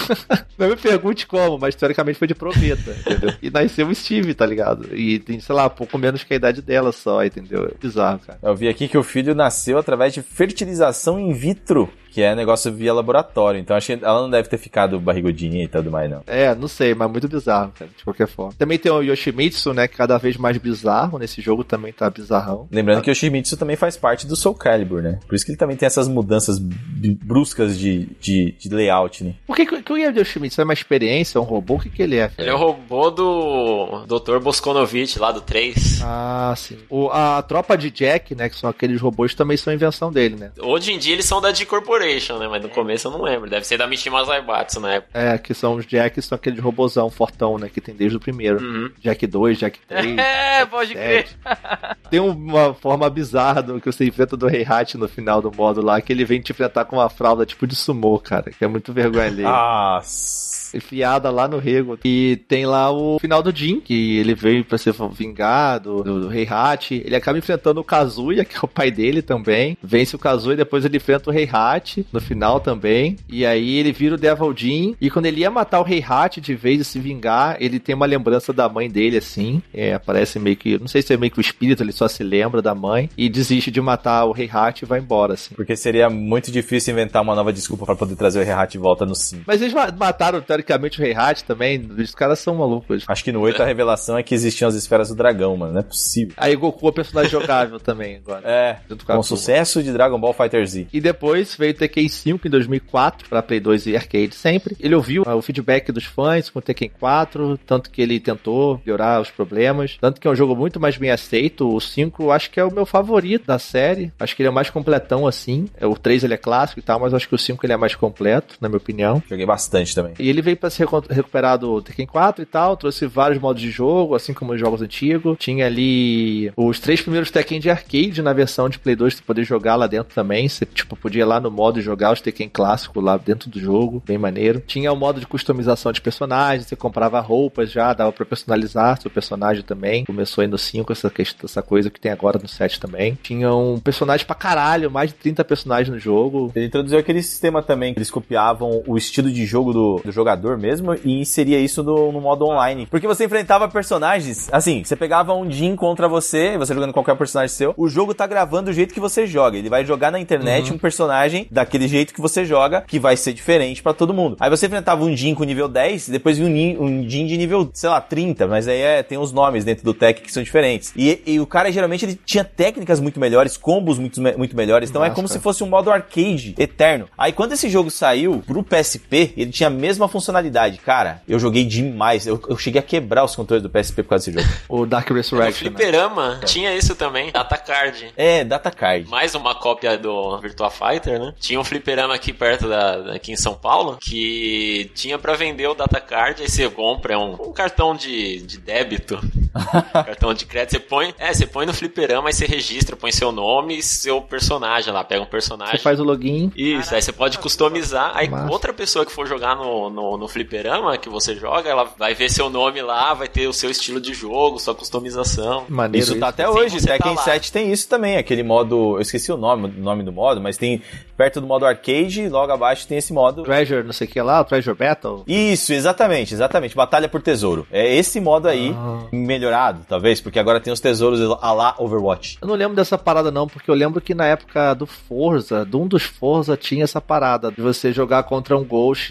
Não 0.59 0.68
me 0.68 0.76
pergunte 0.76 1.26
como, 1.26 1.59
mas 1.59 1.74
teoricamente 1.74 2.18
foi 2.18 2.26
de 2.26 2.34
proveta, 2.34 2.91
entendeu? 3.01 3.34
E 3.41 3.51
nasceu 3.51 3.86
o 3.86 3.95
Steve, 3.95 4.34
tá 4.34 4.45
ligado? 4.45 4.95
E 4.97 5.18
tem, 5.20 5.38
sei 5.38 5.55
lá, 5.55 5.70
pouco 5.70 5.97
menos 5.97 6.24
que 6.24 6.32
a 6.32 6.36
idade 6.36 6.61
dela 6.61 6.91
só, 6.91 7.24
entendeu? 7.24 7.66
É 7.66 7.78
bizarro, 7.80 8.18
cara. 8.26 8.38
Eu 8.43 8.57
vi 8.57 8.68
aqui 8.68 8.88
que 8.88 8.99
o 8.99 9.03
filho 9.03 9.34
nasceu 9.34 9.78
através 9.78 10.12
de 10.12 10.22
fertilização 10.22 11.18
in 11.18 11.32
vitro 11.32 11.88
que 12.11 12.22
é 12.22 12.34
negócio 12.34 12.72
via 12.72 12.92
laboratório. 12.92 13.61
Então 13.61 13.76
acho 13.76 13.86
que 13.86 14.04
ela 14.04 14.20
não 14.20 14.30
deve 14.30 14.48
ter 14.48 14.58
ficado 14.58 14.98
barrigudinha 14.98 15.64
e 15.64 15.68
tudo 15.68 15.90
mais, 15.90 16.11
não. 16.11 16.22
É, 16.26 16.54
não 16.54 16.68
sei, 16.68 16.94
mas 16.94 17.11
muito 17.11 17.28
bizarro, 17.28 17.72
cara, 17.78 17.90
de 17.96 18.04
qualquer 18.04 18.26
forma. 18.26 18.52
Também 18.58 18.78
tem 18.78 18.90
o 18.90 19.00
Yoshimitsu, 19.00 19.72
né, 19.72 19.86
que 19.86 19.96
cada 19.96 20.18
vez 20.18 20.36
mais 20.36 20.56
bizarro. 20.58 21.18
Nesse 21.18 21.40
jogo 21.40 21.62
também 21.62 21.92
tá 21.92 22.11
bizarrão. 22.11 22.68
Lembrando 22.70 22.98
ah. 22.98 23.02
que 23.02 23.11
o 23.11 23.12
Yoshimitsu 23.12 23.56
também 23.56 23.76
faz 23.76 23.96
parte 23.96 24.26
do 24.26 24.34
Soul 24.34 24.54
Calibur, 24.54 25.02
né? 25.02 25.20
Por 25.26 25.34
isso 25.34 25.44
que 25.44 25.52
ele 25.52 25.58
também 25.58 25.76
tem 25.76 25.86
essas 25.86 26.08
mudanças 26.08 26.58
bruscas 26.58 27.78
de, 27.78 28.08
de, 28.20 28.54
de 28.58 28.68
layout, 28.68 29.22
né? 29.22 29.34
O 29.46 29.54
que, 29.54 29.64
que 29.64 29.92
o 29.92 29.96
Yoshimitsu 29.96 30.61
é 30.61 30.64
uma 30.64 30.74
experiência, 30.74 31.38
é 31.38 31.40
um 31.40 31.44
robô? 31.44 31.74
O 31.74 31.80
que, 31.80 31.88
que 31.88 32.02
ele 32.02 32.16
é? 32.16 32.30
Ele 32.36 32.50
é 32.50 32.54
o 32.54 32.58
robô 32.58 33.11
do 33.11 34.04
Dr. 34.06 34.38
Boskonovich, 34.40 35.18
lá 35.18 35.30
do 35.30 35.40
3. 35.40 36.02
Ah, 36.02 36.54
sim. 36.56 36.78
O, 36.88 37.08
a 37.11 37.40
tropa 37.42 37.76
de 37.76 37.90
Jack, 37.90 38.34
né, 38.34 38.48
que 38.48 38.56
são 38.56 38.68
aqueles 38.68 39.00
robôs, 39.00 39.34
também 39.34 39.56
são 39.56 39.72
invenção 39.72 40.11
dele, 40.11 40.36
né? 40.36 40.50
Hoje 40.61 40.92
em 40.92 40.98
dia 40.98 41.14
eles 41.14 41.24
são 41.24 41.40
da 41.40 41.50
D-Corporation 41.50 41.99
Corporation, 42.01 42.38
né? 42.38 42.48
Mas 42.48 42.62
no 42.62 42.68
começo 42.70 43.09
eu 43.09 43.12
não 43.12 43.22
lembro. 43.22 43.51
Deve 43.51 43.66
ser 43.66 43.76
da 43.76 43.86
Mishima 43.86 44.24
Zaibatsu 44.24 44.80
na 44.80 44.94
época. 44.94 45.18
É, 45.18 45.36
que 45.38 45.53
são 45.53 45.74
os 45.74 45.86
Jacks, 45.86 46.24
são 46.24 46.36
aqueles 46.36 46.61
robozão 46.61 47.11
fortão, 47.11 47.59
né? 47.59 47.68
Que 47.72 47.80
tem 47.80 47.94
desde 47.94 48.16
o 48.16 48.20
primeiro. 48.20 48.61
Uhum. 48.61 48.90
Jack 49.01 49.26
2, 49.26 49.59
Jack 49.59 49.78
3. 49.86 50.18
É, 50.18 50.66
pode 50.66 50.94
crer. 50.94 51.28
Tem 52.11 52.18
uma 52.18 52.74
forma 52.74 53.09
bizarra 53.09 53.62
do 53.62 53.80
que 53.80 53.86
você 53.86 54.05
enfrenta 54.05 54.36
do 54.36 54.48
Rei 54.48 54.66
Hat 54.68 54.96
no 54.96 55.09
final 55.09 55.40
do 55.40 55.53
modo 55.53 55.80
lá, 55.80 56.01
que 56.01 56.12
ele 56.12 56.24
vem 56.24 56.40
te 56.40 56.51
enfrentar 56.51 56.84
com 56.84 56.96
uma 56.96 57.09
fralda 57.09 57.46
tipo 57.46 57.66
de 57.66 57.76
sumô, 57.76 58.18
cara. 58.18 58.51
Que 58.51 58.64
é 58.64 58.68
muito 58.68 58.92
vergonha 58.92 59.26
ali. 59.28 59.42
Nossa 59.42 60.59
enfiada 60.74 61.30
lá 61.30 61.48
no 61.48 61.58
rego. 61.58 61.98
E 62.04 62.38
tem 62.48 62.66
lá 62.66 62.90
o 62.90 63.18
final 63.18 63.42
do 63.42 63.54
Jin, 63.54 63.80
que 63.80 64.18
ele 64.18 64.34
veio 64.34 64.64
para 64.64 64.78
ser 64.78 64.94
vingado 65.12 66.02
do, 66.02 66.20
do, 66.20 66.28
Rei 66.28 66.46
Hat. 66.48 66.94
Ele 66.94 67.16
acaba 67.16 67.38
enfrentando 67.38 67.80
o 67.80 67.84
Kazuya, 67.84 68.44
que 68.44 68.56
é 68.56 68.60
o 68.62 68.68
pai 68.68 68.90
dele 68.90 69.22
também. 69.22 69.76
Vence 69.82 70.14
o 70.16 70.18
Kazuya, 70.18 70.56
depois 70.56 70.84
ele 70.84 70.96
enfrenta 70.96 71.30
o 71.30 71.32
Rei 71.32 71.48
Hat 71.50 72.04
no 72.12 72.20
final 72.20 72.60
também. 72.60 73.16
E 73.28 73.44
aí 73.44 73.76
ele 73.76 73.92
vira 73.92 74.14
o 74.14 74.18
Devil 74.18 74.54
Jin. 74.56 74.96
E 75.00 75.10
quando 75.10 75.26
ele 75.26 75.40
ia 75.40 75.50
matar 75.50 75.80
o 75.80 75.84
Rei 75.84 76.04
Hat 76.06 76.40
de 76.40 76.54
vez 76.54 76.78
de 76.78 76.84
se 76.84 76.98
vingar, 76.98 77.56
ele 77.60 77.78
tem 77.78 77.94
uma 77.94 78.06
lembrança 78.06 78.52
da 78.52 78.68
mãe 78.68 78.90
dele, 78.90 79.18
assim. 79.18 79.62
É, 79.72 79.94
aparece 79.94 80.38
meio 80.38 80.56
que. 80.56 80.78
Não 80.78 80.88
sei 80.88 81.02
se 81.02 81.12
é 81.12 81.16
meio 81.16 81.32
que 81.32 81.38
o 81.38 81.40
espírito, 81.40 81.82
ele 81.82 81.92
só 81.92 82.08
se 82.08 82.22
lembra 82.22 82.62
da 82.62 82.74
mãe. 82.74 83.08
E 83.16 83.28
desiste 83.28 83.70
de 83.70 83.80
matar 83.80 84.24
o 84.24 84.32
Rei 84.32 84.48
Hat 84.52 84.82
e 84.82 84.86
vai 84.86 85.00
embora, 85.00 85.34
assim. 85.34 85.54
Porque 85.54 85.76
seria 85.76 86.08
muito 86.08 86.50
difícil 86.50 86.92
inventar 86.92 87.22
uma 87.22 87.34
nova 87.34 87.52
desculpa 87.52 87.84
para 87.84 87.96
poder 87.96 88.16
trazer 88.16 88.40
o 88.40 88.44
Rei 88.44 88.52
Hat 88.52 88.72
de 88.72 88.78
volta 88.78 89.04
no 89.04 89.14
sim. 89.14 89.42
Mas 89.46 89.60
eles 89.60 89.74
mataram, 89.74 90.40
teoricamente, 90.40 90.59
o 90.98 91.02
Rei 91.02 91.14
Hat 91.14 91.44
também. 91.44 91.88
Os 91.98 92.14
caras 92.14 92.38
são 92.38 92.54
malucos. 92.54 93.04
Acho 93.06 93.24
que 93.24 93.32
no 93.32 93.40
8 93.40 93.62
a 93.62 93.66
revelação 93.66 94.18
é 94.18 94.22
que 94.22 94.34
existiam 94.34 94.68
as 94.68 94.74
esferas 94.74 95.08
do 95.08 95.14
dragão, 95.14 95.56
mano. 95.56 95.72
Não 95.72 95.80
é 95.80 95.84
possível. 95.84 96.34
Aí 96.36 96.54
Goku 96.56 96.88
é 96.88 96.92
personagem 96.92 97.30
jogável 97.30 97.78
também 97.80 98.16
agora. 98.16 98.42
É, 98.48 98.78
com, 99.06 99.18
o 99.18 99.22
sucesso 99.22 99.82
de 99.82 99.92
Dragon 99.92 100.18
Ball 100.18 100.32
Fighter 100.32 100.66
Z. 100.66 100.88
E 100.92 101.00
depois 101.00 101.54
veio 101.54 101.72
o 101.72 101.76
Tekken 101.76 102.08
5 102.08 102.46
em 102.46 102.50
2004 102.50 103.28
para 103.28 103.42
Play 103.42 103.61
2 103.61 103.86
e 103.86 103.96
arcade 103.96 104.34
sempre. 104.34 104.76
Ele 104.80 104.94
ouviu 104.94 105.22
o 105.26 105.42
feedback 105.42 105.92
dos 105.92 106.04
fãs 106.04 106.50
com 106.50 106.58
o 106.58 106.62
Tekken 106.62 106.90
4, 106.98 107.58
tanto 107.66 107.90
que 107.90 108.02
ele 108.02 108.18
tentou 108.20 108.80
melhorar 108.84 109.20
os 109.20 109.30
problemas, 109.30 109.96
tanto 110.00 110.20
que 110.20 110.26
é 110.26 110.30
um 110.30 110.34
jogo 110.34 110.54
muito 110.56 110.80
mais 110.80 110.96
bem 110.96 111.11
aceito. 111.11 111.68
O 111.68 111.80
5 111.80 112.30
acho 112.30 112.50
que 112.50 112.61
é 112.61 112.64
o 112.64 112.72
meu 112.72 112.86
favorito 112.86 113.46
da 113.46 113.58
série. 113.58 114.12
Acho 114.18 114.34
que 114.34 114.42
ele 114.42 114.48
é 114.48 114.50
o 114.50 114.54
mais 114.54 114.70
completão 114.70 115.26
assim. 115.26 115.66
É, 115.78 115.86
o 115.86 115.96
3 115.96 116.24
ele 116.24 116.34
é 116.34 116.36
clássico 116.36 116.80
e 116.80 116.82
tal, 116.82 117.00
mas 117.00 117.14
acho 117.14 117.28
que 117.28 117.34
o 117.34 117.38
5 117.38 117.64
ele 117.64 117.72
é 117.72 117.76
mais 117.76 117.94
completo, 117.94 118.56
na 118.61 118.68
minha 118.68 118.78
opinião. 118.78 119.22
Joguei 119.28 119.46
bastante 119.46 119.94
também. 119.94 120.14
E 120.18 120.28
ele 120.28 120.42
veio 120.51 120.57
para 120.57 120.70
se 120.70 120.84
recuperar 121.11 121.59
do 121.59 121.80
Tekken 121.80 122.07
4 122.07 122.42
e 122.42 122.46
tal, 122.46 122.76
trouxe 122.76 123.07
vários 123.07 123.40
modos 123.40 123.62
de 123.62 123.70
jogo, 123.70 124.14
assim 124.14 124.34
como 124.34 124.53
os 124.53 124.61
jogos 124.61 124.82
antigos. 124.82 125.36
Tinha 125.38 125.66
ali 125.66 126.53
os 126.57 126.80
três 126.80 127.01
primeiros 127.01 127.30
Tekken 127.30 127.61
de 127.61 127.70
arcade 127.70 128.22
na 128.22 128.32
versão 128.32 128.68
de 128.68 128.78
Play 128.78 128.96
2, 128.96 129.14
você 129.14 129.22
poder 129.22 129.44
jogar 129.44 129.76
lá 129.76 129.86
dentro 129.86 130.14
também. 130.14 130.48
Você, 130.48 130.66
tipo, 130.66 130.96
podia 130.96 131.22
ir 131.22 131.24
lá 131.24 131.40
no 131.40 131.51
modo 131.51 131.80
jogar 131.80 132.12
os 132.12 132.20
Tekken 132.20 132.48
clássicos 132.48 133.03
lá 133.03 133.16
dentro 133.16 133.48
do 133.48 133.61
jogo, 133.61 134.03
bem 134.05 134.18
maneiro. 134.18 134.62
Tinha 134.66 134.92
o 134.92 134.96
modo 134.96 135.20
de 135.20 135.26
customização 135.26 135.92
de 135.92 136.01
personagens, 136.01 136.66
você 136.66 136.76
comprava 136.76 137.20
roupas 137.20 137.70
já, 137.70 137.92
dava 137.92 138.12
pra 138.12 138.26
personalizar 138.26 139.01
seu 139.01 139.11
personagem 139.11 139.62
também. 139.62 140.05
Começou 140.05 140.42
aí 140.42 140.48
no 140.48 140.59
5 140.59 140.92
essa, 140.92 141.12
essa 141.44 141.62
coisa 141.62 141.90
que 141.90 142.01
tem 142.01 142.11
agora 142.11 142.38
no 142.40 142.48
7 142.48 142.80
também. 142.80 143.18
Tinha 143.22 143.55
um 143.55 143.78
personagem 143.78 144.26
pra 144.26 144.34
caralho, 144.34 144.90
mais 144.90 145.11
de 145.11 145.16
30 145.16 145.44
personagens 145.44 145.88
no 145.88 145.98
jogo. 145.98 146.51
Ele 146.55 146.66
introduziu 146.66 146.98
aquele 146.98 147.22
sistema 147.22 147.62
também, 147.62 147.92
que 147.92 147.98
eles 147.98 148.11
copiavam 148.11 148.82
o 148.86 148.96
estilo 148.96 149.30
de 149.30 149.46
jogo 149.46 149.72
do, 149.72 150.01
do 150.05 150.12
jogador 150.12 150.39
mesmo 150.57 150.95
e 151.05 151.24
seria 151.24 151.59
isso 151.59 151.82
no, 151.82 152.12
no, 152.12 152.20
modo 152.20 152.47
online. 152.47 152.86
Porque 152.86 153.07
você 153.07 153.24
enfrentava 153.24 153.68
personagens, 153.68 154.49
assim, 154.53 154.82
você 154.84 154.97
pegava 154.97 155.34
um 155.34 155.51
Jin 155.51 155.76
contra 155.76 156.09
você, 156.09 156.57
você 156.57 156.74
jogando 156.74 156.93
qualquer 156.93 157.16
personagem 157.16 157.55
seu, 157.55 157.74
o 157.76 157.88
jogo 157.88 158.14
tá 158.14 158.26
gravando 158.26 158.70
o 158.70 158.72
jeito 158.72 158.95
que 158.95 159.01
você 159.01 159.26
joga. 159.26 159.59
Ele 159.59 159.68
vai 159.68 159.84
jogar 159.84 160.11
na 160.11 160.20
internet 160.20 160.70
uhum. 160.70 160.76
um 160.76 160.78
personagem 160.78 161.47
daquele 161.51 161.88
jeito 161.88 162.14
que 162.14 162.20
você 162.20 162.45
joga, 162.45 162.82
que 162.82 162.99
vai 162.99 163.16
ser 163.16 163.32
diferente 163.32 163.82
para 163.82 163.93
todo 163.93 164.14
mundo. 164.14 164.36
Aí 164.41 164.51
você 164.51 164.66
enfrentava 164.66 165.05
um 165.05 165.16
Jin 165.16 165.34
com 165.34 165.45
nível 165.45 165.68
10, 165.68 166.09
depois 166.09 166.38
um, 166.38 166.47
um 166.47 167.09
Jin 167.09 167.26
de 167.26 167.36
nível, 167.36 167.70
sei 167.72 167.91
lá, 167.91 168.01
30, 168.01 168.47
mas 168.47 168.68
aí 168.68 168.80
é, 168.80 169.03
tem 169.03 169.18
os 169.18 169.32
nomes 169.32 169.64
dentro 169.64 169.84
do 169.84 169.95
tech 169.95 170.20
que 170.20 170.32
são 170.32 170.43
diferentes. 170.43 170.93
E, 170.97 171.22
e 171.26 171.41
o 171.41 171.47
cara 171.47 171.70
geralmente 171.70 172.05
ele 172.05 172.18
tinha 172.24 172.45
técnicas 172.45 173.01
muito 173.01 173.20
melhores, 173.20 173.57
combos 173.57 173.99
muito, 173.99 174.20
muito 174.20 174.57
melhores, 174.57 174.91
então 174.91 175.01
Nossa, 175.01 175.12
é 175.12 175.14
como 175.14 175.28
cara. 175.28 175.38
se 175.38 175.43
fosse 175.43 175.62
um 175.62 175.68
modo 175.68 175.91
arcade 175.91 176.55
eterno. 176.59 177.07
Aí 177.16 177.32
quando 177.32 177.53
esse 177.53 177.68
jogo 177.68 177.91
saiu 177.91 178.43
pro 178.47 178.62
PSP, 178.62 179.32
ele 179.36 179.51
tinha 179.51 179.68
a 179.68 179.70
mesma 179.70 180.09
funcionalidade. 180.09 180.30
Cara, 180.78 181.22
eu 181.28 181.39
joguei 181.39 181.64
demais. 181.64 182.26
Eu, 182.26 182.41
eu 182.49 182.57
cheguei 182.57 182.81
a 182.81 182.83
quebrar 182.83 183.24
os 183.24 183.35
controles 183.35 183.62
do 183.62 183.70
PSP 183.70 184.03
por 184.03 184.11
causa 184.11 184.31
desse 184.31 184.47
jogo. 184.47 184.55
o 184.68 184.87
Dark 184.87 185.09
Resurrection. 185.11 185.68
O 185.68 185.72
Fliperama 185.72 186.37
né? 186.37 186.41
tinha 186.45 186.74
isso 186.74 186.95
também, 186.95 187.31
Data 187.33 187.57
Card. 187.57 188.12
É, 188.16 188.45
Data 188.45 188.70
Card. 188.70 189.09
Mais 189.09 189.35
uma 189.35 189.55
cópia 189.55 189.97
do 189.97 190.39
Virtua 190.39 190.70
Fighter, 190.70 191.18
né? 191.18 191.35
Tinha 191.39 191.61
um 191.61 191.64
fliperama 191.64 192.14
aqui 192.14 192.33
perto 192.33 192.68
da, 192.68 193.14
aqui 193.14 193.33
em 193.33 193.37
São 193.37 193.55
Paulo, 193.55 193.99
que 194.01 194.91
tinha 194.95 195.18
para 195.18 195.35
vender 195.35 195.66
o 195.66 195.74
Data 195.74 196.01
Card, 196.01 196.43
aí 196.43 196.49
você 196.49 196.68
compra 196.68 197.18
um, 197.18 197.35
um 197.35 197.53
cartão 197.53 197.95
de, 197.95 198.41
de 198.43 198.59
débito, 198.59 199.18
cartão 199.93 200.33
de 200.35 200.47
crédito, 200.47 200.72
você 200.72 200.81
põe, 200.81 201.14
é, 201.18 201.33
você 201.33 201.47
põe 201.47 201.66
no 201.66 201.74
fliperama, 201.74 202.28
aí 202.28 202.33
você 202.33 202.47
registra, 202.47 202.97
põe 202.97 203.12
seu 203.12 203.33
nome 203.33 203.78
e 203.78 203.83
seu 203.83 204.20
personagem 204.20 204.93
lá, 204.93 205.05
pega 205.05 205.22
um 205.22 205.26
personagem. 205.26 205.76
Você 205.76 205.83
faz 205.83 206.01
o 206.01 206.05
login. 206.05 206.53
Isso, 206.57 206.78
Caraca. 206.78 206.97
aí 206.97 207.03
você 207.03 207.12
pode 207.12 207.39
customizar, 207.39 208.12
aí 208.14 208.28
Massa. 208.28 208.53
outra 208.53 208.72
pessoa 208.72 209.05
que 209.05 209.12
for 209.12 209.26
jogar 209.26 209.57
no, 209.57 209.91
no, 209.91 210.16
no 210.20 210.28
fliperama 210.28 210.96
que 210.98 211.08
você 211.08 211.34
joga, 211.34 211.68
ela 211.68 211.88
vai 211.98 212.14
ver 212.14 212.30
seu 212.30 212.50
nome 212.50 212.82
lá, 212.82 213.14
vai 213.14 213.26
ter 213.26 213.48
o 213.48 213.52
seu 213.52 213.70
estilo 213.70 214.00
de 214.00 214.14
jogo, 214.14 214.58
sua 214.58 214.74
customização. 214.74 215.64
Maneiro 215.68 216.06
isso, 216.06 216.18
tá 216.18 216.28
até 216.28 216.48
hoje. 216.48 216.80
Tekken 216.80 217.16
tá 217.16 217.22
7 217.22 217.50
tem 217.50 217.72
isso 217.72 217.88
também, 217.88 218.16
aquele 218.16 218.42
modo. 218.42 218.96
Eu 218.96 219.00
esqueci 219.00 219.32
o 219.32 219.36
nome, 219.36 219.68
o 219.68 219.82
nome 219.82 220.02
do 220.02 220.12
modo, 220.12 220.40
mas 220.40 220.56
tem 220.56 220.82
perto 221.16 221.40
do 221.40 221.46
modo 221.46 221.66
arcade, 221.66 222.28
logo 222.28 222.52
abaixo 222.52 222.86
tem 222.86 222.98
esse 222.98 223.12
modo. 223.12 223.42
Treasure, 223.42 223.82
não 223.82 223.92
sei 223.92 224.06
o 224.06 224.10
que 224.10 224.20
lá, 224.22 224.40
o 224.40 224.44
Treasure 224.44 224.76
Battle. 224.76 225.22
Isso, 225.26 225.72
exatamente, 225.72 226.32
exatamente. 226.32 226.74
Batalha 226.74 227.08
por 227.08 227.20
tesouro. 227.20 227.66
É 227.70 227.94
esse 227.94 228.20
modo 228.20 228.48
aí, 228.48 228.74
ah. 228.76 229.06
melhorado, 229.12 229.84
talvez, 229.88 230.20
porque 230.20 230.38
agora 230.38 230.60
tem 230.60 230.72
os 230.72 230.80
tesouros 230.80 231.20
a 231.20 231.52
lá 231.52 231.74
Overwatch. 231.78 232.38
Eu 232.40 232.48
não 232.48 232.54
lembro 232.54 232.74
dessa 232.74 232.96
parada, 232.96 233.30
não, 233.30 233.46
porque 233.46 233.70
eu 233.70 233.74
lembro 233.74 234.00
que 234.00 234.14
na 234.14 234.26
época 234.26 234.74
do 234.74 234.86
Forza, 234.86 235.66
de 235.66 235.76
um 235.76 235.86
dos 235.86 236.04
Forza, 236.04 236.56
tinha 236.56 236.84
essa 236.84 237.00
parada 237.00 237.50
de 237.50 237.60
você 237.60 237.92
jogar 237.92 238.22
contra 238.22 238.56
um 238.56 238.64
Ghost, 238.64 239.08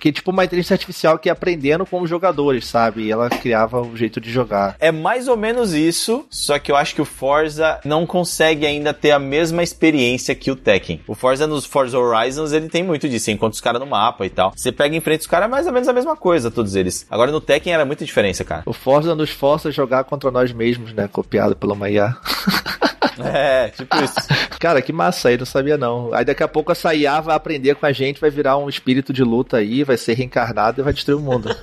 que 0.00 0.08
é 0.08 0.12
tipo 0.12 0.30
uma 0.30 0.44
inteligência 0.52 0.74
artificial 0.74 1.18
que 1.18 1.28
ia 1.28 1.32
aprendendo 1.32 1.86
com 1.86 2.02
os 2.02 2.10
jogadores, 2.10 2.66
sabe? 2.66 3.04
E 3.04 3.10
ela 3.10 3.30
criava 3.30 3.80
o 3.80 3.86
um 3.86 3.96
jeito 3.96 4.20
de 4.20 4.30
jogar. 4.30 4.76
É 4.78 4.92
mais 4.92 5.26
ou 5.26 5.36
menos 5.36 5.72
isso, 5.72 6.26
só 6.30 6.58
que 6.58 6.70
eu 6.70 6.76
acho 6.76 6.94
que 6.94 7.00
o 7.00 7.06
Forza 7.06 7.80
não 7.84 8.06
consegue 8.06 8.66
ainda 8.66 8.92
ter 8.92 9.12
a 9.12 9.18
mesma 9.18 9.62
experiência 9.62 10.34
que 10.34 10.50
o 10.50 10.56
Tekken. 10.56 11.00
O 11.08 11.14
Forza 11.14 11.46
nos 11.46 11.64
Forza 11.64 11.98
Horizons 11.98 12.52
ele 12.52 12.68
tem 12.68 12.82
muito 12.82 13.08
disso, 13.08 13.24
você 13.24 13.32
encontra 13.32 13.54
os 13.54 13.60
caras 13.60 13.80
no 13.80 13.86
mapa 13.86 14.26
e 14.26 14.30
tal. 14.30 14.52
Você 14.54 14.70
pega 14.70 14.94
em 14.94 15.00
frente 15.00 15.20
os 15.20 15.26
caras, 15.26 15.46
é 15.46 15.50
mais 15.50 15.66
ou 15.66 15.72
menos 15.72 15.88
a 15.88 15.92
mesma 15.92 16.16
coisa, 16.16 16.50
todos 16.50 16.76
eles. 16.76 17.06
Agora 17.10 17.32
no 17.32 17.40
Tekken 17.40 17.72
era 17.72 17.84
muita 17.84 18.04
diferença, 18.04 18.44
cara. 18.44 18.62
O 18.66 18.72
Forza 18.72 19.14
nos 19.14 19.30
força 19.30 19.70
a 19.70 19.72
jogar 19.72 20.04
contra 20.04 20.30
nós 20.30 20.52
mesmos, 20.52 20.92
né? 20.92 21.08
Copiado 21.08 21.56
pela 21.56 21.74
Maia. 21.74 22.16
É, 23.28 23.68
tipo 23.68 23.96
isso. 24.02 24.14
Cara, 24.58 24.80
que 24.82 24.92
massa 24.92 25.28
aí, 25.28 25.38
não 25.38 25.46
sabia 25.46 25.76
não. 25.76 26.12
Aí 26.12 26.24
daqui 26.24 26.42
a 26.42 26.48
pouco 26.48 26.72
a 26.72 26.74
Saia 26.74 27.20
vai 27.20 27.34
aprender 27.34 27.74
com 27.74 27.86
a 27.86 27.92
gente, 27.92 28.20
vai 28.20 28.30
virar 28.30 28.56
um 28.56 28.68
espírito 28.68 29.12
de 29.12 29.22
luta 29.22 29.58
aí, 29.58 29.84
vai 29.84 29.96
ser 29.96 30.14
reencarnado 30.14 30.80
e 30.80 30.84
vai 30.84 30.92
destruir 30.92 31.16
o 31.16 31.20
mundo. 31.20 31.54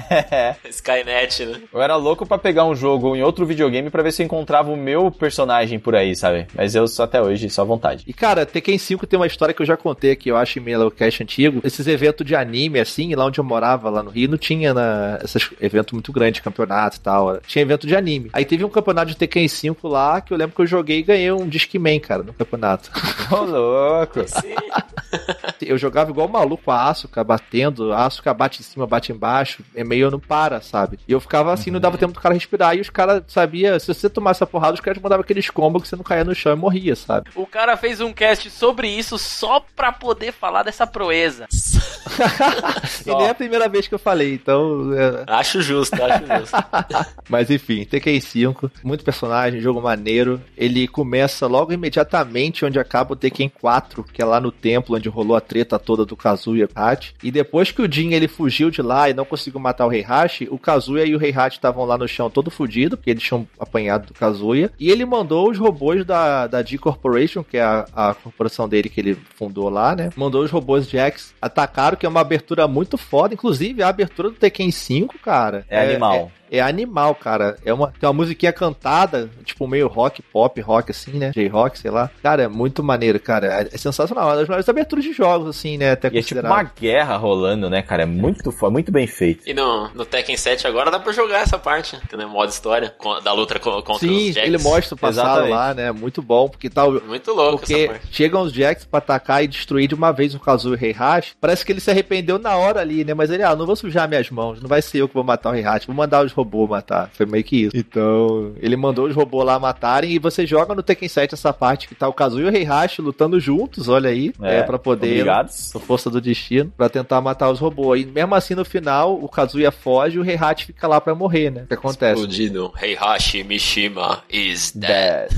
Skynet, 0.70 1.44
né? 1.44 1.60
Eu 1.72 1.82
era 1.82 1.96
louco 1.96 2.26
pra 2.26 2.38
pegar 2.38 2.64
um 2.64 2.74
jogo 2.74 3.14
em 3.14 3.22
outro 3.22 3.46
videogame 3.46 3.90
pra 3.90 4.02
ver 4.02 4.12
se 4.12 4.22
eu 4.22 4.26
encontrava 4.26 4.70
o 4.70 4.76
meu 4.76 5.10
personagem 5.10 5.78
por 5.78 5.94
aí, 5.94 6.14
sabe? 6.16 6.46
Mas 6.54 6.74
eu 6.74 6.86
só 6.88 7.04
até 7.04 7.20
hoje, 7.20 7.50
só 7.50 7.64
vontade. 7.64 8.04
E 8.06 8.12
cara, 8.12 8.46
Tekken 8.46 8.78
5 8.78 9.06
tem 9.06 9.18
uma 9.18 9.26
história 9.26 9.54
que 9.54 9.62
eu 9.62 9.66
já 9.66 9.76
contei 9.76 10.12
aqui, 10.12 10.30
eu 10.30 10.36
acho 10.36 10.58
em 10.58 10.62
meu 10.62 10.90
cast 10.90 11.22
antigo. 11.22 11.60
Esses 11.64 11.86
eventos 11.86 12.26
de 12.26 12.34
anime, 12.34 12.80
assim, 12.80 13.14
lá 13.14 13.26
onde 13.26 13.38
eu 13.38 13.44
morava, 13.44 13.90
lá 13.90 14.02
no 14.02 14.10
Rio, 14.10 14.30
não 14.30 14.38
tinha 14.38 14.72
na, 14.72 15.18
esses 15.22 15.50
eventos 15.60 15.92
muito 15.92 16.12
grandes, 16.12 16.40
campeonato 16.40 16.96
e 16.96 17.00
tal. 17.00 17.38
Tinha 17.46 17.62
evento 17.62 17.86
de 17.86 17.94
anime. 17.94 18.30
Aí 18.32 18.44
teve 18.44 18.64
um 18.64 18.68
campeonato 18.68 19.08
de 19.08 19.16
Tekken 19.16 19.46
5 19.46 19.86
lá 19.88 20.20
que 20.20 20.32
eu 20.32 20.36
lembro 20.36 20.54
que 20.54 20.62
eu 20.62 20.66
joguei 20.66 20.97
e 20.98 21.02
ganhei 21.02 21.30
um 21.32 21.48
Discman, 21.48 21.98
cara, 22.00 22.22
no 22.22 22.32
campeonato. 22.32 22.90
Ô, 23.30 23.44
louco. 23.44 24.20
Sim. 25.60 25.66
eu 25.66 25.78
jogava 25.78 26.10
igual 26.10 26.28
maluco 26.28 26.70
a 26.70 26.88
Asuka, 26.88 27.22
batendo, 27.24 27.92
a 27.92 28.06
Asuka 28.06 28.32
bate 28.34 28.60
em 28.60 28.64
cima, 28.64 28.86
bate 28.86 29.12
embaixo, 29.12 29.62
é 29.74 29.84
meio 29.84 30.10
não 30.10 30.20
para, 30.20 30.60
sabe? 30.60 30.98
E 31.06 31.12
eu 31.12 31.20
ficava 31.20 31.52
assim, 31.52 31.70
não 31.70 31.80
dava 31.80 31.98
tempo 31.98 32.12
do 32.12 32.20
cara 32.20 32.34
respirar, 32.34 32.76
e 32.76 32.80
os 32.80 32.90
caras 32.90 33.22
sabia, 33.28 33.78
se 33.78 33.86
você 33.92 34.08
tomasse 34.08 34.42
a 34.42 34.46
porrada, 34.46 34.74
os 34.74 34.80
caras 34.80 35.00
mandavam 35.02 35.22
aqueles 35.22 35.48
combos 35.50 35.82
que 35.82 35.88
você 35.88 35.96
não 35.96 36.04
caía 36.04 36.24
no 36.24 36.34
chão 36.34 36.52
e 36.52 36.56
morria, 36.56 36.94
sabe? 36.96 37.30
O 37.34 37.46
cara 37.46 37.76
fez 37.76 38.00
um 38.00 38.12
cast 38.12 38.50
sobre 38.50 38.88
isso 38.88 39.18
só 39.18 39.64
pra 39.74 39.92
poder 39.92 40.32
falar 40.32 40.62
dessa 40.62 40.86
proeza. 40.86 41.46
e 43.06 43.14
nem 43.14 43.26
é 43.26 43.30
a 43.30 43.34
primeira 43.34 43.68
vez 43.68 43.86
que 43.86 43.94
eu 43.94 43.98
falei, 43.98 44.34
então. 44.34 44.92
é- 44.94 45.24
Acho 45.26 45.60
justo, 45.62 45.94
acho 46.02 46.26
justo. 46.26 46.56
Mas 47.28 47.50
enfim, 47.50 47.84
Tekken 47.84 48.20
5, 48.20 48.70
muito 48.82 49.04
personagem, 49.04 49.60
jogo 49.60 49.80
maneiro. 49.80 50.40
Ele 50.56 50.86
começa 50.88 51.46
logo 51.46 51.72
imediatamente 51.72 52.64
onde 52.64 52.78
acaba 52.78 53.12
o 53.12 53.16
Tekken 53.16 53.48
4, 53.60 54.04
que 54.04 54.22
é 54.22 54.24
lá 54.24 54.40
no 54.40 54.50
templo 54.50 54.96
onde 54.96 55.08
rolou 55.08 55.36
a 55.36 55.40
treta 55.48 55.78
toda 55.78 56.04
do 56.04 56.16
Kazuya 56.16 56.62
e 56.62 56.64
o 56.64 56.68
Heihachi. 56.68 57.14
E 57.22 57.30
depois 57.30 57.70
que 57.70 57.82
o 57.82 57.90
Jin 57.90 58.12
ele 58.12 58.28
fugiu 58.28 58.70
de 58.70 58.82
lá 58.82 59.08
e 59.08 59.14
não 59.14 59.24
conseguiu 59.24 59.58
matar 59.58 59.86
o 59.86 59.92
Heihachi, 59.92 60.48
o 60.50 60.58
Kazuya 60.58 61.04
e 61.04 61.16
o 61.16 61.22
Heihachi 61.22 61.56
estavam 61.56 61.84
lá 61.84 61.96
no 61.96 62.06
chão 62.06 62.28
todo 62.28 62.50
fudido, 62.50 62.96
porque 62.96 63.10
eles 63.10 63.22
tinham 63.22 63.46
apanhado 63.58 64.08
do 64.08 64.14
Kazuya. 64.14 64.70
E 64.78 64.90
ele 64.90 65.04
mandou 65.04 65.50
os 65.50 65.58
robôs 65.58 66.04
da, 66.04 66.46
da 66.46 66.62
G 66.62 66.76
Corporation, 66.76 67.42
que 67.42 67.56
é 67.56 67.62
a, 67.62 67.86
a 67.94 68.14
corporação 68.14 68.68
dele 68.68 68.88
que 68.88 69.00
ele 69.00 69.16
fundou 69.34 69.68
lá, 69.68 69.96
né? 69.96 70.10
Mandou 70.14 70.44
os 70.44 70.50
robôs 70.50 70.88
Jax 70.88 71.34
atacaram, 71.40 71.96
que 71.96 72.04
é 72.04 72.08
uma 72.08 72.20
abertura 72.20 72.68
muito 72.68 72.98
foda. 72.98 73.34
Inclusive, 73.34 73.82
a 73.82 73.88
abertura 73.88 74.30
do 74.30 74.36
Tekken 74.36 74.70
5, 74.70 75.18
cara. 75.18 75.64
É 75.68 75.80
animal. 75.80 76.30
É 76.50 76.60
animal, 76.60 77.14
cara. 77.14 77.56
É 77.64 77.72
uma, 77.72 77.92
tem 77.92 78.08
uma 78.08 78.12
musiquinha 78.12 78.52
cantada, 78.52 79.30
tipo 79.44 79.66
meio 79.66 79.86
rock, 79.86 80.22
pop, 80.22 80.60
rock 80.60 80.90
assim, 80.90 81.12
né? 81.12 81.30
J-rock, 81.30 81.78
sei 81.78 81.90
lá. 81.90 82.10
Cara, 82.22 82.44
é 82.44 82.48
muito 82.48 82.82
maneiro, 82.82 83.20
cara. 83.20 83.62
É, 83.62 83.68
é 83.72 83.78
sensacional. 83.78 84.24
É 84.24 84.26
uma 84.28 84.36
das 84.36 84.48
melhores 84.48 84.68
aberturas 84.68 85.04
de 85.04 85.12
jogos, 85.12 85.37
assim, 85.46 85.76
né? 85.78 85.92
Até 85.92 86.08
E 86.12 86.18
é 86.18 86.22
tipo 86.22 86.40
uma 86.40 86.62
guerra 86.62 87.16
rolando, 87.16 87.70
né, 87.70 87.82
cara? 87.82 88.02
É 88.02 88.06
muito 88.06 88.50
foda, 88.50 88.72
muito 88.72 88.90
bem 88.90 89.06
feito. 89.06 89.48
E 89.48 89.54
no, 89.54 89.88
no 89.94 90.04
Tekken 90.04 90.36
7 90.36 90.66
agora 90.66 90.90
dá 90.90 90.98
pra 90.98 91.12
jogar 91.12 91.40
essa 91.40 91.58
parte, 91.58 91.96
entendeu? 91.96 92.28
Modo 92.28 92.50
história, 92.50 92.94
da 93.22 93.32
luta 93.32 93.58
co- 93.58 93.82
contra 93.82 94.06
Sim, 94.08 94.28
os 94.30 94.34
Jacks. 94.34 94.48
ele 94.48 94.58
mostra 94.58 94.94
o 94.94 94.98
passado 94.98 95.26
Exatamente. 95.28 95.50
lá, 95.52 95.74
né? 95.74 95.92
Muito 95.92 96.20
bom, 96.22 96.48
porque 96.48 96.68
tal. 96.68 96.92
Muito 97.02 97.32
louco 97.32 97.58
Porque 97.58 97.74
essa 97.74 97.86
parte. 97.92 98.06
chegam 98.10 98.42
os 98.42 98.52
Jacks 98.52 98.84
pra 98.84 98.98
atacar 98.98 99.44
e 99.44 99.46
destruir 99.48 99.88
de 99.88 99.94
uma 99.94 100.12
vez 100.12 100.34
o 100.34 100.40
Kazuya 100.40 100.74
e 100.74 100.78
o 100.78 100.84
Heihachi. 100.86 101.32
Parece 101.40 101.64
que 101.64 101.72
ele 101.72 101.80
se 101.80 101.90
arrependeu 101.90 102.38
na 102.38 102.56
hora 102.56 102.80
ali, 102.80 103.04
né? 103.04 103.14
Mas 103.14 103.30
ele, 103.30 103.42
ah, 103.42 103.54
não 103.54 103.66
vou 103.66 103.76
sujar 103.76 104.08
minhas 104.08 104.30
mãos. 104.30 104.60
Não 104.60 104.68
vai 104.68 104.80
ser 104.82 104.98
eu 104.98 105.08
que 105.08 105.14
vou 105.14 105.24
matar 105.24 105.50
o 105.50 105.54
Heihachi. 105.54 105.86
Vou 105.86 105.96
mandar 105.96 106.24
os 106.24 106.32
robôs 106.32 106.68
matar. 106.68 107.10
Foi 107.12 107.26
meio 107.26 107.44
que 107.44 107.64
isso. 107.64 107.76
Então, 107.76 108.52
ele 108.60 108.76
mandou 108.76 109.06
os 109.06 109.14
robôs 109.14 109.44
lá 109.46 109.58
matarem. 109.58 110.10
E 110.12 110.18
você 110.18 110.46
joga 110.46 110.74
no 110.74 110.82
Tekken 110.82 111.08
7 111.08 111.34
essa 111.34 111.52
parte 111.52 111.88
que 111.88 111.94
tá 111.94 112.08
o 112.08 112.12
Kazuya 112.12 112.46
e 112.48 112.50
o 112.50 112.56
Heihachi 112.56 113.02
lutando 113.02 113.38
juntos, 113.40 113.88
olha 113.88 114.10
aí. 114.10 114.32
É, 114.42 114.62
pra 114.62 114.78
poder... 114.78 115.27
Obrigados. 115.28 115.74
a 115.76 115.78
força 115.78 116.10
do 116.10 116.20
destino, 116.20 116.72
pra 116.76 116.88
tentar 116.88 117.20
matar 117.20 117.50
os 117.50 117.58
robôs. 117.60 118.02
E 118.02 118.06
mesmo 118.06 118.34
assim, 118.34 118.54
no 118.54 118.64
final, 118.64 119.14
o 119.14 119.28
Kazuya 119.28 119.70
foge 119.70 120.16
e 120.16 120.18
o 120.20 120.24
Heihachi 120.24 120.66
fica 120.66 120.86
lá 120.88 121.00
pra 121.00 121.14
morrer, 121.14 121.50
né? 121.50 121.62
O 121.64 121.66
que 121.66 121.74
acontece? 121.74 122.12
Explodido. 122.20 122.72
Heihachi 122.80 123.44
Mishima 123.44 124.22
is 124.30 124.72
dead. 124.72 125.28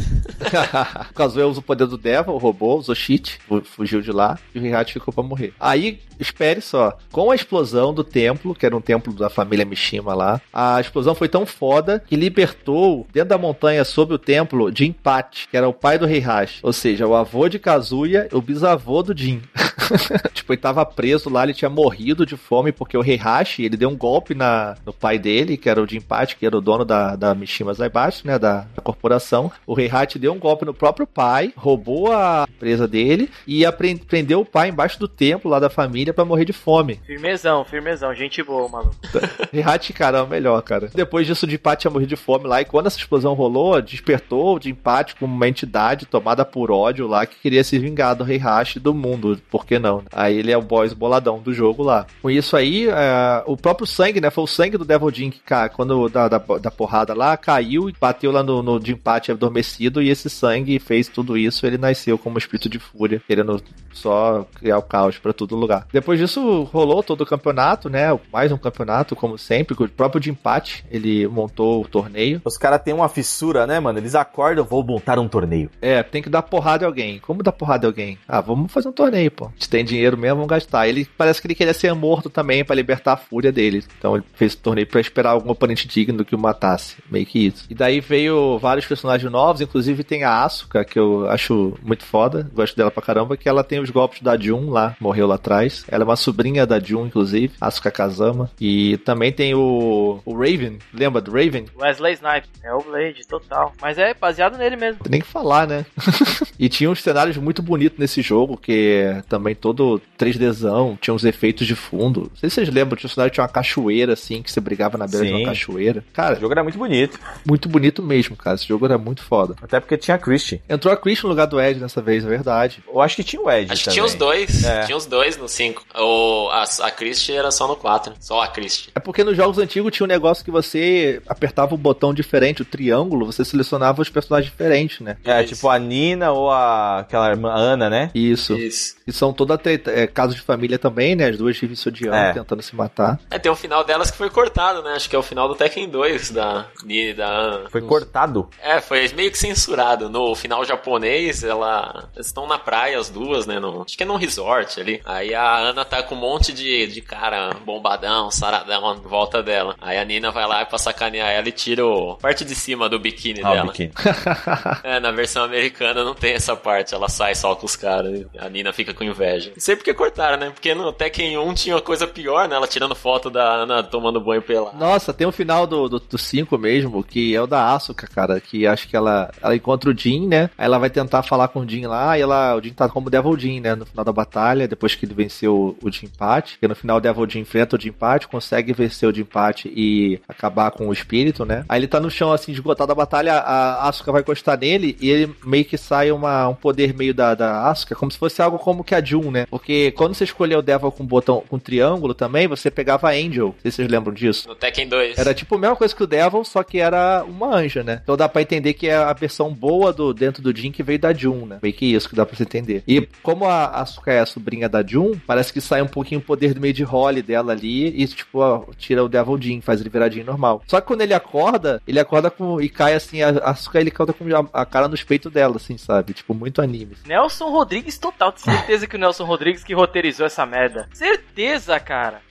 O 1.11 1.15
Kazuya 1.15 1.47
usa 1.47 1.61
o 1.61 1.63
poder 1.63 1.87
do 1.87 1.99
Devil, 1.99 2.33
o 2.33 2.39
robô, 2.39 2.77
usou 2.77 2.95
cheat, 2.95 3.39
fu- 3.47 3.63
fugiu 3.63 4.01
de 4.01 4.11
lá, 4.11 4.39
e 4.55 4.59
o 4.59 4.65
Heihachi 4.65 4.95
ficou 4.95 5.13
pra 5.13 5.23
morrer. 5.23 5.53
Aí, 5.61 6.01
espere 6.19 6.61
só, 6.63 6.97
com 7.13 7.31
a 7.31 7.35
explosão 7.35 7.93
do 7.93 8.03
templo, 8.03 8.55
que 8.55 8.65
era 8.65 8.75
um 8.77 8.81
templo 8.81 9.13
da 9.13 9.29
família 9.29 9.65
Mishima 9.67 10.15
lá, 10.15 10.41
a 10.53 10.81
explosão 10.81 11.15
foi 11.15 11.29
tão 11.29 11.45
foda 11.45 12.03
que 12.07 12.17
libertou, 12.17 13.07
dentro 13.13 13.29
da 13.31 13.39
montanha, 13.39 13.85
sob 13.85 14.15
o 14.15 14.19
templo, 14.19 14.71
Jin 14.75 14.93
Pat, 14.93 15.47
que 15.51 15.57
era 15.57 15.69
o 15.69 15.75
pai 15.75 15.99
do 15.99 16.07
Heihachi. 16.09 16.61
Ou 16.63 16.73
seja, 16.73 17.07
o 17.07 17.15
avô 17.15 17.49
de 17.49 17.59
Kazuya 17.59 18.29
e 18.33 18.35
o 18.35 18.41
bisavô 18.41 19.03
do 19.03 19.17
Jin. 19.17 19.43
tipo, 20.33 20.53
ele 20.53 20.61
tava 20.61 20.85
preso 20.85 21.31
lá, 21.31 21.45
ele 21.45 21.55
tinha 21.55 21.69
morrido 21.69 22.27
de 22.27 22.37
fome 22.37 22.73
porque 22.73 22.97
o 22.97 23.05
Heihachi, 23.05 23.65
ele 23.65 23.77
deu 23.77 23.89
um 23.89 23.97
golpe 23.97 24.35
na, 24.35 24.77
no 24.85 24.93
pai 24.93 25.19
dele, 25.19 25.57
que 25.57 25.69
era 25.69 25.83
o 25.83 25.87
Jinpachi, 25.87 26.37
que 26.37 26.47
era 26.47 26.57
o 26.57 26.61
dono 26.61 26.85
da, 26.85 27.17
da 27.17 27.35
Mishima 27.35 27.75
Zaibashi, 27.75 28.27
né, 28.27 28.39
da, 28.39 28.67
da 28.75 28.83
corporação. 28.83 29.51
O 29.67 29.79
Heihachi 29.79 30.19
deu 30.19 30.33
um 30.33 30.39
golpe 30.39 30.65
no 30.65 30.75
próprio 30.75 31.07
pai, 31.07 31.53
roubou 31.57 32.13
a 32.13 32.47
empresa 32.49 32.87
dele 32.87 33.31
e 33.47 33.63
prendeu 34.07 34.41
o 34.41 34.45
pai 34.45 34.69
embaixo 34.69 34.99
do 34.99 35.09
templo 35.09 35.51
lá 35.51 35.59
da 35.59 35.71
família 35.71 36.13
pra 36.13 36.25
morrer 36.25 36.45
de 36.45 36.53
fome. 36.53 37.01
Firmezão, 37.07 37.65
firmezão, 37.65 38.15
gente 38.15 38.43
boa, 38.43 38.69
maluco. 38.69 38.97
Heihachi, 39.53 39.93
cara, 39.93 40.19
é 40.19 40.23
o 40.23 40.27
melhor, 40.27 40.61
cara. 40.63 40.91
Depois 40.95 41.27
disso, 41.27 41.47
o 41.47 41.51
Jinpachi 41.51 41.83
tinha 41.83 41.91
morrido 41.91 42.11
de 42.11 42.17
fome 42.17 42.47
lá 42.47 42.61
e 42.61 42.65
quando 42.65 42.87
essa 42.87 42.99
explosão 42.99 43.35
rolou, 43.35 43.81
despertou 43.81 44.57
o 44.57 44.61
Jinpachi 44.61 45.17
como 45.17 45.35
uma 45.35 45.49
entidade 45.49 46.07
tomada 46.07 46.45
por 46.45 46.71
ódio 46.71 47.07
lá 47.07 47.27
que 47.27 47.41
queria 47.41 47.65
se 47.65 47.79
vingar 47.79 48.15
do 48.15 48.31
Heihachi 48.31 48.79
do 48.79 48.95
mundo. 48.95 49.41
Por 49.51 49.67
que 49.67 49.79
não? 49.81 50.03
Aí 50.13 50.37
ele 50.39 50.53
é 50.53 50.57
o 50.57 50.63
boss 50.63 50.93
boladão 50.93 51.39
do 51.41 51.53
jogo 51.53 51.83
lá. 51.83 52.07
Com 52.23 52.31
isso 52.31 52.57
aí, 52.57 52.89
é, 52.89 53.43
o 53.47 53.57
próprio 53.57 53.87
sangue, 53.87 54.21
né? 54.21 54.31
Foi 54.31 54.45
o 54.45 54.47
sangue 54.47 54.77
do 54.79 54.85
Devil 54.85 55.11
Jin 55.11 55.31
que 55.31 55.41
ca- 55.41 55.69
quando 55.69 56.09
da, 56.09 56.29
da, 56.29 56.39
da 56.39 56.71
porrada 56.71 57.15
lá, 57.15 57.37
caiu 57.37 57.89
e 57.89 57.95
bateu 57.99 58.31
lá 58.31 58.43
no, 58.43 58.63
no 58.63 58.81
Jinpachi 58.85 59.33
adormecido 59.33 60.01
e 60.03 60.09
esse 60.09 60.29
sangue 60.31 60.79
fez 60.79 61.09
tudo 61.09 61.37
isso. 61.37 61.67
Ele 61.67 61.79
nasceu 61.79 62.17
como 62.19 62.39
espírito 62.39 62.69
de 62.69 62.79
fúria, 62.79 63.23
querendo 63.27 63.63
só 63.93 64.47
criar 64.55 64.79
o 64.79 64.83
caos 64.83 65.19
pra 65.19 65.33
todo 65.33 65.57
lugar. 65.57 65.87
Depois 65.93 66.19
disso, 66.19 66.63
rolou 66.65 67.03
todo 67.03 67.23
o 67.23 67.27
campeonato, 67.27 67.89
né? 67.89 68.07
Mais 68.33 68.53
um 68.53 68.59
campeonato, 68.59 69.17
como 69.17 69.37
sempre, 69.39 69.75
com 69.75 69.85
o 69.85 69.89
próprio 69.89 70.23
Jinpachi, 70.23 70.85
ele 70.91 71.27
montou 71.27 71.83
o 71.83 71.89
torneio. 71.89 72.41
Os 72.45 72.57
caras 72.57 72.83
têm 72.83 72.95
uma 72.95 73.09
fissura, 73.09 73.67
né, 73.67 73.81
mano? 73.81 73.99
Eles 73.99 74.15
acordam, 74.15 74.65
vou 74.65 74.85
montar 74.85 75.19
um 75.19 75.29
torneio. 75.29 75.71
É, 75.81 76.03
tem 76.03 76.23
que 76.23 76.29
dar 76.29 76.43
porrada 76.43 76.85
em 76.85 76.87
alguém. 76.87 77.19
Como 77.19 77.43
dar 77.43 77.53
porrada 77.53 77.87
em 77.87 77.89
alguém? 77.89 78.19
Ah, 78.29 78.41
vamos 78.41 78.73
fazer 78.73 78.89
um 78.89 78.93
torneio, 78.93 79.31
pô. 79.31 79.47
A 79.47 79.51
gente 79.51 79.69
tem 79.71 79.85
dinheiro 79.85 80.17
mesmo, 80.17 80.37
vamos 80.37 80.51
gastar. 80.51 80.89
Ele 80.89 81.09
parece 81.17 81.41
que 81.41 81.47
ele 81.47 81.55
queria 81.55 81.73
ser 81.73 81.95
morto 81.95 82.29
também 82.29 82.65
pra 82.65 82.75
libertar 82.75 83.13
a 83.13 83.17
fúria 83.17 83.53
dele. 83.53 83.85
Então 83.99 84.17
ele 84.17 84.25
fez 84.35 84.55
o 84.55 84.59
torneio 84.59 84.87
pra 84.87 85.01
esperar 85.01 85.31
algum 85.31 85.51
oponente 85.51 85.87
digno 85.87 86.25
que 86.25 86.35
o 86.35 86.39
matasse. 86.39 86.97
Meio 87.11 87.27
que 87.27 87.47
isso. 87.47 87.67
E 87.71 87.75
daí 87.75 88.01
veio 88.01 88.59
vários 88.59 88.87
personagens 88.87 89.31
novos, 89.31 89.61
inclusive 89.61 90.05
tem 90.05 90.25
a 90.25 90.45
Asuka, 90.45 90.85
que 90.85 90.99
eu 90.99 91.29
acho 91.29 91.79
muito 91.83 92.05
foda. 92.05 92.51
Gosto 92.53 92.77
dela 92.77 92.91
pra 92.91 93.03
caramba, 93.03 93.37
que 93.37 93.49
ela 93.49 93.65
tem 93.65 93.81
os 93.81 93.91
golpes 93.91 94.23
da 94.23 94.37
Jun 94.37 94.71
lá, 94.71 94.97
morreu 95.01 95.27
lá 95.27 95.37
atrás. 95.37 95.85
Ela 95.89 96.05
é 96.05 96.07
uma 96.07 96.17
sobrinha 96.17 96.67
da 96.67 96.81
Jun, 96.81 97.07
inclusive, 97.07 97.55
Asuka 97.61 97.91
Kazama. 97.91 98.51
E 98.61 98.97
também 98.99 99.33
tem 99.33 99.55
o, 99.55 100.21
o 100.25 100.35
Raven. 100.35 100.79
Lembra 100.93 101.21
do 101.21 101.31
Raven? 101.31 101.67
Wesley 101.79 102.15
Snipes. 102.15 102.51
É 102.63 102.75
o 102.75 102.81
Blade, 102.81 103.27
total. 103.27 103.73
Mas 103.81 103.99
é 103.99 104.15
baseado 104.15 104.59
nele 104.59 104.77
mesmo. 104.77 105.03
Tem 105.03 105.11
nem 105.11 105.21
que 105.21 105.27
falar, 105.27 105.67
né? 105.67 105.87
e 106.59 106.69
tinha 106.69 106.91
uns 106.91 107.03
cenários 107.03 107.37
muito 107.37 107.63
bonitos 107.63 107.99
nesse 107.99 108.23
jogo, 108.23 108.57
que 108.57 109.03
é 109.03 109.23
também 109.51 109.55
todo 109.55 110.01
3Dzão, 110.19 110.99
tinha 111.01 111.15
uns 111.15 111.25
efeitos 111.25 111.67
de 111.67 111.75
fundo. 111.75 112.23
Não 112.23 112.37
sei 112.37 112.49
se 112.49 112.57
vocês 112.57 112.69
lembram, 112.69 112.97
tinha 112.97 113.09
um 113.09 113.13
cenário 113.13 113.31
que 113.31 113.35
tinha 113.35 113.45
uma 113.45 113.49
cachoeira, 113.49 114.13
assim, 114.13 114.43
que 114.43 114.51
você 114.51 114.61
brigava 114.61 114.97
na 114.97 115.07
beira 115.07 115.27
de 115.27 115.33
Sim. 115.33 115.39
uma 115.39 115.49
cachoeira. 115.49 116.05
O 116.11 116.13
Cara, 116.13 116.39
jogo 116.39 116.53
era 116.53 116.63
muito 116.63 116.79
bonito. 116.79 117.19
muito 117.47 117.69
bonito 117.69 118.03
mesmo, 118.03 118.37
cara. 118.37 118.57
Esse 118.57 118.67
jogo 118.67 118.85
era 118.85 118.99
muito 118.99 119.23
foda. 119.23 119.57
Até 119.63 119.81
porque 119.81 119.97
tinha 119.97 120.15
a 120.15 120.19
Christie. 120.19 120.61
Entrou 120.69 120.93
a 120.93 120.97
Chris 120.97 121.23
no 121.23 121.29
lugar 121.29 121.47
do 121.47 121.61
Ed 121.61 121.81
dessa 121.81 122.01
vez, 122.01 122.25
é 122.25 122.29
verdade. 122.29 122.83
Eu 122.87 123.01
acho 123.01 123.17
que 123.17 123.25
tinha 123.25 123.41
o 123.41 123.51
Ed 123.51 123.73
Acho 123.73 123.85
que 123.85 123.91
tinha 123.91 124.05
os 124.05 124.15
dois. 124.15 124.65
É. 124.65 124.85
Tinha 124.85 124.97
os 124.97 125.07
dois 125.07 125.37
no 125.37 125.49
5. 125.49 125.85
O, 125.97 126.49
a, 126.51 126.65
a 126.87 126.91
Christie 126.91 127.35
era 127.35 127.51
só 127.51 127.67
no 127.67 127.77
4. 127.77 128.15
Só 128.21 128.43
a 128.43 128.49
Christie. 128.49 128.91
É 128.95 129.01
porque 129.01 129.25
nos 129.25 129.37
jogos 129.37 129.59
antigos 129.59 129.93
tinha 129.93 130.05
um 130.05 130.09
negócio 130.09 130.45
que 130.45 130.51
você 130.51 131.23
apertava 131.29 131.75
o 131.75 131.79
botão 131.79 132.13
diferente, 132.13 132.63
o 132.63 132.65
triângulo, 132.65 133.27
você 133.27 133.45
selecionava 133.45 134.03
os 134.03 134.09
personagens 134.09 134.51
diferentes, 134.51 135.01
né? 135.01 135.17
É, 135.25 135.43
Isso. 135.43 135.55
tipo 135.55 135.69
a 135.69 135.79
Nina 135.79 136.33
ou 136.33 136.51
a 136.51 137.01
aquela 137.01 137.31
irmã 137.31 137.53
Ana, 137.53 137.89
né? 137.89 138.11
Isso. 138.15 138.55
Isso. 138.57 138.97
que 139.05 139.13
são 139.13 139.31
são 139.31 139.33
toda 139.41 139.57
treta, 139.57 139.91
é, 139.91 140.07
caso 140.07 140.35
de 140.35 140.43
família 140.43 140.79
também, 140.79 141.17
né? 141.17 141.29
As 141.29 141.39
duas 141.39 141.59
vivem 141.59 141.75
se 141.75 141.89
odiando, 141.89 142.17
é. 142.17 142.33
tentando 142.35 142.63
se 142.63 142.77
matar. 142.77 143.19
É, 143.31 143.39
tem 143.39 143.51
um 143.51 143.57
final 143.57 143.83
delas 143.83 144.11
que 144.11 144.19
foi 144.19 144.29
cortado, 144.29 144.83
né? 144.83 144.93
Acho 144.93 145.09
que 145.09 145.17
é 145.17 145.19
o 145.19 145.23
final 145.23 145.49
do 145.49 145.55
Tekken 145.55 145.89
2 145.89 146.31
da 146.31 146.67
Ni 146.85 147.15
da 147.15 147.27
Ana. 147.27 147.71
Foi 147.71 147.81
cortado? 147.81 148.51
É, 148.61 148.83
foi 148.83 149.09
meio 149.15 149.31
que 149.31 149.39
censurado. 149.39 150.11
No 150.11 150.35
final 150.35 150.63
japonês, 150.65 151.43
ela. 151.43 152.09
Eles 152.15 152.27
estão 152.27 152.47
na 152.47 152.59
praia, 152.59 152.99
as 152.99 153.09
duas, 153.09 153.47
né? 153.47 153.59
No... 153.59 153.83
Acho 153.83 153.97
que 153.97 154.03
é 154.03 154.07
num 154.07 154.17
resort 154.17 154.79
ali. 154.79 155.01
Aí 155.07 155.35
a 155.35 155.57
Ana 155.57 155.85
tá 155.87 156.03
com 156.03 156.15
um 156.15 156.19
monte 156.19 156.53
de, 156.53 156.87
de 156.87 157.01
cara 157.01 157.55
bombadão, 157.65 158.31
saradão 158.31 158.95
em 158.95 159.01
volta 159.01 159.43
dela. 159.43 159.75
Aí 159.81 159.97
a 159.97 160.05
Nina 160.05 160.31
vai 160.31 160.47
lá 160.47 160.67
pra 160.67 160.77
sacanear 160.77 161.31
ela 161.31 161.49
e 161.49 161.53
tira 161.53 161.87
o 161.87 162.17
parte 162.17 162.45
de 162.45 162.55
cima 162.55 162.89
do 162.89 162.99
biquíni 162.99 163.41
ah, 163.43 163.53
dela. 163.53 163.67
Biquíni. 163.69 163.93
é, 164.85 165.01
na 165.01 165.11
versão 165.11 165.45
americana 165.45 166.05
não 166.05 166.15
tem 166.15 166.35
essa 166.35 166.55
parte. 166.55 166.95
Ela 166.95 167.09
sai 167.09 167.35
só 167.35 167.55
com 167.55 167.65
os 167.65 167.77
caras. 167.77 168.27
A 168.39 168.49
Nina 168.51 168.73
fica 168.73 168.93
com 168.93 169.03
inveja. 169.03 169.30
Não 169.37 169.61
sei 169.61 169.77
porque 169.77 169.95
cortaram, 169.95 170.37
né? 170.37 170.51
Porque 170.51 170.75
no 170.75 170.93
Tekken 170.93 171.39
1 171.39 171.55
tinha 171.55 171.75
uma 171.75 171.83
coisa 171.83 172.07
pior, 172.07 172.49
né? 172.49 172.57
Ela 172.57 172.67
tirando 172.67 172.95
foto 172.95 173.31
da 173.31 173.43
Ana 173.43 173.83
tomando 173.83 174.21
banho 174.21 174.43
pela. 174.43 174.73
Nossa, 174.73 175.13
tem 175.13 175.27
o 175.27 175.31
um 175.31 175.33
final 175.33 175.67
do, 175.67 175.89
do, 175.89 175.99
do 176.01 176.19
5 176.19 176.57
mesmo, 176.59 177.03
que 177.03 177.35
é 177.35 177.41
o 177.41 177.47
da 177.47 177.73
Asuka, 177.73 178.07
cara. 178.07 178.41
Que 178.41 178.67
acho 178.67 178.89
que 178.89 178.97
ela, 178.97 179.31
ela 179.43 179.55
encontra 179.55 179.91
o 179.91 179.97
Jin, 179.97 180.27
né? 180.27 180.51
Aí 180.57 180.67
ela 180.67 180.79
vai 180.79 180.91
tentar 180.91 181.23
falar 181.23 181.49
com 181.49 181.61
o 181.61 181.69
Jin 181.69 181.87
lá, 181.87 182.19
e 182.19 182.23
ela, 182.23 182.55
o 182.57 182.63
Jin 182.63 182.73
tá 182.73 182.89
como 182.89 183.11
Devil 183.11 183.39
Jin, 183.39 183.61
né? 183.61 183.75
No 183.75 183.87
final 183.87 184.05
da 184.05 184.13
batalha, 184.13 184.69
depois 184.69 184.95
que 184.95 185.05
ele 185.05 185.15
venceu 185.15 185.77
o, 185.83 185.87
o 185.87 185.91
Jin 185.91 186.07
empate. 186.07 186.59
Que 186.59 186.69
no 186.69 186.75
final 186.75 186.99
o 186.99 187.01
Devil 187.01 187.29
Jin 187.29 187.41
enfrenta 187.41 187.77
o 187.77 187.81
Jin 187.81 187.89
empate, 187.89 188.29
consegue 188.29 188.73
vencer 188.73 189.09
o 189.09 189.15
Jin 189.15 189.23
empate 189.23 189.73
e 189.75 190.21
acabar 190.29 190.71
com 190.71 190.89
o 190.89 190.93
espírito, 190.93 191.45
né? 191.45 191.65
Aí 191.69 191.81
ele 191.81 191.89
tá 191.89 192.01
no 192.01 192.11
chão, 192.11 192.33
assim, 192.33 192.53
esgotado 192.53 192.89
da 192.89 192.95
batalha, 192.95 193.35
a 193.35 193.89
Asuka 193.89 194.13
vai 194.13 194.23
encostar 194.23 194.59
nele 194.59 194.97
e 195.01 195.11
ele 195.11 195.35
meio 195.45 195.65
que 195.65 195.79
sai 195.79 196.11
uma, 196.11 196.49
um 196.49 196.55
poder 196.55 196.95
meio 196.95 197.15
da, 197.15 197.35
da 197.35 197.69
Asuka, 197.69 197.95
como 197.95 198.11
se 198.11 198.19
fosse 198.19 198.41
algo 198.43 198.59
como 198.59 198.85
que 198.85 198.95
a 198.95 199.01
Né? 199.31 199.47
Porque 199.51 199.91
quando 199.93 200.15
você 200.15 200.25
escolheu 200.25 200.61
o 200.61 200.63
Devil 200.63 200.93
com 200.93 201.05
botão 201.05 201.43
com 201.49 201.59
triângulo 201.59 202.15
também, 202.15 202.47
você 202.47 202.71
pegava 202.71 203.09
a 203.09 203.13
Angel. 203.13 203.47
Não 203.47 203.55
sei 203.63 203.71
se 203.71 203.77
vocês 203.77 203.89
lembram 203.89 204.15
disso. 204.15 204.49
No 204.49 204.55
Tekken 204.55 204.89
2. 204.89 205.19
Era 205.19 205.35
tipo 205.35 205.57
a 205.57 205.59
mesma 205.59 205.77
coisa 205.77 205.95
que 205.95 206.03
o 206.03 206.07
Devil, 206.07 206.45
só 206.45 206.63
que 206.63 206.79
era 206.79 207.25
uma 207.27 207.55
anja, 207.57 207.83
né? 207.83 208.01
Então 208.03 208.17
dá 208.17 208.29
pra 208.29 208.43
entender 208.43 208.75
que 208.75 208.89
é 208.89 208.97
a 208.97 209.13
versão 209.13 209.53
boa 209.53 209.93
do 209.93 210.15
dentro 210.15 210.43
do 210.43 210.57
Jin 210.57 210.71
que 210.71 210.83
veio 210.83 210.99
da 210.99 211.13
Jun, 211.13 211.47
né? 211.47 211.59
Meio 211.63 211.75
que 211.75 211.87
isso 211.87 212.09
que 212.09 212.15
dá 212.15 212.25
pra 212.25 212.37
você 212.37 212.45
entender. 212.45 212.83
E 212.87 213.07
como 213.23 213.47
a 213.47 213.67
Asuka 213.67 214.13
é 214.13 214.21
a 214.21 214.27
sobrinha 214.27 214.69
da 214.69 214.87
Jun, 214.87 215.13
parece 215.27 215.53
que 215.53 215.61
sai 215.61 215.83
um 215.83 215.87
pouquinho 215.87 216.21
o 216.21 216.25
poder 216.25 216.55
do 216.55 216.61
meio 216.61 216.75
de 216.75 216.83
role 216.83 217.23
dela 217.23 217.53
ali 217.53 217.89
e, 217.89 218.07
tipo, 218.07 218.39
ó, 218.39 218.65
tira 218.77 219.05
o 219.05 219.09
Devil 219.09 219.41
Jin, 219.41 219.61
faz 219.61 219.81
ele 219.81 219.91
virar 219.91 220.11
Jin 220.11 220.23
normal. 220.23 220.63
Só 220.67 220.81
que 220.81 220.87
quando 220.87 221.03
ele 221.03 221.15
acorda, 221.15 221.83
ele 221.87 221.99
acorda 221.99 222.31
com. 222.31 222.61
e 222.61 222.69
cai 222.69 222.95
assim, 222.95 223.23
a 223.23 223.31
Asuka 223.51 223.81
ele 223.81 223.91
canta 223.91 224.13
com 224.13 224.25
a, 224.53 224.67
cara 224.67 224.89
nos 224.89 225.03
peitos 225.03 225.33
dela, 225.33 225.57
assim, 225.57 225.77
sabe? 225.77 226.13
Tipo, 226.13 226.35
muito 226.35 226.63
anime. 226.63 226.97
Nelson 227.07 227.51
Rodrigues 227.51 227.99
total. 227.99 228.33
Tenho 228.33 228.57
certeza 228.57 228.87
que 228.87 228.97
o 228.97 228.99
Nelson 228.99 229.10
Rodrigues 229.19 229.65
que 229.65 229.75
roteirizou 229.75 230.27
essa 230.27 230.47
merda. 230.47 230.89
Certeza, 230.93 231.79
cara. 231.81 232.21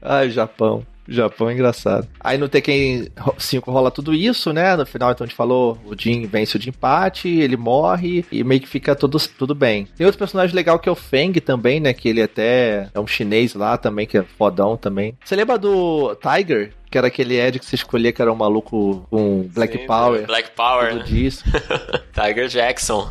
Ai, 0.00 0.30
Japão. 0.30 0.86
Japão 1.08 1.48
é 1.48 1.54
engraçado. 1.54 2.06
Aí 2.20 2.36
no 2.36 2.48
Tekken 2.48 3.08
5 3.38 3.70
rola 3.70 3.90
tudo 3.90 4.12
isso, 4.12 4.52
né? 4.52 4.76
No 4.76 4.84
final, 4.84 5.10
então 5.10 5.24
a 5.24 5.26
gente 5.26 5.36
falou, 5.36 5.78
o 5.86 5.94
Jin 5.98 6.26
vence 6.26 6.56
o 6.56 6.60
de 6.60 6.68
empate, 6.68 7.28
ele 7.28 7.56
morre 7.56 8.24
e 8.30 8.44
meio 8.44 8.60
que 8.60 8.68
fica 8.68 8.94
tudo, 8.94 9.18
tudo 9.38 9.54
bem. 9.54 9.88
Tem 9.96 10.04
outro 10.04 10.18
personagem 10.18 10.54
legal 10.54 10.78
que 10.78 10.88
é 10.88 10.92
o 10.92 10.94
Feng 10.94 11.32
também, 11.40 11.80
né? 11.80 11.94
Que 11.94 12.10
ele 12.10 12.20
até 12.20 12.90
é 12.92 13.00
um 13.00 13.06
chinês 13.06 13.54
lá 13.54 13.78
também, 13.78 14.06
que 14.06 14.18
é 14.18 14.22
fodão 14.22 14.76
também. 14.76 15.16
Você 15.24 15.34
lembra 15.34 15.56
do 15.56 16.14
Tiger? 16.16 16.74
Que 16.90 16.96
era 16.96 17.06
aquele 17.08 17.38
Ed 17.38 17.58
que 17.58 17.64
você 17.64 17.76
escolhia 17.76 18.12
que 18.12 18.22
era 18.22 18.32
um 18.32 18.36
maluco 18.36 19.06
com 19.10 19.48
Black 19.52 19.78
Sim, 19.78 19.86
Power. 19.86 20.26
Black 20.26 20.50
Power. 20.52 20.88
Tudo 20.90 20.98
né? 21.00 21.04
disso. 21.04 21.44
Tiger 22.12 22.48
Jackson. 22.48 23.10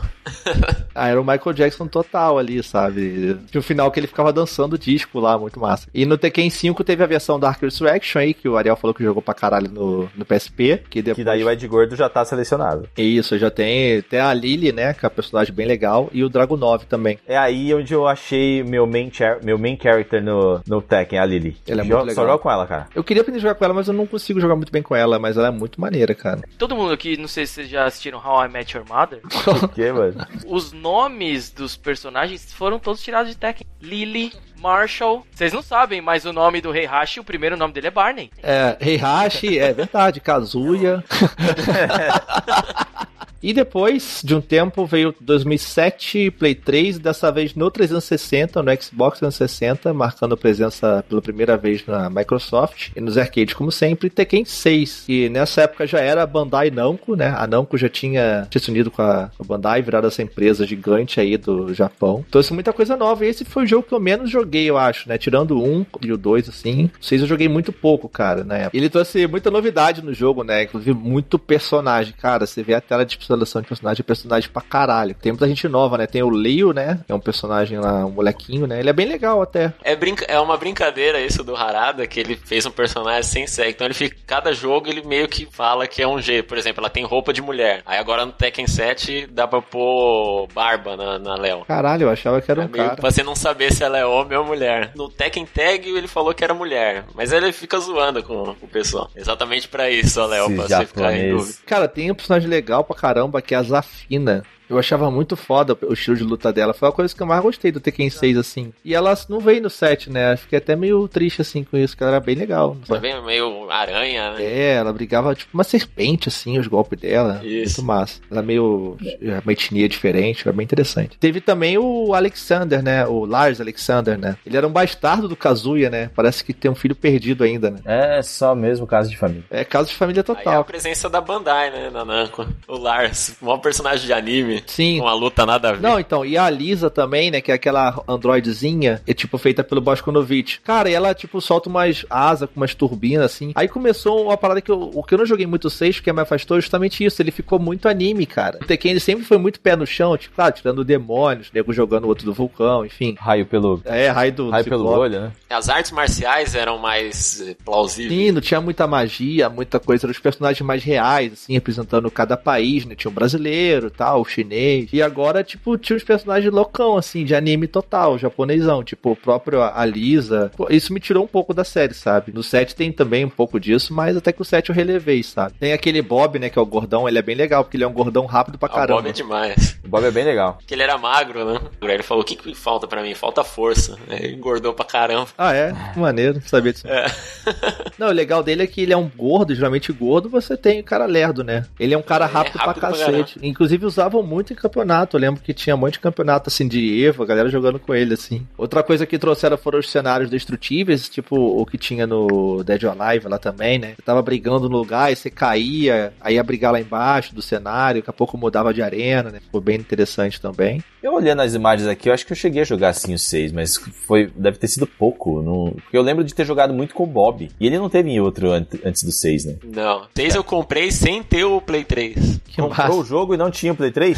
Ah, 0.94 1.08
era 1.08 1.20
o 1.20 1.26
Michael 1.26 1.54
Jackson 1.54 1.88
total 1.88 2.38
ali, 2.38 2.62
sabe? 2.64 3.38
Tinha 3.50 3.60
um 3.60 3.64
final 3.64 3.92
que 3.92 4.00
ele 4.00 4.08
ficava 4.08 4.34
dançando 4.34 4.78
disco 4.78 5.20
lá, 5.20 5.38
muito 5.38 5.60
massa. 5.60 5.88
E 5.94 6.06
no 6.06 6.18
Tekken 6.18 6.50
5 6.50 6.84
teve 6.84 7.04
a 7.04 7.08
versão 7.08 7.40
Dark 7.40 7.62
Resurrection 7.62 8.20
aí, 8.20 8.34
que 8.34 8.48
o 8.48 8.58
Ariel 8.58 8.76
falou 8.76 8.94
que 8.94 9.04
jogou 9.04 9.22
pra 9.22 9.34
caralho 9.34 9.70
no, 9.70 10.10
no 10.16 10.26
PSP. 10.26 10.84
Que, 10.90 11.02
depois... 11.02 11.18
que 11.18 11.24
daí 11.24 11.44
o 11.44 11.50
Ed 11.50 11.68
Gordo 11.68 11.96
já 11.96 12.10
tá 12.10 12.24
selecionado. 12.26 12.88
Isso, 12.98 13.38
já 13.38 13.50
tem, 13.50 14.02
tem 14.02 14.20
a 14.20 14.34
Lily, 14.34 14.72
né, 14.72 14.94
que 14.94 15.06
é 15.06 15.08
uma 15.08 15.16
personagem 15.16 15.54
bem 15.54 15.66
legal, 15.66 16.10
e 16.12 16.24
o 16.24 16.30
Dragon 16.30 16.58
9 16.58 16.86
também. 16.86 17.20
É 17.28 17.38
aí 17.38 17.74
onde 17.74 17.94
eu 17.94 18.08
achei 18.08 18.64
meu 18.64 18.86
main, 18.86 19.12
meu 19.44 19.58
main 19.58 19.78
character 19.82 20.24
no, 20.24 20.62
no 20.68 20.82
Tekken, 20.82 21.20
a 21.20 21.26
Lily. 21.26 21.58
Ela 21.68 21.82
é 21.82 21.84
muito 21.84 22.00
legal. 22.00 22.16
Só 22.16 22.26
joga 22.26 22.38
com 22.40 22.52
ela, 22.52 22.68
cara. 22.68 22.88
Eu 22.96 23.04
queria 23.04 23.22
aprender 23.22 23.40
a 23.40 23.42
jogar 23.42 23.56
com 23.56 23.66
ela, 23.66 23.74
mas 23.74 23.88
eu 23.88 23.94
não 23.94 24.08
consigo 24.08 24.40
jogar 24.40 24.56
muito 24.56 24.72
bem 24.72 24.82
com 24.82 24.96
ela, 24.96 25.20
mas 25.20 25.38
ela 25.38 25.48
é 25.48 25.52
muito 25.52 25.80
maneira, 25.80 26.14
cara. 26.14 26.42
Todo 26.58 26.76
mundo 26.76 26.94
aqui, 26.94 27.18
não 27.18 27.28
sei 27.28 27.46
se 27.46 27.54
vocês 27.54 27.70
já 27.70 27.86
assistiram 27.86 28.20
How 28.20 28.46
I 28.46 28.50
Met 28.50 28.76
Your 28.76 28.86
Mother. 28.88 29.22
o 29.64 29.68
quê, 29.70 29.92
mano? 29.92 30.17
Os 30.46 30.72
nomes 30.72 31.52
dos 31.52 31.76
personagens 31.76 32.54
foram 32.54 32.80
todos 32.80 33.02
tirados 33.02 33.32
de 33.32 33.38
Tekken. 33.38 33.66
Lily, 33.82 34.34
Marshall. 34.60 35.26
Vocês 35.32 35.54
não 35.54 35.62
sabem, 35.62 36.02
mas 36.02 36.26
o 36.26 36.34
nome 36.34 36.62
do 36.62 36.76
Heihachi, 36.76 37.20
o 37.20 37.24
primeiro 37.24 37.56
nome 37.56 37.74
dele 37.74 37.88
é 37.88 37.92
Barney. 37.92 38.32
É, 38.42 38.78
Heihachi, 38.80 39.60
é 39.60 39.74
verdade, 39.74 40.20
Kazuya. 40.20 41.04
E 43.42 43.54
depois 43.54 44.22
de 44.24 44.36
um 44.36 44.42
tempo 44.42 44.86
veio 44.86 45.14
2007 45.20 46.32
Play 46.32 46.56
3, 46.56 47.00
dessa 47.00 47.32
vez 47.32 47.54
no 47.54 47.70
360, 47.70 48.62
no 48.64 48.72
Xbox 48.82 49.20
360, 49.20 49.94
marcando 49.94 50.36
presença 50.36 51.04
pela 51.08 51.22
primeira 51.22 51.56
vez 51.58 51.86
na 51.86 52.10
Microsoft 52.10 52.90
e 52.96 53.02
nos 53.02 53.18
arcades 53.18 53.54
como 53.54 53.72
sempre, 53.72 54.10
Tekken 54.10 54.46
6. 54.46 55.06
E 55.08 55.30
nessa 55.30 55.62
época 55.62 55.86
já 55.86 56.00
era 56.00 56.26
Bandai 56.26 56.72
Namco, 56.72 57.16
né? 57.16 57.34
A 57.38 57.46
Namco 57.46 57.78
já 57.78 57.90
tinha, 57.90 58.48
se 58.52 58.70
unido 58.72 58.90
com 58.90 59.02
a, 59.02 59.30
Bandai, 59.46 59.82
virado 59.82 60.08
essa 60.08 60.22
empresa 60.22 60.66
gigante 60.66 61.20
aí 61.20 61.38
do 61.38 61.74
Japão. 61.74 62.26
Trouxe 62.32 62.54
muita 62.54 62.74
coisa 62.74 62.98
nova 62.98 63.26
e 63.26 63.30
esse 63.30 63.46
foi 63.46 63.64
o 63.64 63.68
jogo 63.68 63.84
que 63.84 63.94
eu 63.94 64.00
menos 64.00 64.30
joguei, 64.30 64.70
eu 64.70 64.78
acho, 64.78 65.08
né? 65.08 65.18
Tirando 65.18 65.62
1 65.62 65.86
e 66.02 66.12
o 66.12 66.18
2, 66.18 66.50
assim. 66.50 66.90
6 67.00 67.22
eu 67.22 67.28
joguei 67.28 67.48
muito 67.48 67.72
pouco, 67.72 68.10
cara, 68.10 68.44
né? 68.44 68.70
Ele 68.74 68.90
trouxe 68.90 69.28
muita 69.28 69.52
novidade 69.52 70.02
no 70.02 70.14
jogo, 70.14 70.44
né? 70.44 70.64
Inclusive 70.64 70.94
muito 70.94 71.38
personagem, 71.38 72.14
cara. 72.14 72.46
Você 72.46 72.64
vê 72.64 72.74
a 72.74 72.82
tela 72.82 73.06
de 73.06 73.18
seleção 73.28 73.62
de 73.62 73.68
personagem, 73.68 74.02
é 74.02 74.04
personagem 74.04 74.50
pra 74.50 74.62
caralho. 74.62 75.16
Tem 75.16 75.32
muita 75.32 75.48
gente 75.48 75.68
nova, 75.68 75.98
né? 75.98 76.08
Tem 76.08 76.24
o 76.24 76.30
Leo, 76.30 76.74
né? 76.74 77.00
É 77.08 77.14
um 77.14 77.20
personagem 77.20 77.80
lá, 77.80 78.06
um 78.06 78.12
molequinho, 78.12 78.66
né? 78.68 78.80
Ele 78.80 78.90
é 78.90 78.94
bem 78.94 79.08
legal 79.08 79.42
até. 79.42 79.74
É, 79.84 79.96
brinca 79.96 80.26
é 80.26 80.40
uma 80.40 80.58
brincadeira 80.58 81.20
isso 81.20 81.44
do 81.44 81.56
Harada, 81.56 82.08
que 82.08 82.20
ele 82.20 82.36
fez 82.36 82.66
um 82.66 82.72
personagem 82.72 83.24
sem 83.24 83.48
sexo. 83.48 83.72
Então 83.72 83.88
ele 83.88 83.94
fica, 83.94 84.16
cada 84.26 84.54
jogo 84.54 84.88
ele 84.88 85.06
meio 85.06 85.28
que 85.28 85.48
fala 85.52 85.88
que 85.88 86.02
é 86.02 86.08
um 86.08 86.22
jeito. 86.22 86.48
Por 86.48 86.58
exemplo, 86.58 86.82
ela 86.82 86.90
tem 86.90 87.04
roupa 87.04 87.34
de 87.34 87.42
mulher. 87.42 87.82
Aí 87.86 87.98
agora 87.98 88.26
no 88.26 88.32
Tekken 88.32 88.68
7 88.68 89.28
dá 89.28 89.48
pra 89.48 89.62
pôr 89.62 90.48
barba 90.54 90.96
na, 90.96 91.20
na 91.20 91.36
Léo. 91.36 91.66
Caralho, 91.66 92.04
eu 92.04 92.10
achava 92.10 92.42
que 92.42 92.50
era 92.50 92.64
é 92.64 92.66
um 92.66 92.70
cara. 92.70 92.96
Pra 92.96 93.12
você 93.12 93.24
não 93.24 93.36
saber 93.36 93.74
se 93.74 93.84
ela 93.84 93.98
é 93.98 94.06
homem 94.06 94.38
ou 94.38 94.46
mulher. 94.46 94.92
No 94.96 95.10
Tekken 95.10 95.46
Tag 95.46 95.90
ele 95.90 96.08
falou 96.08 96.34
que 96.34 96.44
era 96.44 96.54
mulher. 96.54 97.06
Mas 97.14 97.32
ele 97.32 97.52
fica 97.52 97.80
zoando 97.80 98.24
com 98.24 98.56
o 98.62 98.68
pessoal. 98.68 99.10
Exatamente 99.16 99.68
pra 99.68 99.90
isso, 99.90 100.20
a 100.20 100.26
Léo, 100.26 100.56
pra 100.56 100.68
você 100.68 100.86
ficar 100.86 101.14
em 101.14 101.32
dúvida. 101.32 101.58
Cara, 101.66 101.88
tem 101.88 102.12
um 102.12 102.16
personagem 102.16 102.50
legal 102.50 102.84
pra 102.84 102.96
caramba 103.18 103.42
que 103.42 103.56
é 103.56 103.58
a 103.58 103.64
Zafina. 103.64 104.44
Eu 104.70 104.78
achava 104.78 105.10
muito 105.10 105.36
foda 105.36 105.78
o 105.82 105.94
estilo 105.94 106.18
de 106.18 106.24
luta 106.24 106.52
dela. 106.52 106.74
Foi 106.74 106.90
a 106.90 106.92
coisa 106.92 107.16
que 107.16 107.22
eu 107.22 107.28
mais 107.28 107.42
gostei 107.42 107.72
do 107.72 107.80
Tekken 107.80 108.10
6, 108.10 108.38
assim. 108.38 108.74
E 108.84 108.94
ela 108.94 109.18
não 109.30 109.40
veio 109.40 109.62
no 109.62 109.70
7, 109.70 110.10
né? 110.10 110.36
Fiquei 110.36 110.58
até 110.58 110.76
meio 110.76 111.08
triste, 111.08 111.42
assim, 111.42 111.64
com 111.64 111.78
isso, 111.78 111.96
que 111.96 112.04
ela 112.04 112.14
era 112.14 112.20
bem 112.20 112.36
legal. 112.36 112.78
Ela 112.88 113.00
veio 113.00 113.24
meio 113.24 113.70
aranha, 113.70 114.34
né? 114.34 114.44
É, 114.44 114.74
ela 114.76 114.92
brigava 114.92 115.34
tipo 115.34 115.52
uma 115.54 115.64
serpente, 115.64 116.30
assim, 116.30 116.58
os 116.60 116.68
golpes 116.68 117.00
dela. 117.00 117.42
Isso. 117.44 117.82
Muito 117.82 117.84
massa. 117.84 118.22
Ela 118.30 118.42
é 118.42 118.44
meio. 118.44 118.98
uma 119.44 119.54
etnia 119.54 119.88
diferente, 119.88 120.44
era 120.48 120.56
bem 120.56 120.64
interessante. 120.64 121.18
Teve 121.18 121.42
também 121.42 121.78
o 121.78 122.14
Alexander, 122.14 122.84
né? 122.84 123.06
O 123.06 123.26
Lars 123.26 123.62
Alexander, 123.62 124.18
né? 124.18 124.38
Ele 124.46 124.58
era 124.58 124.68
um 124.68 124.72
bastardo 124.72 125.28
do 125.28 125.36
Kazuya, 125.36 125.90
né? 125.90 126.10
Parece 126.16 126.44
que 126.44 126.54
tem 126.54 126.70
um 126.70 126.76
filho 126.76 126.96
perdido 126.96 127.44
ainda, 127.44 127.72
né? 127.72 127.80
É 127.86 128.22
só 128.22 128.54
mesmo 128.56 128.86
caso 128.86 129.10
de 129.10 129.18
família. 129.18 129.44
É 129.50 129.64
caso 129.64 129.90
de 129.90 129.96
família 129.96 130.24
total. 130.24 130.44
Aí 130.46 130.58
é 130.58 130.62
a 130.62 130.64
presença 130.64 131.10
da 131.10 131.22
Bandai, 131.22 131.70
né? 131.72 131.90
Na 131.90 132.04
Namco. 132.04 132.46
O 132.68 132.78
Lars, 132.78 133.36
o 133.42 133.46
maior 133.46 133.58
personagem 133.60 134.06
de 134.06 134.14
anime. 134.14 134.57
Sim. 134.66 135.00
Uma 135.02 135.14
luta 135.14 135.46
nada 135.46 135.70
a 135.70 135.72
ver. 135.74 135.82
Não, 135.82 136.00
então, 136.00 136.26
e 136.26 136.38
a 136.38 136.50
Lisa 136.50 136.90
também, 136.90 137.32
né, 137.32 137.42
que 137.42 137.52
é 137.52 137.56
aquela 137.56 138.02
androidezinha, 138.08 139.02
é 139.08 139.14
tipo 139.14 139.38
feita 139.38 139.64
pelo 139.64 139.82
Boskonovich. 139.82 140.60
Cara, 140.62 140.90
e 140.90 140.94
ela 140.94 141.14
tipo 141.14 141.40
solta 141.42 141.70
umas 141.70 142.06
asas 142.10 142.50
com 142.50 142.60
umas 142.60 142.74
turbinas 142.74 143.26
assim. 143.26 143.52
Aí 143.56 143.68
começou 143.68 144.26
uma 144.26 144.38
parada 144.38 144.62
que 144.62 144.72
eu, 144.72 144.92
o 144.94 145.04
que 145.04 145.14
eu 145.14 145.18
não 145.20 145.26
joguei 145.26 145.46
muito 145.46 145.70
6, 145.70 146.00
que 146.00 146.12
me 146.12 146.22
afastou 146.22 146.58
é 146.58 146.62
justamente 146.62 147.04
isso, 147.04 147.22
ele 147.22 147.32
ficou 147.32 147.60
muito 147.60 147.88
anime, 147.88 148.26
cara. 148.26 148.60
O 148.62 148.66
Tekken 148.66 148.92
ele 148.92 149.00
sempre 149.00 149.26
foi 149.26 149.38
muito 149.38 149.60
pé 149.60 149.76
no 149.76 149.86
chão, 149.86 150.18
tipo, 150.18 150.36
claro, 150.36 150.54
tirando 150.54 150.84
demônios, 150.84 151.50
nego 151.54 151.74
jogando 151.74 152.06
o 152.06 152.08
outro 152.08 152.26
do 152.26 152.34
vulcão, 152.34 152.86
enfim. 152.86 153.16
Raio 153.20 153.46
pelo 153.46 153.82
É, 153.86 154.10
raio 154.10 154.32
do 154.32 154.50
raio 154.50 154.66
pelo 154.66 154.88
olho, 154.88 155.20
né? 155.20 155.32
As 155.50 155.70
artes 155.70 155.92
marciais 155.92 156.56
eram 156.56 156.78
mais 156.78 157.42
eh, 157.42 157.56
plausíveis. 157.64 158.12
Sim, 158.20 158.32
não 158.32 158.42
tinha 158.42 158.60
muita 158.62 158.88
magia, 158.88 159.50
muita 159.50 159.80
coisa, 159.80 160.06
eram 160.06 160.12
os 160.12 160.20
personagens 160.20 160.62
mais 160.62 160.84
reais, 160.84 161.34
assim, 161.34 161.54
representando 161.54 162.10
cada 162.12 162.36
país, 162.38 162.86
né? 162.86 162.96
Tinha 162.96 163.12
um 163.12 163.14
brasileiro, 163.14 163.90
tal, 163.90 164.22
o 164.22 164.26
chinês 164.26 164.47
chinês. 164.48 164.90
E 164.92 165.02
agora, 165.02 165.44
tipo, 165.44 165.78
tinha 165.78 165.98
uns 165.98 166.04
personagens 166.04 166.52
loucão, 166.52 166.98
assim, 166.98 167.24
de 167.26 167.36
anime 167.36 167.68
total, 167.68 168.18
japonesão. 168.18 168.84
Tipo, 168.84 169.12
o 169.12 169.16
próprio 169.16 169.62
a 169.62 169.86
Lisa. 169.86 170.52
Isso 170.70 170.94
me 170.94 171.00
tirou 171.00 171.24
um 171.24 171.28
pouco 171.28 171.54
da 171.54 171.64
série, 171.64 171.94
sabe? 171.94 172.32
No 172.32 172.42
set 172.42 172.76
tem 172.76 172.92
também 172.92 173.26
um 173.26 173.30
pouco 173.30 173.60
disso, 173.60 173.94
mas 173.94 174.16
até 174.16 174.32
que 174.32 174.42
o 174.42 174.46
set 174.46 174.70
eu 174.70 174.76
relevei, 174.76 175.22
sabe? 175.22 175.54
Tem 175.60 175.74
aquele 175.74 176.02
Bob, 176.02 176.40
né, 176.40 176.50
que 176.50 176.58
é 176.58 176.62
o 176.62 176.66
gordão, 176.66 177.08
ele 177.08 177.18
é 177.18 177.22
bem 177.22 177.36
legal, 177.36 177.64
porque 177.64 177.78
ele 177.78 177.84
é 177.84 177.88
um 177.88 177.94
gordão 177.94 178.26
rápido 178.26 178.58
pra 178.58 178.70
caramba. 178.70 178.94
Ah, 178.94 178.96
o 178.96 179.02
Bob 179.02 179.10
é 179.10 179.14
demais. 179.14 179.80
O 179.84 179.90
Bob 179.90 180.06
é 180.06 180.12
bem 180.12 180.24
legal. 180.24 180.56
Porque 180.56 180.74
ele 180.74 180.84
era 180.84 180.98
magro, 180.98 181.46
né? 181.46 181.60
Ele 181.82 182.04
falou: 182.04 182.24
o 182.24 182.26
que, 182.26 182.36
que 182.36 182.54
falta 182.56 182.88
pra 182.88 183.02
mim? 183.02 183.14
Falta 183.14 183.44
força. 183.44 183.98
Aí 184.10 184.24
ele 184.24 184.36
engordou 184.36 184.74
pra 184.74 184.86
caramba. 184.86 185.28
Ah, 185.38 185.54
é? 185.54 185.74
Maneiro, 185.96 186.42
sabia 186.46 186.74
disso. 186.74 186.88
É. 186.88 187.06
Não, 187.98 188.08
o 188.08 188.12
legal 188.12 188.44
dele 188.44 188.64
é 188.64 188.68
que 188.68 188.82
ele 188.82 188.94
é 188.94 188.98
um 188.98 189.10
gordo, 189.10 189.56
geralmente 189.56 189.92
gordo, 189.92 190.30
você 190.30 190.56
tem 190.56 190.80
o 190.80 190.84
cara 190.84 191.06
lerdo, 191.06 191.44
né? 191.44 191.66
Ele 191.80 191.94
é 191.94 191.98
um 191.98 192.02
cara 192.02 192.26
rápido, 192.26 192.58
é 192.58 192.60
rápido 192.60 192.82
pra 192.82 192.90
cacete. 192.90 193.40
Pra 193.40 193.48
Inclusive 193.48 193.86
usavam 193.86 194.22
muito 194.22 194.37
em 194.54 194.56
campeonato. 194.56 195.18
Eu 195.18 195.22
lembro 195.22 195.42
que 195.42 195.54
tinha 195.54 195.76
um 195.76 195.80
monte 195.80 195.94
de 195.94 196.00
campeonato 196.00 196.50
assim 196.50 196.68
de 196.68 197.04
Evo, 197.04 197.24
a 197.24 197.26
galera 197.26 197.50
jogando 197.50 197.80
com 197.80 197.94
ele, 197.94 198.14
assim. 198.14 198.46
Outra 198.58 198.84
coisa 198.84 199.06
que 199.06 199.18
trouxeram 199.18 199.58
foram 199.58 199.80
os 199.80 199.90
cenários 199.90 200.30
destrutíveis, 200.30 201.10
tipo 201.10 201.36
o 201.36 201.66
que 201.66 201.78
tinha 201.78 202.06
no 202.08 202.64
Dead 202.64 202.84
or 202.84 202.96
Alive 203.00 203.28
lá 203.28 203.38
também, 203.38 203.80
né? 203.80 203.94
Você 203.96 204.02
tava 204.02 204.22
brigando 204.22 204.70
no 204.70 204.78
lugar 204.78 205.12
e 205.12 205.16
você 205.16 205.30
caía, 205.30 206.14
aí 206.22 206.36
ia 206.36 206.44
brigar 206.44 206.72
lá 206.72 206.80
embaixo 206.80 207.34
do 207.34 207.42
cenário, 207.42 208.02
daqui 208.02 208.10
a 208.10 208.14
pouco 208.14 208.38
mudava 208.38 208.74
de 208.74 208.82
arena, 208.82 209.30
né? 209.32 209.40
Ficou 209.40 209.62
bem 209.62 209.78
interessante 209.78 210.40
também. 210.40 210.84
Eu 211.02 211.14
olhando 211.14 211.42
as 211.42 211.54
imagens 211.54 211.88
aqui, 211.88 212.10
eu 212.10 212.14
acho 212.14 212.26
que 212.26 212.32
eu 212.32 212.38
cheguei 212.38 212.62
a 212.62 212.66
jogar 212.66 212.90
assim 212.90 213.14
o 213.14 213.20
6, 213.20 213.52
mas 213.52 213.78
foi, 214.06 214.32
deve 214.36 214.58
ter 214.58 214.68
sido 214.68 214.88
pouco. 214.88 215.42
Não, 215.42 215.72
porque 215.72 215.98
eu 215.98 216.02
lembro 216.02 216.24
de 216.24 216.34
ter 216.34 216.46
jogado 216.46 216.74
muito 216.74 216.94
com 216.94 217.04
o 217.04 217.08
Bob. 217.08 217.50
E 217.60 217.66
ele 217.66 217.78
não 217.78 217.90
teve 217.90 218.10
em 218.10 218.20
outro 218.20 218.52
antes 218.52 219.04
do 219.04 219.12
6, 219.12 219.46
né? 219.46 219.56
Não. 219.64 220.08
6 220.16 220.36
é. 220.36 220.38
eu 220.38 220.44
comprei 220.44 220.92
sem 220.92 221.24
ter 221.24 221.44
o 221.44 221.62
Play 221.62 221.84
3. 221.84 222.42
Que 222.48 222.62
Comprou 222.62 222.88
massa. 222.88 223.00
o 223.00 223.06
jogo 223.06 223.34
e 223.34 223.38
não 223.38 223.52
tinha 223.52 223.72
o 223.72 223.76
Play 223.76 223.92
3? 223.92 224.18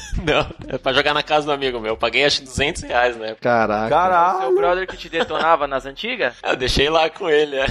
não, 0.25 0.47
é 0.67 0.77
pra 0.77 0.93
jogar 0.93 1.13
na 1.13 1.23
casa 1.23 1.45
do 1.45 1.51
amigo 1.51 1.79
meu. 1.79 1.91
Eu 1.91 1.97
paguei 1.97 2.25
acho 2.25 2.43
200 2.43 2.83
reais, 2.83 3.17
né? 3.17 3.35
Caraca. 3.39 3.89
Caralho. 3.89 4.41
Seu 4.41 4.55
brother 4.55 4.87
que 4.87 4.97
te 4.97 5.09
detonava 5.09 5.67
nas 5.67 5.85
antigas? 5.85 6.35
Eu 6.43 6.55
deixei 6.55 6.89
lá 6.89 7.09
com 7.09 7.29
ele, 7.29 7.55
é. 7.55 7.65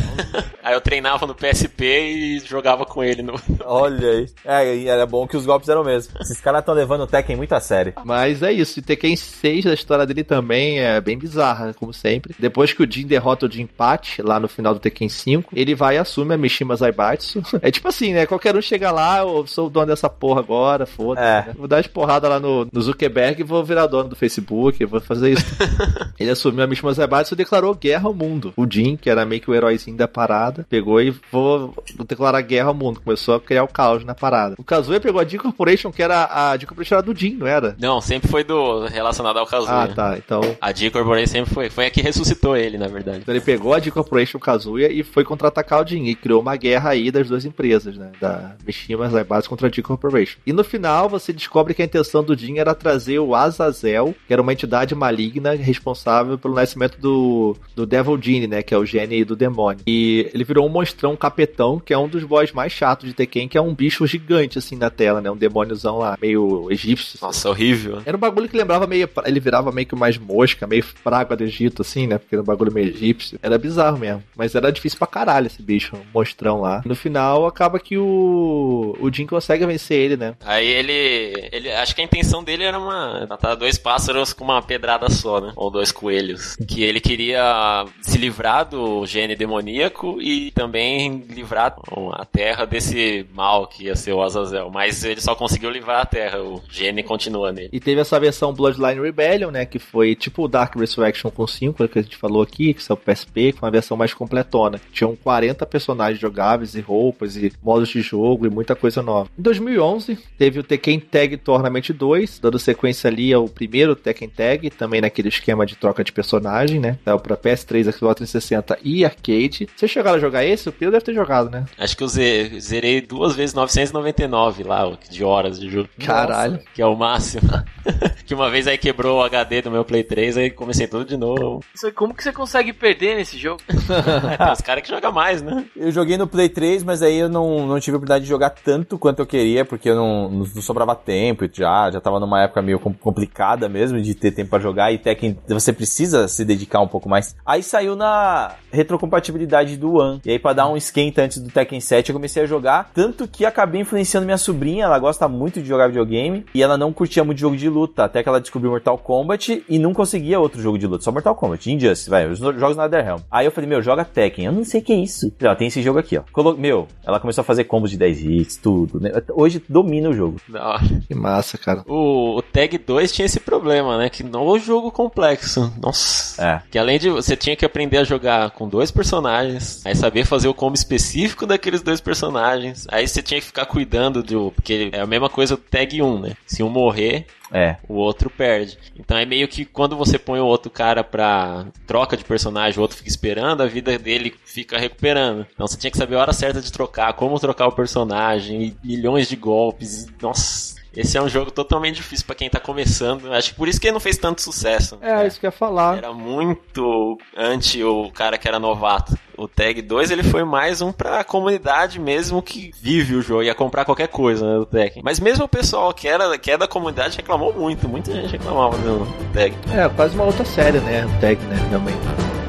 Aí 0.62 0.74
eu 0.74 0.80
treinava 0.80 1.26
no 1.26 1.34
PSP 1.34 1.84
e 1.84 2.38
jogava 2.40 2.84
com 2.84 3.02
ele 3.02 3.22
no. 3.22 3.34
Olha 3.64 4.08
aí. 4.10 4.26
É, 4.44 4.84
era 4.86 5.06
bom 5.06 5.26
que 5.26 5.36
os 5.36 5.44
golpes 5.44 5.68
eram 5.68 5.84
mesmo. 5.84 6.14
Esses 6.20 6.40
caras 6.40 6.60
estão 6.60 6.74
levando 6.74 7.02
o 7.02 7.06
Tekken 7.06 7.36
muito 7.36 7.52
a 7.54 7.60
sério. 7.60 7.94
Mas 8.04 8.42
é 8.42 8.52
isso. 8.52 8.78
E 8.78 8.82
Tekken 8.82 9.16
6, 9.16 9.66
a 9.66 9.74
história 9.74 10.06
dele 10.06 10.24
também 10.24 10.80
é 10.80 11.00
bem 11.00 11.18
bizarra, 11.18 11.74
como 11.74 11.92
sempre. 11.92 12.34
Depois 12.38 12.72
que 12.72 12.82
o 12.82 12.90
Jin 12.90 13.06
derrota 13.06 13.46
o 13.46 13.60
empate 13.60 14.22
lá 14.22 14.40
no 14.40 14.48
final 14.48 14.74
do 14.74 14.80
Tekken 14.80 15.08
5, 15.08 15.50
ele 15.54 15.74
vai 15.74 15.96
e 15.96 15.98
assume 15.98 16.34
a 16.34 16.38
Mishima 16.38 16.76
Zaibatsu. 16.76 17.42
É 17.60 17.70
tipo 17.70 17.88
assim, 17.88 18.12
né? 18.12 18.26
Qualquer 18.26 18.56
um 18.56 18.62
chega 18.62 18.90
lá, 18.90 19.18
eu 19.18 19.46
sou 19.46 19.66
o 19.66 19.70
dono 19.70 19.86
dessa 19.86 20.08
porra 20.08 20.40
agora, 20.40 20.86
foda-se. 20.86 21.26
É. 21.26 21.46
Né? 21.48 21.54
Vou 21.56 21.68
dar 21.68 21.80
de 21.80 21.88
porrada 21.88 22.28
lá 22.30 22.40
no, 22.40 22.66
no 22.72 22.80
Zuckerberg 22.80 23.40
e 23.40 23.44
vou 23.44 23.62
virar 23.64 23.86
dono 23.86 24.08
do 24.08 24.16
Facebook, 24.16 24.84
vou 24.84 25.00
fazer 25.00 25.32
isso. 25.32 25.44
ele 26.18 26.30
assumiu 26.30 26.64
a 26.64 26.66
Mishima 26.66 26.92
Zaibatsu 26.92 27.34
e 27.34 27.36
declarou 27.36 27.74
guerra 27.74 28.06
ao 28.06 28.14
mundo. 28.14 28.52
O 28.56 28.66
Jin, 28.70 28.96
que 28.96 29.10
era 29.10 29.24
meio 29.24 29.40
que 29.40 29.50
o 29.50 29.54
heróizinho 29.54 29.96
da 29.96 30.08
parada, 30.08 30.66
pegou 30.68 31.00
e 31.00 31.14
vou, 31.30 31.74
declarar 32.06 32.40
guerra 32.42 32.68
ao 32.68 32.74
mundo. 32.74 33.00
Começou 33.00 33.34
a 33.34 33.40
criar 33.40 33.64
o 33.64 33.68
caos 33.68 34.04
na 34.04 34.14
parada. 34.14 34.54
O 34.58 34.64
Kazuya 34.64 35.00
pegou 35.00 35.20
a 35.20 35.24
D 35.24 35.38
Corporation, 35.38 35.90
que 35.90 36.02
era 36.02 36.24
a 36.24 36.56
D 36.56 36.66
Corporation 36.66 36.94
era 36.94 37.02
do 37.02 37.14
Jin, 37.14 37.34
não 37.34 37.46
era? 37.46 37.76
Não, 37.78 38.00
sempre 38.00 38.28
foi 38.28 38.44
do 38.44 38.86
relacionado 38.86 39.38
ao 39.38 39.46
Kazuya. 39.46 39.82
Ah, 39.82 39.88
tá. 39.88 40.18
Então. 40.18 40.40
A 40.60 40.72
D 40.72 40.90
Corporation 40.90 41.26
sempre 41.26 41.52
foi, 41.52 41.70
foi 41.70 41.86
a 41.86 41.90
que 41.90 42.00
ressuscitou 42.00 42.56
ele, 42.56 42.78
na 42.78 42.88
verdade. 42.88 43.18
Então 43.18 43.34
ele 43.34 43.42
pegou 43.42 43.74
a 43.74 43.78
D 43.78 43.90
Corporation 43.90 44.38
Kazuya 44.38 44.90
e 44.90 45.02
foi 45.02 45.24
contra-atacar 45.24 45.82
o 45.82 45.86
Jin. 45.86 46.04
E 46.04 46.14
criou 46.14 46.40
uma 46.40 46.56
guerra 46.56 46.90
aí 46.90 47.10
das 47.10 47.28
duas 47.28 47.44
empresas, 47.44 47.96
né? 47.96 48.12
Da 48.20 48.56
Mishima 48.64 49.08
Zaibatsu 49.08 49.48
contra 49.48 49.66
a 49.66 49.70
D 49.70 49.82
Corporation. 49.82 50.38
E 50.46 50.52
no 50.52 50.64
final 50.64 51.08
você 51.08 51.32
descobre 51.32 51.74
que 51.74 51.82
a 51.82 51.84
intenção 51.84 52.19
do 52.22 52.36
Jin 52.36 52.58
era 52.58 52.74
trazer 52.74 53.18
o 53.18 53.34
Azazel, 53.34 54.14
que 54.26 54.32
era 54.32 54.42
uma 54.42 54.52
entidade 54.52 54.94
maligna 54.94 55.54
responsável 55.54 56.38
pelo 56.38 56.54
nascimento 56.54 56.98
do, 56.98 57.56
do 57.74 57.86
Devil 57.86 58.20
Genie, 58.20 58.46
né? 58.46 58.62
Que 58.62 58.74
é 58.74 58.78
o 58.78 58.84
gene 58.84 59.24
do 59.24 59.36
demônio. 59.36 59.82
E 59.86 60.30
ele 60.32 60.44
virou 60.44 60.66
um 60.66 60.68
monstrão 60.68 61.16
capetão, 61.16 61.78
que 61.78 61.92
é 61.92 61.98
um 61.98 62.08
dos 62.08 62.24
boss 62.24 62.52
mais 62.52 62.72
chatos 62.72 63.08
de 63.08 63.14
Tekken, 63.14 63.48
que 63.48 63.58
é 63.58 63.60
um 63.60 63.74
bicho 63.74 64.06
gigante 64.06 64.58
assim 64.58 64.76
na 64.76 64.90
tela, 64.90 65.20
né? 65.20 65.30
Um 65.30 65.36
demôniozão 65.36 65.98
lá, 65.98 66.16
meio 66.20 66.70
egípcio. 66.70 67.18
Nossa, 67.22 67.48
horrível. 67.48 68.02
Era 68.04 68.16
um 68.16 68.20
bagulho 68.20 68.48
que 68.48 68.56
lembrava 68.56 68.86
meio. 68.86 69.08
Ele 69.24 69.40
virava 69.40 69.72
meio 69.72 69.86
que 69.86 69.96
mais 69.96 70.18
mosca, 70.18 70.66
meio 70.66 70.84
praga 71.02 71.36
do 71.36 71.44
Egito, 71.44 71.82
assim, 71.82 72.06
né? 72.06 72.18
Porque 72.18 72.34
era 72.34 72.42
um 72.42 72.46
bagulho 72.46 72.72
meio 72.72 72.88
egípcio. 72.88 73.38
Era 73.42 73.58
bizarro 73.58 73.98
mesmo. 73.98 74.22
Mas 74.36 74.54
era 74.54 74.72
difícil 74.72 74.98
pra 74.98 75.06
caralho 75.06 75.46
esse 75.46 75.62
bicho, 75.62 75.96
um 75.96 76.00
monstrão 76.14 76.60
lá. 76.60 76.82
No 76.84 76.94
final, 76.94 77.46
acaba 77.46 77.78
que 77.78 77.96
o. 77.96 78.96
O 79.00 79.12
Jin 79.12 79.26
consegue 79.26 79.66
vencer 79.66 79.98
ele, 79.98 80.16
né? 80.16 80.34
Aí 80.44 80.66
ele. 80.66 81.48
ele 81.52 81.70
acho 81.72 81.94
que 81.94 82.00
a 82.00 82.04
intenção 82.10 82.42
dele 82.42 82.64
era 82.64 82.78
uma. 82.78 83.26
matar 83.28 83.54
dois 83.54 83.78
pássaros 83.78 84.32
com 84.32 84.44
uma 84.44 84.60
pedrada 84.60 85.08
só, 85.08 85.40
né? 85.40 85.52
Ou 85.54 85.70
dois 85.70 85.92
coelhos. 85.92 86.56
Que 86.66 86.82
ele 86.82 87.00
queria 87.00 87.86
se 88.02 88.18
livrar 88.18 88.68
do 88.68 89.06
gene 89.06 89.36
demoníaco 89.36 90.20
e 90.20 90.50
também 90.50 91.24
livrar 91.30 91.76
a 92.12 92.24
terra 92.24 92.64
desse 92.64 93.26
mal 93.32 93.66
que 93.66 93.84
ia 93.84 93.94
ser 93.94 94.12
o 94.12 94.22
Azazel. 94.22 94.70
Mas 94.70 95.04
ele 95.04 95.20
só 95.20 95.34
conseguiu 95.34 95.70
livrar 95.70 96.02
a 96.02 96.06
terra, 96.06 96.42
o 96.42 96.60
gene 96.68 97.02
continua 97.02 97.52
nele. 97.52 97.70
E 97.72 97.78
teve 97.78 98.00
essa 98.00 98.18
versão 98.18 98.52
Bloodline 98.52 99.00
Rebellion, 99.00 99.50
né? 99.50 99.64
Que 99.64 99.78
foi 99.78 100.14
tipo 100.14 100.44
o 100.44 100.48
Dark 100.48 100.76
Resurrection 100.76 101.30
com 101.30 101.46
5, 101.46 101.88
que 101.88 101.98
a 101.98 102.02
gente 102.02 102.16
falou 102.16 102.42
aqui, 102.42 102.74
que 102.74 102.82
saiu 102.82 102.96
PSP, 102.96 103.52
que 103.52 103.58
foi 103.60 103.66
uma 103.68 103.72
versão 103.72 103.96
mais 103.96 104.12
completona. 104.12 104.80
Tinham 104.92 105.14
40 105.14 105.64
personagens 105.66 106.20
jogáveis 106.20 106.74
e 106.74 106.80
roupas 106.80 107.36
e 107.36 107.52
modos 107.62 107.88
de 107.88 108.02
jogo 108.02 108.46
e 108.46 108.50
muita 108.50 108.74
coisa 108.74 109.02
nova. 109.02 109.30
Em 109.38 109.42
2011, 109.42 110.18
teve 110.36 110.58
o 110.58 110.64
Tekken 110.64 110.98
Tag 111.00 111.36
Tournament 111.36 111.90
2, 112.00 112.38
dando 112.38 112.58
sequência 112.58 113.08
ali 113.08 113.32
ao 113.32 113.46
primeiro 113.46 113.94
Tekken 113.94 114.28
Tag, 114.28 114.70
também 114.70 115.02
naquele 115.02 115.28
esquema 115.28 115.66
de 115.66 115.76
troca 115.76 116.02
de 116.02 116.10
personagem, 116.10 116.80
né? 116.80 116.98
Saiu 117.04 117.20
pra 117.20 117.36
PS3, 117.36 117.92
Xbox 117.92 118.16
360 118.16 118.78
e 118.82 119.04
arcade. 119.04 119.68
Vocês 119.76 119.90
chegaram 119.90 120.16
a 120.16 120.20
jogar 120.20 120.44
esse? 120.44 120.68
O 120.68 120.72
Pedro 120.72 120.92
deve 120.92 121.04
ter 121.04 121.14
jogado, 121.14 121.50
né? 121.50 121.66
Acho 121.78 121.96
que 121.96 122.02
eu 122.02 122.08
zerei 122.08 123.02
duas 123.02 123.34
vezes 123.36 123.54
999 123.54 124.62
lá, 124.62 124.90
de 125.10 125.22
horas 125.22 125.60
de 125.60 125.68
jogo. 125.68 125.88
Caralho. 126.04 126.52
Nossa, 126.54 126.64
que 126.74 126.80
é 126.80 126.86
o 126.86 126.96
máximo. 126.96 127.42
que 128.24 128.34
uma 128.34 128.50
vez 128.50 128.66
aí 128.66 128.78
quebrou 128.78 129.18
o 129.18 129.22
HD 129.22 129.62
do 129.62 129.70
meu 129.70 129.84
Play 129.84 130.02
3, 130.02 130.36
aí 130.38 130.50
comecei 130.50 130.86
tudo 130.86 131.04
de 131.04 131.16
novo. 131.16 131.60
Como 131.94 132.14
que 132.14 132.22
você 132.22 132.32
consegue 132.32 132.72
perder 132.72 133.16
nesse 133.16 133.36
jogo? 133.36 133.60
Tem 133.68 134.52
os 134.52 134.60
caras 134.60 134.82
que 134.82 134.88
jogam 134.88 135.12
mais, 135.12 135.42
né? 135.42 135.64
Eu 135.76 135.90
joguei 135.90 136.16
no 136.16 136.26
Play 136.26 136.48
3, 136.48 136.82
mas 136.82 137.02
aí 137.02 137.18
eu 137.18 137.28
não, 137.28 137.66
não 137.66 137.78
tive 137.78 137.96
a 137.96 137.98
oportunidade 137.98 138.24
de 138.24 138.30
jogar 138.30 138.50
tanto 138.50 138.98
quanto 138.98 139.20
eu 139.20 139.26
queria, 139.26 139.64
porque 139.64 139.90
eu 139.90 139.96
não, 139.96 140.30
não, 140.30 140.46
não 140.54 140.62
sobrava 140.62 140.94
tempo 140.94 141.48
já, 141.52 141.89
já 141.90 142.00
tava 142.00 142.20
numa 142.20 142.42
época 142.42 142.62
meio 142.62 142.78
complicada 142.78 143.68
mesmo 143.68 144.00
de 144.00 144.14
ter 144.14 144.30
tempo 144.30 144.50
para 144.50 144.58
jogar 144.60 144.92
e 144.92 144.98
Tekken 144.98 145.38
você 145.48 145.72
precisa 145.72 146.28
se 146.28 146.44
dedicar 146.44 146.80
um 146.80 146.88
pouco 146.88 147.08
mais. 147.08 147.34
Aí 147.44 147.62
saiu 147.62 147.96
na 147.96 148.52
retrocompatibilidade 148.70 149.76
do 149.76 149.94
One. 149.94 150.20
E 150.24 150.30
aí 150.30 150.38
para 150.38 150.54
dar 150.54 150.68
um 150.68 150.76
esquenta 150.76 151.22
antes 151.22 151.38
do 151.38 151.50
Tekken 151.50 151.80
7 151.80 152.10
eu 152.10 152.14
comecei 152.14 152.42
a 152.42 152.46
jogar, 152.46 152.90
tanto 152.94 153.26
que 153.26 153.44
acabei 153.44 153.80
influenciando 153.80 154.26
minha 154.26 154.38
sobrinha, 154.38 154.84
ela 154.84 154.98
gosta 154.98 155.28
muito 155.28 155.60
de 155.60 155.68
jogar 155.68 155.88
videogame 155.88 156.44
e 156.54 156.62
ela 156.62 156.76
não 156.76 156.92
curtia 156.92 157.24
muito 157.24 157.38
jogo 157.38 157.56
de 157.56 157.68
luta, 157.68 158.04
até 158.04 158.22
que 158.22 158.28
ela 158.28 158.40
descobriu 158.40 158.70
Mortal 158.70 158.98
Kombat 158.98 159.64
e 159.68 159.78
não 159.78 159.94
conseguia 159.94 160.38
outro 160.40 160.60
jogo 160.60 160.78
de 160.78 160.86
luta, 160.86 161.04
só 161.04 161.12
Mortal 161.12 161.34
Kombat, 161.34 161.70
Injustice, 161.70 162.10
vai, 162.10 162.26
os 162.26 162.38
jogos 162.38 162.76
na 162.76 162.88
Netherrealm. 162.88 163.20
Aí 163.30 163.46
eu 163.46 163.52
falei, 163.52 163.68
meu, 163.68 163.80
joga 163.82 164.04
Tekken. 164.04 164.46
Eu 164.46 164.52
não 164.52 164.64
sei 164.64 164.80
o 164.80 164.84
que 164.84 164.92
é 164.92 164.96
isso. 164.96 165.32
Ó, 165.42 165.54
tem 165.54 165.68
esse 165.68 165.80
jogo 165.82 165.98
aqui, 165.98 166.18
ó. 166.18 166.22
Colo 166.32 166.56
meu, 166.56 166.88
ela 167.04 167.20
começou 167.20 167.42
a 167.42 167.44
fazer 167.44 167.64
combos 167.64 167.90
de 167.90 167.96
10 167.96 168.22
hits, 168.22 168.56
tudo. 168.56 169.00
Né? 169.00 169.10
Hoje 169.32 169.62
domina 169.68 170.08
o 170.08 170.12
jogo. 170.12 170.40
Não. 170.48 170.78
Que 171.06 171.14
massa, 171.14 171.56
cara. 171.56 171.82
O, 171.86 172.36
o 172.38 172.42
Tag 172.42 172.76
2 172.76 173.12
tinha 173.12 173.26
esse 173.26 173.40
problema, 173.40 173.96
né? 173.96 174.08
Que 174.10 174.22
não 174.22 174.46
um 174.48 174.58
jogo 174.58 174.90
complexo. 174.90 175.72
Nossa. 175.80 176.42
É. 176.44 176.62
Que 176.70 176.78
além 176.78 176.98
de 176.98 177.10
você 177.10 177.36
tinha 177.36 177.56
que 177.56 177.64
aprender 177.64 177.98
a 177.98 178.04
jogar 178.04 178.50
com 178.60 178.68
dois 178.68 178.90
personagens, 178.90 179.80
aí 179.86 179.96
saber 179.96 180.26
fazer 180.26 180.46
o 180.46 180.52
combo 180.52 180.74
específico 180.74 181.46
daqueles 181.46 181.80
dois 181.80 181.98
personagens. 181.98 182.86
Aí 182.90 183.08
você 183.08 183.22
tinha 183.22 183.40
que 183.40 183.46
ficar 183.46 183.64
cuidando 183.64 184.22
do. 184.22 184.50
Porque 184.50 184.90
é 184.92 185.00
a 185.00 185.06
mesma 185.06 185.30
coisa 185.30 185.56
do 185.56 185.62
Tag 185.62 186.02
1, 186.02 186.20
né? 186.20 186.36
Se 186.44 186.62
um 186.62 186.68
morrer, 186.68 187.24
é. 187.50 187.78
O 187.88 187.94
outro 187.94 188.28
perde. 188.28 188.78
Então 188.98 189.16
é 189.16 189.24
meio 189.24 189.48
que 189.48 189.64
quando 189.64 189.96
você 189.96 190.18
põe 190.18 190.38
o 190.38 190.44
outro 190.44 190.70
cara 190.70 191.02
pra 191.02 191.66
troca 191.86 192.18
de 192.18 192.24
personagem, 192.24 192.78
o 192.78 192.82
outro 192.82 192.98
fica 192.98 193.08
esperando, 193.08 193.62
a 193.62 193.66
vida 193.66 193.98
dele 193.98 194.34
fica 194.44 194.78
recuperando. 194.78 195.46
Então 195.54 195.66
você 195.66 195.78
tinha 195.78 195.90
que 195.90 195.96
saber 195.96 196.16
a 196.16 196.20
hora 196.20 196.32
certa 196.34 196.60
de 196.60 196.70
trocar, 196.70 197.14
como 197.14 197.40
trocar 197.40 197.66
o 197.66 197.72
personagem, 197.72 198.76
milhões 198.84 199.26
de 199.26 199.36
golpes. 199.36 200.06
Nossa. 200.20 200.79
Esse 200.94 201.16
é 201.16 201.22
um 201.22 201.28
jogo 201.28 201.50
totalmente 201.50 201.96
difícil 201.96 202.26
para 202.26 202.34
quem 202.34 202.50
tá 202.50 202.58
começando. 202.58 203.32
Acho 203.32 203.50
que 203.50 203.56
por 203.56 203.68
isso 203.68 203.80
que 203.80 203.86
ele 203.86 203.94
não 203.94 204.00
fez 204.00 204.16
tanto 204.16 204.42
sucesso. 204.42 204.98
É, 205.00 205.22
é. 205.22 205.26
isso 205.26 205.38
que 205.38 205.46
eu 205.46 205.48
ia 205.48 205.52
falar. 205.52 205.98
Era 205.98 206.12
muito 206.12 207.18
anti 207.36 207.82
o 207.84 208.10
cara 208.10 208.36
que 208.36 208.48
era 208.48 208.58
novato. 208.58 209.16
O 209.36 209.48
Tag 209.48 209.80
2 209.80 210.10
ele 210.10 210.22
foi 210.22 210.44
mais 210.44 210.82
um 210.82 210.92
pra 210.92 211.24
comunidade 211.24 211.98
mesmo 211.98 212.42
que 212.42 212.70
vive 212.80 213.14
o 213.14 213.22
jogo, 213.22 213.42
ia 213.42 213.54
comprar 213.54 213.86
qualquer 213.86 214.08
coisa, 214.08 214.46
né, 214.46 214.58
do 214.58 214.66
Tag. 214.66 215.00
Mas 215.02 215.18
mesmo 215.18 215.46
o 215.46 215.48
pessoal 215.48 215.94
que, 215.94 216.06
era, 216.06 216.36
que 216.36 216.50
é 216.50 216.58
da 216.58 216.68
comunidade 216.68 217.16
reclamou 217.16 217.54
muito, 217.54 217.88
muita 217.88 218.12
gente 218.12 218.32
reclamava 218.32 218.76
do 218.76 219.06
Tag. 219.32 219.54
É, 219.72 219.88
quase 219.88 220.14
uma 220.14 220.24
outra 220.24 220.44
série, 220.44 220.78
né, 220.80 221.06
o 221.06 221.20
Tag, 221.20 221.40
né, 221.46 221.56
realmente. 221.70 222.39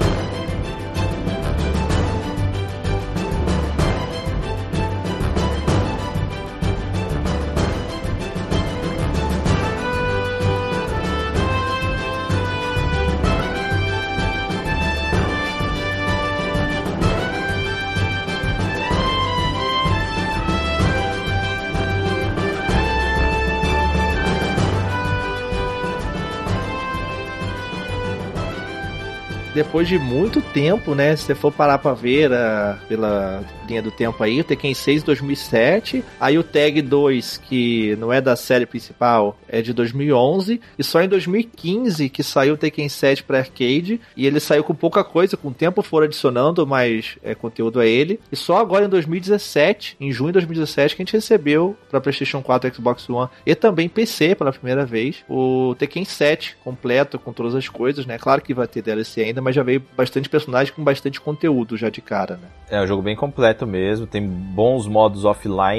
Depois 29.72 29.88
de 29.88 29.98
muito 29.98 30.41
tempo, 30.41 30.93
né? 30.93 31.15
Se 31.15 31.23
você 31.23 31.34
for 31.34 31.49
parar 31.49 31.77
pra 31.77 31.93
ver 31.93 32.34
a, 32.34 32.77
pela 32.89 33.41
linha 33.65 33.81
do 33.81 33.89
tempo 33.89 34.22
aí, 34.22 34.41
o 34.41 34.43
Tekken 34.43 34.73
6 34.73 35.02
2007, 35.02 36.03
aí 36.19 36.38
o 36.38 36.43
Tag 36.43 36.81
2, 36.81 37.38
que 37.38 37.95
não 37.95 38.11
é 38.11 38.19
da 38.19 38.35
série 38.35 38.65
principal, 38.65 39.39
é 39.48 39.61
de 39.61 39.72
2011, 39.72 40.60
e 40.77 40.84
só 40.84 41.02
em 41.02 41.07
2015 41.07 42.10
que 42.10 42.22
saiu 42.22 42.56
o 42.56 42.57
Tekken 42.57 42.89
7 42.89 43.23
para 43.23 43.38
arcade, 43.38 44.02
e 44.18 44.27
ele 44.27 44.41
saiu 44.41 44.61
com 44.61 44.76
pouca 44.76 45.06
coisa, 45.06 45.38
com 45.38 45.48
o 45.48 45.53
tempo 45.53 45.81
foram 45.81 46.06
adicionando 46.06 46.68
mais 46.68 47.18
é, 47.23 47.34
conteúdo 47.34 47.80
a 47.80 47.85
ele, 47.85 48.19
e 48.30 48.35
só 48.35 48.57
agora 48.57 48.84
em 48.84 48.89
2017, 48.89 49.95
em 50.02 50.11
junho 50.11 50.34
de 50.34 50.39
2017, 50.39 50.98
que 50.98 51.02
a 51.02 51.06
gente 51.06 51.14
recebeu 51.14 51.77
para 51.89 52.02
PlayStation 52.02 52.41
4, 52.41 52.76
Xbox 52.76 53.10
One 53.10 53.30
e 53.45 53.56
também 53.56 53.88
PC 53.88 54.35
pela 54.35 54.52
primeira 54.52 54.85
vez, 54.85 55.23
o 55.30 55.73
Tekken 55.80 56.03
7 56.03 56.57
completo 56.61 57.18
com 57.18 57.31
todas 57.31 57.56
as 57.56 57.69
coisas, 57.69 58.06
né? 58.06 58.18
Claro 58.18 58.41
que 58.41 58.53
vai 58.53 58.68
ter 58.68 58.81
DLC 58.81 59.22
ainda, 59.22 59.41
mas 59.41 59.56
já 59.56 59.61
veio 59.64 59.84
bastante 59.96 60.30
personagem 60.30 60.74
com 60.74 60.84
bastante 60.84 61.20
conteúdo 61.20 61.78
já 61.78 61.90
de 61.90 62.02
cara, 62.02 62.38
né? 62.38 62.48
É 62.70 62.82
um 62.82 62.88
jogo 62.88 63.02
bem 63.02 63.16
completo 63.16 63.68
mesmo, 63.68 64.08
tem 64.08 64.26
bons 64.26 64.88
modos 64.88 65.26
offline 65.26 65.72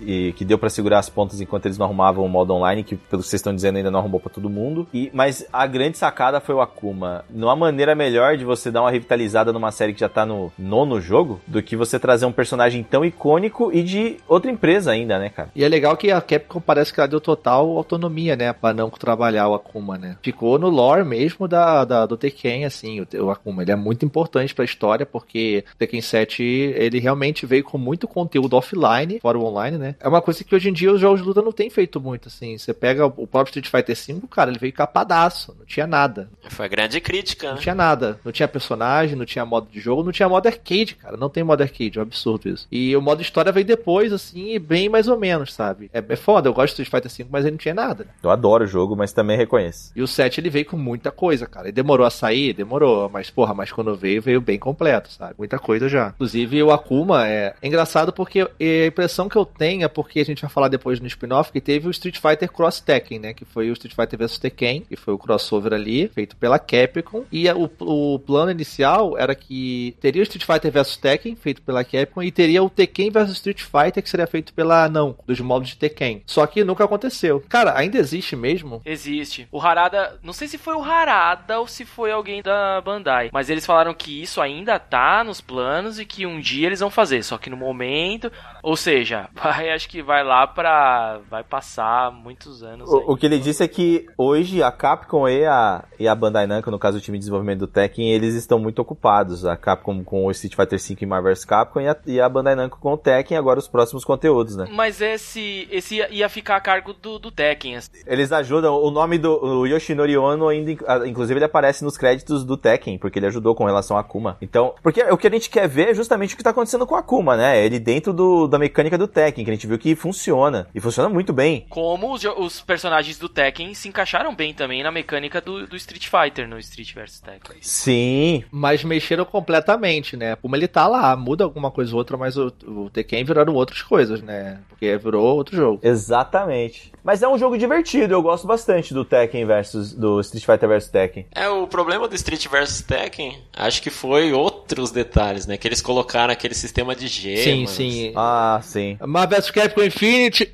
e 0.00 0.32
que 0.36 0.44
deu 0.44 0.58
para 0.58 0.70
segurar 0.70 0.98
as 0.98 1.08
pontas 1.08 1.40
enquanto 1.40 1.66
eles 1.66 1.78
não 1.78 1.86
arrumavam 1.86 2.24
o 2.24 2.28
modo 2.28 2.54
online, 2.54 2.84
que 2.84 2.96
pelo 2.96 3.22
que 3.22 3.28
vocês 3.28 3.40
estão 3.40 3.54
dizendo 3.54 3.76
ainda 3.76 3.90
não 3.90 3.98
arrumou 3.98 4.20
para 4.20 4.30
todo 4.30 4.48
mundo. 4.48 4.86
E 4.92 5.10
mas 5.12 5.46
a 5.52 5.66
grande 5.66 5.98
sacada 5.98 6.40
foi 6.40 6.54
o 6.54 6.60
Akuma. 6.60 7.24
Não 7.30 7.50
há 7.50 7.56
maneira 7.56 7.94
melhor 7.94 8.36
de 8.36 8.44
você 8.44 8.70
dar 8.70 8.82
uma 8.82 8.90
revitalizada 8.90 9.52
numa 9.52 9.72
série 9.72 9.92
que 9.92 10.00
já 10.00 10.08
tá 10.08 10.24
no 10.24 10.52
nono 10.58 11.00
jogo 11.00 11.40
do 11.46 11.62
que 11.62 11.76
você 11.76 11.98
trazer 11.98 12.26
um 12.26 12.32
personagem 12.32 12.82
tão 12.82 13.04
icônico 13.04 13.70
e 13.72 13.82
de 13.82 14.18
outra 14.28 14.50
empresa 14.50 14.92
ainda, 14.92 15.18
né, 15.18 15.28
cara? 15.30 15.50
E 15.54 15.64
é 15.64 15.68
legal 15.68 15.96
que 15.96 16.10
a 16.10 16.20
Capcom 16.20 16.60
parece 16.60 16.92
que 16.92 17.00
ela 17.00 17.08
deu 17.08 17.20
total 17.20 17.76
autonomia, 17.76 18.36
né, 18.36 18.52
para 18.52 18.74
não 18.74 18.90
trabalhar 18.90 19.48
o 19.48 19.54
Akuma, 19.54 19.98
né? 19.98 20.16
Ficou 20.22 20.58
no 20.58 20.68
lore 20.68 21.04
mesmo 21.04 21.48
da, 21.48 21.84
da 21.84 22.06
do 22.06 22.16
Tekken, 22.16 22.64
assim, 22.64 23.00
o, 23.00 23.06
o 23.20 23.30
Akuma. 23.30 23.62
Ele 23.62 23.72
é 23.72 23.76
muito 23.76 24.04
importante 24.04 24.54
para 24.54 24.64
a 24.64 24.66
história 24.66 25.06
porque 25.06 25.64
o 25.74 25.76
Tekken 25.76 26.00
7 26.00 26.42
ele 26.42 26.98
realmente 26.98 27.46
veio 27.46 27.64
com 27.64 27.78
muito 27.78 28.06
conteúdo 28.06 28.54
offline, 28.54 29.20
fora 29.20 29.38
o 29.38 29.44
online, 29.44 29.78
né? 29.78 29.94
É 30.00 30.08
uma 30.08 30.22
coisa 30.22 30.42
que 30.44 30.54
hoje 30.54 30.68
em 30.68 30.72
dia 30.72 30.92
os 30.92 31.00
jogos 31.00 31.20
de 31.20 31.26
luta 31.26 31.42
não 31.42 31.52
tem 31.52 31.70
feito 31.70 32.00
muito, 32.00 32.28
assim. 32.28 32.56
Você 32.56 32.72
pega 32.72 33.06
o 33.06 33.26
próprio 33.26 33.50
Street 33.58 33.68
Fighter 33.68 33.96
V, 34.14 34.26
cara, 34.30 34.50
ele 34.50 34.58
veio 34.58 34.72
capadaço, 34.72 35.54
não 35.58 35.66
tinha 35.66 35.86
nada. 35.86 36.28
Foi 36.50 36.66
a 36.66 36.68
grande 36.68 37.00
crítica, 37.00 37.48
né? 37.48 37.52
Não 37.54 37.60
tinha 37.60 37.74
nada. 37.74 38.20
Não 38.24 38.32
tinha 38.32 38.48
personagem, 38.48 39.16
não 39.16 39.24
tinha 39.24 39.44
modo 39.44 39.68
de 39.70 39.80
jogo, 39.80 40.02
não 40.02 40.12
tinha 40.12 40.28
modo 40.28 40.46
arcade, 40.46 40.94
cara. 40.94 41.16
Não 41.16 41.28
tem 41.28 41.42
modo 41.42 41.62
arcade, 41.62 41.98
é 41.98 42.00
um 42.00 42.02
absurdo 42.02 42.48
isso. 42.48 42.66
E 42.70 42.96
o 42.96 43.02
modo 43.02 43.22
história 43.22 43.52
veio 43.52 43.66
depois, 43.66 44.12
assim, 44.12 44.58
bem 44.58 44.88
mais 44.88 45.08
ou 45.08 45.18
menos, 45.18 45.52
sabe? 45.52 45.90
É, 45.92 46.02
é 46.06 46.16
foda, 46.16 46.48
eu 46.48 46.54
gosto 46.54 46.76
do 46.76 46.82
Street 46.82 47.04
Fighter 47.04 47.26
V, 47.26 47.30
mas 47.30 47.44
ele 47.44 47.52
não 47.52 47.58
tinha 47.58 47.74
nada. 47.74 48.06
Eu 48.22 48.30
adoro 48.30 48.64
o 48.64 48.66
jogo, 48.66 48.96
mas 48.96 49.12
também 49.12 49.36
reconheço. 49.36 49.92
E 49.94 50.02
o 50.02 50.06
7 50.06 50.40
ele 50.40 50.50
veio 50.50 50.66
com 50.66 50.76
muita 50.76 51.10
coisa, 51.10 51.46
cara. 51.46 51.66
Ele 51.66 51.72
demorou 51.72 52.06
a 52.06 52.10
sair, 52.10 52.52
demorou, 52.52 53.07
mas 53.08 53.30
porra, 53.30 53.54
mas 53.54 53.72
quando 53.72 53.94
veio, 53.94 54.22
veio 54.22 54.40
bem 54.40 54.58
completo, 54.58 55.10
sabe? 55.12 55.34
Muita 55.38 55.58
coisa 55.58 55.88
já. 55.88 56.08
Inclusive 56.08 56.62
o 56.62 56.70
Akuma 56.70 57.26
é, 57.26 57.54
é 57.60 57.66
engraçado 57.66 58.12
porque 58.12 58.40
a 58.40 58.86
impressão 58.86 59.28
que 59.28 59.36
eu 59.36 59.44
tenho 59.44 59.84
é 59.84 59.88
porque 59.88 60.20
a 60.20 60.24
gente 60.24 60.42
vai 60.42 60.50
falar 60.50 60.68
depois 60.68 61.00
no 61.00 61.06
spin-off 61.06 61.52
que 61.52 61.60
teve 61.60 61.88
o 61.88 61.90
Street 61.90 62.18
Fighter 62.18 62.50
Cross 62.50 62.80
Tekken, 62.80 63.18
né? 63.18 63.32
Que 63.32 63.44
foi 63.44 63.70
o 63.70 63.72
Street 63.72 63.94
Fighter 63.94 64.18
vs 64.18 64.38
Tekken, 64.38 64.82
que 64.82 64.96
foi 64.96 65.14
o 65.14 65.18
crossover 65.18 65.72
ali, 65.72 66.08
feito 66.08 66.36
pela 66.36 66.58
Capcom. 66.58 67.24
E 67.30 67.48
o, 67.50 67.70
o 67.80 68.18
plano 68.18 68.50
inicial 68.50 69.16
era 69.16 69.34
que 69.34 69.96
teria 70.00 70.22
o 70.22 70.24
Street 70.24 70.44
Fighter 70.44 70.72
vs 70.72 70.96
Tekken, 70.96 71.36
feito 71.36 71.62
pela 71.62 71.84
Capcom, 71.84 72.22
e 72.22 72.30
teria 72.30 72.62
o 72.62 72.70
Tekken 72.70 73.10
vs 73.10 73.30
Street 73.32 73.62
Fighter, 73.62 74.02
que 74.02 74.10
seria 74.10 74.26
feito 74.26 74.52
pela 74.52 74.88
não, 74.88 75.16
dos 75.26 75.40
modos 75.40 75.68
de 75.68 75.76
Tekken. 75.76 76.22
Só 76.26 76.46
que 76.46 76.64
nunca 76.64 76.84
aconteceu. 76.84 77.42
Cara, 77.48 77.76
ainda 77.76 77.98
existe 77.98 78.36
mesmo? 78.36 78.82
Existe. 78.84 79.48
O 79.50 79.60
Harada, 79.60 80.18
não 80.22 80.32
sei 80.32 80.48
se 80.48 80.58
foi 80.58 80.74
o 80.74 80.82
Harada 80.82 81.60
ou 81.60 81.66
se 81.66 81.84
foi 81.84 82.10
alguém 82.10 82.42
da 82.42 82.80
Bandai, 82.80 82.97
mas 83.32 83.50
eles 83.50 83.66
falaram 83.66 83.94
que 83.94 84.22
isso 84.22 84.40
ainda 84.40 84.78
tá 84.78 85.22
nos 85.24 85.40
planos 85.40 85.98
e 85.98 86.04
que 86.04 86.26
um 86.26 86.40
dia 86.40 86.66
eles 86.66 86.80
vão 86.80 86.90
fazer, 86.90 87.22
só 87.22 87.38
que 87.38 87.50
no 87.50 87.56
momento, 87.56 88.30
ou 88.62 88.76
seja, 88.76 89.28
vai, 89.34 89.70
acho 89.70 89.88
que 89.88 90.02
vai 90.02 90.24
lá 90.24 90.46
pra. 90.46 91.20
vai 91.30 91.44
passar 91.44 92.10
muitos 92.10 92.62
anos. 92.62 92.88
O, 92.88 93.12
o, 93.12 93.16
que 93.16 93.26
ele 93.26 93.38
disse 93.38 93.62
é 93.62 93.68
que 93.68 94.06
hoje 94.16 94.62
a 94.62 94.70
Capcom 94.70 95.28
e 95.28 95.44
a, 95.44 95.84
e 95.98 96.08
a 96.08 96.14
Bandai 96.14 96.46
Namco, 96.46 96.70
no 96.70 96.78
caso 96.78 96.98
o 96.98 97.00
time 97.00 97.18
de 97.18 97.20
desenvolvimento 97.20 97.60
do 97.60 97.66
Tekken, 97.66 98.10
eles 98.10 98.34
estão 98.34 98.58
muito 98.58 98.80
ocupados. 98.80 99.44
A 99.44 99.56
Capcom 99.56 100.02
com 100.02 100.26
o 100.26 100.30
Street 100.30 100.54
Fighter 100.54 100.78
V 100.78 100.96
e 101.00 101.06
Marvel 101.06 101.28
vs 101.32 101.44
Capcom 101.44 101.80
e 101.80 101.88
a, 101.88 101.96
e 102.06 102.20
a 102.20 102.28
Bandai 102.28 102.54
Namco 102.54 102.78
com 102.78 102.92
o 102.92 102.96
Tekken, 102.96 103.36
agora 103.36 103.58
os 103.58 103.68
próximos 103.68 104.04
conteúdos, 104.04 104.56
né? 104.56 104.66
Mas 104.70 105.00
esse, 105.00 105.68
esse 105.70 105.96
ia, 106.10 106.28
ficar 106.28 106.56
a 106.56 106.60
cargo 106.60 106.92
do, 106.92 107.18
do 107.18 107.30
Tekken. 107.30 107.76
Assim. 107.76 107.90
Eles 108.06 108.32
ajudam, 108.32 108.74
o 108.74 108.90
nome 108.90 109.18
do 109.18 109.66
Yoshinori 109.66 110.16
Ono 110.16 110.48
ainda, 110.48 110.72
inclusive 111.06 111.38
ele 111.38 111.44
aparece 111.44 111.84
nos 111.84 111.96
créditos 111.96 112.44
do 112.44 112.56
Tekken, 112.56 112.87
porque 112.96 113.18
ele 113.18 113.26
ajudou 113.26 113.54
com 113.54 113.64
relação 113.64 113.96
a 113.96 114.00
Akuma. 114.00 114.38
Então, 114.40 114.74
porque 114.82 115.02
o 115.02 115.18
que 115.18 115.26
a 115.26 115.30
gente 115.30 115.50
quer 115.50 115.68
ver 115.68 115.88
é 115.90 115.94
justamente 115.94 116.34
o 116.34 116.36
que 116.36 116.42
tá 116.42 116.50
acontecendo 116.50 116.86
com 116.86 116.94
a 116.94 117.00
Akuma, 117.00 117.36
né? 117.36 117.64
Ele 117.64 117.78
dentro 117.78 118.12
do, 118.12 118.46
da 118.46 118.58
mecânica 118.58 118.96
do 118.96 119.08
Tekken, 119.08 119.44
que 119.44 119.50
a 119.50 119.54
gente 119.54 119.66
viu 119.66 119.78
que 119.78 119.94
funciona. 119.94 120.68
E 120.74 120.80
funciona 120.80 121.08
muito 121.08 121.32
bem. 121.32 121.66
Como 121.68 122.12
os, 122.12 122.24
os 122.24 122.60
personagens 122.60 123.18
do 123.18 123.28
Tekken 123.28 123.74
se 123.74 123.88
encaixaram 123.88 124.34
bem 124.34 124.54
também 124.54 124.82
na 124.82 124.92
mecânica 124.92 125.40
do, 125.40 125.66
do 125.66 125.76
Street 125.76 126.08
Fighter, 126.08 126.48
no 126.48 126.58
Street 126.58 126.94
vs 126.94 127.20
Tekken. 127.20 127.56
Sim. 127.60 128.44
Mas 128.50 128.84
mexeram 128.84 129.24
completamente, 129.24 130.16
né? 130.16 130.36
Como 130.36 130.54
ele 130.54 130.68
tá 130.68 130.86
lá, 130.86 131.16
muda 131.16 131.44
alguma 131.44 131.70
coisa 131.70 131.92
ou 131.92 131.98
outra, 131.98 132.16
mas 132.16 132.36
o, 132.36 132.52
o 132.66 132.90
Tekken 132.90 133.24
viraram 133.24 133.54
outras 133.54 133.82
coisas, 133.82 134.22
né? 134.22 134.60
Porque 134.68 134.96
virou 134.96 135.24
outro 135.24 135.56
jogo. 135.56 135.80
Exatamente. 135.82 136.92
Mas 137.02 137.22
é 137.22 137.28
um 137.28 137.38
jogo 137.38 137.56
divertido, 137.56 138.12
eu 138.14 138.22
gosto 138.22 138.46
bastante 138.46 138.92
do 138.92 139.04
Tekken 139.04 139.46
versus 139.46 139.94
do 139.94 140.20
Street 140.20 140.44
Fighter 140.44 140.68
vs 140.68 140.88
Tekken. 140.88 141.26
É, 141.34 141.48
o 141.48 141.66
problema 141.66 142.06
do 142.06 142.14
Street 142.14 142.46
vs 142.46 142.77
Tekken, 142.80 143.38
acho 143.54 143.82
que 143.82 143.90
foi 143.90 144.32
outros 144.32 144.90
detalhes, 144.90 145.46
né? 145.46 145.56
Que 145.56 145.68
eles 145.68 145.80
colocaram 145.80 146.32
aquele 146.32 146.54
sistema 146.54 146.94
de 146.94 147.08
gemas. 147.08 147.44
Sim, 147.44 147.66
sim. 147.66 148.12
Ah, 148.16 148.60
sim. 148.62 148.96
Marvel 149.00 149.40
vs 149.40 149.50
Capcom 149.50 149.82
Infinity. 149.82 150.52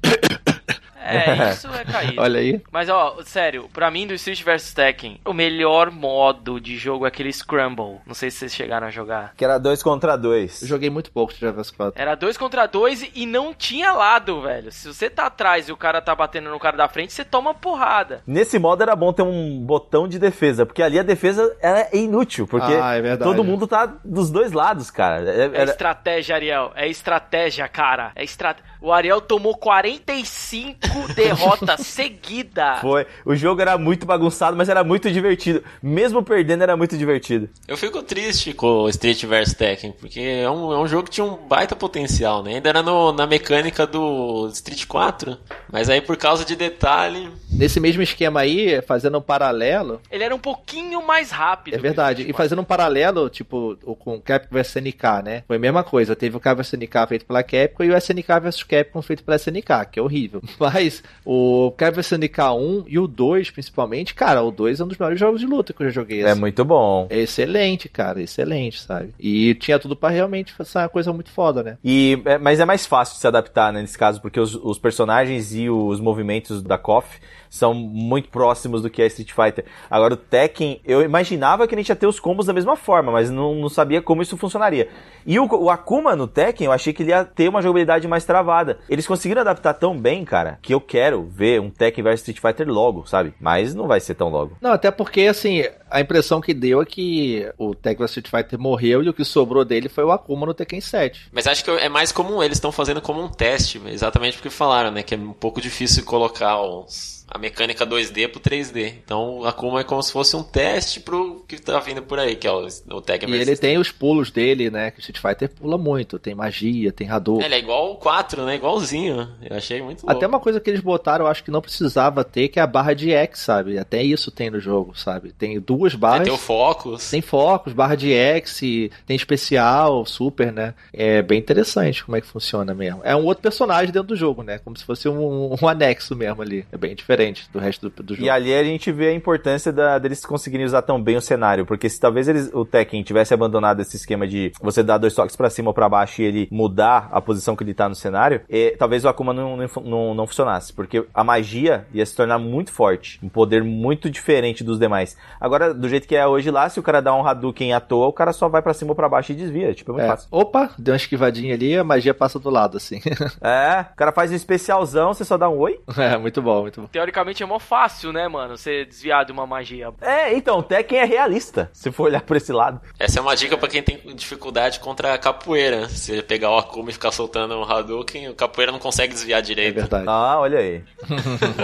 É, 1.05 1.51
isso 1.53 1.69
é 1.69 1.85
caído. 1.85 2.21
Olha 2.21 2.41
aí. 2.41 2.61
Mas, 2.71 2.89
ó, 2.89 3.19
sério, 3.25 3.69
pra 3.73 3.91
mim 3.91 4.07
do 4.07 4.15
Street 4.15 4.43
vs 4.43 4.73
Tekken, 4.73 5.21
o 5.25 5.33
melhor 5.33 5.91
modo 5.91 6.61
de 6.61 6.77
jogo 6.77 7.05
é 7.05 7.09
aquele 7.09 7.33
Scramble. 7.33 7.99
Não 8.07 8.15
sei 8.15 8.31
se 8.31 8.39
vocês 8.39 8.55
chegaram 8.55 8.87
a 8.87 8.91
jogar. 8.91 9.35
Que 9.37 9.45
era 9.45 9.59
dois 9.59 9.83
contra 9.83 10.17
dois. 10.17 10.63
Eu 10.63 10.69
joguei 10.69 10.91
muito 10.91 11.11
pouco 11.11 11.33
Street 11.33 11.55
vs 11.55 11.71
4. 11.71 12.01
Era 12.01 12.15
dois 12.15 12.37
contra 12.37 12.67
dois 12.67 13.09
e 13.15 13.27
não 13.27 13.53
tinha 13.53 13.93
lado, 13.93 14.41
velho. 14.43 14.73
Se 14.73 14.87
você 14.89 15.11
tá 15.11 15.27
atrás 15.27 15.69
e 15.69 15.73
o 15.73 15.77
cara 15.77 16.01
tá 16.01 16.15
batendo 16.15 16.51
no 16.51 16.59
cara 16.59 16.77
da 16.77 16.89
frente, 16.89 17.13
você 17.13 17.25
toma 17.25 17.55
porrada. 17.55 18.23
Nesse 18.27 18.59
modo 18.59 18.83
era 18.83 18.97
bom 18.97 19.13
ter 19.13 19.23
um 19.23 19.61
botão 19.61 20.09
de 20.09 20.19
defesa, 20.19 20.65
porque 20.65 20.83
ali 20.83 20.99
a 20.99 21.03
defesa 21.03 21.57
é 21.61 21.97
inútil, 21.97 22.47
porque 22.47 22.73
ah, 22.73 22.97
é 22.97 23.17
todo 23.17 23.45
mundo 23.45 23.67
tá 23.67 23.87
dos 24.05 24.31
dois 24.31 24.53
lados, 24.53 24.91
cara. 24.91 25.31
É, 25.31 25.63
é 25.63 25.65
estratégia, 25.65 26.37
Ariel. 26.37 26.73
É 26.75 26.89
estratégia, 26.89 27.69
cara. 27.69 28.13
É 28.15 28.25
estratégia. 28.25 28.75
O 28.81 28.93
Ariel 28.93 29.21
tomou 29.21 29.57
45 29.57 30.79
derrotas 31.15 31.81
seguidas. 31.87 32.81
Foi. 32.81 33.07
O 33.25 33.35
jogo 33.35 33.61
era 33.61 33.77
muito 33.79 34.07
bagunçado, 34.07 34.57
mas 34.57 34.69
era 34.69 34.85
muito 34.85 35.11
divertido. 35.11 35.63
Mesmo 35.83 36.23
perdendo, 36.23 36.63
era 36.63 36.77
muito 36.77 36.97
divertido. 36.97 37.49
Eu 37.67 37.77
fico 37.77 38.03
triste 38.03 38.53
com 38.53 38.83
o 38.83 38.89
Street 38.89 39.25
vs 39.25 39.55
Tekken, 39.55 39.93
porque 39.93 40.21
é 40.21 40.51
um, 40.51 40.73
é 40.73 40.79
um 40.79 40.87
jogo 40.87 41.05
que 41.05 41.11
tinha 41.11 41.25
um 41.25 41.37
baita 41.37 41.75
potencial, 41.75 42.43
né? 42.43 42.57
Ainda 42.57 42.69
era 42.69 42.83
no, 42.83 43.13
na 43.13 43.27
mecânica 43.27 43.87
do 43.87 44.49
Street 44.53 44.87
4, 44.87 45.37
mas 45.71 45.89
aí 45.89 46.01
por 46.01 46.17
causa 46.17 46.45
de 46.45 46.57
detalhe. 46.57 47.31
Nesse 47.51 47.79
mesmo 47.79 48.03
esquema 48.03 48.41
aí, 48.41 48.83
fazendo 48.83 49.19
um 49.19 49.23
paralelo. 49.23 50.01
Ele 50.11 50.25
era 50.25 50.35
um 50.35 50.39
pouquinho 50.39 51.05
mais 51.07 51.31
rápido. 51.31 51.75
É 51.75 51.79
verdade. 51.79 52.29
E 52.29 52.33
fazendo 52.33 52.61
um 52.61 52.65
paralelo, 52.65 53.31
tipo, 53.31 53.77
com 53.99 54.17
o 54.17 54.21
Capcom 54.21 54.55
vs 54.57 54.75
SNK, 54.77 55.23
né? 55.25 55.45
Foi 55.47 55.57
a 55.57 55.61
mesma 55.61 55.85
coisa. 55.85 56.17
Teve 56.17 56.37
o 56.37 56.41
Capcom 56.41 56.63
vs 56.63 56.73
SNK 56.75 57.07
feito 57.09 57.27
pela 57.27 57.43
Capcom 57.43 57.85
e 57.85 57.91
o 57.91 57.97
SNK 57.97 58.41
vs 58.43 58.63
Capcom 58.63 59.03
feito 59.03 59.23
pela 59.23 59.37
SNK, 59.37 59.87
que 59.93 59.99
é 59.99 60.03
horrível. 60.03 60.43
Mas 60.59 60.84
o 61.25 61.73
Capcom 61.77 62.01
SNK 62.01 62.39
1 62.57 62.85
e 62.87 62.99
o 62.99 63.07
2, 63.07 63.51
principalmente, 63.51 64.15
cara, 64.15 64.43
o 64.43 64.51
2 64.51 64.81
é 64.81 64.85
um 64.85 64.89
dos 64.89 64.99
melhores 64.99 65.19
jogos 65.19 65.41
de 65.41 65.47
luta 65.47 65.73
que 65.73 65.83
eu 65.83 65.87
já 65.87 65.93
joguei. 65.93 66.21
É 66.21 66.25
assim. 66.25 66.33
É 66.33 66.41
muito 66.41 66.65
bom. 66.65 67.07
É 67.11 67.19
excelente, 67.19 67.89
cara, 67.89 68.23
excelente, 68.23 68.81
sabe? 68.81 69.15
E 69.19 69.55
tinha 69.55 69.79
tudo 69.79 69.97
para 69.97 70.15
realmente 70.15 70.53
fazer 70.53 70.79
uma 70.79 70.89
coisa 70.89 71.13
muito 71.13 71.31
foda, 71.31 71.63
né? 71.63 71.79
E, 71.85 72.21
é, 72.25 72.39
mas 72.39 72.61
é 72.61 72.65
mais 72.65 72.87
fácil 72.87 73.15
de 73.15 73.21
se 73.21 73.27
adaptar, 73.27 73.73
né, 73.73 73.81
nesse 73.81 73.99
caso, 73.99 74.21
porque 74.21 74.41
os, 74.41 74.55
os 74.55 74.79
personagens 74.79 75.55
e 75.55 75.69
os 75.71 76.01
movimentos 76.01 76.63
da 76.63 76.79
KOF 76.79 77.21
são 77.55 77.73
muito 77.73 78.29
próximos 78.31 78.83
do 78.83 78.91
que 78.91 79.01
é 79.01 79.07
Street 79.07 79.31
Fighter. 79.31 79.65
Agora 79.89 80.15
o 80.15 80.17
Tekken, 80.17 80.81
eu 80.85 81.03
imaginava 81.03 81.69
que 81.69 81.75
a 81.75 81.79
gente 81.79 81.89
ia 81.89 81.95
ter 81.95 82.09
os 82.09 82.19
combos 82.19 82.47
da 82.47 82.53
mesma 82.53 82.75
forma, 82.75 83.13
mas 83.13 83.31
não, 83.31 83.55
não 83.55 83.69
sabia 83.69 84.03
como 84.03 84.23
isso 84.23 84.37
funcionaria. 84.37 84.89
E 85.25 85.39
o, 85.39 85.47
o, 85.47 85.71
Akuma 85.71 86.17
no 86.17 86.27
Tekken, 86.27 86.67
eu 86.67 86.73
achei 86.73 86.93
que 86.93 87.05
ele 87.05 87.11
ia 87.11 87.25
ter 87.25 87.49
uma 87.49 87.63
jogabilidade 87.63 88.09
mais 88.09 88.25
travada. 88.25 88.79
Eles 88.91 89.07
conseguiram 89.07 89.41
adaptar 89.41 89.75
tão 89.75 89.97
bem, 89.97 90.25
cara, 90.25 90.59
que 90.61 90.74
eu 90.75 90.81
quero 90.81 91.25
ver 91.25 91.61
um 91.61 91.71
Tekken 91.71 92.05
vs 92.05 92.21
Street 92.21 92.41
Fighter 92.41 92.69
logo, 92.69 93.07
sabe? 93.07 93.33
Mas 93.41 93.75
não 93.75 93.87
vai 93.87 94.01
ser 94.01 94.15
tão 94.15 94.29
logo. 94.29 94.57
Não, 94.61 94.73
até 94.73 94.91
porque, 94.91 95.23
assim, 95.23 95.63
A 95.95 96.01
impressão 96.01 96.41
que 96.41 96.53
deu 96.53 96.83
é 96.83 96.85
que 96.85 97.49
o 97.57 97.73
Tekken 97.73 98.05
Street 98.07 98.29
Fighter 98.29 98.59
morreu 98.59 99.01
e 99.01 99.09
o 99.09 99.15
que 99.15 99.25
sobrou 99.25 99.65
dele 99.65 99.89
foi 99.89 100.03
o 100.03 100.11
Akuma 100.11 100.45
no 100.45 100.53
Tekken 100.53 100.81
7. 100.81 101.29
Mas 101.31 101.47
acho 101.47 101.65
que 101.65 101.71
é 101.71 101.89
mais 101.89 102.11
comum, 102.11 102.43
eles 102.43 102.57
estão 102.57 102.73
fazendo 102.73 103.01
como 103.01 103.23
um 103.23 103.29
teste, 103.29 103.81
exatamente 103.87 104.37
porque 104.37 104.51
falaram, 104.51 104.91
né? 104.91 105.05
Que 105.05 105.15
é 105.15 105.19
um 105.19 105.33
pouco 105.33 105.61
difícil 105.61 106.05
colocar 106.05 106.61
os 106.61 107.14
a 107.29 107.39
mecânica 107.39 107.87
2D 107.87 108.29
pro 108.29 108.41
3D. 108.41 108.95
Então 109.05 109.39
o 109.39 109.47
Akuma 109.47 109.81
é 109.81 109.85
como 109.85 110.03
se 110.03 110.13
fosse 110.13 110.37
um 110.37 110.43
teste 110.43 111.01
pro 111.01 111.45
que 111.49 111.61
tá 111.61 111.79
vindo 111.81 112.03
por 112.03 112.19
aí, 112.19 112.37
que 112.37 112.47
é 112.47 112.53
o, 112.53 112.67
o 112.91 113.01
Tekken 113.01 113.31
E 113.31 113.41
ele 113.41 113.57
tem 113.57 113.79
os 113.79 113.91
pulos 113.91 114.31
dele, 114.31 114.71
né? 114.71 114.91
Que 114.91 114.99
o 114.99 115.01
Street 115.01 115.21
Fighter 115.21 115.51
pula 115.51 115.79
muito. 115.79 116.19
Tem 116.19 116.35
magia, 116.35 116.93
tem 116.93 117.09
Hadouken. 117.09 117.43
É, 117.43 117.47
ele 117.47 117.55
é 117.55 117.59
igual 117.59 117.93
o 117.93 117.97
4, 117.97 118.45
né? 118.45 118.57
Igualzinho. 118.57 119.29
Eu 119.43 119.57
achei 119.57 119.81
muito 119.83 120.03
louco. 120.03 120.17
Até 120.17 120.27
uma 120.27 120.41
coisa 120.41 120.61
que 120.61 120.69
eles 120.69 120.81
botaram, 120.81 121.25
eu 121.25 121.31
acho 121.31 121.43
que 121.43 121.51
não 121.51 121.63
precisava 121.63 122.23
ter, 122.25 122.49
que 122.49 122.59
é 122.59 122.63
a 122.63 122.67
barra 122.67 122.95
de 122.95 123.11
X, 123.11 123.41
sabe? 123.41 123.79
Até 123.79 124.03
isso 124.03 124.31
tem 124.31 124.51
no 124.51 124.61
jogo, 124.61 124.97
sabe? 124.99 125.33
Tem 125.33 125.59
duas 125.59 125.95
barras. 125.95 126.23
É, 126.23 126.25
tem 126.25 126.33
o 126.33 126.39
Focus. 126.39 127.11
Tem 127.11 127.21
Focus, 127.21 127.73
barra 127.73 127.95
de 127.95 128.13
X, 128.13 128.61
tem 129.07 129.17
especial, 129.17 130.05
super, 130.05 130.53
né? 130.53 130.75
É 130.93 131.23
bem 131.23 131.39
interessante 131.39 132.05
como 132.05 132.17
é 132.17 132.21
que 132.21 132.27
funciona 132.27 132.75
mesmo. 132.75 133.01
É 133.03 133.17
um 133.17 133.25
outro 133.25 133.43
personagem 133.43 133.93
dentro 133.93 134.09
do 134.09 134.17
jogo, 134.17 134.43
né? 134.43 134.59
Como 134.59 134.77
se 134.77 134.85
fosse 134.85 135.09
um, 135.09 135.57
um 135.61 135.69
anexo 135.69 136.15
mesmo 136.15 136.43
ali. 136.43 136.67
É 136.71 136.77
bem 136.77 136.95
diferente 136.95 137.14
diferente 137.15 137.49
do 137.53 137.59
resto 137.59 137.89
do, 137.89 138.03
do 138.03 138.15
jogo. 138.15 138.27
E 138.27 138.31
ali 138.31 138.55
a 138.55 138.65
gente 138.65 138.91
vê 138.93 139.09
a 139.09 139.15
importância 139.15 139.73
da, 139.73 139.99
deles 139.99 140.25
conseguirem 140.25 140.67
usar 140.67 140.83
tão 140.83 141.03
bem 141.03 141.17
o 141.17 141.21
cenário, 141.21 141.67
porque 141.67 141.89
se 141.89 142.01
talvez 142.01 142.29
eles, 142.29 142.51
o 142.53 142.65
Tekken 142.65 143.03
tivesse 143.03 143.33
abandonado 143.33 143.81
esse 143.81 143.97
esquema 143.97 144.27
de 144.27 144.53
você 144.61 144.83
dar 144.83 144.99
dois 144.99 145.15
toques 145.15 145.37
para 145.37 145.51
cima 145.51 145.71
ou 145.71 145.75
pra 145.75 145.89
baixo 145.89 146.23
e 146.23 146.25
ele 146.25 146.49
mudar 146.51 147.09
a 147.13 147.21
posição 147.21 147.57
que 147.57 147.65
ele 147.65 147.75
tá 147.75 147.89
no 147.89 147.95
cenário, 147.95 148.43
e, 148.49 148.77
talvez 148.79 149.05
o 149.05 149.09
Akuma 149.09 149.33
não, 149.33 149.57
não, 149.57 149.67
não, 149.83 150.15
não 150.15 150.27
funcionasse, 150.27 150.73
porque 150.73 151.05
a 151.13 151.25
magia 151.25 151.87
ia 151.93 152.05
se 152.05 152.15
tornar 152.15 152.39
muito 152.39 152.73
forte, 152.73 153.19
um 153.23 153.29
poder 153.29 153.63
muito 153.63 154.11
diferente 154.11 154.65
dos 154.65 154.79
demais. 154.79 155.17
Agora, 155.41 155.73
do 155.73 155.89
jeito 155.89 156.07
que 156.07 156.17
é 156.17 156.27
hoje 156.27 156.51
lá, 156.51 156.69
se 156.69 156.81
o 156.81 156.83
cara 156.83 157.01
dá 157.01 157.15
um 157.15 157.27
Hadouken 157.27 157.73
à 157.73 157.81
toa, 157.81 158.07
o 158.07 158.13
cara 158.13 158.33
só 158.33 158.49
vai 158.49 158.63
para 158.63 158.75
cima 158.75 158.91
ou 158.91 158.97
pra 158.97 159.09
baixo 159.09 159.33
e 159.33 159.35
desvia, 159.35 159.73
tipo, 159.75 159.93
é 159.93 159.95
muito 159.95 160.05
é. 160.05 160.09
fácil. 160.09 160.29
Opa, 160.31 160.71
deu 160.79 160.93
uma 160.93 160.97
esquivadinha 160.97 161.55
ali, 161.55 161.77
a 161.77 161.85
magia 161.85 162.15
passa 162.15 162.39
do 162.39 162.51
lado, 162.51 162.77
assim. 162.77 163.01
é, 163.41 163.87
o 163.93 163.97
cara 163.97 164.13
faz 164.13 164.31
um 164.31 164.35
especialzão, 164.35 165.13
você 165.13 165.25
só 165.25 165.37
dá 165.37 165.49
um 165.49 165.59
oi. 165.59 165.81
É, 166.05 166.19
muito 166.19 166.43
bom, 166.43 166.63
muito 166.63 166.83
bom. 166.83 166.89
Teoricamente 167.05 167.43
é 167.43 167.47
mó 167.47 167.59
fácil, 167.59 168.15
né, 168.15 168.27
mano? 168.29 168.57
Você 168.57 168.87
desviar 168.87 169.27
de 169.27 169.33
uma 169.33 169.47
magia. 169.47 169.93
É, 170.01 170.33
então, 170.33 170.63
Tekken 170.63 171.01
é 171.01 171.05
realista, 171.05 171.69
se 171.71 171.93
for 171.93 172.05
olhar 172.05 172.23
por 172.23 172.35
esse 172.35 172.51
lado. 172.51 172.81
Essa 172.99 173.19
é 173.19 173.23
uma 173.23 173.37
dica 173.37 173.59
para 173.59 173.69
quem 173.69 173.83
tem 173.83 173.99
dificuldade 174.15 174.81
contra 174.81 175.13
a 175.13 175.19
capoeira. 175.19 175.87
Se 175.91 176.23
pegar 176.23 176.51
o 176.51 176.57
Akuma 176.57 176.89
e 176.89 176.95
ficar 176.95 177.13
soltando 177.13 177.57
o 177.57 177.63
Hadouken, 177.63 178.31
o 178.31 178.35
capoeira 178.35 178.73
não 178.73 178.79
consegue 178.79 179.13
desviar 179.13 179.43
direito. 179.43 179.77
É 179.77 179.81
verdade. 179.81 180.07
Ah, 180.09 180.39
olha 180.41 180.59
aí. 180.59 180.83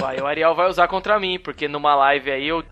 Aí 0.05 0.21
o 0.21 0.27
Ariel 0.27 0.55
vai 0.55 0.69
usar 0.69 0.87
contra 0.89 1.19
mim, 1.19 1.39
porque 1.39 1.67
numa 1.67 1.95
live 1.95 2.31
aí 2.31 2.47
eu 2.47 2.63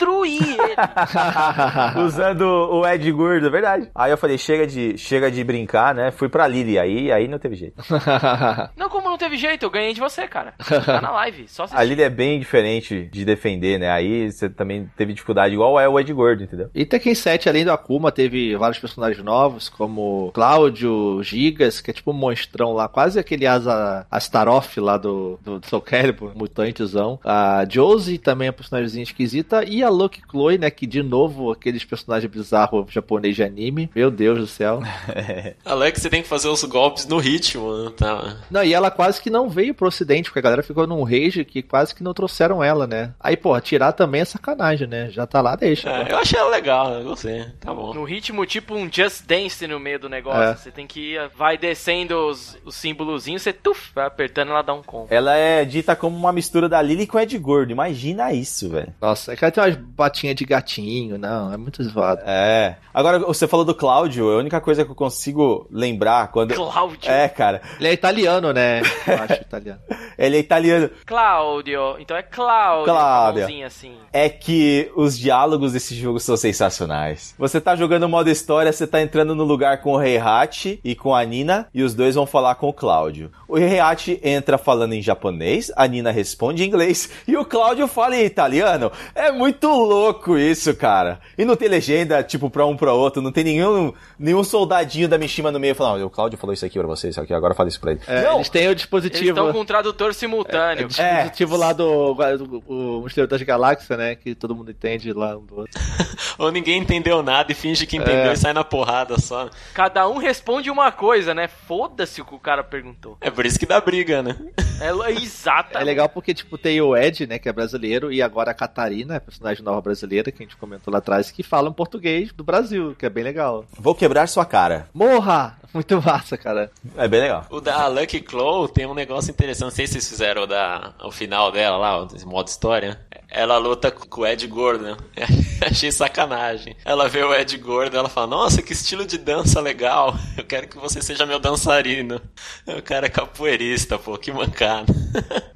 destruí 0.00 0.38
ele. 0.38 2.00
Usando 2.04 2.42
o 2.42 2.86
Ed 2.86 3.12
Gordo, 3.12 3.46
é 3.46 3.50
verdade. 3.50 3.90
Aí 3.94 4.10
eu 4.10 4.16
falei, 4.16 4.38
chega 4.38 4.66
de, 4.66 4.96
chega 4.96 5.30
de 5.30 5.44
brincar, 5.44 5.94
né? 5.94 6.10
Fui 6.10 6.28
pra 6.28 6.48
Lily, 6.48 6.78
aí, 6.78 7.12
aí 7.12 7.28
não 7.28 7.38
teve 7.38 7.54
jeito. 7.54 7.82
não, 8.76 8.88
como 8.88 9.10
não 9.10 9.18
teve 9.18 9.36
jeito? 9.36 9.64
Eu 9.64 9.70
ganhei 9.70 9.92
de 9.92 10.00
você, 10.00 10.26
cara. 10.26 10.54
Tá 10.86 11.00
na 11.00 11.10
live, 11.10 11.46
só 11.48 11.66
A 11.70 11.84
Lily 11.84 12.02
é 12.02 12.10
bem 12.10 12.38
diferente 12.38 13.08
de 13.12 13.24
defender, 13.24 13.78
né? 13.78 13.90
Aí 13.90 14.30
você 14.30 14.48
também 14.48 14.90
teve 14.96 15.12
dificuldade, 15.12 15.54
igual 15.54 15.78
é 15.78 15.88
o 15.88 15.98
Ed 15.98 16.12
Gordo, 16.12 16.42
entendeu? 16.42 16.70
E 16.74 16.84
Tekken 16.84 17.14
7, 17.14 17.48
além 17.48 17.64
do 17.64 17.72
Akuma, 17.72 18.10
teve 18.10 18.56
vários 18.56 18.78
personagens 18.78 19.22
novos, 19.22 19.68
como 19.68 20.30
Cláudio, 20.32 21.22
Gigas, 21.22 21.80
que 21.80 21.90
é 21.90 21.94
tipo 21.94 22.10
um 22.10 22.14
monstrão 22.14 22.72
lá, 22.72 22.88
quase 22.88 23.18
aquele 23.18 23.46
asa 23.46 24.06
Astaroth 24.10 24.78
lá 24.78 24.96
do, 24.96 25.38
do, 25.42 25.58
do 25.58 25.66
Soul 25.66 25.82
Calibur, 25.82 26.32
mutantezão. 26.34 27.18
A 27.24 27.64
Josie 27.68 28.18
também 28.18 28.48
é 28.48 28.50
um 28.50 28.54
personagem 28.54 29.02
esquisita, 29.02 29.64
e 29.64 29.82
a 29.82 29.89
Lucky 29.90 30.22
Chloe, 30.28 30.58
né, 30.58 30.70
que 30.70 30.86
de 30.86 31.02
novo, 31.02 31.50
aqueles 31.50 31.84
personagens 31.84 32.30
bizarros 32.30 32.90
japonês 32.92 33.36
de 33.36 33.42
anime. 33.42 33.90
Meu 33.94 34.10
Deus 34.10 34.38
do 34.38 34.46
céu. 34.46 34.82
Alex, 35.64 36.00
você 36.00 36.10
tem 36.10 36.22
que 36.22 36.28
fazer 36.28 36.48
os 36.48 36.62
golpes 36.64 37.06
no 37.06 37.18
ritmo, 37.18 37.84
né? 37.84 37.92
tá? 37.96 38.36
Não, 38.50 38.62
e 38.62 38.72
ela 38.72 38.90
quase 38.90 39.20
que 39.20 39.30
não 39.30 39.48
veio 39.48 39.74
pro 39.74 39.88
ocidente, 39.88 40.28
porque 40.28 40.38
a 40.38 40.42
galera 40.42 40.62
ficou 40.62 40.86
num 40.86 41.02
rage 41.02 41.44
que 41.44 41.62
quase 41.62 41.94
que 41.94 42.02
não 42.02 42.14
trouxeram 42.14 42.62
ela, 42.62 42.86
né? 42.86 43.12
Aí, 43.20 43.36
pô, 43.36 43.58
tirar 43.60 43.92
também 43.92 44.20
é 44.20 44.24
sacanagem, 44.24 44.86
né? 44.86 45.10
Já 45.10 45.26
tá 45.26 45.40
lá, 45.40 45.56
deixa. 45.56 45.88
É, 45.90 46.12
eu 46.12 46.18
achei 46.18 46.38
ela 46.38 46.50
legal, 46.50 46.92
eu 46.94 47.04
gostei. 47.04 47.46
Tá 47.60 47.72
bom. 47.72 47.94
No 47.94 48.04
ritmo, 48.04 48.44
tipo 48.46 48.74
um 48.74 48.90
Just 48.90 49.24
Dance 49.26 49.66
no 49.66 49.80
meio 49.80 49.98
do 49.98 50.08
negócio. 50.08 50.42
É. 50.42 50.56
Você 50.56 50.70
tem 50.70 50.86
que 50.86 51.14
ir, 51.14 51.30
vai 51.36 51.56
descendo 51.56 52.14
os, 52.28 52.58
os 52.64 52.74
símbolozinhos, 52.74 53.42
você 53.42 53.52
tuf, 53.52 53.90
vai 53.94 54.06
apertando 54.06 54.50
ela 54.50 54.62
dá 54.62 54.74
um 54.74 54.82
combo. 54.82 55.06
Ela 55.10 55.36
é 55.36 55.64
dita 55.64 55.96
como 55.96 56.16
uma 56.16 56.32
mistura 56.32 56.68
da 56.68 56.80
Lily 56.80 57.06
com 57.06 57.18
Ed 57.18 57.36
Gordo. 57.38 57.72
Imagina 57.72 58.32
isso, 58.32 58.68
velho. 58.68 58.92
Nossa, 59.00 59.32
é 59.32 59.36
que 59.36 59.44
ela 59.44 59.52
tem 59.52 59.64
umas 59.64 59.78
batinhas 59.80 60.36
de 60.36 60.44
gatinho, 60.44 61.18
não, 61.18 61.52
é 61.52 61.56
muito 61.56 61.82
zoado. 61.82 62.22
É. 62.24 62.76
Agora, 62.92 63.18
você 63.18 63.46
falou 63.46 63.64
do 63.64 63.74
Cláudio, 63.74 64.28
a 64.30 64.38
única 64.38 64.60
coisa 64.60 64.84
que 64.84 64.90
eu 64.90 64.94
consigo 64.94 65.66
lembrar 65.70 66.28
quando. 66.28 66.54
Cláudio. 66.54 67.10
É, 67.10 67.28
cara. 67.28 67.62
Ele 67.78 67.88
é 67.88 67.92
italiano, 67.92 68.52
né? 68.52 68.82
Eu 69.06 69.22
acho 69.22 69.42
italiano. 69.42 69.80
Ele 70.18 70.36
é 70.36 70.40
italiano. 70.40 70.90
Cláudio. 71.06 71.96
Então 71.98 72.16
é 72.16 72.22
Cláudio. 72.22 72.92
Cláudio. 72.92 73.64
Assim. 73.64 73.96
É 74.12 74.28
que 74.28 74.90
os 74.94 75.18
diálogos 75.18 75.72
desse 75.72 75.94
jogo 75.94 76.20
são 76.20 76.36
sensacionais. 76.36 77.34
Você 77.38 77.60
tá 77.60 77.74
jogando 77.74 78.08
modo 78.08 78.28
história, 78.28 78.72
você 78.72 78.86
tá 78.86 79.00
entrando 79.00 79.34
no 79.34 79.44
lugar 79.44 79.80
com 79.80 79.92
o 79.92 80.02
Heihachi 80.02 80.80
e 80.84 80.94
com 80.94 81.14
a 81.14 81.24
Nina, 81.24 81.68
e 81.72 81.82
os 81.82 81.94
dois 81.94 82.14
vão 82.14 82.26
falar 82.26 82.56
com 82.56 82.68
o 82.68 82.72
Cláudio. 82.72 83.30
O 83.48 83.56
Heihachi 83.56 84.20
entra 84.22 84.58
falando 84.58 84.92
em 84.92 85.02
japonês, 85.02 85.72
a 85.74 85.86
Nina 85.86 86.10
responde 86.10 86.62
em 86.62 86.66
inglês, 86.66 87.10
e 87.26 87.36
o 87.36 87.44
Cláudio 87.44 87.86
fala 87.86 88.16
em 88.16 88.24
italiano. 88.24 88.92
É 89.14 89.30
muito 89.30 89.69
louco 89.78 90.36
isso, 90.36 90.74
cara. 90.74 91.20
E 91.36 91.44
não 91.44 91.56
tem 91.56 91.68
legenda, 91.68 92.22
tipo, 92.22 92.50
pra 92.50 92.66
um 92.66 92.76
pra 92.76 92.92
outro, 92.92 93.22
não 93.22 93.32
tem 93.32 93.44
nenhum, 93.44 93.92
nenhum 94.18 94.42
soldadinho 94.44 95.08
da 95.08 95.18
Mishima 95.18 95.50
no 95.50 95.60
meio 95.60 95.74
falando, 95.74 96.04
o 96.04 96.10
Cláudio 96.10 96.38
falou 96.38 96.54
isso 96.54 96.64
aqui 96.64 96.78
pra 96.78 96.86
vocês, 96.86 97.16
aqui, 97.18 97.32
agora 97.32 97.54
fala 97.54 97.68
isso 97.68 97.80
pra 97.80 97.92
ele. 97.92 98.00
É, 98.06 98.22
não. 98.22 98.36
Eles 98.36 98.48
têm 98.48 98.68
o 98.68 98.74
dispositivo. 98.74 99.22
Eles 99.22 99.30
estão 99.30 99.52
com 99.52 99.60
um 99.60 99.64
tradutor 99.64 100.14
simultâneo. 100.14 100.88
É, 100.98 101.02
é 101.02 101.14
dispositivo 101.14 101.54
é. 101.54 101.58
lá 101.58 101.72
do, 101.72 102.14
do, 102.14 103.02
Mistério 103.04 103.28
das 103.28 103.42
Galáxias, 103.42 103.98
né? 103.98 104.14
Que 104.14 104.34
todo 104.34 104.54
mundo 104.54 104.70
entende 104.70 105.12
lá 105.12 105.36
um 105.36 105.44
do 105.44 105.60
outro. 105.60 105.80
Ou 106.38 106.50
ninguém 106.50 106.80
entendeu 106.80 107.22
nada 107.22 107.52
e 107.52 107.54
finge 107.54 107.86
que 107.86 107.96
entendeu 107.96 108.30
é. 108.30 108.32
e 108.32 108.36
sai 108.36 108.52
na 108.52 108.64
porrada 108.64 109.18
só. 109.18 109.50
Cada 109.74 110.08
um 110.08 110.18
responde 110.18 110.70
uma 110.70 110.90
coisa, 110.92 111.34
né? 111.34 111.48
Foda-se 111.48 112.20
o 112.20 112.24
que 112.24 112.34
o 112.34 112.38
cara 112.38 112.62
perguntou. 112.64 113.16
É 113.20 113.30
por 113.30 113.44
isso 113.44 113.58
que 113.58 113.66
dá 113.66 113.80
briga, 113.80 114.22
né? 114.22 114.36
É, 114.80 114.90
exata. 115.12 115.78
É 115.78 115.84
legal 115.84 116.08
porque, 116.08 116.32
tipo, 116.32 116.56
tem 116.56 116.80
o 116.80 116.96
Ed, 116.96 117.26
né? 117.26 117.38
Que 117.38 117.48
é 117.48 117.52
brasileiro, 117.52 118.12
e 118.12 118.22
agora 118.22 118.50
a 118.50 118.54
Catarina, 118.54 119.20
personagem 119.20 119.49
nova 119.58 119.80
brasileira, 119.80 120.30
que 120.30 120.42
a 120.42 120.46
gente 120.46 120.56
comentou 120.56 120.92
lá 120.92 120.98
atrás, 120.98 121.30
que 121.30 121.42
fala 121.42 121.68
um 121.68 121.72
português 121.72 122.32
do 122.32 122.44
Brasil, 122.44 122.94
que 122.98 123.04
é 123.04 123.10
bem 123.10 123.24
legal. 123.24 123.64
Vou 123.78 123.94
quebrar 123.94 124.28
sua 124.28 124.44
cara. 124.44 124.88
Morra! 124.94 125.58
Muito 125.72 126.02
massa, 126.02 126.36
cara. 126.36 126.70
É 126.96 127.06
bem 127.06 127.20
legal. 127.20 127.46
O 127.48 127.60
da 127.60 127.86
Lucky 127.86 128.20
Claw 128.20 128.66
tem 128.66 128.86
um 128.86 128.94
negócio 128.94 129.30
interessante. 129.30 129.62
Não 129.62 129.70
sei 129.70 129.86
se 129.86 129.94
vocês 129.94 130.08
fizeram 130.08 130.42
o, 130.42 130.46
da, 130.46 130.92
o 131.04 131.12
final 131.12 131.52
dela 131.52 131.76
lá, 131.76 132.02
o 132.02 132.28
modo 132.28 132.48
história. 132.48 132.98
Ela 133.30 133.58
luta 133.58 133.92
com 133.92 134.22
o 134.22 134.26
Ed 134.26 134.44
Gordon. 134.48 134.96
Achei 135.64 135.92
sacanagem. 135.92 136.74
Ela 136.84 137.08
vê 137.08 137.22
o 137.22 137.32
Ed 137.32 137.56
Gordon 137.58 137.98
ela 137.98 138.08
fala: 138.08 138.26
Nossa, 138.26 138.60
que 138.60 138.72
estilo 138.72 139.06
de 139.06 139.16
dança 139.18 139.60
legal. 139.60 140.16
Eu 140.36 140.44
quero 140.44 140.66
que 140.66 140.76
você 140.76 141.00
seja 141.00 141.24
meu 141.24 141.38
dançarino. 141.38 142.20
O 142.66 142.82
cara 142.82 143.06
é 143.06 143.08
capoeirista, 143.08 143.98
pô, 143.98 144.16
que 144.16 144.32
mancada. 144.32 144.92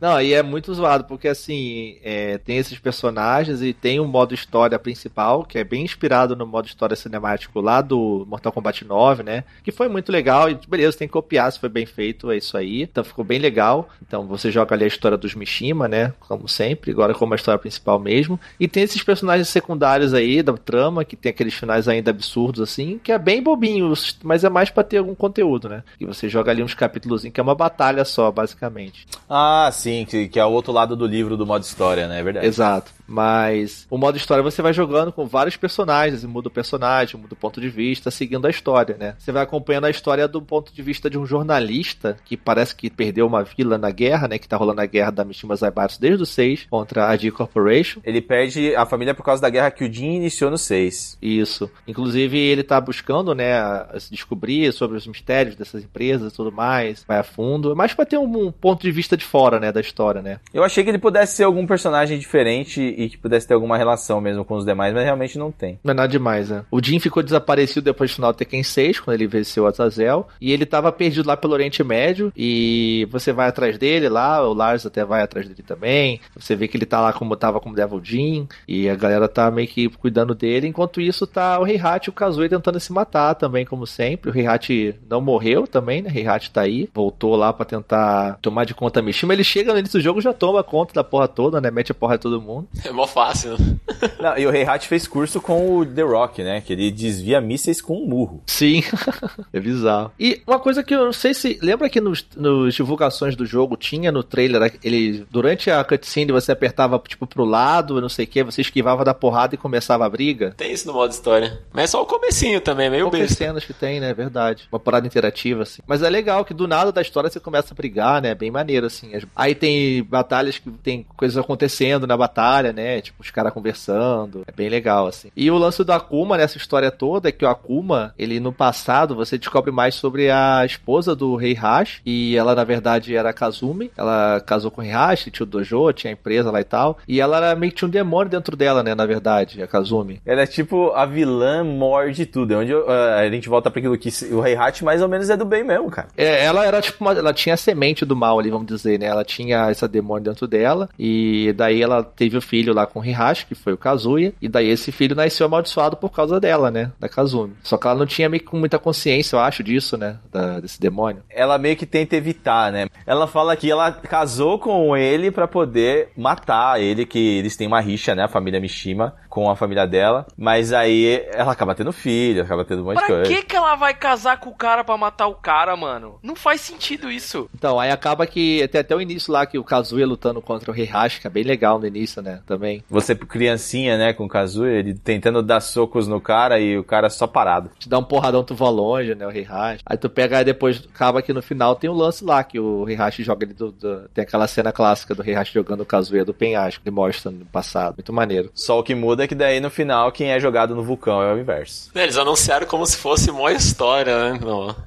Não, 0.01 0.20
e 0.20 0.34
é 0.34 0.42
muito 0.42 0.72
zoado, 0.74 1.05
porque 1.05 1.28
assim, 1.28 1.98
é, 2.02 2.38
tem 2.38 2.59
esses 2.59 2.78
personagens 2.78 3.62
e 3.62 3.72
tem 3.72 3.98
o 3.98 4.05
um 4.05 4.06
modo 4.06 4.34
história 4.34 4.78
principal, 4.78 5.44
que 5.44 5.59
é 5.59 5.64
bem 5.64 5.82
inspirado 5.84 6.36
no 6.36 6.46
modo 6.46 6.66
história 6.66 6.96
cinemático 6.96 7.60
lá 7.60 7.80
do 7.80 8.26
Mortal 8.28 8.52
Kombat 8.52 8.84
9, 8.84 9.22
né? 9.22 9.44
Que 9.62 9.72
foi 9.72 9.88
muito 9.88 10.10
legal 10.10 10.51
e 10.51 10.59
beleza, 10.68 10.98
tem 10.98 11.09
que 11.09 11.12
copiar 11.12 11.51
se 11.52 11.60
foi 11.60 11.68
bem 11.68 11.86
feito, 11.86 12.30
é 12.30 12.36
isso 12.36 12.56
aí. 12.56 12.82
Então 12.82 13.05
ficou 13.05 13.24
bem 13.24 13.38
legal. 13.38 13.88
Então 14.06 14.26
você 14.26 14.51
joga 14.51 14.74
ali 14.74 14.84
a 14.84 14.88
história 14.88 15.16
dos 15.16 15.34
Mishima, 15.34 15.88
né? 15.88 16.12
Como 16.20 16.48
sempre, 16.48 16.90
agora 16.90 17.14
como 17.14 17.32
a 17.32 17.36
história 17.36 17.59
principal 17.65 17.99
mesmo. 17.99 18.39
E 18.61 18.69
tem 18.69 18.82
esses 18.82 19.03
personagens 19.03 19.49
secundários 19.49 20.12
aí 20.12 20.43
da 20.43 20.53
trama, 20.53 21.05
que 21.05 21.16
tem 21.16 21.31
aqueles 21.31 21.55
finais 21.55 21.89
ainda 21.89 22.11
absurdos 22.11 22.61
assim, 22.61 23.01
que 23.03 23.11
é 23.11 23.19
bem 23.19 23.43
bobinho, 23.43 23.93
mas 24.23 24.45
é 24.45 24.51
mais 24.51 24.69
para 24.69 24.85
ter 24.85 24.99
algum 24.99 25.15
conteúdo, 25.15 25.69
né? 25.69 25.82
E 25.99 26.05
você 26.05 26.28
joga 26.28 26.51
ali 26.51 26.62
uns 26.62 26.74
capítulos 26.74 27.23
que 27.23 27.41
é 27.41 27.43
uma 27.43 27.55
batalha 27.55 28.05
só, 28.05 28.31
basicamente. 28.31 29.07
Ah, 29.28 29.70
sim, 29.73 30.05
que, 30.05 30.28
que 30.28 30.39
é 30.39 30.45
o 30.45 30.51
outro 30.51 30.73
lado 30.73 30.95
do 30.95 31.07
livro 31.07 31.36
do 31.36 31.47
modo 31.47 31.62
história, 31.62 32.07
né? 32.07 32.20
É 32.20 32.23
verdade. 32.23 32.47
Exato. 32.47 32.93
Mas 33.06 33.86
o 33.90 33.98
modo 33.98 34.16
história 34.16 34.43
você 34.43 34.62
vai 34.62 34.72
jogando 34.72 35.12
com 35.12 35.26
vários 35.26 35.56
personagens, 35.56 36.22
e 36.22 36.26
muda 36.26 36.48
o 36.48 36.51
personagem, 36.51 37.20
muda 37.20 37.35
o 37.35 37.36
ponto 37.36 37.60
de 37.60 37.68
vista, 37.68 38.10
seguindo 38.10 38.47
a 38.47 38.51
história, 38.51 38.97
né? 38.98 39.14
Você 39.18 39.32
vai 39.32 39.43
acompanhando 39.43 39.86
a 39.86 39.90
história 39.90 40.26
do 40.26 40.40
ponto 40.40 40.72
de 40.74 40.82
vista 40.82 41.10
de 41.10 41.18
um 41.18 41.26
jornalista 41.26 42.16
que 42.24 42.36
parece 42.36 42.74
que 42.74 42.90
perdeu 42.90 43.26
uma 43.26 43.43
vila 43.43 43.78
na 43.78 43.90
guerra, 43.90 44.28
né? 44.28 44.39
Que 44.39 44.48
tá 44.48 44.56
rolando 44.56 44.81
a 44.81 44.86
guerra 44.86 45.10
da 45.10 45.24
Mishima 45.24 45.56
Zaibatsu 45.56 46.01
desde 46.01 46.22
o 46.22 46.26
6 46.26 46.66
contra 46.70 47.09
a 47.09 47.16
G 47.16 47.31
Corporation. 47.31 48.01
Ele 48.05 48.20
perde 48.20 48.74
a 48.74 48.86
família 48.86 49.14
por 49.14 49.24
causa 49.24 49.43
da 49.43 49.51
guerra 49.51 49.70
que 49.70 49.85
o 49.85 49.93
Jin 49.93 50.16
iniciou 50.16 50.51
no 50.51 50.59
6. 50.59 51.18
Isso. 51.20 51.70
Inclusive, 51.86 52.39
ele 52.39 52.62
tá 52.62 52.81
buscando, 52.81 53.35
né, 53.35 53.55
se 53.98 54.10
descobrir 54.10 54.72
sobre 54.72 54.97
os 54.97 55.06
mistérios 55.06 55.56
dessas 55.56 55.82
empresas 55.85 56.32
e 56.32 56.36
tudo 56.36 56.51
mais, 56.51 57.05
vai 57.06 57.18
a 57.18 57.22
fundo, 57.22 57.74
mas 57.76 57.94
pra 57.94 58.05
ter 58.05 58.18
um, 58.18 58.47
um 58.47 58.52
ponto 58.52 58.82
de 58.82 58.90
vista 58.90 59.16
de 59.16 59.24
fora, 59.24 59.60
né, 59.60 59.72
da 59.72 59.81
história, 59.81 60.22
né? 60.22 60.40
Eu 60.52 60.64
achei 60.64 60.82
que 60.82 60.90
ele 60.90 60.98
pudesse 60.98 61.36
ser 61.36 61.44
algum 61.44 61.66
personagem 61.66 62.18
diferente 62.18 62.94
e 62.97 63.09
que 63.09 63.19
pudesse 63.19 63.47
ter 63.47 63.55
alguma 63.55 63.77
relação 63.77 64.21
mesmo 64.21 64.45
com 64.45 64.57
os 64.57 64.65
demais, 64.65 64.95
mas 64.95 65.05
realmente 65.05 65.39
não 65.39 65.51
tem. 65.51 65.79
Não 65.83 65.93
é 65.93 65.95
nada 65.95 66.09
demais, 66.09 66.51
né? 66.51 66.65
O 66.71 66.83
Jin 66.83 66.99
ficou 66.99 67.23
desaparecido 67.23 67.83
depois 67.83 68.11
do 68.11 68.15
final 68.15 68.33
do 68.33 68.37
Tekken 68.37 68.62
6, 68.62 69.01
quando 69.01 69.15
ele 69.15 69.27
venceu 69.27 69.65
o 69.65 69.66
Azazel, 69.66 70.29
e 70.41 70.53
ele 70.53 70.66
tava 70.66 70.91
perdido 70.93 71.27
lá 71.27 71.37
pelo 71.37 71.53
Oriente 71.53 71.83
Médio, 71.83 72.33
e 72.37 73.07
você 73.11 73.33
vai 73.33 73.49
atrás 73.49 73.79
dele 73.79 74.09
lá, 74.09 74.47
o 74.47 74.55
Lars 74.55 74.87
até 74.87 75.05
vai 75.05 75.23
atrás 75.23 75.49
dele 75.49 75.62
também, 75.62 76.21
você 76.37 76.55
vê 76.55 76.69
que 76.69 76.77
ele 76.77 76.87
tá 76.87 77.01
lá 77.01 77.12
como 77.12 77.37
tava 77.37 77.61
como 77.61 77.75
Devil 77.75 78.01
Jin, 78.03 78.49
e 78.66 78.89
a 78.89 78.95
galera 78.95 79.29
tá 79.29 79.51
meio 79.51 79.69
que 79.69 79.89
cuidando 79.89 80.35
dele, 80.35 80.66
enquanto 80.66 81.01
isso 81.01 81.27
tá 81.27 81.59
o 81.59 81.66
Heihachi 81.66 82.09
e 82.09 82.11
o 82.11 82.12
Kazooie 82.12 82.49
tentando 82.49 82.79
se 82.81 82.93
matar 82.93 83.35
também, 83.35 83.65
como 83.65 83.87
sempre. 83.87 84.31
O 84.31 84.37
Heihachi 84.37 84.95
não 85.09 85.21
morreu 85.21 85.66
também, 85.66 86.03
né? 86.03 86.11
Heihachi 86.15 86.51
tá 86.51 86.62
aí, 86.62 86.89
voltou 86.95 87.37
lá 87.37 87.53
para 87.53 87.65
tentar 87.65 88.39
tomar 88.41 88.65
de 88.65 88.75
conta 88.75 89.01
a 89.01 89.03
Mishima, 89.03 89.33
ele 89.33 89.45
chega 89.45 89.73
no 89.73 89.79
início 89.79 89.99
do 89.99 90.03
jogo 90.03 90.21
já 90.21 90.33
toma 90.33 90.62
conta 90.62 90.95
da 90.95 91.05
porra 91.05 91.29
toda, 91.29 91.61
né? 91.61 91.71
Mete 91.71 91.93
a 91.93 91.95
porra 91.95 92.16
de 92.16 92.23
todo 92.23 92.41
mundo. 92.41 92.69
É 92.85 92.93
mó 92.93 93.06
fácil. 93.06 93.56
Não, 94.20 94.36
e 94.36 94.47
o 94.47 94.55
Heihachi 94.55 94.86
fez 94.89 95.06
curso 95.06 95.40
com 95.40 95.78
o 95.78 95.86
The 95.86 96.02
Rock, 96.02 96.43
né? 96.43 96.61
Que 96.61 96.73
ele 96.73 96.90
desvia 96.90 97.40
mísseis 97.40 97.81
com 97.81 97.97
um 97.97 98.06
murro. 98.06 98.43
Sim, 98.47 98.82
é 99.52 99.61
bizarro. 99.61 100.12
E 100.19 100.43
uma 100.47 100.59
coisa 100.59 100.82
que 100.82 100.94
eu 100.94 101.05
não 101.05 101.12
sei 101.12 101.35
se. 101.35 101.59
Lembra 101.62 101.89
que 101.89 102.01
nos, 102.01 102.27
nos 102.36 102.74
divulgações 102.74 103.36
do 103.36 103.47
jogo 103.47 103.77
tinha 103.77 104.12
no 104.12 104.23
trailer, 104.23 104.78
ele. 104.82 105.27
Durante 105.31 105.70
a 105.70 105.82
cutscene 105.85 106.32
você 106.32 106.52
apertava 106.52 107.02
tipo 107.06 107.27
pro 107.27 107.44
lado, 107.44 108.01
não 108.01 108.09
sei 108.09 108.24
o 108.24 108.28
que, 108.28 108.43
você 108.43 108.61
esquivava 108.61 109.05
da 109.05 109.15
porrada 109.15 109.55
e 109.55 109.59
começava 109.59 110.05
a 110.05 110.09
briga. 110.09 110.55
Tem 110.56 110.73
isso 110.73 110.86
no 110.86 110.93
modo 110.93 111.11
história. 111.11 111.61
Mas 111.73 111.85
é 111.85 111.86
só 111.89 112.02
o 112.02 112.06
comecinho 112.06 112.61
também, 112.61 112.90
meio 112.90 113.05
Poucas 113.05 113.20
besta. 113.20 113.36
cenas 113.36 113.65
que 113.65 113.73
tem, 113.73 114.01
né? 114.01 114.12
Verdade. 114.12 114.69
Uma 114.70 114.81
parada 114.81 115.06
interativa, 115.06 115.62
assim. 115.62 115.82
Mas 115.86 116.02
é 116.02 116.11
legal 116.11 116.44
que 116.44 116.52
do 116.55 116.69
nada 116.69 116.93
da 116.93 117.01
história 117.02 117.31
você 117.31 117.40
começa 117.40 117.73
a 117.73 117.77
brigar, 117.77 118.20
né? 118.20 118.35
Bem 118.35 118.51
maneiro, 118.51 118.86
assim. 118.86 119.12
Aí 119.35 119.55
tem 119.55 120.02
batalhas 120.02 120.59
que 120.59 120.70
tem 120.70 121.06
coisas 121.16 121.36
acontecendo 121.36 122.06
na 122.06 122.16
batalha, 122.16 122.73
né? 122.74 123.01
Tipo, 123.01 123.22
os 123.22 123.30
caras 123.30 123.52
conversando. 123.52 124.42
É 124.46 124.52
bem 124.52 124.68
legal, 124.68 125.06
assim. 125.06 125.30
E 125.36 125.51
o 125.51 125.56
lance 125.59 125.82
do 125.82 125.92
Akuma 125.92 126.36
nessa 126.36 126.59
história 126.59 126.90
toda 126.90 127.28
é 127.28 127.32
que 127.32 127.44
o 127.44 127.48
Akuma, 127.48 128.14
ele 128.18 128.40
no 128.40 128.52
passado, 128.52 129.14
você 129.14 129.38
descobre 129.38 129.70
mais 129.70 129.94
sobre 129.94 130.30
a 130.30 130.64
esposa 130.64 131.14
do 131.14 131.36
Rei 131.36 131.55
Hash. 131.55 132.01
E 132.05 132.36
ela, 132.36 132.55
na 132.55 132.64
verdade, 132.64 133.14
era 133.16 133.30
a 133.30 133.32
Kazumi. 133.32 133.90
Ela 133.96 134.40
casou 134.40 134.70
com 134.70 134.80
o 134.80 134.84
Rei 134.84 134.92
Hash, 134.92 135.28
tinha 135.32 135.44
o 135.44 135.48
dojo, 135.48 135.92
tinha 135.92 136.10
a 136.10 136.14
empresa 136.14 136.51
lá 136.51 136.60
e 136.60 136.64
tal. 136.64 136.98
E 137.06 137.20
ela 137.20 137.36
era 137.36 137.56
meio 137.56 137.72
que 137.72 137.78
tinha 137.78 137.88
um 137.88 137.90
demônio 137.90 138.30
dentro 138.30 138.56
dela, 138.56 138.82
né? 138.82 138.94
Na 138.94 139.06
verdade, 139.06 139.62
a 139.62 139.66
Kazumi. 139.66 140.20
Ela 140.26 140.42
é 140.42 140.46
tipo 140.46 140.90
a 140.92 141.06
vilã 141.06 141.64
mor 141.64 142.10
de 142.10 142.26
tudo. 142.26 142.55
É 142.55 142.56
onde 142.56 142.74
uh, 142.74 142.90
a 143.18 143.28
gente 143.30 143.48
volta 143.48 143.70
para 143.70 143.78
aquilo 143.78 143.96
que 143.98 144.10
o 144.32 144.40
Rei 144.40 144.56
Hat 144.56 144.84
mais 144.84 145.01
ou 145.01 145.09
menos 145.09 145.30
é 145.30 145.36
do 145.36 145.44
bem 145.44 145.64
mesmo, 145.64 145.90
cara. 145.90 146.09
É, 146.16 146.44
ela 146.44 146.64
era 146.64 146.80
tipo 146.80 147.02
uma, 147.05 147.12
ela 147.12 147.32
tinha 147.32 147.55
a 147.55 147.59
semente 147.59 148.05
do 148.05 148.16
mal 148.16 148.38
ali, 148.38 148.51
vamos 148.51 148.66
dizer, 148.66 148.98
né? 148.98 149.06
Ela 149.06 149.24
tinha 149.24 149.70
essa 149.70 149.88
demônio 149.88 150.24
dentro 150.24 150.46
dela 150.46 150.88
e 150.98 151.52
daí 151.56 151.82
ela 151.82 152.02
teve 152.02 152.36
o 152.36 152.42
filho 152.42 152.64
lá 152.73 152.86
com 152.86 153.01
o 153.01 153.05
Hihashi, 153.05 153.47
que 153.47 153.55
foi 153.55 153.73
o 153.73 153.78
Kazuya, 153.78 154.32
e 154.41 154.49
daí 154.49 154.69
esse 154.69 154.93
filho 154.93 155.16
nasceu 155.16 155.47
amaldiçoado 155.47 155.97
por 155.97 156.11
causa 156.11 156.41
dela, 156.41 156.70
né? 156.70 156.93
Da 156.99 157.09
Kazumi. 157.09 157.55
Só 157.62 157.77
que 157.77 157.86
ela 157.86 157.99
não 157.99 158.07
tinha 158.07 158.28
meio 158.28 158.45
com 158.45 158.57
muita 158.57 158.78
consciência, 158.78 159.36
eu 159.36 159.41
acho, 159.41 159.62
disso, 159.62 159.97
né? 159.97 160.19
Da, 160.32 160.61
desse 160.61 160.81
demônio. 160.81 161.23
Ela 161.28 161.59
meio 161.59 161.77
que 161.77 161.86
tenta 161.86 162.16
evitar, 162.16 162.73
né? 162.73 162.86
Ela 163.07 163.27
fala 163.27 163.57
que 163.57 163.70
ela 163.70 163.93
casou 163.93 164.59
com 164.59 164.97
ele 164.97 165.31
para 165.31 165.49
poder 165.49 166.11
matar 166.16 166.81
ele, 166.81 167.07
que 167.07 167.39
eles 167.39 167.57
têm 167.57 167.66
uma 167.66 167.81
rixa, 167.81 168.15
né? 168.15 168.24
A 168.24 168.28
família 168.28 168.61
Mishima 168.61 169.15
com 169.28 169.51
a 169.51 169.57
família 169.57 169.85
dela, 169.85 170.27
mas 170.39 170.73
aí 170.73 171.27
ela 171.32 171.51
acaba 171.51 171.74
tendo 171.74 171.93
filho, 171.93 172.43
acaba 172.43 172.65
tendo 172.65 172.82
um 172.82 172.85
monte 172.85 172.99
pra 172.99 173.07
de 173.07 173.12
coisa. 173.12 173.35
que 173.35 173.43
que 173.43 173.57
ela 173.57 173.74
vai 173.74 173.93
casar 173.93 174.39
com 174.39 174.51
o 174.51 174.55
cara 174.55 174.85
pra 174.85 174.97
matar 174.97 175.27
o 175.27 175.35
cara, 175.35 175.77
mano? 175.77 176.20
Não 176.23 176.36
faz 176.36 176.61
sentido 176.61 177.11
isso. 177.11 177.51
Então, 177.53 177.81
aí 177.81 177.91
acaba 177.91 178.28
que 178.28 178.66
tem 178.69 178.81
até 178.81 178.95
o 178.95 179.01
início 179.01 179.32
lá 179.32 179.45
que 179.45 179.59
o 179.59 179.65
Kazuya 179.65 180.07
lutando 180.07 180.41
contra 180.41 180.70
o 180.70 180.74
Heihachi, 180.74 181.20
que 181.20 181.27
é 181.27 181.31
bem 181.31 181.43
legal 181.43 181.81
no 181.81 181.86
início, 181.86 182.23
né? 182.23 182.43
Também. 182.55 182.85
Você 182.89 183.14
criancinha, 183.14 183.98
né, 183.98 184.12
com 184.12 184.24
o 184.24 184.28
Kazuya, 184.28 184.72
ele 184.72 184.94
tentando 184.94 185.43
dar 185.43 185.60
socos 185.60 186.06
no 186.06 186.20
cara 186.20 186.60
e 186.60 186.78
o 186.78 186.85
cara 186.85 187.10
só 187.10 187.26
parado. 187.26 187.70
Te 187.78 187.89
dá 187.89 187.98
um 187.98 188.05
porradão, 188.05 188.44
tu 188.44 188.55
voa 188.55 188.70
longe, 188.70 189.14
né, 189.14 189.26
o 189.26 189.31
Heihachi. 189.31 189.82
Aí 189.85 189.97
tu 189.97 190.09
pega 190.09 190.40
e 190.40 190.44
depois 190.44 190.82
acaba 190.94 191.20
que 191.20 191.32
no 191.32 191.43
final 191.43 191.74
tem 191.74 191.90
o 191.90 191.94
lance 191.94 192.24
lá, 192.24 192.44
que 192.44 192.60
o 192.60 192.89
Heihachi 192.89 193.22
joga 193.22 193.44
ele 193.44 193.55
do, 193.55 193.72
do, 193.72 194.09
Tem 194.14 194.22
aquela 194.22 194.47
cena 194.47 194.72
clássica 194.72 195.14
do 195.14 195.26
Heihachi 195.26 195.55
jogando 195.55 195.81
o 195.81 195.86
Kazuya 195.86 196.24
do 196.24 196.32
penhasco, 196.32 196.82
que 196.82 196.89
ele 196.89 196.94
mostra 196.94 197.31
no 197.31 197.44
passado. 197.47 197.97
Muito 197.97 198.12
maneiro. 198.12 198.51
Só 198.55 198.78
o 198.78 198.82
que 198.82 198.94
muda 198.94 199.24
é 199.24 199.26
que 199.26 199.35
daí 199.35 199.60
no 199.60 199.70
final 199.70 200.12
quem 200.12 200.31
é 200.31 200.39
jogado 200.39 200.74
no 200.74 200.82
vulcão 200.82 201.22
é 201.22 201.32
o 201.32 201.39
inverso. 201.39 201.90
Eles 201.94 202.16
anunciaram 202.16 202.66
como 202.66 202.86
se 202.86 202.97
fosse 202.97 203.31
uma 203.31 203.52
história, 203.52 204.32
né? 204.32 204.40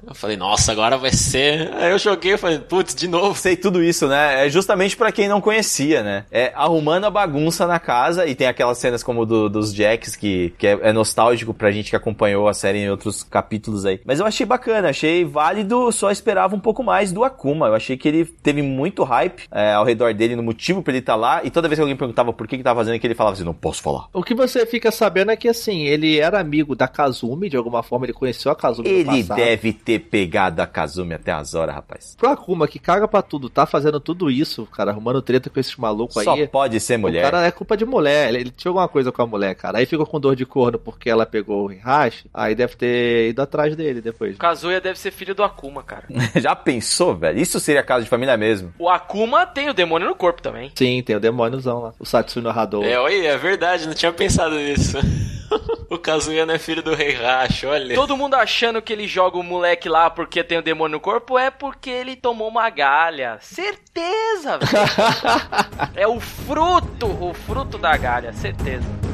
Eu 0.06 0.14
falei, 0.14 0.36
nossa, 0.36 0.72
agora 0.72 0.96
vai 0.96 1.12
ser. 1.12 1.72
Aí 1.74 1.90
eu 1.90 1.98
joguei 1.98 2.34
e 2.34 2.38
falei, 2.38 2.58
putz, 2.58 2.94
de 2.94 3.08
novo. 3.08 3.38
Sei 3.38 3.56
tudo 3.56 3.82
isso, 3.82 4.06
né? 4.06 4.46
É 4.46 4.50
justamente 4.50 4.96
para 4.96 5.12
quem 5.12 5.28
não 5.28 5.40
conhecia, 5.40 6.02
né? 6.02 6.24
É 6.30 6.52
arrumando 6.54 7.04
a 7.04 7.10
bagunça 7.10 7.57
na 7.66 7.78
casa 7.78 8.26
e 8.26 8.34
tem 8.34 8.46
aquelas 8.46 8.78
cenas 8.78 9.02
como 9.02 9.24
do, 9.24 9.48
dos 9.48 9.74
Jacks 9.74 10.16
que, 10.16 10.52
que 10.58 10.66
é, 10.66 10.78
é, 10.82 10.92
nostálgico 10.92 11.54
pra 11.54 11.70
gente 11.70 11.90
que 11.90 11.96
acompanhou 11.96 12.48
a 12.48 12.54
série 12.54 12.78
em 12.78 12.90
outros 12.90 13.22
capítulos 13.22 13.84
aí. 13.84 14.00
Mas 14.04 14.20
eu 14.20 14.26
achei 14.26 14.46
bacana, 14.46 14.90
achei 14.90 15.24
válido, 15.24 15.90
só 15.92 16.10
esperava 16.10 16.54
um 16.54 16.60
pouco 16.60 16.82
mais 16.82 17.12
do 17.12 17.24
Akuma. 17.24 17.66
Eu 17.66 17.74
achei 17.74 17.96
que 17.96 18.08
ele 18.08 18.24
teve 18.24 18.62
muito 18.62 19.04
hype 19.04 19.44
é, 19.50 19.72
ao 19.72 19.84
redor 19.84 20.14
dele 20.14 20.36
no 20.36 20.42
motivo 20.42 20.82
pra 20.82 20.92
ele 20.92 21.00
estar 21.00 21.14
tá 21.14 21.16
lá 21.16 21.44
e 21.44 21.50
toda 21.50 21.68
vez 21.68 21.78
que 21.78 21.82
alguém 21.82 21.96
perguntava 21.96 22.32
por 22.32 22.46
que 22.46 22.56
que 22.56 22.62
tava 22.62 22.80
fazendo 22.80 22.94
aquilo, 22.94 23.12
ele 23.12 23.16
falava 23.16 23.34
assim, 23.34 23.44
não 23.44 23.54
posso 23.54 23.82
falar. 23.82 24.06
O 24.12 24.22
que 24.22 24.34
você 24.34 24.66
fica 24.66 24.90
sabendo 24.90 25.30
é 25.30 25.36
que 25.36 25.48
assim, 25.48 25.82
ele 25.82 26.18
era 26.18 26.40
amigo 26.40 26.74
da 26.74 26.88
Kazumi, 26.88 27.48
de 27.48 27.56
alguma 27.56 27.82
forma 27.82 28.06
ele 28.06 28.12
conheceu 28.12 28.50
a 28.50 28.56
Kazumi 28.56 28.88
Ele 28.88 29.22
deve 29.22 29.72
ter 29.72 29.98
pegado 30.00 30.60
a 30.62 30.66
Kazumi 30.66 31.14
até 31.14 31.32
as 31.32 31.54
horas, 31.54 31.74
rapaz. 31.74 32.16
Pro 32.16 32.30
Akuma, 32.30 32.68
que 32.68 32.78
caga 32.78 33.06
pra 33.08 33.22
tudo, 33.22 33.48
tá 33.48 33.66
fazendo 33.66 34.00
tudo 34.00 34.30
isso, 34.30 34.66
cara, 34.66 34.90
arrumando 34.90 35.22
treta 35.22 35.50
com 35.50 35.60
esses 35.60 35.76
malucos 35.76 36.16
aí. 36.16 36.24
Só 36.24 36.46
pode 36.46 36.78
ser 36.80 36.96
mulher. 36.96 37.26
O 37.26 37.30
cara 37.30 37.47
é 37.48 37.52
culpa 37.52 37.76
de 37.76 37.84
mulher, 37.84 38.28
ele, 38.28 38.38
ele, 38.38 38.50
tinha 38.50 38.70
alguma 38.70 38.88
coisa 38.88 39.12
com 39.12 39.22
a 39.22 39.26
mulher, 39.26 39.54
cara. 39.54 39.78
Aí 39.78 39.86
ficou 39.86 40.06
com 40.06 40.20
dor 40.20 40.36
de 40.36 40.46
corno 40.46 40.78
porque 40.78 41.10
ela 41.10 41.26
pegou 41.26 41.66
o 41.66 41.72
Hihashi, 41.72 42.28
aí 42.32 42.54
deve 42.54 42.76
ter 42.76 43.30
ido 43.30 43.42
atrás 43.42 43.74
dele 43.76 44.00
depois. 44.00 44.36
O 44.36 44.38
Kazuya 44.38 44.80
deve 44.80 44.98
ser 44.98 45.10
filho 45.10 45.34
do 45.34 45.42
Akuma, 45.42 45.82
cara. 45.82 46.04
Já 46.36 46.54
pensou, 46.54 47.16
velho? 47.16 47.38
Isso 47.38 47.58
seria 47.60 47.82
caso 47.82 48.04
de 48.04 48.10
família 48.10 48.36
mesmo. 48.36 48.72
O 48.78 48.88
Akuma 48.88 49.46
tem 49.46 49.68
o 49.68 49.74
demônio 49.74 50.08
no 50.08 50.14
corpo 50.14 50.42
também. 50.42 50.70
Sim, 50.74 51.02
tem 51.02 51.16
o 51.16 51.20
demôniozão 51.20 51.80
lá. 51.80 51.94
O 51.98 52.06
Satsui 52.06 52.42
Hadou. 52.48 52.84
É, 52.84 52.98
oi, 52.98 53.26
é 53.26 53.36
verdade, 53.36 53.86
não 53.86 53.94
tinha 53.94 54.12
pensado 54.12 54.54
nisso. 54.54 54.98
o 55.90 55.98
Kazuya 55.98 56.46
não 56.46 56.54
é 56.54 56.58
filho 56.58 56.82
do 56.82 56.94
Rei 56.94 57.14
Hash, 57.14 57.64
olha. 57.64 57.94
Todo 57.94 58.16
mundo 58.16 58.34
achando 58.34 58.82
que 58.82 58.92
ele 58.92 59.06
joga 59.06 59.38
o 59.38 59.42
moleque 59.42 59.88
lá 59.88 60.10
porque 60.10 60.44
tem 60.44 60.58
o 60.58 60.62
demônio 60.62 60.96
no 60.96 61.00
corpo 61.00 61.38
é 61.38 61.50
porque 61.50 61.90
ele 61.90 62.16
tomou 62.16 62.48
uma 62.48 62.68
galha. 62.70 63.38
Certeza, 63.40 64.58
velho. 64.58 65.92
é 65.94 66.06
o 66.06 66.20
fruto, 66.20 67.06
o 67.06 67.32
fruto 67.34 67.78
da 67.78 67.96
galha, 67.96 68.32
certeza. 68.32 69.07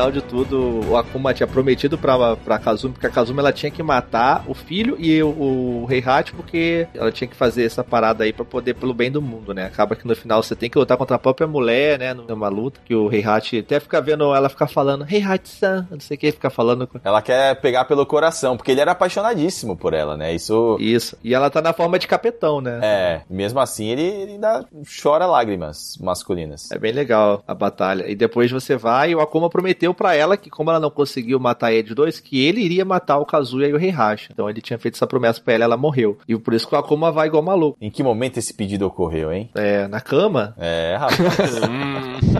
Final 0.00 0.10
de 0.10 0.22
tudo, 0.22 0.80
o 0.88 0.96
Akuma 0.96 1.34
tinha 1.34 1.46
prometido 1.46 1.98
pra, 1.98 2.34
pra 2.34 2.58
Kazumi, 2.58 2.94
porque 2.94 3.06
a 3.06 3.10
Kazumi 3.10 3.40
ela 3.40 3.52
tinha 3.52 3.70
que 3.70 3.82
matar 3.82 4.44
o 4.46 4.54
filho 4.54 4.96
e 4.98 5.22
o, 5.22 5.28
o 5.28 5.86
Heihachi, 5.90 6.32
porque 6.32 6.88
ela 6.94 7.12
tinha 7.12 7.28
que 7.28 7.36
fazer 7.36 7.64
essa 7.64 7.84
parada 7.84 8.24
aí 8.24 8.32
pra 8.32 8.44
poder, 8.44 8.74
pelo 8.74 8.94
bem 8.94 9.10
do 9.10 9.20
mundo, 9.20 9.52
né? 9.52 9.66
Acaba 9.66 9.94
que 9.94 10.06
no 10.06 10.16
final 10.16 10.42
você 10.42 10.56
tem 10.56 10.70
que 10.70 10.78
lutar 10.78 10.96
contra 10.96 11.16
a 11.16 11.18
própria 11.18 11.46
mulher, 11.46 11.98
né? 11.98 12.14
Numa 12.14 12.48
luta, 12.48 12.80
que 12.82 12.94
o 12.94 13.12
Heihachi 13.12 13.58
até 13.58 13.78
fica 13.78 14.00
vendo 14.00 14.34
ela 14.34 14.48
ficar 14.48 14.68
falando, 14.68 15.04
Heihachi-san, 15.06 15.86
não 15.90 16.00
sei 16.00 16.16
o 16.16 16.20
que, 16.20 16.32
ficar 16.32 16.48
falando. 16.48 16.88
Ela 17.04 17.20
quer 17.20 17.60
pegar 17.60 17.84
pelo 17.84 18.06
coração, 18.06 18.56
porque 18.56 18.70
ele 18.70 18.80
era 18.80 18.92
apaixonadíssimo 18.92 19.76
por 19.76 19.92
ela, 19.92 20.16
né? 20.16 20.34
Isso. 20.34 20.78
Isso. 20.80 21.14
E 21.22 21.34
ela 21.34 21.50
tá 21.50 21.60
na 21.60 21.74
forma 21.74 21.98
de 21.98 22.08
capetão, 22.08 22.62
né? 22.62 22.80
É, 22.82 23.20
mesmo 23.28 23.60
assim 23.60 23.88
ele, 23.88 24.02
ele 24.02 24.32
ainda 24.32 24.64
chora 25.02 25.26
lágrimas 25.26 25.98
masculinas. 26.00 26.70
É 26.70 26.78
bem 26.78 26.92
legal 26.92 27.44
a 27.46 27.54
batalha. 27.54 28.10
E 28.10 28.14
depois 28.14 28.50
você 28.50 28.76
vai 28.76 29.10
e 29.10 29.14
o 29.14 29.20
Akuma 29.20 29.50
prometeu 29.50 29.89
prometeu 29.90 29.94
para 29.94 30.14
ela 30.14 30.36
que, 30.36 30.48
como 30.48 30.70
ela 30.70 30.80
não 30.80 30.90
conseguiu 30.90 31.38
matar 31.38 31.72
eles 31.72 31.94
dois, 31.94 32.20
que 32.20 32.44
ele 32.44 32.60
iria 32.60 32.84
matar 32.84 33.18
o 33.18 33.26
Kazuya 33.26 33.68
e 33.68 33.72
o 33.72 33.78
Heihachi. 33.78 34.28
Então 34.32 34.48
ele 34.48 34.60
tinha 34.60 34.78
feito 34.78 34.94
essa 34.94 35.06
promessa 35.06 35.40
pra 35.40 35.54
ela, 35.54 35.64
ela 35.64 35.76
morreu. 35.76 36.18
E 36.26 36.36
por 36.36 36.54
isso 36.54 36.66
que 36.66 36.74
o 36.74 36.78
Akuma 36.78 37.12
vai 37.12 37.26
igual 37.26 37.42
maluco. 37.42 37.76
Em 37.80 37.90
que 37.90 38.02
momento 38.02 38.38
esse 38.38 38.54
pedido 38.54 38.86
ocorreu, 38.86 39.32
hein? 39.32 39.50
É, 39.54 39.86
na 39.88 40.00
cama? 40.00 40.54
É, 40.58 40.96
rapaz. 40.98 41.60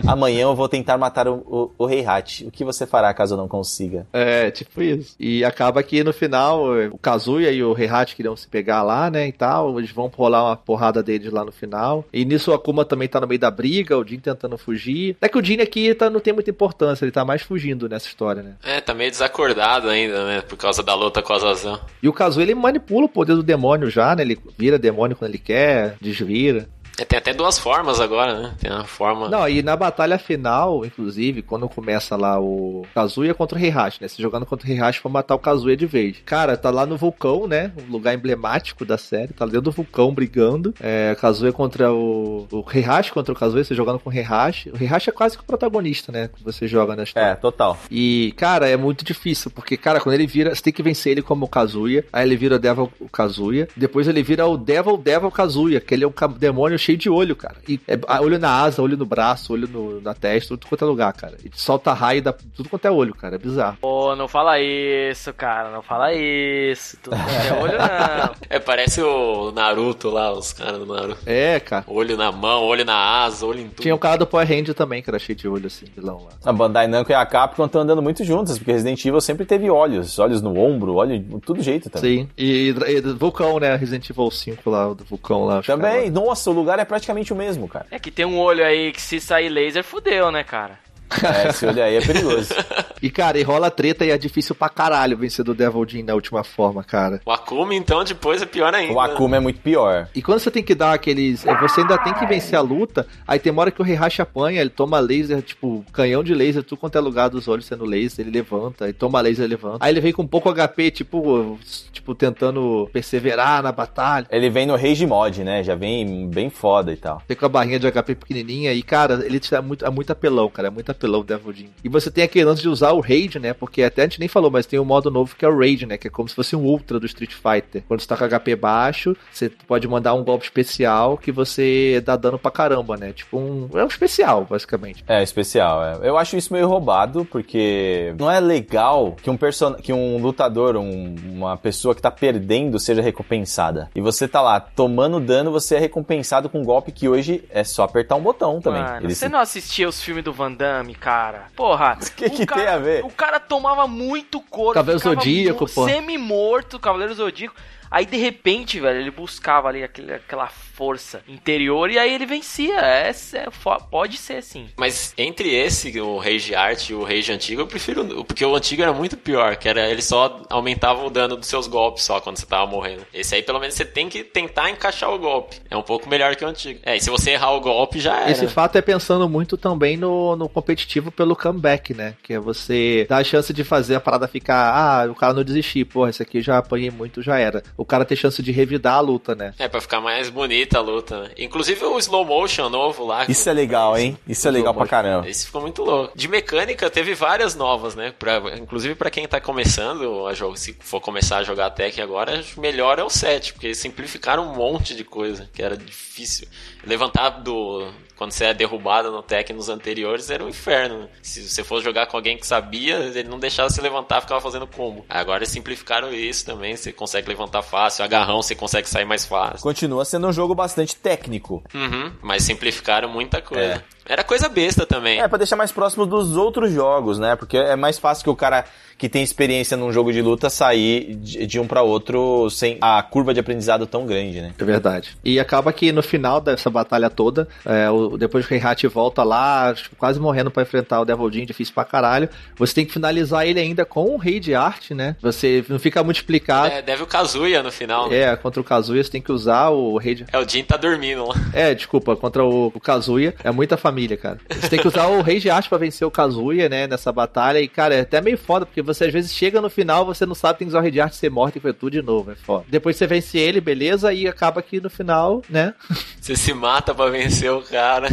Amanhã 0.07 0.43
eu 0.43 0.55
vou 0.55 0.67
tentar 0.67 0.97
matar 0.97 1.27
o, 1.27 1.35
o, 1.77 1.85
o 1.85 1.89
Heihachi. 1.89 2.45
O 2.45 2.51
que 2.51 2.63
você 2.63 2.85
fará 2.85 3.13
caso 3.13 3.33
eu 3.33 3.37
não 3.37 3.47
consiga? 3.47 4.07
É, 4.11 4.49
tipo 4.51 4.81
isso. 4.81 5.15
E 5.19 5.43
acaba 5.43 5.83
que 5.83 6.03
no 6.03 6.13
final 6.13 6.65
o 6.91 6.97
Kazuya 6.97 7.51
e 7.51 7.63
o 7.63 7.77
Heihachi 7.77 8.15
queriam 8.15 8.35
se 8.35 8.47
pegar 8.47 8.83
lá, 8.83 9.09
né, 9.09 9.27
e 9.27 9.31
tal. 9.31 9.77
Eles 9.77 9.91
vão 9.91 10.07
rolar 10.07 10.43
uma 10.45 10.57
porrada 10.57 11.03
deles 11.03 11.31
lá 11.31 11.43
no 11.43 11.51
final. 11.51 12.05
E 12.13 12.25
nisso 12.25 12.51
o 12.51 12.53
Akuma 12.53 12.85
também 12.85 13.07
tá 13.07 13.19
no 13.19 13.27
meio 13.27 13.39
da 13.39 13.51
briga, 13.51 13.97
o 13.97 14.05
Jin 14.05 14.19
tentando 14.19 14.57
fugir. 14.57 15.15
É 15.21 15.27
que 15.27 15.37
o 15.37 15.43
Jin 15.43 15.61
aqui 15.61 15.93
tá, 15.93 16.09
não 16.09 16.19
tem 16.19 16.33
muita 16.33 16.49
importância, 16.49 17.03
ele 17.03 17.11
tá 17.11 17.25
mais 17.25 17.40
mais 17.41 17.43
fugindo 17.43 17.89
nessa 17.89 18.07
história, 18.07 18.43
né? 18.43 18.53
É, 18.63 18.79
tá 18.79 18.93
meio 18.93 19.09
desacordado 19.09 19.89
ainda, 19.89 20.25
né? 20.25 20.41
Por 20.41 20.57
causa 20.57 20.83
da 20.83 20.93
luta 20.93 21.21
com 21.21 21.33
a 21.33 21.39
Zazan. 21.39 21.79
E 22.01 22.07
o 22.07 22.13
Kazuya, 22.13 22.43
ele 22.43 22.55
manipula 22.55 23.05
o 23.05 23.09
poder 23.09 23.35
do 23.35 23.43
demônio 23.43 23.89
já, 23.89 24.15
né? 24.15 24.21
Ele 24.23 24.39
vira 24.57 24.77
demônio 24.77 25.15
quando 25.15 25.31
ele 25.31 25.37
quer, 25.37 25.95
desvira. 25.99 26.67
É, 26.97 27.05
tem 27.05 27.17
até 27.17 27.33
duas 27.33 27.57
formas 27.57 27.99
agora, 27.99 28.39
né? 28.39 28.55
Tem 28.59 28.71
a 28.71 28.83
forma. 28.83 29.29
Não, 29.29 29.47
e 29.47 29.61
na 29.61 29.75
batalha 29.75 30.17
final, 30.17 30.85
inclusive, 30.85 31.41
quando 31.41 31.67
começa 31.67 32.15
lá 32.15 32.39
o 32.39 32.85
Kazuya 32.93 33.33
contra 33.33 33.57
o 33.57 33.61
Heihachi, 33.61 34.01
né? 34.01 34.07
Se 34.07 34.21
jogando 34.21 34.45
contra 34.45 34.67
o 34.67 34.71
Heihachi 34.71 35.01
pra 35.01 35.09
matar 35.09 35.35
o 35.35 35.39
Kazuya 35.39 35.75
de 35.75 35.85
vez. 35.85 36.17
Cara, 36.25 36.57
tá 36.57 36.69
lá 36.69 36.85
no 36.85 36.97
vulcão, 36.97 37.47
né? 37.47 37.71
Um 37.87 37.91
lugar 37.91 38.13
emblemático 38.13 38.85
da 38.85 38.97
série. 38.97 39.33
Tá 39.33 39.45
dentro 39.45 39.61
do 39.61 39.71
vulcão 39.71 40.13
brigando. 40.13 40.73
É, 40.79 41.15
Kazuya 41.19 41.51
contra 41.51 41.91
o. 41.91 42.47
O 42.51 42.65
Heihachi 42.73 43.11
contra 43.11 43.33
o 43.33 43.37
Kazuya, 43.37 43.63
você 43.63 43.73
jogando 43.73 43.99
com 43.99 44.09
o 44.09 44.13
Heihachi. 44.13 44.69
O 44.69 44.77
Heihachi 44.77 45.09
é 45.09 45.13
quase 45.13 45.37
que 45.37 45.43
o 45.43 45.45
protagonista, 45.45 46.11
né? 46.11 46.29
Que 46.33 46.43
você 46.43 46.67
joga 46.67 46.95
na 46.95 47.03
história. 47.03 47.29
É, 47.29 47.35
total. 47.35 47.77
E, 47.89 48.33
cara, 48.37 48.67
é 48.67 48.77
muito 48.77 49.03
difícil, 49.03 49.49
porque, 49.51 49.77
cara, 49.77 49.99
quando 49.99 50.15
ele 50.15 50.27
vira, 50.27 50.53
você 50.53 50.61
tem 50.61 50.73
que 50.73 50.83
vencer 50.83 51.11
ele 51.11 51.21
como 51.21 51.45
o 51.45 51.49
Kazuya, 51.49 52.05
aí 52.11 52.25
ele 52.25 52.35
vira 52.35 52.55
o 52.55 52.59
Devil 52.59 52.91
o 52.99 53.09
Kazuya, 53.09 53.67
depois 53.75 54.07
ele 54.07 54.21
vira 54.23 54.45
o 54.45 54.57
Devil 54.57 54.97
Devil 54.97 55.31
Kazuya, 55.31 55.79
que 55.79 55.93
ele 55.93 56.03
é 56.03 56.07
um 56.07 56.13
demônio 56.37 56.77
cheio 56.77 56.90
de 56.97 57.09
olho, 57.09 57.35
cara. 57.35 57.57
E 57.67 57.79
é, 57.87 57.99
olho 58.19 58.39
na 58.39 58.61
asa, 58.61 58.81
olho 58.81 58.97
no 58.97 59.05
braço, 59.05 59.53
olho 59.53 59.67
no, 59.67 60.01
na 60.01 60.13
testa, 60.13 60.49
tudo 60.49 60.67
quanto 60.67 60.85
é 60.85 60.87
lugar, 60.87 61.13
cara. 61.13 61.37
E 61.43 61.51
solta 61.53 61.93
raio 61.93 62.21
da 62.21 62.33
tudo 62.33 62.69
quanto 62.69 62.85
é 62.85 62.91
olho, 62.91 63.13
cara. 63.13 63.35
É 63.35 63.39
bizarro. 63.39 63.77
Pô, 63.81 64.15
não 64.15 64.27
fala 64.27 64.59
isso, 64.59 65.33
cara. 65.33 65.69
Não 65.71 65.81
fala 65.81 66.13
isso. 66.13 66.97
Tudo 67.01 67.15
quanto 67.15 67.47
é 67.47 67.61
olho, 67.61 67.77
não. 67.77 68.35
É, 68.49 68.59
parece 68.59 69.01
o 69.01 69.51
Naruto 69.51 70.09
lá, 70.09 70.31
os 70.31 70.53
caras 70.53 70.79
do 70.79 70.85
Naruto. 70.85 71.21
É, 71.25 71.59
cara. 71.59 71.83
Olho 71.87 72.17
na 72.17 72.31
mão, 72.31 72.63
olho 72.63 72.85
na 72.85 73.23
asa, 73.23 73.45
olho 73.45 73.61
em 73.61 73.69
tudo. 73.69 73.81
Tinha 73.81 73.95
o 73.95 73.99
cara 73.99 74.17
do 74.17 74.27
Power 74.27 74.47
Ranger 74.47 74.73
também, 74.73 75.01
que 75.01 75.09
era 75.09 75.19
cheio 75.19 75.37
de 75.37 75.47
olho, 75.47 75.67
assim, 75.67 75.85
vilão 75.95 76.23
lá. 76.25 76.31
A 76.43 76.53
Bandai 76.53 76.87
Namco 76.87 77.11
e 77.11 77.15
a 77.15 77.25
Capcom 77.25 77.65
estão 77.65 77.81
andando 77.81 78.01
muito 78.01 78.23
juntas, 78.23 78.57
porque 78.57 78.71
Resident 78.71 79.03
Evil 79.05 79.21
sempre 79.21 79.45
teve 79.45 79.69
olhos. 79.69 80.19
Olhos 80.19 80.41
no 80.41 80.57
ombro, 80.57 80.95
olho 80.95 81.21
tudo 81.39 81.61
jeito 81.61 81.89
também. 81.89 82.23
Sim. 82.23 82.29
E, 82.37 82.73
e, 82.87 82.97
e 82.97 83.01
Vulcão, 83.13 83.59
né? 83.59 83.75
Resident 83.75 84.09
Evil 84.09 84.29
5 84.29 84.69
lá, 84.69 84.93
do 84.93 85.03
Vulcão 85.03 85.45
lá. 85.45 85.61
Também. 85.61 86.09
Nossa, 86.09 86.49
o 86.49 86.53
lugar 86.53 86.70
é 86.79 86.85
praticamente 86.85 87.33
o 87.33 87.35
mesmo, 87.35 87.67
cara. 87.67 87.87
É 87.89 87.97
que 87.97 88.11
tem 88.11 88.25
um 88.25 88.39
olho 88.39 88.63
aí 88.63 88.91
que 88.91 89.01
se 89.01 89.19
sair 89.19 89.49
laser, 89.49 89.83
fudeu, 89.83 90.31
né, 90.31 90.43
cara? 90.43 90.79
É, 91.23 91.49
esse 91.49 91.65
olho 91.65 91.83
aí 91.83 91.95
é 91.95 92.01
perigoso. 92.01 92.53
e, 93.01 93.09
cara, 93.09 93.37
e 93.39 93.43
rola 93.43 93.69
treta 93.69 94.05
e 94.05 94.09
é 94.09 94.17
difícil 94.17 94.55
pra 94.55 94.69
caralho 94.69 95.17
vencer 95.17 95.43
do 95.45 95.53
Devil 95.53 95.85
Jin 95.87 96.03
na 96.03 96.13
última 96.13 96.43
forma, 96.43 96.83
cara. 96.83 97.21
O 97.25 97.31
Akuma, 97.31 97.75
então, 97.75 98.03
depois 98.03 98.41
é 98.41 98.45
pior 98.45 98.73
ainda. 98.73 98.93
O 98.93 98.99
Akuma 98.99 99.37
é 99.37 99.39
muito 99.39 99.59
pior. 99.59 100.07
E 100.15 100.21
quando 100.21 100.39
você 100.39 100.49
tem 100.51 100.63
que 100.63 100.73
dar 100.73 100.93
aqueles. 100.93 101.45
é, 101.45 101.55
Você 101.61 101.81
ainda 101.81 101.97
tem 101.97 102.13
que 102.13 102.25
vencer 102.25 102.57
a 102.57 102.61
luta, 102.61 103.05
aí 103.27 103.39
tem 103.39 103.51
uma 103.51 103.61
hora 103.61 103.71
que 103.71 103.81
o 103.81 103.85
Heihachi 103.85 104.21
apanha, 104.21 104.61
ele 104.61 104.69
toma 104.69 104.99
laser, 104.99 105.41
tipo, 105.41 105.85
canhão 105.91 106.23
de 106.23 106.33
laser, 106.33 106.63
tudo 106.63 106.79
quanto 106.79 106.97
é 106.97 107.01
lugar 107.01 107.29
dos 107.29 107.47
olhos 107.47 107.65
sendo 107.65 107.85
laser, 107.85 108.25
ele 108.25 108.31
levanta, 108.37 108.85
ele 108.85 108.93
toma 108.93 109.21
laser, 109.21 109.45
ele 109.45 109.55
levanta. 109.55 109.77
Aí 109.85 109.91
ele 109.93 110.01
vem 110.01 110.13
com 110.13 110.25
pouco 110.25 110.51
HP, 110.53 110.91
tipo, 110.91 111.59
tipo, 111.91 112.15
tentando 112.15 112.89
perseverar 112.91 113.61
na 113.61 113.71
batalha. 113.71 114.25
Ele 114.29 114.49
vem 114.49 114.65
no 114.65 114.75
Rage 114.75 115.05
Mod, 115.05 115.43
né? 115.43 115.63
Já 115.63 115.75
vem 115.75 116.29
bem 116.29 116.49
foda 116.49 116.91
e 116.91 116.97
tal. 116.97 117.21
Tem 117.27 117.35
com 117.37 117.45
a 117.45 117.49
barrinha 117.49 117.79
de 117.79 117.91
HP 117.91 118.15
pequenininha 118.15 118.73
e, 118.73 118.81
cara, 118.81 119.25
ele 119.25 119.41
é 119.51 119.61
muito, 119.61 119.85
é 119.85 119.89
muito 119.89 120.11
apelão, 120.11 120.49
cara, 120.49 120.67
é 120.67 120.71
muito 120.71 120.89
apelão 120.89 121.00
o 121.07 121.23
Devil 121.23 121.53
Jin. 121.53 121.69
E 121.83 121.89
você 121.89 122.11
tem 122.11 122.23
aquele 122.23 122.45
lance 122.45 122.61
de 122.61 122.69
usar 122.69 122.91
o 122.91 122.99
Raid, 122.99 123.39
né? 123.39 123.53
Porque 123.53 123.83
até 123.83 124.01
a 124.01 124.05
gente 124.05 124.19
nem 124.19 124.29
falou, 124.29 124.51
mas 124.51 124.65
tem 124.65 124.79
um 124.79 124.85
modo 124.85 125.09
novo 125.09 125.35
que 125.35 125.45
é 125.45 125.47
o 125.47 125.57
Raid, 125.57 125.85
né? 125.85 125.97
Que 125.97 126.07
é 126.07 126.11
como 126.11 126.27
se 126.27 126.35
fosse 126.35 126.55
um 126.55 126.63
Ultra 126.63 126.99
do 126.99 127.05
Street 127.05 127.33
Fighter. 127.33 127.83
Quando 127.87 128.01
você 128.01 128.07
tá 128.07 128.17
com 128.17 128.27
HP 128.27 128.55
baixo, 128.55 129.15
você 129.31 129.49
pode 129.49 129.87
mandar 129.87 130.13
um 130.13 130.23
golpe 130.23 130.45
especial 130.45 131.17
que 131.17 131.31
você 131.31 132.01
dá 132.05 132.15
dano 132.15 132.37
pra 132.37 132.51
caramba, 132.51 132.97
né? 132.97 133.11
Tipo 133.13 133.37
um. 133.37 133.69
É 133.73 133.83
um 133.83 133.87
especial, 133.87 134.45
basicamente. 134.49 135.03
É, 135.07 135.23
especial. 135.23 135.83
É. 135.83 135.99
Eu 136.07 136.17
acho 136.17 136.37
isso 136.37 136.53
meio 136.53 136.67
roubado, 136.67 137.25
porque 137.25 138.13
não 138.17 138.29
é 138.29 138.39
legal 138.39 139.15
que 139.21 139.29
um, 139.29 139.37
person... 139.37 139.73
que 139.73 139.93
um 139.93 140.17
lutador, 140.17 140.75
um... 140.77 141.15
uma 141.33 141.57
pessoa 141.57 141.95
que 141.95 142.01
tá 142.01 142.11
perdendo, 142.11 142.79
seja 142.79 143.01
recompensada. 143.01 143.89
E 143.95 144.01
você 144.01 144.27
tá 144.27 144.41
lá 144.41 144.59
tomando 144.59 145.19
dano, 145.19 145.51
você 145.51 145.75
é 145.75 145.79
recompensado 145.79 146.49
com 146.49 146.61
um 146.61 146.63
golpe 146.63 146.91
que 146.91 147.07
hoje 147.07 147.43
é 147.49 147.63
só 147.63 147.83
apertar 147.83 148.15
um 148.15 148.21
botão 148.21 148.59
também. 148.61 148.81
Mano, 148.81 149.07
Ele 149.07 149.15
você 149.15 149.29
não 149.29 149.39
assistia 149.39 149.87
os 149.87 150.01
filmes 150.01 150.23
do 150.23 150.33
Van 150.33 150.51
Damme, 150.51 150.90
cara? 150.93 151.47
Porra. 151.55 151.97
Que 152.15 152.25
o 152.25 152.29
que 152.31 152.45
cara- 152.45 152.61
tem 152.61 152.69
a 152.69 152.77
ver? 152.77 153.03
O 153.05 153.09
cara 153.09 153.39
tomava 153.39 153.87
muito 153.87 154.39
couro. 154.41 154.73
Cavaleiro 154.73 154.99
Zodíaco, 154.99 155.65
pô. 155.69 155.85
Semi-morto, 155.85 156.79
Cavaleiro 156.79 157.13
Zodíaco. 157.13 157.55
Aí, 157.89 158.05
de 158.05 158.17
repente, 158.17 158.79
velho, 158.79 158.99
ele 158.99 159.11
buscava 159.11 159.67
ali 159.67 159.83
aquele, 159.83 160.13
aquela 160.13 160.47
força 160.71 161.21
interior 161.27 161.89
e 161.91 161.97
aí 161.97 162.13
ele 162.13 162.25
vencia. 162.25 162.75
É, 162.79 163.09
é 163.09 163.47
pode 163.89 164.17
ser, 164.17 164.41
sim. 164.43 164.67
Mas 164.77 165.13
entre 165.17 165.53
esse, 165.53 165.99
o 165.99 166.17
Rage 166.17 166.55
Art 166.55 166.89
e 166.89 166.93
o 166.93 167.03
Rage 167.03 167.31
Antigo, 167.31 167.61
eu 167.61 167.67
prefiro. 167.67 168.19
o- 168.19 168.25
Porque 168.25 168.45
o 168.45 168.55
antigo 168.55 168.81
era 168.81 168.93
muito 168.93 169.17
pior, 169.17 169.55
que 169.57 169.67
era 169.67 169.89
ele 169.89 170.01
só 170.01 170.41
aumentava 170.49 171.05
o 171.05 171.09
dano 171.09 171.35
dos 171.35 171.47
seus 171.47 171.67
golpes 171.67 172.03
só 172.03 172.19
quando 172.19 172.37
você 172.37 172.45
tava 172.45 172.65
morrendo. 172.65 173.05
Esse 173.13 173.35
aí, 173.35 173.43
pelo 173.43 173.59
menos, 173.59 173.75
você 173.75 173.85
tem 173.85 174.07
que 174.09 174.23
tentar 174.23 174.69
encaixar 174.69 175.09
o 175.11 175.19
golpe. 175.19 175.57
É 175.69 175.75
um 175.77 175.81
pouco 175.81 176.07
melhor 176.09 176.35
que 176.35 176.43
o 176.45 176.47
antigo. 176.47 176.79
É, 176.83 176.95
e 176.95 177.01
se 177.01 177.09
você 177.09 177.31
errar 177.31 177.51
o 177.51 177.59
golpe, 177.61 177.99
já 177.99 178.21
era. 178.21 178.31
Esse 178.31 178.47
fato 178.47 178.77
é 178.77 178.81
pensando 178.81 179.27
muito 179.29 179.57
também 179.57 179.97
no, 179.97 180.35
no 180.35 180.47
competitivo 180.49 181.11
pelo 181.11 181.35
comeback, 181.35 181.93
né? 181.93 182.15
Que 182.23 182.33
é 182.33 182.39
você 182.39 183.05
dar 183.09 183.17
a 183.17 183.23
chance 183.23 183.53
de 183.53 183.63
fazer 183.63 183.95
a 183.95 183.99
parada 183.99 184.27
ficar, 184.27 184.71
ah, 184.73 185.11
o 185.11 185.15
cara 185.15 185.33
não 185.33 185.43
desistir, 185.43 185.85
porra, 185.85 186.09
esse 186.09 186.21
aqui 186.23 186.41
já 186.41 186.57
apanhei 186.57 186.89
muito, 186.91 187.21
já 187.21 187.37
era. 187.37 187.61
O 187.77 187.85
cara 187.85 188.05
ter 188.05 188.15
chance 188.15 188.41
de 188.41 188.51
revidar 188.51 188.95
a 188.95 188.99
luta, 188.99 189.35
né? 189.35 189.53
É, 189.59 189.67
pra 189.67 189.81
ficar 189.81 189.99
mais 190.01 190.29
bonita 190.61 190.77
a 190.77 190.81
luta, 190.81 191.23
né? 191.23 191.31
Inclusive 191.37 191.83
o 191.85 191.97
slow 191.97 192.25
motion 192.25 192.69
novo 192.69 193.05
lá. 193.05 193.25
Isso 193.27 193.49
é 193.49 193.53
legal, 193.53 193.97
hein? 193.97 194.17
Isso 194.27 194.47
é 194.47 194.51
legal 194.51 194.73
pra 194.73 194.87
caramba. 194.87 195.27
Esse 195.27 195.45
ficou 195.47 195.61
muito 195.61 195.83
louco. 195.83 196.15
De 196.15 196.27
mecânica, 196.27 196.89
teve 196.89 197.13
várias 197.13 197.55
novas, 197.55 197.95
né? 197.95 198.13
Pra, 198.17 198.41
inclusive 198.57 198.95
pra 198.95 199.09
quem 199.09 199.27
tá 199.27 199.41
começando 199.41 200.27
a 200.27 200.33
jogar, 200.33 200.57
se 200.57 200.75
for 200.79 201.01
começar 201.01 201.37
a 201.37 201.43
jogar 201.43 201.71
Tekken 201.71 202.03
agora, 202.03 202.43
melhor 202.57 202.99
é 202.99 203.03
o 203.03 203.09
7, 203.09 203.53
porque 203.53 203.67
eles 203.67 203.77
simplificaram 203.77 204.43
um 204.43 204.55
monte 204.55 204.95
de 204.95 205.03
coisa 205.03 205.49
que 205.53 205.63
era 205.63 205.75
difícil. 205.75 206.47
Levantar 206.85 207.29
do. 207.29 207.91
Quando 208.21 208.33
você 208.33 208.45
é 208.45 208.53
derrubado 208.53 209.11
no 209.11 209.23
Tekken 209.23 209.55
nos 209.55 209.67
anteriores 209.67 210.29
era 210.29 210.45
um 210.45 210.47
inferno. 210.47 211.09
Se 211.23 211.41
você 211.41 211.63
fosse 211.63 211.83
jogar 211.83 212.05
com 212.05 212.15
alguém 212.15 212.37
que 212.37 212.45
sabia, 212.45 212.97
ele 212.97 213.23
não 213.23 213.39
deixava 213.39 213.67
você 213.67 213.81
levantar, 213.81 214.21
ficava 214.21 214.39
fazendo 214.39 214.67
combo. 214.67 215.03
Agora 215.09 215.43
simplificaram 215.43 216.13
isso 216.13 216.45
também, 216.45 216.75
você 216.75 216.91
consegue 216.91 217.27
levantar 217.27 217.63
fácil, 217.63 218.05
agarrão 218.05 218.39
você 218.39 218.53
consegue 218.53 218.87
sair 218.87 219.05
mais 219.05 219.25
fácil. 219.25 219.63
Continua 219.63 220.05
sendo 220.05 220.27
um 220.27 220.31
jogo 220.31 220.53
bastante 220.53 220.95
técnico. 220.95 221.63
Uhum, 221.73 222.13
mas 222.21 222.43
simplificaram 222.43 223.09
muita 223.09 223.41
coisa. 223.41 223.83
Era 224.07 224.23
coisa 224.23 224.49
besta 224.49 224.85
também. 224.85 225.19
É, 225.21 225.27
pra 225.27 225.37
deixar 225.37 225.55
mais 225.55 225.71
próximo 225.71 226.05
dos 226.05 226.35
outros 226.35 226.71
jogos, 226.71 227.19
né? 227.19 227.35
Porque 227.35 227.57
é 227.57 227.75
mais 227.75 227.97
fácil 227.99 228.23
que 228.23 228.29
o 228.29 228.35
cara 228.35 228.65
que 228.97 229.09
tem 229.09 229.23
experiência 229.23 229.75
num 229.75 229.91
jogo 229.91 230.13
de 230.13 230.21
luta 230.21 230.47
sair 230.47 231.15
de, 231.15 231.47
de 231.47 231.59
um 231.59 231.65
pra 231.65 231.81
outro 231.81 232.47
sem 232.51 232.77
a 232.79 233.01
curva 233.01 233.33
de 233.33 233.39
aprendizado 233.39 233.87
tão 233.87 234.05
grande, 234.05 234.39
né? 234.41 234.53
É 234.59 234.63
verdade. 234.63 235.17
E 235.25 235.39
acaba 235.39 235.73
que 235.73 235.91
no 235.91 236.03
final 236.03 236.39
dessa 236.39 236.69
batalha 236.69 237.09
toda, 237.09 237.47
é, 237.65 237.89
o- 237.89 238.15
depois 238.15 238.45
que 238.45 238.53
o 238.53 238.55
Heihachi 238.57 238.85
volta 238.87 239.23
lá, 239.23 239.73
tipo, 239.73 239.95
quase 239.95 240.19
morrendo 240.19 240.51
pra 240.51 240.61
enfrentar 240.61 241.01
o 241.01 241.05
Devil 241.05 241.31
Jin, 241.31 241.45
difícil 241.47 241.73
pra 241.73 241.83
caralho, 241.83 242.29
você 242.55 242.75
tem 242.75 242.85
que 242.85 242.93
finalizar 242.93 243.47
ele 243.47 243.59
ainda 243.59 243.85
com 243.85 244.05
um 244.13 244.17
rei 244.17 244.39
de 244.39 244.53
arte, 244.53 244.93
né? 244.93 245.15
Você 245.19 245.65
não 245.67 245.79
fica 245.79 246.03
muito 246.03 246.17
explicado. 246.17 246.71
É, 246.71 246.81
deve 246.83 247.01
o 247.01 247.07
Kazuya 247.07 247.63
no 247.63 247.71
final. 247.71 248.11
É, 248.13 248.35
contra 248.35 248.61
o 248.61 248.63
Kazuya 248.63 249.03
você 249.03 249.09
tem 249.09 249.21
que 249.21 249.31
usar 249.31 249.69
o 249.69 249.97
rei 249.97 250.13
de... 250.13 250.25
É, 250.31 250.37
o 250.37 250.47
Jin 250.47 250.63
tá 250.63 250.77
dormindo 250.77 251.25
lá. 251.27 251.33
É, 251.53 251.73
desculpa, 251.73 252.15
contra 252.15 252.43
o, 252.45 252.67
o 252.67 252.79
Kazuya. 252.79 253.33
É 253.43 253.49
muita 253.49 253.77
família, 253.77 253.90
cara. 254.17 254.39
Você 254.49 254.69
tem 254.69 254.79
que 254.79 254.87
usar 254.87 255.07
o 255.07 255.21
Rei 255.21 255.39
de 255.39 255.49
Arte 255.49 255.69
pra 255.69 255.77
vencer 255.77 256.07
o 256.07 256.11
Kazuya, 256.11 256.69
né, 256.69 256.87
nessa 256.87 257.11
batalha. 257.11 257.59
E, 257.59 257.67
cara, 257.67 257.95
é 257.95 258.01
até 258.01 258.21
meio 258.21 258.37
foda, 258.37 258.65
porque 258.65 258.81
você 258.81 259.05
às 259.05 259.13
vezes 259.13 259.33
chega 259.33 259.61
no 259.61 259.69
final, 259.69 260.05
você 260.05 260.25
não 260.25 260.35
sabe, 260.35 260.59
tem 260.59 260.67
que 260.67 260.69
usar 260.69 260.79
o 260.79 260.81
Rei 260.81 260.91
de 260.91 261.01
Arte, 261.01 261.15
você 261.15 261.29
morre 261.29 261.53
e 261.55 261.59
foi 261.59 261.73
tudo 261.73 261.91
de 261.91 262.01
novo. 262.01 262.31
É 262.31 262.35
foda. 262.35 262.65
Depois 262.67 262.95
você 262.95 263.07
vence 263.07 263.37
ele, 263.37 263.61
beleza, 263.61 264.13
e 264.13 264.27
acaba 264.27 264.61
que 264.61 264.79
no 264.79 264.89
final, 264.89 265.41
né? 265.49 265.73
Você 266.19 266.35
se 266.35 266.53
mata 266.53 266.93
pra 266.93 267.09
vencer 267.09 267.51
o 267.51 267.61
cara. 267.61 268.07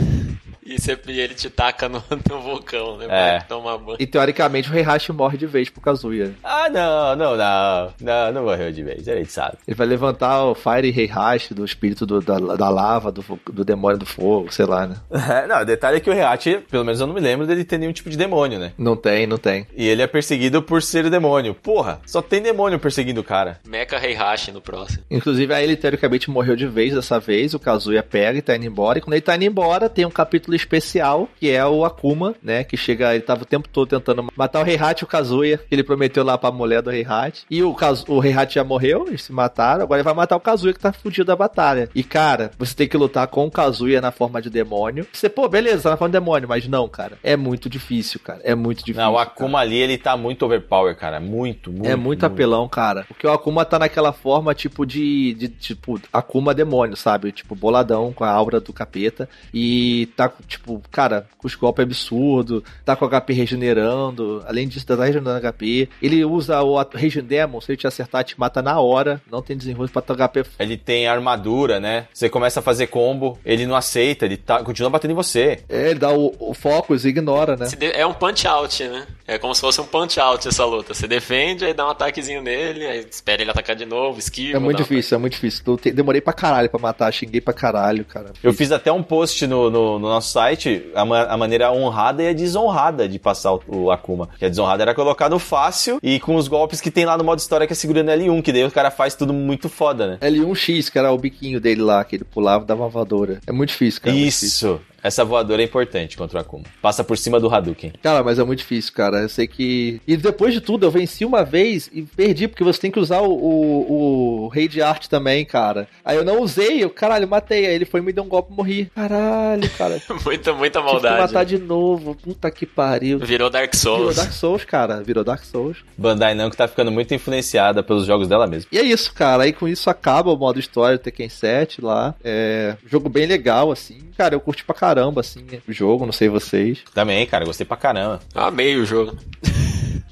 E, 0.68 0.78
você, 0.78 0.98
e 1.08 1.18
ele 1.20 1.34
te 1.34 1.48
taca 1.48 1.88
no, 1.88 2.02
no 2.30 2.40
vulcão, 2.40 2.96
né? 2.98 3.06
É. 3.08 3.38
Pra 3.38 3.40
tomar 3.48 3.78
banho. 3.78 3.96
E 3.98 4.06
teoricamente 4.06 4.70
o 4.70 4.76
Heihachi 4.76 5.12
morre 5.12 5.38
de 5.38 5.46
vez 5.46 5.70
pro 5.70 5.80
Kazuya. 5.80 6.34
Ah, 6.44 6.68
não, 6.68 7.16
não, 7.16 7.36
não. 7.36 7.92
Não, 8.00 8.32
não 8.32 8.42
morreu 8.44 8.70
de 8.70 8.82
vez, 8.82 9.08
a 9.08 9.14
gente 9.16 9.32
sabe. 9.32 9.56
Ele 9.66 9.74
vai 9.74 9.86
levantar 9.86 10.44
o 10.44 10.54
Fire 10.54 10.88
Heihachi 10.88 11.54
do 11.54 11.64
espírito 11.64 12.04
do- 12.04 12.20
da, 12.20 12.38
da 12.56 12.68
lava, 12.68 13.10
do, 13.10 13.24
do 13.50 13.64
demônio 13.64 13.98
do 13.98 14.06
fogo, 14.06 14.52
sei 14.52 14.66
lá, 14.66 14.86
né? 14.86 14.96
É, 15.28 15.46
não, 15.46 15.60
o 15.60 15.64
detalhe 15.64 15.98
é 15.98 16.00
que 16.00 16.08
o 16.10 16.12
React, 16.14 16.64
pelo 16.70 16.84
menos 16.84 17.00
eu 17.00 17.06
não 17.06 17.14
me 17.14 17.20
lembro 17.20 17.46
dele 17.46 17.64
ter 17.64 17.76
nenhum 17.78 17.92
tipo 17.92 18.08
de 18.10 18.16
demônio, 18.16 18.58
né? 18.58 18.72
Não 18.78 18.96
tem, 18.96 19.26
não 19.26 19.36
tem. 19.36 19.66
E 19.76 19.86
ele 19.86 20.00
é 20.02 20.06
perseguido 20.06 20.62
por 20.62 20.82
ser 20.82 21.08
demônio. 21.10 21.54
Porra, 21.54 22.00
só 22.06 22.20
tem 22.22 22.40
demônio 22.42 22.78
perseguindo 22.78 23.20
o 23.20 23.24
cara. 23.24 23.60
Mecha 23.66 23.96
Heihachi 24.04 24.52
no 24.52 24.60
próximo. 24.60 25.04
Inclusive, 25.10 25.52
aí 25.54 25.64
ele 25.64 25.76
teoricamente 25.76 26.30
morreu 26.30 26.56
de 26.56 26.66
vez 26.66 26.94
dessa 26.94 27.18
vez. 27.20 27.52
O 27.54 27.58
Kazuya 27.58 28.02
pega 28.02 28.38
e 28.38 28.42
tá 28.42 28.56
indo 28.56 28.66
embora. 28.66 28.98
E 28.98 29.00
quando 29.02 29.14
ele 29.14 29.20
tá 29.22 29.36
indo 29.36 29.44
embora, 29.44 29.88
tem 29.88 30.04
um 30.06 30.10
capítulo 30.10 30.56
especial, 30.58 31.28
que 31.38 31.50
é 31.50 31.64
o 31.66 31.84
Akuma, 31.84 32.34
né? 32.42 32.64
Que 32.64 32.76
chega, 32.76 33.14
ele 33.14 33.22
tava 33.22 33.42
o 33.42 33.46
tempo 33.46 33.68
todo 33.68 33.88
tentando 33.88 34.26
matar 34.36 34.64
o 34.64 34.68
Heihachi 34.68 35.02
e 35.02 35.04
o 35.04 35.08
Kazuya, 35.08 35.58
que 35.58 35.74
ele 35.74 35.82
prometeu 35.82 36.24
lá 36.24 36.36
pra 36.36 36.50
mulher 36.50 36.82
do 36.82 36.90
Heihachi. 36.90 37.44
E 37.50 37.62
o, 37.62 37.72
Kazu, 37.74 38.04
o 38.08 38.24
Heihachi 38.24 38.56
já 38.56 38.64
morreu, 38.64 39.06
eles 39.08 39.22
se 39.22 39.32
mataram, 39.32 39.82
agora 39.82 40.00
ele 40.00 40.04
vai 40.04 40.14
matar 40.14 40.36
o 40.36 40.40
Kazuya 40.40 40.74
que 40.74 40.80
tá 40.80 40.92
fugido 40.92 41.26
da 41.26 41.36
batalha. 41.36 41.88
E 41.94 42.02
cara, 42.02 42.50
você 42.58 42.74
tem 42.74 42.88
que 42.88 42.96
lutar 42.96 43.26
com 43.28 43.46
o 43.46 43.50
Kazuya 43.50 44.00
na 44.00 44.10
forma 44.10 44.42
de 44.42 44.50
demônio. 44.50 45.06
Você, 45.12 45.28
pô, 45.28 45.48
beleza, 45.48 45.84
tá 45.84 45.90
na 45.90 45.96
forma 45.96 46.12
de 46.12 46.18
demônio, 46.18 46.48
mas 46.48 46.66
não, 46.66 46.88
cara. 46.88 47.18
É 47.22 47.36
muito 47.36 47.68
difícil, 47.68 48.20
cara. 48.20 48.40
É 48.44 48.54
muito 48.54 48.78
difícil. 48.78 49.02
Não, 49.02 49.14
o 49.14 49.18
Akuma 49.18 49.58
cara. 49.58 49.62
ali, 49.62 49.76
ele 49.76 49.98
tá 49.98 50.16
muito 50.16 50.44
overpower, 50.44 50.96
cara. 50.96 51.20
Muito, 51.20 51.70
muito. 51.70 51.86
É 51.86 51.96
muito, 51.96 52.06
muito, 52.06 52.26
apelão, 52.26 52.68
cara. 52.68 53.04
Porque 53.06 53.26
o 53.26 53.30
Akuma 53.30 53.64
tá 53.64 53.78
naquela 53.78 54.12
forma, 54.12 54.54
tipo, 54.54 54.84
de, 54.84 55.34
de 55.34 55.48
tipo, 55.48 56.00
Akuma 56.12 56.54
demônio, 56.54 56.96
sabe? 56.96 57.32
Tipo, 57.32 57.54
boladão 57.54 58.12
com 58.12 58.24
a 58.24 58.30
aura 58.30 58.60
do 58.60 58.72
capeta. 58.72 59.28
E 59.52 60.08
tá, 60.16 60.32
tipo, 60.48 60.82
cara, 60.90 61.28
com 61.36 61.46
os 61.46 61.54
golpes 61.54 61.84
absurdos, 61.84 62.62
tá 62.84 62.96
com 62.96 63.04
o 63.04 63.08
HP 63.08 63.32
regenerando. 63.32 64.42
Além 64.46 64.66
disso, 64.66 64.86
tá 64.86 64.94
regenerando 64.96 65.40
HP. 65.40 65.88
Ele 66.02 66.24
usa 66.24 66.60
o 66.62 66.82
Regen 66.94 67.22
Demon, 67.22 67.60
se 67.60 67.70
ele 67.70 67.76
te 67.76 67.86
acertar, 67.86 68.24
te 68.24 68.38
mata 68.38 68.62
na 68.62 68.80
hora. 68.80 69.20
Não 69.30 69.42
tem 69.42 69.56
desenrolo 69.56 69.88
pra 69.88 70.02
tua 70.02 70.16
HP. 70.16 70.44
Ele 70.58 70.76
tem 70.76 71.06
armadura, 71.06 71.78
né? 71.78 72.06
Você 72.12 72.28
começa 72.28 72.60
a 72.60 72.62
fazer 72.62 72.88
combo, 72.88 73.38
ele 73.44 73.66
não 73.66 73.76
aceita, 73.76 74.24
ele 74.24 74.36
tá, 74.36 74.62
continua 74.64 74.90
batendo 74.90 75.12
em 75.12 75.14
você. 75.14 75.60
É, 75.68 75.90
ele 75.90 75.98
dá 75.98 76.10
o, 76.10 76.34
o 76.38 76.54
focus 76.54 77.04
e 77.04 77.08
ignora, 77.08 77.56
né? 77.56 77.66
É 77.92 78.06
um 78.06 78.14
punch 78.14 78.46
out, 78.46 78.84
né? 78.84 79.06
É 79.26 79.38
como 79.38 79.54
se 79.54 79.60
fosse 79.60 79.80
um 79.80 79.84
punch 79.84 80.18
out 80.18 80.48
essa 80.48 80.64
luta. 80.64 80.94
Você 80.94 81.06
defende, 81.06 81.64
aí 81.64 81.74
dá 81.74 81.86
um 81.86 81.90
ataquezinho 81.90 82.40
nele, 82.40 82.86
aí 82.86 83.06
espera 83.10 83.42
ele 83.42 83.50
atacar 83.50 83.76
de 83.76 83.84
novo, 83.84 84.18
esquiva. 84.18 84.56
É 84.56 84.60
muito 84.60 84.78
difícil, 84.78 85.16
é 85.16 85.20
muito 85.20 85.34
difícil. 85.34 85.62
Eu 85.66 85.92
demorei 85.92 86.20
pra 86.20 86.32
caralho 86.32 86.70
pra 86.70 86.80
matar, 86.80 87.12
xinguei 87.12 87.40
pra 87.40 87.52
caralho, 87.52 88.04
cara. 88.04 88.32
Eu 88.42 88.52
fiz 88.54 88.72
até 88.72 88.90
um 88.90 89.02
post 89.02 89.46
no, 89.46 89.70
no, 89.70 89.98
no 89.98 90.08
nosso 90.08 90.32
site, 90.38 90.90
a, 90.94 91.02
a, 91.02 91.36
maneira 91.36 91.72
honrada 91.72 92.22
e 92.22 92.28
a 92.28 92.32
desonrada 92.32 93.08
de 93.08 93.18
passar 93.18 93.54
o, 93.54 93.62
o, 93.66 93.90
Akuma. 93.90 94.28
Que 94.38 94.44
a 94.44 94.48
desonrada 94.48 94.84
era 94.84 94.94
colocar 94.94 95.28
no 95.28 95.40
fácil 95.40 95.98
e 96.00 96.20
com 96.20 96.36
os 96.36 96.46
golpes 96.46 96.80
que 96.80 96.92
tem 96.92 97.04
lá 97.04 97.18
no 97.18 97.24
modo 97.24 97.40
história 97.40 97.66
que 97.66 97.72
é 97.72 97.76
segurando 97.76 98.10
L1, 98.10 98.40
que 98.42 98.52
daí 98.52 98.64
o 98.64 98.70
cara 98.70 98.90
faz 98.90 99.16
tudo 99.16 99.32
muito 99.32 99.68
foda, 99.68 100.06
né? 100.06 100.18
L1X, 100.20 100.90
que 100.92 100.98
era 100.98 101.10
o 101.10 101.18
biquinho 101.18 101.60
dele 101.60 101.82
lá, 101.82 102.04
que 102.04 102.16
ele 102.16 102.24
pulava 102.24 102.62
e 102.62 102.66
dava 102.68 102.84
uma 102.84 102.88
voadora. 102.88 103.40
É 103.46 103.52
muito 103.52 103.70
difícil, 103.70 104.00
cara. 104.00 104.16
Isso. 104.16 104.80
Essa 105.02 105.24
voadora 105.24 105.62
é 105.62 105.64
importante 105.64 106.16
contra 106.16 106.38
o 106.38 106.40
Akuma. 106.40 106.64
Passa 106.82 107.04
por 107.04 107.16
cima 107.16 107.38
do 107.38 107.52
Hadouken. 107.52 107.92
Cara, 108.02 108.22
mas 108.22 108.38
é 108.38 108.44
muito 108.44 108.60
difícil, 108.60 108.92
cara. 108.92 109.20
Eu 109.20 109.28
sei 109.28 109.46
que. 109.46 110.00
E 110.06 110.16
depois 110.16 110.52
de 110.52 110.60
tudo, 110.60 110.86
eu 110.86 110.90
venci 110.90 111.24
uma 111.24 111.44
vez 111.44 111.88
e 111.92 112.02
perdi, 112.02 112.48
porque 112.48 112.64
você 112.64 112.80
tem 112.80 112.90
que 112.90 112.98
usar 112.98 113.20
o, 113.20 113.30
o, 113.30 114.44
o 114.44 114.48
Rei 114.48 114.68
de 114.68 114.82
Arte 114.82 115.08
também, 115.08 115.44
cara. 115.44 115.88
Aí 116.04 116.16
eu 116.16 116.24
não 116.24 116.40
usei, 116.40 116.82
eu, 116.82 116.90
caralho, 116.90 117.28
matei. 117.28 117.66
Aí 117.66 117.74
ele 117.74 117.84
foi 117.84 118.00
me 118.00 118.12
deu 118.12 118.24
um 118.24 118.28
golpe 118.28 118.52
e 118.52 118.56
morri. 118.56 118.90
Caralho, 118.94 119.70
cara. 119.70 120.00
muita, 120.24 120.52
muita 120.52 120.80
maldade. 120.80 121.02
Tive 121.02 121.14
que 121.14 121.20
matar 121.20 121.44
de 121.44 121.58
novo. 121.58 122.14
Puta 122.14 122.50
que 122.50 122.66
pariu. 122.66 123.18
Virou 123.18 123.50
Dark 123.50 123.74
Souls. 123.74 123.98
Virou 124.00 124.14
Dark 124.14 124.32
Souls, 124.32 124.64
cara. 124.64 125.02
Virou 125.02 125.24
Dark 125.24 125.44
Souls. 125.44 125.78
Bandai 125.96 126.34
Namco 126.34 126.56
tá 126.56 126.66
ficando 126.66 126.90
muito 126.90 127.14
influenciada 127.14 127.82
pelos 127.82 128.04
jogos 128.04 128.28
dela 128.28 128.46
mesmo. 128.46 128.68
E 128.72 128.78
é 128.78 128.82
isso, 128.82 129.12
cara. 129.12 129.44
Aí 129.44 129.52
com 129.52 129.68
isso 129.68 129.88
acaba 129.88 130.32
o 130.32 130.36
modo 130.36 130.58
história 130.58 130.98
do 130.98 131.00
Tekken 131.00 131.28
7 131.28 131.80
lá. 131.80 132.14
É. 132.24 132.76
Jogo 132.86 133.08
bem 133.08 133.26
legal, 133.26 133.70
assim. 133.70 133.98
Cara, 134.16 134.34
eu 134.34 134.40
curti 134.40 134.64
pra 134.64 134.74
caramba, 134.88 135.20
assim 135.20 135.44
o 135.68 135.72
jogo, 135.72 136.06
não 136.06 136.12
sei 136.12 136.28
vocês. 136.28 136.78
Também, 136.94 137.26
cara, 137.26 137.44
gostei 137.44 137.66
pra 137.66 137.76
caramba. 137.76 138.20
Amei 138.34 138.76
o 138.76 138.86
jogo. 138.86 139.16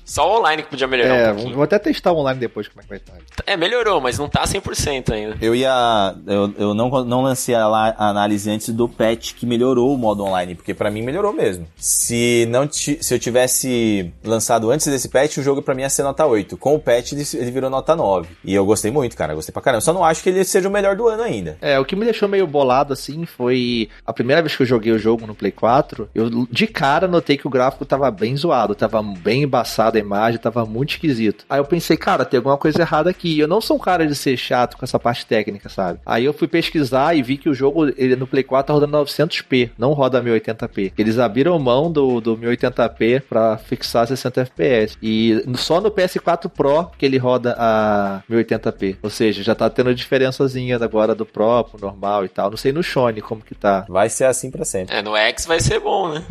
Só 0.07 0.25
o 0.31 0.39
online 0.39 0.63
que 0.63 0.71
podia 0.71 0.87
melhorar 0.87 1.17
é, 1.17 1.31
um 1.33 1.35
pouquinho. 1.35 1.55
Vou 1.57 1.65
até 1.65 1.81
testar 1.81 2.13
o 2.13 2.19
online 2.19 2.39
depois 2.39 2.69
como 2.69 2.81
é 2.81 2.83
que 2.85 2.89
vai 2.89 2.99
estar. 2.99 3.43
É, 3.45 3.57
melhorou, 3.57 4.01
mas 4.01 4.17
não 4.17 4.29
tá 4.29 4.45
100% 4.45 5.13
ainda. 5.13 5.37
Eu 5.43 5.53
ia... 5.53 6.15
Eu, 6.25 6.55
eu 6.57 6.75
não, 6.75 6.89
não 7.05 7.23
lancei 7.23 7.57
a, 7.57 7.67
a, 7.67 8.09
análise 8.09 8.49
antes 8.49 8.69
do 8.69 8.89
patch 8.89 9.35
que 9.35 9.45
melhorou 9.45 9.93
o 9.93 9.99
modo 9.99 10.23
online, 10.23 10.55
porque 10.55 10.73
para 10.73 10.93
mim 10.93 11.03
melhorou 11.03 11.33
mesmo. 11.33 11.67
Se 11.77 12.47
não 12.49 12.71
se 12.71 12.99
eu 13.13 13.19
tivesse 13.19 14.13
lançado 14.23 14.71
antes 14.71 14.87
desse 14.87 15.09
patch, 15.09 15.39
o 15.39 15.43
jogo 15.43 15.61
para 15.61 15.75
mim 15.75 15.83
ia 15.83 15.91
ser 15.91 16.05
nota 16.05 16.25
8. 16.25 16.57
Com 16.57 16.77
o 16.77 16.79
patch 16.79 17.13
ele 17.13 17.51
virou 17.51 17.69
nota 17.69 17.97
9. 17.97 18.29
E 18.45 18.55
eu 18.55 18.65
gostei 18.65 18.93
muito, 18.93 19.17
cara, 19.17 19.35
gostei 19.35 19.53
pra 19.53 19.61
caramba. 19.61 19.81
Só 19.81 19.93
não 19.93 20.05
acho 20.05 20.23
que 20.23 20.29
ele 20.29 20.45
seja 20.45 20.69
o 20.69 20.73
melhor 20.73 20.95
do 20.95 21.09
ano 21.09 21.25
ainda. 21.25 21.59
É, 21.61 21.81
o 21.81 21.85
que 21.85 21.97
me 21.97 22.05
deixou 22.05 22.29
meio 22.29 22.47
bolado 22.47 22.93
assim 22.93 23.27
foi 23.27 23.89
a 24.07 24.13
primeira 24.13 24.41
vez 24.41 24.55
que 24.55 24.63
eu 24.63 24.67
joguei 24.67 24.93
o 24.93 24.99
jogo 24.99 25.27
no 25.27 25.35
Play 25.35 25.51
4, 25.51 26.09
eu 26.15 26.47
de 26.49 26.67
cara 26.69 27.09
notei 27.09 27.37
que 27.37 27.47
o 27.47 27.51
gráfico 27.51 27.85
tava 27.85 28.09
bem 28.11 28.37
zoado, 28.37 28.75
tava 28.75 29.03
bem 29.03 29.43
embaçado 29.43 29.96
a 29.97 30.01
imagem, 30.01 30.41
tava 30.41 30.65
muito 30.65 30.91
esquisito. 30.91 31.45
Aí 31.49 31.59
eu 31.59 31.65
pensei, 31.65 31.97
cara, 31.97 32.25
tem 32.25 32.39
alguma 32.39 32.57
coisa 32.57 32.81
errada 32.81 33.11
aqui. 33.11 33.39
Eu 33.39 33.49
não 33.49 33.61
sou 33.61 33.77
um 33.77 33.81
cara 33.81 34.07
de 34.07 34.15
ser 34.15 34.37
chato 34.37 34.77
com 34.77 34.85
essa 34.85 34.99
parte 34.99 35.27
técnica, 35.27 35.69
sabe? 35.69 36.01
Aí 36.05 36.25
eu 36.25 36.33
fui 36.33 36.49
pesquisar 36.49 37.17
e 37.17 37.23
vi 37.23 37.37
que 37.37 37.49
o 37.49 37.55
jogo, 37.55 37.89
ele 37.97 38.17
no 38.17 38.27
Play 38.27 38.43
4 38.43 38.67
tá 38.67 38.73
rodando 38.73 38.97
900p, 38.99 39.71
não 39.79 39.93
roda 39.93 40.23
1080p. 40.23 40.93
Eles 40.97 41.19
abriram 41.19 41.59
mão 41.59 41.91
do, 41.91 42.21
do 42.21 42.37
1080p 42.37 43.23
para 43.29 43.59
fixar 43.59 44.07
60 44.07 44.47
fps. 44.47 44.99
E 45.03 45.45
só 45.57 45.81
no 45.81 45.91
PS4 45.91 46.49
Pro 46.49 46.91
que 46.97 47.07
ele 47.07 47.19
roda 47.19 47.55
a 47.59 48.23
1080p. 48.31 48.97
Ou 49.03 49.11
seja, 49.11 49.43
já 49.43 49.55
tá 49.55 49.69
tendo 49.69 49.95
diferençazinha 49.95 50.77
agora 50.77 51.15
do 51.15 51.25
Pro 51.25 51.65
pro 51.65 51.81
normal 51.81 52.25
e 52.25 52.29
tal. 52.29 52.51
Não 52.51 52.57
sei 52.57 52.73
no 52.73 52.83
Shone 52.83 53.21
como 53.21 53.43
que 53.43 53.55
tá. 53.55 53.85
Vai 53.89 54.09
ser 54.09 54.25
assim 54.25 54.51
para 54.51 54.65
sempre. 54.65 54.95
É, 54.95 55.03
no 55.03 55.17
X 55.17 55.47
vai 55.47 55.61
ser 55.61 55.81
bom, 55.81 56.13
né? 56.13 56.25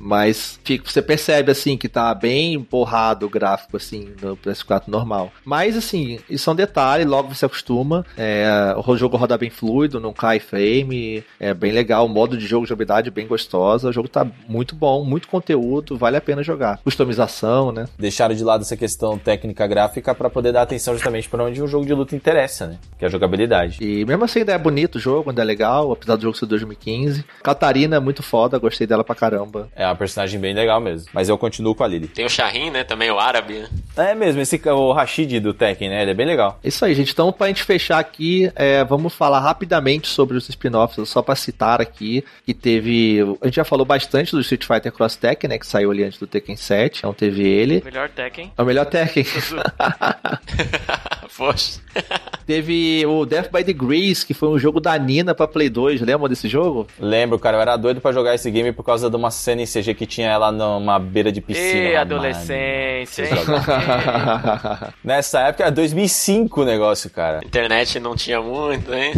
Mas 0.00 0.58
fica, 0.64 0.88
você 0.88 1.02
percebe 1.02 1.50
assim 1.50 1.76
que 1.76 1.88
tá 1.88 2.14
bem 2.14 2.58
borrado 2.58 3.26
o 3.26 3.30
gráfico 3.30 3.76
assim 3.76 4.12
no 4.20 4.36
PS4 4.36 4.84
normal. 4.86 5.32
Mas 5.44 5.76
assim, 5.76 6.18
isso 6.28 6.48
é 6.48 6.52
um 6.52 6.56
detalhe, 6.56 7.04
logo 7.04 7.34
você 7.34 7.46
acostuma. 7.46 8.04
É, 8.16 8.74
o 8.76 8.96
jogo 8.96 9.16
roda 9.16 9.38
bem 9.38 9.50
fluido, 9.50 10.00
não 10.00 10.12
cai 10.12 10.38
frame, 10.38 11.24
é 11.38 11.52
bem 11.52 11.72
legal, 11.72 12.06
o 12.06 12.08
modo 12.08 12.36
de 12.36 12.46
jogo 12.46 12.66
de 12.66 12.72
habilidade 12.72 13.10
bem 13.10 13.26
gostosa. 13.26 13.88
O 13.88 13.92
jogo 13.92 14.08
tá 14.08 14.26
muito 14.48 14.74
bom, 14.74 15.04
muito 15.04 15.28
conteúdo, 15.28 15.96
vale 15.96 16.16
a 16.16 16.20
pena 16.20 16.42
jogar. 16.42 16.78
Customização, 16.78 17.72
né? 17.72 17.86
Deixaram 17.98 18.34
de 18.34 18.44
lado 18.44 18.62
essa 18.62 18.76
questão 18.76 19.18
técnica 19.18 19.66
gráfica 19.66 20.14
para 20.14 20.30
poder 20.30 20.52
dar 20.52 20.62
atenção 20.62 20.94
justamente 20.94 21.28
para 21.28 21.44
onde 21.44 21.62
o 21.62 21.66
jogo 21.66 21.84
de 21.84 21.94
luta 21.94 22.14
interessa, 22.14 22.66
né? 22.66 22.78
Que 22.98 23.04
é 23.04 23.08
a 23.08 23.10
jogabilidade. 23.10 23.78
E 23.80 24.04
mesmo 24.04 24.24
assim 24.24 24.40
ainda 24.40 24.52
é 24.52 24.58
bonito 24.58 24.96
o 24.96 25.00
jogo, 25.00 25.30
ainda 25.30 25.42
é 25.42 25.44
legal, 25.44 25.92
apesar 25.92 26.16
do 26.16 26.22
jogo 26.22 26.36
ser 26.36 26.46
2015. 26.46 27.24
Catarina 27.42 27.96
é 27.96 28.00
muito 28.00 28.22
foda, 28.22 28.58
gostei 28.58 28.86
dela 28.86 29.04
pra 29.04 29.14
caramba. 29.14 29.68
É 29.74 29.87
uma 29.88 29.96
personagem 29.96 30.38
bem 30.40 30.54
legal 30.54 30.80
mesmo. 30.80 31.08
Mas 31.12 31.28
eu 31.28 31.38
continuo 31.38 31.74
com 31.74 31.84
a 31.84 31.88
Lily. 31.88 32.08
Tem 32.08 32.24
o 32.24 32.30
Shahin, 32.30 32.70
né? 32.70 32.84
Também 32.84 33.10
o 33.10 33.18
árabe, 33.18 33.54
né? 33.54 33.68
É 33.96 34.14
mesmo, 34.14 34.40
esse 34.40 34.60
o 34.68 34.92
Rashid 34.92 35.40
do 35.40 35.54
Tekken, 35.54 35.88
né? 35.88 36.02
Ele 36.02 36.10
é 36.12 36.14
bem 36.14 36.26
legal. 36.26 36.58
Isso 36.62 36.84
aí, 36.84 36.94
gente. 36.94 37.12
Então, 37.12 37.32
pra 37.32 37.48
gente 37.48 37.62
fechar 37.62 37.98
aqui, 37.98 38.50
é, 38.54 38.84
vamos 38.84 39.14
falar 39.14 39.40
rapidamente 39.40 40.08
sobre 40.08 40.36
os 40.36 40.48
spin-offs, 40.48 41.08
só 41.08 41.22
pra 41.22 41.34
citar 41.34 41.80
aqui, 41.80 42.24
que 42.44 42.54
teve. 42.54 43.20
A 43.40 43.46
gente 43.46 43.56
já 43.56 43.64
falou 43.64 43.84
bastante 43.84 44.32
do 44.32 44.40
Street 44.40 44.64
Fighter 44.64 44.92
Cross 44.92 45.16
Tekken, 45.16 45.50
né? 45.50 45.58
Que 45.58 45.66
saiu 45.66 45.90
ali 45.90 46.04
antes 46.04 46.18
do 46.18 46.26
Tekken 46.26 46.56
7. 46.56 46.98
Então 46.98 47.12
teve 47.12 47.46
ele. 47.46 47.78
O 47.78 47.84
melhor 47.84 48.08
Tekken. 48.08 48.52
É 48.56 48.62
o 48.62 48.66
melhor 48.66 48.86
Tekken. 48.86 49.24
Poxa. 51.36 51.80
Teve 52.48 53.04
o 53.04 53.26
Death 53.26 53.50
by 53.52 53.62
Degrees, 53.62 54.24
que 54.24 54.32
foi 54.32 54.48
um 54.48 54.58
jogo 54.58 54.80
da 54.80 54.96
Nina 54.96 55.34
pra 55.34 55.46
Play 55.46 55.68
2. 55.68 56.00
Lembra 56.00 56.30
desse 56.30 56.48
jogo? 56.48 56.86
Lembro, 56.98 57.38
cara. 57.38 57.58
Eu 57.58 57.60
era 57.60 57.76
doido 57.76 58.00
pra 58.00 58.10
jogar 58.10 58.34
esse 58.34 58.50
game 58.50 58.72
por 58.72 58.82
causa 58.82 59.10
de 59.10 59.16
uma 59.16 59.30
cena 59.30 59.60
em 59.60 59.66
CG 59.66 59.92
que 59.92 60.06
tinha 60.06 60.30
ela 60.30 60.50
numa 60.50 60.98
beira 60.98 61.30
de 61.30 61.42
piscina. 61.42 61.66
Ei, 61.66 61.96
adolescência, 61.96 63.24
hein? 63.24 63.30
Nessa 65.04 65.40
época 65.40 65.64
era 65.64 65.70
2005 65.70 66.62
o 66.62 66.64
negócio, 66.64 67.10
cara. 67.10 67.40
Internet 67.44 68.00
não 68.00 68.16
tinha 68.16 68.40
muito, 68.40 68.94
hein? 68.94 69.12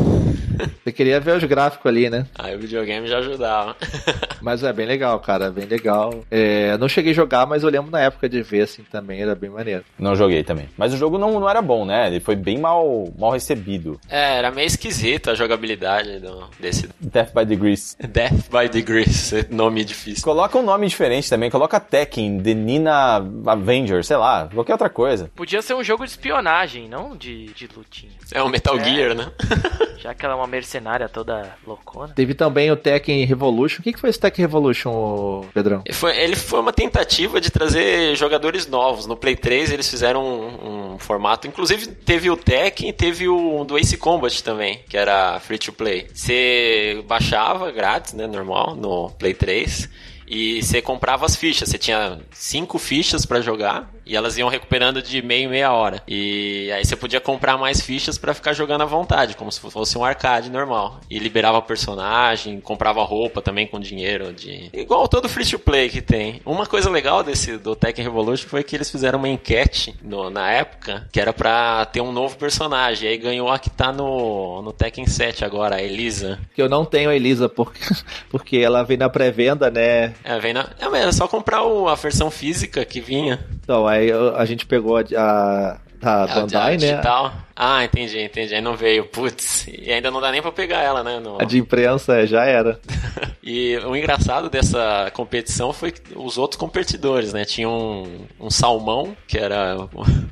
Você 0.83 0.93
queria 0.93 1.21
ver 1.21 1.37
os 1.37 1.45
gráficos 1.45 1.87
ali, 1.87 2.11
né? 2.11 2.27
Aí 2.39 2.55
o 2.55 2.59
videogame 2.59 3.07
já 3.07 3.19
ajudava. 3.19 3.77
mas 4.41 4.63
é 4.63 4.73
bem 4.73 4.87
legal, 4.87 5.19
cara, 5.21 5.51
bem 5.51 5.67
legal. 5.67 6.25
É, 6.31 6.77
não 6.79 6.89
cheguei 6.89 7.13
a 7.13 7.15
jogar, 7.15 7.47
mas 7.47 7.63
eu 7.63 7.71
lembro 7.71 7.91
na 7.91 8.01
época 8.01 8.29
de 8.29 8.43
ver 8.43 8.63
assim 8.63 8.83
também, 8.91 9.23
era 9.23 9.35
bem 9.35 9.51
maneiro. 9.51 9.85
Não 9.99 10.15
joguei 10.15 10.43
também. 10.43 10.69
Mas 10.77 10.93
o 10.93 10.97
jogo 10.97 11.19
não, 11.19 11.39
não 11.39 11.49
era 11.49 11.63
bom, 11.63 11.85
né? 11.85 12.09
Ele 12.09 12.21
foi 12.21 12.37
bem 12.37 12.59
mal, 12.59 13.09
mal 13.21 13.33
recebido. 13.33 14.01
É, 14.09 14.39
era 14.39 14.51
meio 14.51 14.67
esquisito 14.67 15.31
a 15.31 15.35
jogabilidade 15.35 16.19
do, 16.19 16.49
desse. 16.59 16.89
Death 16.99 17.33
by 17.35 17.45
Degrees. 17.45 17.97
Death 18.01 18.49
by 18.51 18.69
Degrees, 18.69 19.33
nome 19.51 19.85
difícil. 19.85 20.25
Coloca 20.25 20.59
um 20.59 20.63
nome 20.63 20.89
diferente 20.89 21.29
também, 21.29 21.51
coloca 21.51 21.79
Tekken, 21.79 22.41
The 22.41 22.55
Nina 22.55 23.17
Avenger, 23.47 24.03
sei 24.05 24.17
lá, 24.17 24.49
qualquer 24.53 24.73
outra 24.73 24.89
coisa. 24.89 25.31
Podia 25.37 25.61
ser 25.61 25.75
um 25.75 25.85
jogo 25.85 26.05
de 26.05 26.11
espionagem, 26.11 26.89
não 26.89 27.17
de, 27.17 27.47
de 27.49 27.69
lutinha. 27.77 28.13
É 28.33 28.43
um 28.43 28.49
Metal 28.49 28.79
é. 28.79 28.85
Gear, 28.85 29.15
né? 29.15 29.31
Já 29.99 30.15
que 30.15 30.25
ela 30.25 30.35
é 30.35 30.37
uma 30.37 30.47
mercenária 30.47 31.09
toda 31.09 31.55
loucona. 31.67 32.15
Teve 32.15 32.33
também 32.33 32.71
o 32.71 32.77
Tekken 32.77 33.23
Revolution. 33.27 33.81
O 33.81 33.83
que, 33.83 33.93
que 33.93 34.01
foi 34.01 34.09
esse 34.09 34.19
Tekken 34.19 34.47
Revolution, 34.47 35.45
Pedrão? 35.53 35.83
Ele 35.85 35.95
foi, 35.95 36.19
ele 36.19 36.37
foi 36.37 36.61
uma 36.61 36.73
tentativa 36.73 37.39
de 37.39 37.51
trazer 37.51 38.17
jogadores 38.17 38.67
novos. 38.67 39.07
No 39.07 39.15
Play 39.15 39.37
3 39.37 39.73
eles 39.73 39.91
fizeram 39.91 40.25
um, 40.25 40.95
um 40.95 40.99
formato. 40.99 41.47
Inclusive 41.47 41.87
teve 41.89 42.31
o 42.31 42.37
Tekken 42.37 42.89
e 42.89 42.93
teve 42.95 43.10
o 43.29 43.65
do 43.65 43.79
Ace 43.79 43.97
Combat 43.97 44.43
também, 44.43 44.81
que 44.89 44.97
era 44.97 45.39
free 45.41 45.59
to 45.59 45.73
play. 45.73 46.07
Você 46.13 47.03
baixava 47.07 47.71
grátis, 47.71 48.15
né? 48.15 48.27
Normal, 48.27 48.75
no 48.77 49.11
Play 49.11 49.35
3 49.35 49.89
e 50.31 50.63
você 50.63 50.81
comprava 50.81 51.27
as 51.27 51.35
fichas. 51.35 51.69
Você 51.69 51.77
tinha 51.77 52.21
cinco 52.31 52.79
fichas 52.79 53.27
para 53.27 53.41
jogar 53.41 53.91
E 54.07 54.17
elas 54.17 54.39
iam 54.39 54.49
recuperando 54.49 55.03
de 55.03 55.21
meia 55.23 55.45
em 55.45 55.49
meia 55.49 55.73
hora. 55.73 56.03
E 56.07 56.71
aí 56.73 56.85
você 56.85 56.97
podia 56.97 57.21
comprar 57.21 57.57
mais 57.57 57.81
fichas 57.81 58.17
para 58.17 58.35
ficar 58.35 58.53
jogando 58.53 58.83
à 58.83 58.85
vontade, 58.85 59.37
como 59.37 59.51
se 59.51 59.61
fosse 59.61 59.99
um 59.99 60.05
arcade 60.05 60.51
normal. 60.51 61.01
E 61.11 61.19
liberava 61.19 61.61
personagem, 61.63 62.61
comprava 62.61 63.03
roupa 63.03 63.43
também 63.43 63.67
com 63.67 63.79
dinheiro 63.79 64.33
de. 64.33 64.71
Igual 64.73 65.09
todo 65.09 65.29
free 65.29 65.45
to 65.45 65.59
play 65.59 65.89
que 65.89 66.01
tem. 66.01 66.41
Uma 66.45 66.67
coisa 66.67 66.91
legal 66.91 67.23
desse 67.23 67.57
do 67.57 67.75
Tekken 67.75 68.05
Revolution 68.05 68.49
foi 68.49 68.63
que 68.63 68.77
eles 68.77 68.91
fizeram 68.91 69.19
uma 69.19 69.29
enquete 69.29 69.95
no, 70.03 70.31
na 70.31 70.51
época 70.51 71.09
que 71.13 71.21
era 71.21 71.33
pra 71.33 71.85
ter 71.87 72.01
um 72.01 72.13
novo 72.13 72.37
personagem. 72.37 73.09
E 73.09 73.13
aí 73.13 73.19
ganhou 73.19 73.51
a 73.51 73.59
que 73.59 73.71
tá 73.71 73.93
no, 73.93 74.63
no 74.63 74.73
Tekken 74.73 75.07
7 75.07 75.45
agora, 75.45 75.77
a 75.77 75.83
Elisa. 75.83 76.39
Que 76.55 76.63
eu 76.63 76.69
não 76.69 76.85
tenho 76.85 77.11
a 77.11 77.17
Elisa 77.17 77.49
porque, 77.49 77.81
porque 78.31 78.57
ela 78.59 78.83
vem 78.83 78.97
na 78.97 79.09
pré-venda, 79.09 79.71
né? 79.71 80.15
É, 80.25 80.39
vem 80.39 80.53
na. 80.53 80.69
É, 80.79 80.89
mas 80.89 81.07
é 81.07 81.13
só 81.13 81.27
comprar 81.27 81.63
o, 81.63 81.89
a 81.89 81.95
versão 81.95 82.31
física 82.31 82.85
que 82.85 83.01
vinha. 83.01 83.45
Então, 83.63 83.87
aí 83.87 84.11
a 84.13 84.45
gente 84.45 84.67
pegou 84.67 84.97
a, 84.97 85.03
a 85.17 85.79
da 86.01 86.27
É, 86.29 86.35
Bandai, 86.35 86.71
né? 86.73 86.77
digital. 86.79 87.33
Ah, 87.55 87.85
entendi, 87.85 88.19
entendi. 88.21 88.55
Aí 88.55 88.61
não 88.63 88.75
veio. 88.75 89.05
Putz, 89.05 89.67
e 89.69 89.93
ainda 89.93 90.11
não 90.11 90.21
dá 90.21 90.31
nem 90.33 90.41
pra 90.41 90.51
pegar 90.51 90.79
ela, 90.83 91.03
né? 91.05 91.21
no- 91.21 91.41
A 91.41 91.45
de 91.45 91.59
imprensa 91.59 92.21
é, 92.21 92.27
já 92.27 92.45
era. 92.45 92.81
E 93.43 93.79
o 93.87 93.97
engraçado 93.97 94.51
dessa 94.51 95.11
competição 95.15 95.73
foi 95.73 95.95
os 96.15 96.37
outros 96.37 96.61
competidores, 96.61 97.33
né? 97.33 97.43
Tinha 97.47 97.69
um, 97.71 98.27
um 98.39 98.51
salmão, 98.51 99.17
que 99.27 99.39
era 99.39 99.77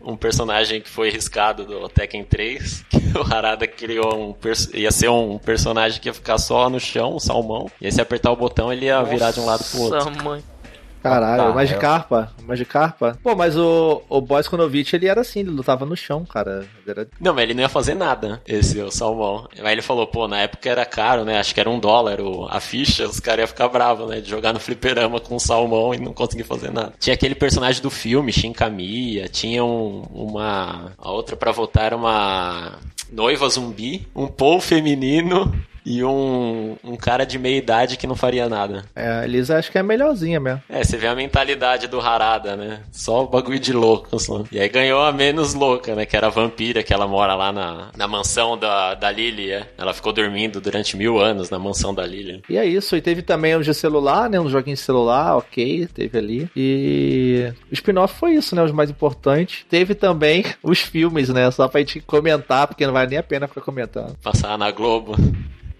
um 0.04 0.14
personagem 0.14 0.82
que 0.82 0.90
foi 0.90 1.08
riscado 1.10 1.64
do 1.64 1.88
Tekken 1.88 2.22
3. 2.24 2.84
Que 3.10 3.18
o 3.18 3.22
Harada 3.34 3.66
criou 3.66 4.14
um. 4.14 4.36
ia 4.74 4.90
ser 4.92 5.08
um 5.08 5.38
personagem 5.38 5.98
que 6.02 6.08
ia 6.10 6.12
ficar 6.14 6.36
só 6.36 6.68
no 6.68 6.78
chão, 6.78 7.14
um 7.16 7.18
salmão. 7.18 7.70
E 7.80 7.86
aí 7.86 7.92
se 7.92 8.00
apertar 8.00 8.30
o 8.30 8.36
botão, 8.36 8.70
ele 8.70 8.84
ia 8.84 9.02
virar 9.02 9.30
de 9.30 9.40
um 9.40 9.46
lado 9.46 9.64
pro 9.64 9.80
outro. 9.80 9.98
Nossa, 10.10 10.22
mãe. 10.22 10.42
Caralho, 11.02 11.42
Tá, 11.44 11.50
o 11.50 11.54
Magikarpa. 11.54 12.32
o 12.42 12.46
Magikarpa. 12.46 13.18
Pô, 13.22 13.34
mas 13.36 13.56
o, 13.56 14.02
o 14.08 14.20
Boys 14.20 14.48
Konovich, 14.48 14.94
ele 14.94 15.06
era 15.06 15.20
assim, 15.20 15.40
ele 15.40 15.50
lutava 15.50 15.86
no 15.86 15.96
chão, 15.96 16.24
cara. 16.24 16.66
Ele 16.82 16.90
era... 16.90 17.08
Não, 17.20 17.32
mas 17.34 17.44
ele 17.44 17.54
não 17.54 17.62
ia 17.62 17.68
fazer 17.68 17.94
nada, 17.94 18.42
esse 18.46 18.80
o 18.80 18.90
salmão. 18.90 19.48
Aí 19.62 19.72
ele 19.72 19.82
falou, 19.82 20.06
pô, 20.06 20.26
na 20.28 20.40
época 20.40 20.68
era 20.68 20.84
caro, 20.84 21.24
né? 21.24 21.38
Acho 21.38 21.54
que 21.54 21.60
era 21.60 21.70
um 21.70 21.78
dólar 21.78 22.20
o- 22.20 22.46
a 22.50 22.60
ficha, 22.60 23.06
os 23.06 23.20
caras 23.20 23.40
iam 23.40 23.48
ficar 23.48 23.68
bravos, 23.68 24.08
né? 24.08 24.20
De 24.20 24.28
jogar 24.28 24.52
no 24.52 24.60
fliperama 24.60 25.20
com 25.20 25.36
um 25.36 25.38
salmão 25.38 25.94
e 25.94 25.98
não 25.98 26.12
conseguir 26.12 26.44
fazer 26.44 26.70
nada. 26.72 26.92
Tinha 26.98 27.14
aquele 27.14 27.34
personagem 27.34 27.80
do 27.82 27.90
filme, 27.90 28.32
Shin 28.32 28.52
Kamiya, 28.52 29.28
tinha 29.28 29.64
um- 29.64 30.02
uma... 30.12 30.92
A 30.98 31.10
outra 31.10 31.36
pra 31.36 31.52
votar 31.52 31.84
era 31.86 31.96
uma 31.96 32.72
noiva 33.12 33.48
zumbi, 33.48 34.06
um 34.14 34.26
Paul 34.26 34.60
feminino 34.60 35.52
e 35.88 36.04
um, 36.04 36.76
um 36.84 36.96
cara 36.96 37.24
de 37.24 37.38
meia 37.38 37.56
idade 37.56 37.96
que 37.96 38.06
não 38.06 38.14
faria 38.14 38.46
nada. 38.46 38.84
É, 38.94 39.08
a 39.08 39.24
Elisa 39.24 39.56
acho 39.56 39.72
que 39.72 39.78
é 39.78 39.82
melhorzinha 39.82 40.38
mesmo. 40.38 40.62
É, 40.68 40.84
você 40.84 40.98
vê 40.98 41.06
a 41.06 41.14
mentalidade 41.14 41.86
do 41.86 41.98
Harada, 41.98 42.54
né? 42.56 42.80
Só 42.92 43.24
o 43.24 43.26
bagulho 43.26 43.58
de 43.58 43.72
louco, 43.72 44.18
só. 44.20 44.44
E 44.52 44.60
aí 44.60 44.68
ganhou 44.68 45.00
a 45.00 45.10
menos 45.10 45.54
louca, 45.54 45.94
né? 45.94 46.04
Que 46.04 46.14
era 46.14 46.26
a 46.26 46.30
vampira, 46.30 46.82
que 46.82 46.92
ela 46.92 47.08
mora 47.08 47.34
lá 47.34 47.50
na, 47.50 47.88
na 47.96 48.06
mansão 48.06 48.58
da, 48.58 48.94
da 48.94 49.10
Lily, 49.10 49.50
é. 49.50 49.66
Ela 49.78 49.94
ficou 49.94 50.12
dormindo 50.12 50.60
durante 50.60 50.94
mil 50.94 51.18
anos 51.18 51.48
na 51.48 51.58
mansão 51.58 51.94
da 51.94 52.04
Lily. 52.04 52.42
E 52.50 52.58
é 52.58 52.66
isso, 52.66 52.94
e 52.94 53.00
teve 53.00 53.22
também 53.22 53.56
os 53.56 53.64
de 53.64 53.72
celular, 53.72 54.28
né? 54.28 54.38
Um 54.38 54.50
joguinho 54.50 54.76
de 54.76 54.82
celular, 54.82 55.38
ok, 55.38 55.86
teve 55.86 56.18
ali. 56.18 56.50
E 56.54 57.50
o 57.70 57.74
spin-off 57.74 58.14
foi 58.14 58.34
isso, 58.34 58.54
né? 58.54 58.62
Os 58.62 58.72
mais 58.72 58.90
importantes. 58.90 59.64
Teve 59.70 59.94
também 59.94 60.44
os 60.62 60.80
filmes, 60.80 61.30
né? 61.30 61.50
Só 61.50 61.66
pra 61.66 61.80
gente 61.80 62.00
comentar, 62.00 62.66
porque 62.66 62.84
não 62.84 62.92
vale 62.92 63.08
nem 63.08 63.18
a 63.18 63.22
pena 63.22 63.48
ficar 63.48 63.62
comentando. 63.62 64.14
Passar 64.22 64.58
na 64.58 64.70
Globo. 64.70 65.16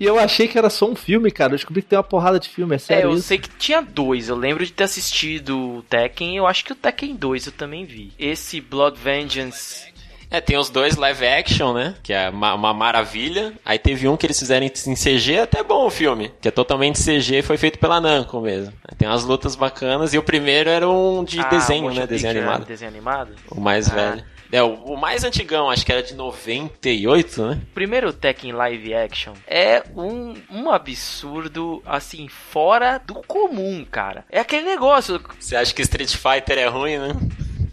E 0.00 0.04
eu 0.04 0.18
achei 0.18 0.46
que 0.46 0.56
era 0.56 0.70
só 0.70 0.86
um 0.88 0.94
filme, 0.94 1.30
cara. 1.30 1.52
Eu 1.52 1.56
descobri 1.56 1.82
que 1.82 1.88
tem 1.88 1.96
uma 1.98 2.02
porrada 2.04 2.38
de 2.38 2.48
filme, 2.48 2.74
é 2.74 2.76
É, 2.76 2.78
sério 2.78 3.10
eu 3.10 3.14
isso? 3.14 3.22
sei 3.28 3.38
que 3.38 3.48
tinha 3.58 3.80
dois. 3.82 4.28
Eu 4.28 4.36
lembro 4.36 4.64
de 4.64 4.72
ter 4.72 4.84
assistido 4.84 5.58
o 5.78 5.82
Tekken. 5.82 6.36
Eu 6.36 6.46
acho 6.46 6.64
que 6.64 6.72
o 6.72 6.76
Tekken 6.76 7.16
2 7.16 7.46
eu 7.46 7.52
também 7.52 7.84
vi. 7.84 8.12
Esse 8.18 8.60
Blood 8.60 8.98
Vengeance. 8.98 9.88
É, 10.30 10.42
tem 10.42 10.58
os 10.58 10.68
dois 10.68 10.94
live 10.96 11.26
action, 11.26 11.72
né? 11.72 11.94
Que 12.02 12.12
é 12.12 12.28
uma, 12.28 12.52
uma 12.54 12.74
maravilha. 12.74 13.54
Aí 13.64 13.78
teve 13.78 14.06
um 14.06 14.14
que 14.16 14.26
eles 14.26 14.38
fizeram 14.38 14.66
em 14.66 14.94
CG, 14.94 15.32
é 15.32 15.40
até 15.42 15.62
bom 15.62 15.86
o 15.86 15.90
filme. 15.90 16.30
Que 16.40 16.48
é 16.48 16.50
totalmente 16.50 17.02
CG, 17.02 17.40
foi 17.40 17.56
feito 17.56 17.78
pela 17.78 17.98
Namco 17.98 18.38
mesmo. 18.40 18.72
Tem 18.98 19.08
umas 19.08 19.24
lutas 19.24 19.56
bacanas. 19.56 20.12
E 20.12 20.18
o 20.18 20.22
primeiro 20.22 20.68
era 20.68 20.86
um 20.88 21.24
de 21.24 21.40
Ah, 21.40 21.44
desenho, 21.48 21.90
né? 21.94 22.06
Desenho 22.06 22.30
animado. 22.36 22.66
Desenho 22.66 22.90
animado? 22.90 23.30
O 23.50 23.58
mais 23.58 23.88
Ah. 23.90 23.94
velho. 23.94 24.24
É, 24.50 24.62
o, 24.62 24.74
o 24.74 24.96
mais 24.96 25.24
antigão, 25.24 25.70
acho 25.70 25.84
que 25.84 25.92
era 25.92 26.02
de 26.02 26.14
98, 26.14 27.46
né? 27.46 27.60
O 27.70 27.74
primeiro 27.74 28.12
Tekken 28.12 28.52
live 28.52 28.94
action 28.94 29.34
é 29.46 29.82
um, 29.94 30.34
um 30.50 30.70
absurdo, 30.70 31.82
assim, 31.84 32.28
fora 32.28 32.98
do 32.98 33.14
comum, 33.14 33.84
cara. 33.84 34.24
É 34.30 34.40
aquele 34.40 34.64
negócio. 34.66 35.20
Você 35.38 35.56
acha 35.56 35.74
que 35.74 35.82
Street 35.82 36.14
Fighter 36.14 36.58
é 36.58 36.66
ruim, 36.66 36.98
né? 36.98 37.14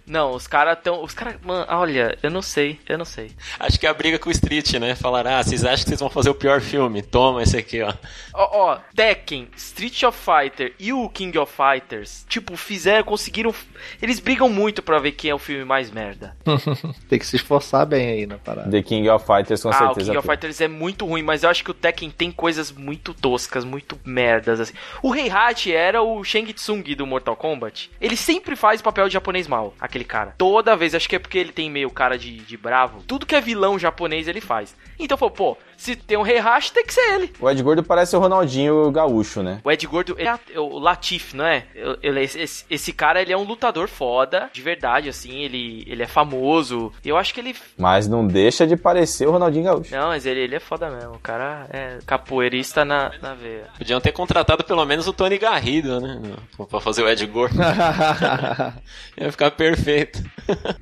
Não, 0.07 0.33
os 0.33 0.45
caras 0.45 0.77
tão. 0.83 1.03
Os 1.03 1.13
caras. 1.13 1.35
Mano, 1.41 1.65
olha, 1.67 2.17
eu 2.21 2.29
não 2.29 2.41
sei, 2.41 2.79
eu 2.87 2.97
não 2.97 3.05
sei. 3.05 3.31
Acho 3.59 3.79
que 3.79 3.87
é 3.87 3.89
a 3.89 3.93
briga 3.93 4.19
com 4.19 4.29
o 4.29 4.31
Street, 4.31 4.73
né? 4.73 4.93
Falaram, 4.95 5.31
ah, 5.31 5.43
vocês 5.43 5.65
acham 5.65 5.83
que 5.83 5.89
vocês 5.89 5.99
vão 5.99 6.09
fazer 6.09 6.29
o 6.29 6.35
pior 6.35 6.61
filme? 6.61 7.01
Toma 7.01 7.41
esse 7.41 7.57
aqui, 7.57 7.81
ó. 7.81 7.91
Ó, 8.37 8.49
ó, 8.51 8.79
Tekken, 8.93 9.47
Street 9.55 10.03
of 10.03 10.17
Fighter 10.17 10.73
e 10.77 10.91
o 10.91 11.07
King 11.09 11.37
of 11.37 11.51
Fighters, 11.51 12.25
tipo, 12.27 12.57
fizeram, 12.57 13.03
conseguiram. 13.03 13.53
Eles 14.01 14.19
brigam 14.19 14.49
muito 14.49 14.81
pra 14.81 14.99
ver 14.99 15.13
quem 15.13 15.31
é 15.31 15.35
o 15.35 15.39
filme 15.39 15.63
mais 15.63 15.89
merda. 15.89 16.35
Tem 17.07 17.17
que 17.17 17.25
se 17.25 17.37
esforçar 17.37 17.85
bem 17.85 18.07
aí 18.09 18.25
na 18.25 18.37
parada. 18.37 18.69
The 18.69 18.81
King 18.83 19.09
of 19.09 19.25
Fighters 19.25 19.63
com 19.63 19.69
ah, 19.69 19.71
o 19.71 19.77
certeza. 19.77 20.11
King 20.11 20.17
of. 20.17 20.27
Fighters 20.27 20.59
é 20.59 20.67
muito 20.67 21.05
ruim, 21.05 21.23
mas 21.23 21.43
eu 21.43 21.49
acho 21.49 21.63
que 21.63 21.71
o 21.71 21.73
Tekken 21.73 22.09
tem 22.09 22.31
coisas 22.31 22.71
muito 22.71 23.13
toscas, 23.13 23.63
muito 23.63 23.97
merdas, 24.03 24.59
assim. 24.59 24.73
O 25.01 25.15
Heihachi 25.15 25.71
era 25.71 26.01
o 26.01 26.23
Shang 26.23 26.51
Tsung 26.53 26.83
do 26.95 27.07
Mortal 27.07 27.35
Kombat. 27.35 27.89
Ele 28.01 28.17
sempre 28.17 28.55
faz 28.55 28.81
papel 28.81 29.07
de 29.07 29.13
japonês 29.13 29.47
mal, 29.47 29.73
aquele 29.79 30.03
cara. 30.03 30.33
Toda 30.37 30.75
vez, 30.75 30.93
acho 30.93 31.07
que 31.07 31.15
é 31.15 31.19
porque 31.19 31.37
ele 31.37 31.51
tem 31.51 31.69
meio 31.69 31.89
cara 31.89 32.17
de, 32.17 32.37
de 32.37 32.57
bravo. 32.57 33.01
Tudo 33.07 33.25
que 33.25 33.35
é 33.35 33.41
vilão 33.41 33.79
japonês 33.79 34.27
ele 34.27 34.41
faz. 34.41 34.75
Então, 34.99 35.17
falou, 35.17 35.33
pô, 35.33 35.57
se 35.77 35.95
tem 35.95 36.17
um 36.17 36.25
Heihachi, 36.25 36.71
tem 36.73 36.85
que 36.85 36.93
ser 36.93 37.13
ele. 37.13 37.33
O 37.39 37.49
Ed 37.49 37.61
Gordo 37.63 37.83
parece 37.83 38.15
o 38.15 38.19
Ronaldinho 38.19 38.91
gaúcho, 38.91 39.41
né? 39.43 39.59
O 39.63 39.71
Ed 39.71 39.85
Gordo 39.87 40.15
é 40.19 40.25
é 40.53 40.59
o 40.59 40.77
Latif, 40.79 41.33
não 41.35 41.45
é? 41.45 41.65
Eu- 41.75 41.97
ele- 42.01 42.21
esse, 42.23 42.65
esse 42.69 42.91
cara, 42.93 43.21
ele 43.21 43.31
é 43.31 43.37
um 43.37 43.43
lutador 43.43 43.87
foda, 43.87 44.49
de 44.51 44.61
verdade, 44.61 45.07
assim, 45.09 45.39
ele, 45.43 45.83
ele 45.87 46.03
é 46.03 46.07
famoso. 46.07 46.91
Eu 47.03 47.17
acho 47.17 47.33
que 47.33 47.39
ele... 47.39 47.55
Mas 47.77 48.07
não 48.07 48.25
deixa 48.27 48.65
de 48.67 48.75
parecer 48.75 49.27
o 49.27 49.31
Ronaldinho 49.31 49.65
gaúcho. 49.65 49.95
Não, 49.95 50.07
mas 50.07 50.25
ele, 50.25 50.41
ele 50.41 50.55
é 50.55 50.59
foda 50.59 50.89
mesmo. 50.89 51.13
O 51.13 51.19
cara 51.19 51.67
é 51.71 51.99
capoeirista 52.05 52.83
na, 52.85 53.11
na 53.21 53.33
veia. 53.33 53.67
Podiam 53.77 54.01
ter 54.01 54.11
contratado 54.11 54.63
pelo 54.63 54.85
menos 54.85 55.07
o 55.07 55.13
Tony 55.13 55.37
Garrido, 55.37 55.99
né? 56.01 56.21
Pra 56.69 56.79
fazer 56.79 57.03
o 57.03 57.09
Ed 57.09 57.25
Gordo. 57.27 57.55
Ia 59.17 59.31
ficar 59.31 59.51
perfeito. 59.51 60.21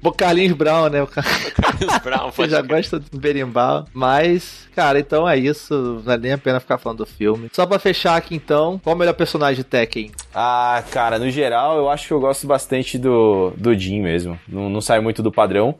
o 0.01 0.11
Carlinhos 0.11 0.55
Brown, 0.57 0.89
né? 0.89 1.01
O 1.01 1.07
Car... 1.07 1.23
Carlos 1.53 1.97
Brown, 2.03 2.31
Você 2.31 2.35
pode 2.37 2.51
já 2.51 2.61
gosta 2.61 2.99
do 2.99 3.17
berimbau. 3.19 3.85
Mas, 3.93 4.67
cara, 4.75 4.82
então 4.99 5.27
é 5.27 5.37
isso. 5.37 5.73
Não 5.73 5.99
vale 5.99 6.21
nem 6.21 6.33
a 6.33 6.37
pena 6.37 6.59
ficar 6.59 6.77
falando 6.77 6.99
do 6.99 7.05
filme. 7.05 7.49
Só 7.51 7.65
pra 7.65 7.79
fechar 7.79 8.15
aqui 8.15 8.35
então, 8.35 8.79
qual 8.83 8.95
o 8.95 8.99
melhor 8.99 9.13
personagem 9.13 9.55
de 9.55 9.63
Tekken? 9.63 10.11
Ah, 10.33 10.83
cara, 10.91 11.17
no 11.19 11.29
geral 11.29 11.77
eu 11.77 11.89
acho 11.89 12.07
que 12.07 12.13
eu 12.13 12.19
gosto 12.19 12.45
bastante 12.47 12.97
do, 12.97 13.51
do 13.57 13.73
Jin 13.73 14.01
mesmo. 14.01 14.39
Não, 14.47 14.69
não 14.69 14.81
sai 14.81 14.99
muito 14.99 15.23
do 15.23 15.31
padrão. 15.31 15.75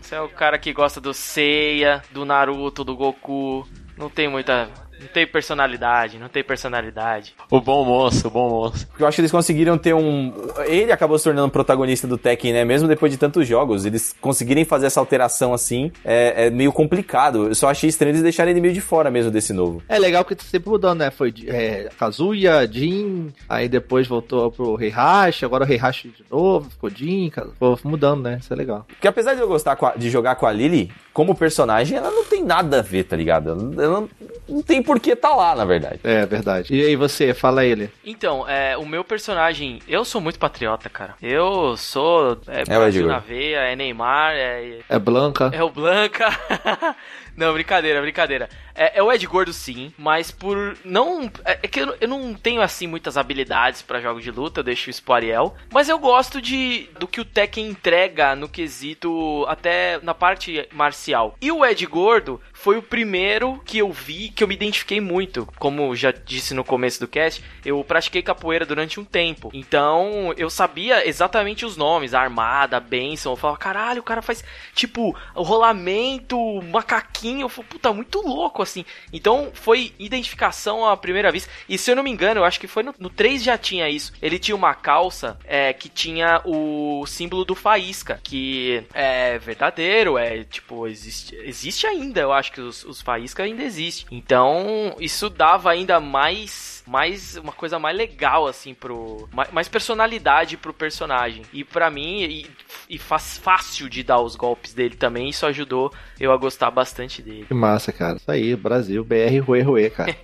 Você 0.00 0.14
é 0.14 0.20
o 0.20 0.28
cara 0.28 0.58
que 0.58 0.72
gosta 0.72 1.00
do 1.00 1.12
Seiya, 1.12 2.02
do 2.12 2.24
Naruto, 2.24 2.82
do 2.82 2.96
Goku. 2.96 3.66
Não 3.96 4.08
tem 4.08 4.28
muita... 4.28 4.68
Não 5.00 5.08
tem 5.08 5.26
personalidade, 5.26 6.18
não 6.18 6.28
tem 6.28 6.42
personalidade. 6.44 7.34
O 7.50 7.60
bom 7.60 7.84
moço, 7.84 8.28
o 8.28 8.30
bom 8.30 8.48
moço. 8.48 8.86
Eu 8.98 9.06
acho 9.06 9.16
que 9.16 9.20
eles 9.20 9.30
conseguiram 9.30 9.78
ter 9.78 9.94
um. 9.94 10.32
Ele 10.66 10.92
acabou 10.92 11.16
se 11.18 11.24
tornando 11.24 11.50
protagonista 11.50 12.06
do 12.06 12.18
Tekken, 12.18 12.52
né? 12.52 12.64
Mesmo 12.64 12.88
depois 12.88 13.10
de 13.12 13.18
tantos 13.18 13.46
jogos. 13.46 13.84
Eles 13.84 14.14
conseguirem 14.20 14.64
fazer 14.64 14.86
essa 14.86 15.00
alteração 15.00 15.52
assim 15.54 15.90
é, 16.04 16.46
é 16.46 16.50
meio 16.50 16.72
complicado. 16.72 17.48
Eu 17.48 17.54
só 17.54 17.68
achei 17.70 17.88
estranho 17.88 18.10
eles 18.12 18.22
deixarem 18.22 18.50
ele 18.52 18.60
meio 18.60 18.74
de 18.74 18.80
fora 18.80 19.10
mesmo 19.10 19.30
desse 19.30 19.52
novo. 19.52 19.82
É 19.88 19.98
legal 19.98 20.24
que 20.24 20.34
tá 20.34 20.44
sempre 20.44 20.68
mudando, 20.70 20.98
né? 21.00 21.10
Foi 21.10 21.32
é, 21.46 21.88
Kazuya, 21.98 22.66
Jin, 22.70 23.32
aí 23.48 23.68
depois 23.68 24.06
voltou 24.06 24.50
pro 24.50 24.80
Heihachi, 24.80 25.44
agora 25.44 25.64
o 25.64 25.70
Heihachi 25.70 26.08
de 26.08 26.24
novo, 26.30 26.68
ficou 26.70 26.90
Jin, 26.90 27.30
ficou 27.30 27.78
mudando, 27.84 28.22
né? 28.22 28.38
Isso 28.40 28.52
é 28.52 28.56
legal. 28.56 28.84
Porque 28.88 29.08
apesar 29.08 29.34
de 29.34 29.40
eu 29.40 29.48
gostar 29.48 29.76
com 29.76 29.86
a- 29.86 29.94
de 29.96 30.10
jogar 30.10 30.34
com 30.36 30.46
a 30.46 30.52
Lily, 30.52 30.90
como 31.12 31.34
personagem, 31.34 31.96
ela 31.98 32.10
não 32.10 32.24
tem 32.24 32.44
nada 32.44 32.78
a 32.78 32.82
ver, 32.82 33.04
tá 33.04 33.16
ligado? 33.16 33.50
Ela 33.50 34.00
não, 34.00 34.08
não 34.48 34.62
tem 34.62 34.82
por 34.88 34.98
que 34.98 35.14
tá 35.14 35.34
lá, 35.34 35.54
na 35.54 35.66
verdade. 35.66 36.00
É 36.02 36.24
verdade. 36.24 36.74
E 36.74 36.82
aí 36.82 36.96
você, 36.96 37.34
fala 37.34 37.62
ele. 37.62 37.90
Então, 38.02 38.48
é, 38.48 38.74
o 38.74 38.86
meu 38.86 39.04
personagem... 39.04 39.80
Eu 39.86 40.02
sou 40.02 40.18
muito 40.18 40.38
patriota, 40.38 40.88
cara. 40.88 41.14
Eu 41.20 41.76
sou... 41.76 42.40
É, 42.48 42.60
É 42.60 42.62
o 42.62 42.80
Brasil 42.80 43.06
na 43.06 43.18
veia, 43.18 43.58
é 43.58 43.76
Neymar, 43.76 44.32
é... 44.32 44.78
É 44.88 44.98
Blanca. 44.98 45.50
É 45.52 45.62
o 45.62 45.68
Blanca. 45.68 46.26
Não, 47.38 47.52
brincadeira, 47.52 48.00
brincadeira. 48.00 48.48
É, 48.74 48.98
é, 48.98 49.02
o 49.02 49.12
Ed 49.12 49.24
Gordo 49.24 49.52
sim, 49.52 49.92
mas 49.96 50.32
por 50.32 50.76
não. 50.84 51.30
É, 51.44 51.52
é 51.62 51.68
que 51.68 51.78
eu, 51.78 51.96
eu, 52.00 52.08
não 52.08 52.34
tenho 52.34 52.60
assim 52.60 52.88
muitas 52.88 53.16
habilidades 53.16 53.80
para 53.80 54.00
jogos 54.00 54.24
de 54.24 54.30
luta, 54.32 54.58
eu 54.58 54.64
deixo 54.64 54.90
isso 54.90 55.00
pro 55.04 55.14
Ariel. 55.14 55.54
Mas 55.72 55.88
eu 55.88 56.00
gosto 56.00 56.42
de 56.42 56.88
do 56.98 57.06
que 57.06 57.20
o 57.20 57.24
Tekken 57.24 57.68
entrega 57.68 58.34
no 58.34 58.48
quesito 58.48 59.44
até 59.46 60.00
na 60.02 60.14
parte 60.14 60.68
marcial. 60.72 61.36
E 61.40 61.52
o 61.52 61.64
Ed 61.64 61.86
Gordo 61.86 62.40
foi 62.58 62.76
o 62.76 62.82
primeiro 62.82 63.60
que 63.64 63.78
eu 63.78 63.92
vi 63.92 64.30
que 64.30 64.42
eu 64.42 64.48
me 64.48 64.54
identifiquei 64.54 65.00
muito. 65.00 65.46
Como 65.58 65.94
já 65.94 66.10
disse 66.10 66.54
no 66.54 66.64
começo 66.64 66.98
do 66.98 67.06
cast, 67.06 67.42
eu 67.64 67.82
pratiquei 67.84 68.20
capoeira 68.20 68.66
durante 68.66 68.98
um 68.98 69.04
tempo. 69.04 69.50
Então 69.54 70.34
eu 70.36 70.50
sabia 70.50 71.06
exatamente 71.08 71.64
os 71.64 71.76
nomes, 71.76 72.14
armada, 72.14 72.80
benção. 72.80 73.32
Eu 73.32 73.36
falava, 73.36 73.58
caralho, 73.58 74.00
o 74.00 74.04
cara 74.04 74.20
faz 74.20 74.44
tipo 74.74 75.16
rolamento, 75.34 76.36
macaquinho. 76.62 77.42
Eu 77.42 77.48
falei, 77.48 77.70
puta, 77.70 77.92
muito 77.92 78.20
louco 78.26 78.60
assim. 78.60 78.84
Então 79.12 79.52
foi 79.54 79.94
identificação 79.96 80.84
à 80.84 80.96
primeira 80.96 81.30
vista. 81.30 81.48
E 81.68 81.78
se 81.78 81.90
eu 81.90 81.96
não 81.96 82.02
me 82.02 82.10
engano, 82.10 82.40
eu 82.40 82.44
acho 82.44 82.58
que 82.58 82.66
foi 82.66 82.82
no, 82.82 82.92
no 82.98 83.08
3 83.08 83.40
já 83.40 83.56
tinha 83.56 83.88
isso. 83.88 84.12
Ele 84.20 84.38
tinha 84.38 84.56
uma 84.56 84.74
calça 84.74 85.38
é, 85.44 85.72
que 85.72 85.88
tinha 85.88 86.42
o 86.44 87.06
símbolo 87.06 87.44
do 87.44 87.54
faísca, 87.54 88.20
que 88.22 88.82
é 88.92 89.38
verdadeiro, 89.38 90.18
é 90.18 90.42
tipo, 90.42 90.88
existe, 90.88 91.36
existe 91.36 91.86
ainda, 91.86 92.20
eu 92.20 92.32
acho 92.32 92.47
acho 92.48 92.52
que 92.52 92.60
os, 92.60 92.84
os 92.84 93.02
faísca 93.02 93.42
ainda 93.42 93.62
existem. 93.62 94.06
Então, 94.10 94.96
isso 94.98 95.28
dava 95.28 95.70
ainda 95.70 96.00
mais 96.00 96.82
mais 96.86 97.36
uma 97.36 97.52
coisa 97.52 97.78
mais 97.78 97.94
legal 97.94 98.46
assim 98.46 98.72
pro 98.72 99.28
mais 99.52 99.68
personalidade 99.68 100.56
pro 100.56 100.72
personagem. 100.72 101.42
E 101.52 101.62
para 101.62 101.90
mim 101.90 102.22
e, 102.22 102.46
e 102.88 102.98
faz 102.98 103.36
fácil 103.36 103.88
de 103.90 104.02
dar 104.02 104.20
os 104.20 104.34
golpes 104.34 104.72
dele 104.72 104.96
também, 104.96 105.28
isso 105.28 105.44
ajudou 105.44 105.92
eu 106.18 106.32
a 106.32 106.36
gostar 106.36 106.70
bastante 106.70 107.20
dele. 107.20 107.44
Que 107.46 107.54
massa, 107.54 107.92
cara. 107.92 108.16
Isso 108.16 108.30
aí, 108.30 108.56
Brasil, 108.56 109.04
BR 109.04 109.38
Rue 109.44 109.62
Rue, 109.62 109.90
cara. 109.90 110.16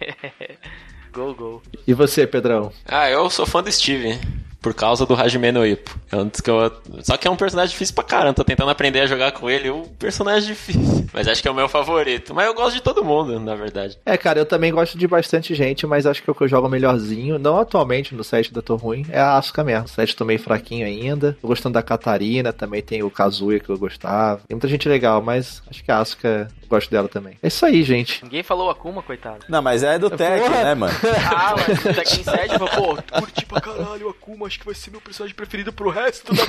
go, 1.12 1.34
go. 1.34 1.62
E 1.86 1.92
você, 1.92 2.26
Pedrão? 2.26 2.72
Ah, 2.86 3.10
eu 3.10 3.28
sou 3.28 3.44
fã 3.44 3.62
do 3.62 3.70
Steve 3.70 4.18
por 4.64 4.72
causa 4.72 5.04
do 5.04 5.14
Hajime 5.14 5.52
no 5.52 5.66
Ippo. 5.66 5.94
Antes 6.10 6.40
que 6.40 6.48
eu... 6.48 6.72
Só 7.02 7.18
que 7.18 7.28
é 7.28 7.30
um 7.30 7.36
personagem 7.36 7.70
difícil 7.70 7.94
pra 7.94 8.02
caramba, 8.02 8.32
tô 8.32 8.42
tentando 8.42 8.70
aprender 8.70 9.00
a 9.00 9.06
jogar 9.06 9.30
com 9.32 9.50
ele, 9.50 9.68
é 9.68 9.72
um 9.72 9.84
personagem 9.84 10.48
difícil. 10.48 11.04
Mas 11.12 11.28
acho 11.28 11.42
que 11.42 11.46
é 11.46 11.50
o 11.50 11.54
meu 11.54 11.68
favorito. 11.68 12.34
Mas 12.34 12.46
eu 12.46 12.54
gosto 12.54 12.76
de 12.76 12.80
todo 12.80 13.04
mundo, 13.04 13.38
na 13.38 13.54
verdade. 13.54 13.98
É, 14.06 14.16
cara, 14.16 14.38
eu 14.38 14.46
também 14.46 14.72
gosto 14.72 14.96
de 14.96 15.06
bastante 15.06 15.54
gente, 15.54 15.86
mas 15.86 16.06
acho 16.06 16.22
que 16.22 16.30
o 16.30 16.34
que 16.34 16.42
eu 16.42 16.48
jogo 16.48 16.68
melhorzinho, 16.68 17.38
não 17.38 17.60
atualmente 17.60 18.14
no 18.14 18.24
set 18.24 18.52
da 18.52 18.60
Tô 18.60 18.74
Ruim, 18.74 19.06
é 19.10 19.20
a 19.20 19.36
Asuka 19.36 19.62
mesmo. 19.62 19.84
O 19.84 19.88
set 19.88 20.16
tô 20.16 20.24
meio 20.24 20.40
fraquinho 20.40 20.84
ainda. 20.84 21.36
Tô 21.40 21.46
gostando 21.46 21.74
da 21.74 21.82
Catarina, 21.82 22.52
também 22.52 22.82
tem 22.82 23.02
o 23.02 23.10
Kazuya 23.10 23.60
que 23.60 23.68
eu 23.68 23.78
gostava. 23.78 24.40
Tem 24.48 24.56
muita 24.56 24.66
gente 24.66 24.88
legal, 24.88 25.22
mas 25.22 25.62
acho 25.70 25.84
que 25.84 25.92
a 25.92 25.98
Asuka 25.98 26.48
gosto 26.68 26.90
dela 26.90 27.08
também. 27.08 27.38
É 27.42 27.48
isso 27.48 27.64
aí, 27.64 27.82
gente. 27.82 28.22
Ninguém 28.24 28.42
falou 28.42 28.70
Akuma, 28.70 29.02
coitado. 29.02 29.44
Não, 29.48 29.62
mas 29.62 29.82
é 29.82 29.98
do 29.98 30.10
Tekken, 30.10 30.50
né, 30.50 30.74
mano? 30.74 30.94
ah, 31.32 31.54
mas 31.56 31.82
Tekken 31.82 32.24
7, 32.24 32.58
pô, 32.58 33.18
curti 33.20 33.46
pra 33.46 33.60
caralho 33.60 34.06
o 34.06 34.10
Akuma, 34.10 34.46
acho 34.54 34.60
que 34.60 34.66
vai 34.66 34.74
ser 34.74 34.90
meu 34.90 35.00
personagem 35.00 35.34
preferido 35.34 35.72
pro 35.72 35.90
resto 35.90 36.32
da 36.32 36.42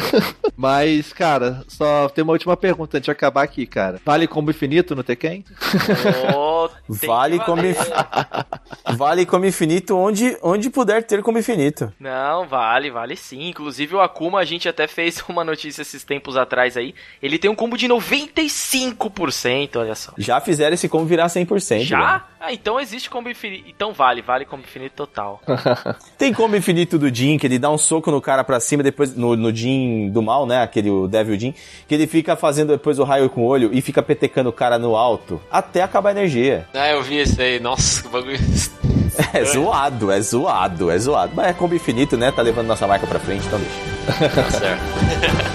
Mas, 0.56 1.12
cara, 1.12 1.62
só 1.68 2.08
tem 2.08 2.24
uma 2.24 2.32
última 2.32 2.56
pergunta 2.56 2.96
antes 2.96 3.04
de 3.04 3.10
acabar 3.10 3.42
aqui, 3.42 3.66
cara. 3.66 4.00
Vale 4.04 4.26
combo 4.26 4.50
infinito 4.50 4.96
no 4.96 5.02
Tekken? 5.02 5.44
Oh, 6.34 6.68
vale 6.88 7.38
como 7.40 7.64
infinito. 7.64 7.94
vale 8.96 9.26
como 9.26 9.44
infinito 9.46 9.96
onde, 9.96 10.36
onde 10.42 10.70
puder 10.70 11.02
ter 11.04 11.22
como 11.22 11.38
infinito. 11.38 11.92
Não, 12.00 12.46
vale, 12.46 12.90
vale 12.90 13.16
sim. 13.16 13.48
Inclusive 13.48 13.94
o 13.94 14.00
Akuma, 14.00 14.40
a 14.40 14.44
gente 14.44 14.68
até 14.68 14.86
fez 14.86 15.22
uma 15.28 15.44
notícia 15.44 15.82
esses 15.82 16.02
tempos 16.04 16.36
atrás 16.36 16.76
aí. 16.76 16.94
Ele 17.22 17.38
tem 17.38 17.50
um 17.50 17.54
combo 17.54 17.76
de 17.76 17.86
95% 17.88 19.76
olha 19.76 19.94
só. 19.94 20.12
Já 20.16 20.40
fizeram 20.40 20.74
esse 20.74 20.88
combo 20.88 21.04
virar 21.04 21.26
100%. 21.26 21.82
Já? 21.84 21.98
Né? 21.98 22.22
Ah, 22.40 22.52
então 22.54 22.80
existe 22.80 23.10
combo 23.10 23.28
infinito. 23.28 23.64
Então 23.68 23.92
vale, 23.92 24.22
vale 24.22 24.46
combo 24.46 24.62
infinito 24.62 24.94
total. 24.94 25.42
Tem 26.16 26.32
combo 26.32 26.56
infinito 26.56 26.98
do 26.98 27.14
Jin, 27.14 27.38
que 27.38 27.46
ele 27.50 27.58
dá 27.58 27.70
um 27.70 27.78
soco 27.78 28.10
no 28.10 28.20
cara 28.20 28.44
pra 28.44 28.60
cima, 28.60 28.82
depois 28.82 29.14
no, 29.14 29.36
no 29.36 29.54
Jin 29.54 30.10
do 30.10 30.22
mal, 30.22 30.46
né? 30.46 30.62
Aquele 30.62 30.90
o 30.90 31.08
Devil 31.08 31.38
Jin, 31.38 31.54
que 31.88 31.94
ele 31.94 32.06
fica 32.06 32.36
fazendo 32.36 32.68
depois 32.68 32.98
o 32.98 33.04
raio 33.04 33.28
com 33.28 33.42
o 33.42 33.46
olho 33.46 33.70
e 33.72 33.80
fica 33.80 34.02
petecando 34.02 34.48
o 34.48 34.52
cara 34.52 34.78
no 34.78 34.96
alto 34.96 35.40
até 35.50 35.82
acabar 35.82 36.10
a 36.10 36.12
energia. 36.12 36.66
Ah, 36.72 36.90
eu 36.90 37.02
vi 37.02 37.20
isso 37.20 37.40
aí. 37.40 37.58
Nossa, 37.60 38.02
que 38.02 38.08
bagulho. 38.08 38.38
É 39.34 39.44
zoado, 39.44 40.10
é 40.10 40.20
zoado, 40.20 40.90
é 40.90 40.96
zoado. 40.98 41.32
Mas 41.34 41.48
é 41.48 41.52
combo 41.52 41.74
infinito, 41.74 42.16
né? 42.16 42.32
Tá 42.32 42.40
levando 42.40 42.68
nossa 42.68 42.86
marca 42.86 43.06
pra 43.06 43.18
frente, 43.18 43.44
então 43.46 43.58
deixa. 43.58 44.30
Tá 44.34 44.50
certo. 44.50 44.80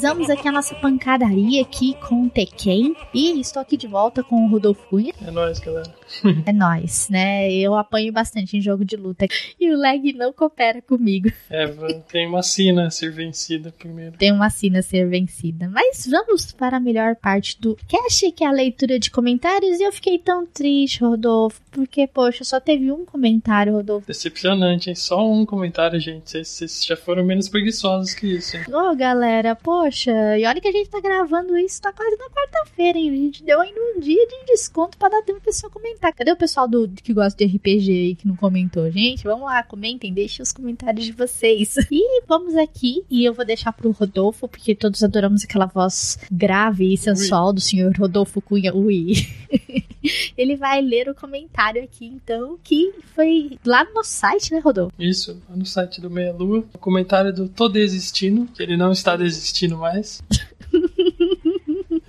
finalizamos 0.00 0.30
aqui 0.30 0.48
a 0.48 0.52
nossa 0.52 0.74
pancadaria 0.76 1.60
aqui 1.60 1.94
com 2.08 2.24
o 2.24 2.30
Tekken. 2.30 2.96
E 3.12 3.38
estou 3.38 3.60
aqui 3.60 3.76
de 3.76 3.86
volta 3.86 4.22
com 4.22 4.46
o 4.46 4.48
Rodolfo 4.48 4.82
Cunha. 4.88 5.12
É 5.20 5.30
nóis, 5.30 5.58
galera. 5.58 5.94
é 6.46 6.52
nóis, 6.52 7.08
né? 7.10 7.52
Eu 7.52 7.74
apanho 7.74 8.10
bastante 8.10 8.56
em 8.56 8.62
jogo 8.62 8.82
de 8.82 8.96
luta. 8.96 9.26
E 9.60 9.70
o 9.70 9.78
lag 9.78 10.12
não 10.14 10.32
coopera 10.32 10.80
comigo. 10.80 11.30
É, 11.50 11.66
tem 12.10 12.26
uma 12.26 12.42
sina 12.42 12.86
a 12.86 12.90
ser 12.90 13.12
vencida 13.12 13.72
primeiro. 13.78 14.16
Tem 14.16 14.32
uma 14.32 14.48
sina 14.48 14.78
a 14.78 14.82
ser 14.82 15.06
vencida. 15.06 15.68
Mas 15.68 16.06
vamos 16.10 16.50
para 16.50 16.78
a 16.78 16.80
melhor 16.80 17.14
parte 17.16 17.60
do 17.60 17.76
cast, 17.86 18.32
que 18.32 18.42
é 18.42 18.46
a 18.46 18.52
leitura 18.52 18.98
de 18.98 19.10
comentários. 19.10 19.80
E 19.80 19.82
eu 19.82 19.92
fiquei 19.92 20.18
tão 20.18 20.46
triste, 20.46 21.04
Rodolfo, 21.04 21.60
porque, 21.70 22.06
poxa, 22.06 22.42
só 22.42 22.58
teve 22.58 22.90
um 22.90 23.04
comentário, 23.04 23.74
Rodolfo. 23.74 24.06
Decepcionante, 24.06 24.88
hein? 24.88 24.94
Só 24.94 25.30
um 25.30 25.44
comentário, 25.44 26.00
gente. 26.00 26.42
Vocês 26.42 26.84
já 26.84 26.96
foram 26.96 27.22
menos 27.22 27.48
preguiçosos 27.48 28.14
que 28.14 28.36
isso, 28.36 28.56
hein? 28.56 28.64
Ô, 28.68 28.90
oh, 28.90 28.96
galera, 28.96 29.54
poxa, 29.54 29.89
e 30.38 30.46
olha 30.46 30.60
que 30.60 30.68
a 30.68 30.72
gente 30.72 30.88
tá 30.88 31.00
gravando 31.00 31.56
isso, 31.56 31.80
tá 31.80 31.92
quase 31.92 32.16
na 32.16 32.28
quarta-feira, 32.30 32.98
hein? 32.98 33.10
A 33.10 33.16
gente 33.16 33.42
deu 33.42 33.60
ainda 33.60 33.80
um 33.80 34.00
dia 34.00 34.26
de 34.26 34.46
desconto 34.46 34.96
para 34.96 35.10
dar 35.10 35.22
tempo 35.22 35.40
pra 35.40 35.52
pessoa 35.52 35.70
comentar. 35.70 36.12
Cadê 36.12 36.32
o 36.32 36.36
pessoal 36.36 36.68
do, 36.68 36.88
que 36.88 37.12
gosta 37.12 37.36
de 37.44 37.56
RPG 37.56 37.90
aí 37.90 38.14
que 38.14 38.28
não 38.28 38.36
comentou? 38.36 38.90
Gente, 38.90 39.24
vamos 39.24 39.46
lá, 39.46 39.62
comentem, 39.62 40.12
deixem 40.12 40.42
os 40.42 40.52
comentários 40.52 41.04
de 41.04 41.12
vocês. 41.12 41.74
E 41.92 42.22
vamos 42.26 42.54
aqui, 42.56 43.04
e 43.10 43.24
eu 43.24 43.34
vou 43.34 43.44
deixar 43.44 43.72
pro 43.72 43.90
Rodolfo, 43.90 44.48
porque 44.48 44.74
todos 44.74 45.02
adoramos 45.02 45.44
aquela 45.44 45.66
voz 45.66 46.18
grave 46.30 46.94
e 46.94 46.96
sensual 46.96 47.48
ui. 47.48 47.54
do 47.54 47.60
senhor 47.60 47.92
Rodolfo 47.96 48.40
Cunha. 48.40 48.74
Ui. 48.74 49.12
Ele 50.36 50.56
vai 50.56 50.80
ler 50.80 51.08
o 51.08 51.14
comentário 51.14 51.82
aqui, 51.82 52.06
então, 52.06 52.58
que 52.62 52.92
foi 53.14 53.58
lá 53.64 53.84
no 53.84 53.94
nosso 53.94 54.10
site, 54.10 54.52
né, 54.52 54.60
Rodolfo? 54.60 54.94
Isso, 54.98 55.40
lá 55.48 55.56
no 55.56 55.66
site 55.66 56.00
do 56.00 56.08
Meia 56.08 56.32
Lua. 56.32 56.64
O 56.72 56.78
comentário 56.78 57.32
do 57.32 57.48
Tô 57.48 57.68
Desistindo, 57.68 58.46
que 58.46 58.62
ele 58.62 58.76
não 58.76 58.92
está 58.92 59.16
desistindo 59.16 59.76
mais. 59.80 60.20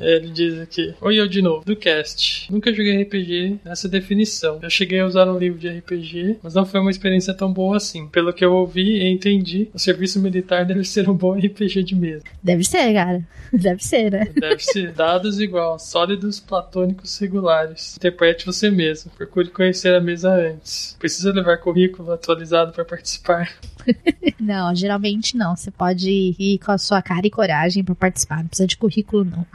Ele 0.01 0.29
diz 0.29 0.59
aqui: 0.59 0.93
Oi, 1.01 1.19
eu 1.19 1.27
de 1.27 1.41
novo, 1.41 1.63
do 1.65 1.75
cast. 1.75 2.51
Nunca 2.51 2.73
joguei 2.73 3.01
RPG 3.03 3.59
nessa 3.63 3.87
definição. 3.87 4.59
Eu 4.61 4.69
cheguei 4.69 4.99
a 4.99 5.05
usar 5.05 5.27
um 5.27 5.37
livro 5.37 5.59
de 5.59 5.69
RPG, 5.69 6.39
mas 6.41 6.53
não 6.53 6.65
foi 6.65 6.79
uma 6.79 6.91
experiência 6.91 7.33
tão 7.33 7.51
boa 7.51 7.77
assim. 7.77 8.07
Pelo 8.07 8.33
que 8.33 8.43
eu 8.43 8.53
ouvi 8.53 9.01
e 9.01 9.07
entendi, 9.07 9.69
o 9.73 9.79
serviço 9.79 10.19
militar 10.19 10.65
deve 10.65 10.83
ser 10.83 11.09
um 11.09 11.13
bom 11.13 11.37
RPG 11.37 11.83
de 11.83 11.95
mesa. 11.95 12.23
Deve 12.43 12.63
ser, 12.63 12.93
cara. 12.93 13.25
Deve 13.53 13.83
ser, 13.83 14.11
né? 14.11 14.27
Deve 14.33 14.63
ser. 14.63 14.93
Dados 14.93 15.39
igual, 15.39 15.77
sólidos 15.77 16.39
platônicos 16.39 17.17
regulares. 17.19 17.97
Interprete 17.97 18.45
você 18.45 18.71
mesmo. 18.71 19.11
Procure 19.11 19.49
conhecer 19.49 19.93
a 19.93 19.99
mesa 19.99 20.33
antes. 20.33 20.95
Precisa 20.97 21.33
levar 21.33 21.57
currículo 21.57 22.13
atualizado 22.13 22.71
para 22.71 22.85
participar. 22.85 23.51
não, 24.39 24.73
geralmente 24.73 25.35
não. 25.35 25.55
Você 25.55 25.69
pode 25.69 26.09
ir 26.39 26.59
com 26.59 26.71
a 26.71 26.77
sua 26.77 27.01
cara 27.01 27.27
e 27.27 27.29
coragem 27.29 27.83
para 27.83 27.95
participar. 27.95 28.37
Não 28.37 28.47
precisa 28.47 28.67
de 28.67 28.77
currículo, 28.77 29.25
não. 29.25 29.45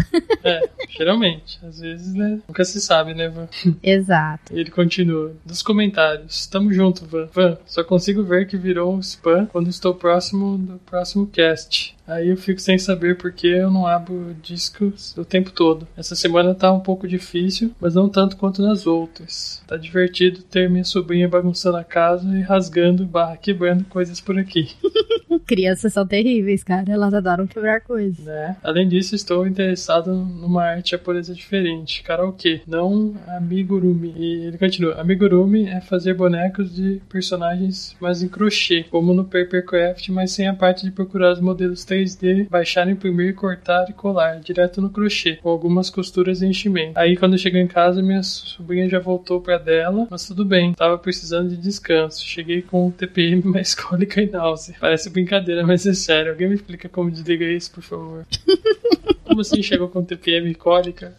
É, 0.44 0.68
geralmente. 0.96 1.58
Às 1.62 1.80
vezes, 1.80 2.14
né? 2.14 2.40
Nunca 2.46 2.64
se 2.64 2.80
sabe, 2.80 3.14
né, 3.14 3.28
Van? 3.28 3.48
Exato. 3.82 4.56
Ele 4.56 4.70
continua. 4.70 5.32
Dos 5.44 5.62
comentários. 5.62 6.46
Tamo 6.46 6.72
junto, 6.72 7.04
Van. 7.06 7.28
Van, 7.32 7.58
só 7.66 7.82
consigo 7.82 8.22
ver 8.22 8.46
que 8.46 8.56
virou 8.56 8.94
um 8.94 9.00
spam 9.00 9.46
quando 9.46 9.68
estou 9.68 9.94
próximo 9.94 10.58
do 10.58 10.78
próximo 10.78 11.26
cast. 11.26 11.95
Aí 12.06 12.28
eu 12.28 12.36
fico 12.36 12.60
sem 12.60 12.78
saber 12.78 13.16
porque 13.16 13.46
eu 13.46 13.70
não 13.70 13.86
abro 13.86 14.34
discos 14.42 15.16
o 15.16 15.24
tempo 15.24 15.50
todo. 15.50 15.86
Essa 15.96 16.14
semana 16.14 16.54
tá 16.54 16.72
um 16.72 16.80
pouco 16.80 17.08
difícil, 17.08 17.72
mas 17.80 17.94
não 17.94 18.08
tanto 18.08 18.36
quanto 18.36 18.62
nas 18.62 18.86
outras. 18.86 19.62
Tá 19.66 19.76
divertido 19.76 20.42
ter 20.42 20.70
minha 20.70 20.84
sobrinha 20.84 21.28
bagunçando 21.28 21.76
a 21.76 21.84
casa 21.84 22.26
e 22.36 22.42
rasgando, 22.42 23.04
barra 23.04 23.36
quebrando 23.36 23.84
coisas 23.84 24.20
por 24.20 24.38
aqui. 24.38 24.70
Crianças 25.46 25.92
são 25.92 26.06
terríveis, 26.06 26.62
cara. 26.62 26.90
Elas 26.90 27.12
adoram 27.14 27.46
quebrar 27.46 27.80
coisas. 27.80 28.24
Né? 28.24 28.56
Além 28.62 28.88
disso, 28.88 29.14
estou 29.14 29.46
interessado 29.46 30.12
numa 30.12 30.64
arte 30.64 30.92
japonesa 30.92 31.34
diferente, 31.34 32.02
karaokê, 32.02 32.62
não 32.66 33.14
amigurumi. 33.28 34.14
E 34.16 34.46
ele 34.46 34.58
continua: 34.58 35.00
amigurumi 35.00 35.68
é 35.68 35.80
fazer 35.80 36.14
bonecos 36.14 36.74
de 36.74 37.00
personagens, 37.08 37.96
mas 38.00 38.22
em 38.22 38.28
crochê, 38.28 38.84
como 38.90 39.14
no 39.14 39.24
Papercraft, 39.24 40.08
mas 40.10 40.32
sem 40.32 40.48
a 40.48 40.54
parte 40.54 40.84
de 40.84 40.92
procurar 40.92 41.32
os 41.32 41.40
modelos 41.40 41.84
3D, 41.96 42.48
baixar, 42.48 42.88
imprimir, 42.88 43.34
cortar 43.34 43.86
e 43.88 43.92
colar, 43.92 44.40
direto 44.40 44.80
no 44.80 44.90
crochê, 44.90 45.36
com 45.36 45.48
algumas 45.48 45.88
costuras 45.88 46.42
e 46.42 46.46
enchimento. 46.46 46.98
Aí 46.98 47.16
quando 47.16 47.38
chegou 47.38 47.60
em 47.60 47.66
casa, 47.66 48.02
minha 48.02 48.22
sobrinha 48.22 48.88
já 48.88 48.98
voltou 48.98 49.40
pra 49.40 49.58
dela, 49.58 50.06
mas 50.10 50.26
tudo 50.26 50.44
bem, 50.44 50.74
tava 50.74 50.98
precisando 50.98 51.50
de 51.50 51.56
descanso. 51.56 52.24
Cheguei 52.24 52.62
com 52.62 52.90
TPM 52.90 53.42
mais 53.46 53.74
cólica 53.74 54.20
e 54.20 54.30
náusea. 54.30 54.76
Parece 54.80 55.10
brincadeira, 55.10 55.66
mas 55.66 55.86
é 55.86 55.94
sério. 55.94 56.32
Alguém 56.32 56.48
me 56.48 56.54
explica 56.54 56.88
como 56.88 57.10
desliga 57.10 57.44
isso, 57.44 57.70
por 57.72 57.82
favor? 57.82 58.26
Como 59.26 59.40
assim 59.40 59.60
chegou 59.60 59.88
com 59.88 60.04
TPM 60.04 60.54
cólica? 60.54 61.14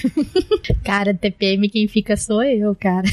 Cara, 0.82 1.12
TPM 1.12 1.68
quem 1.68 1.86
fica 1.86 2.16
sou 2.16 2.42
eu, 2.42 2.74
cara. 2.74 3.06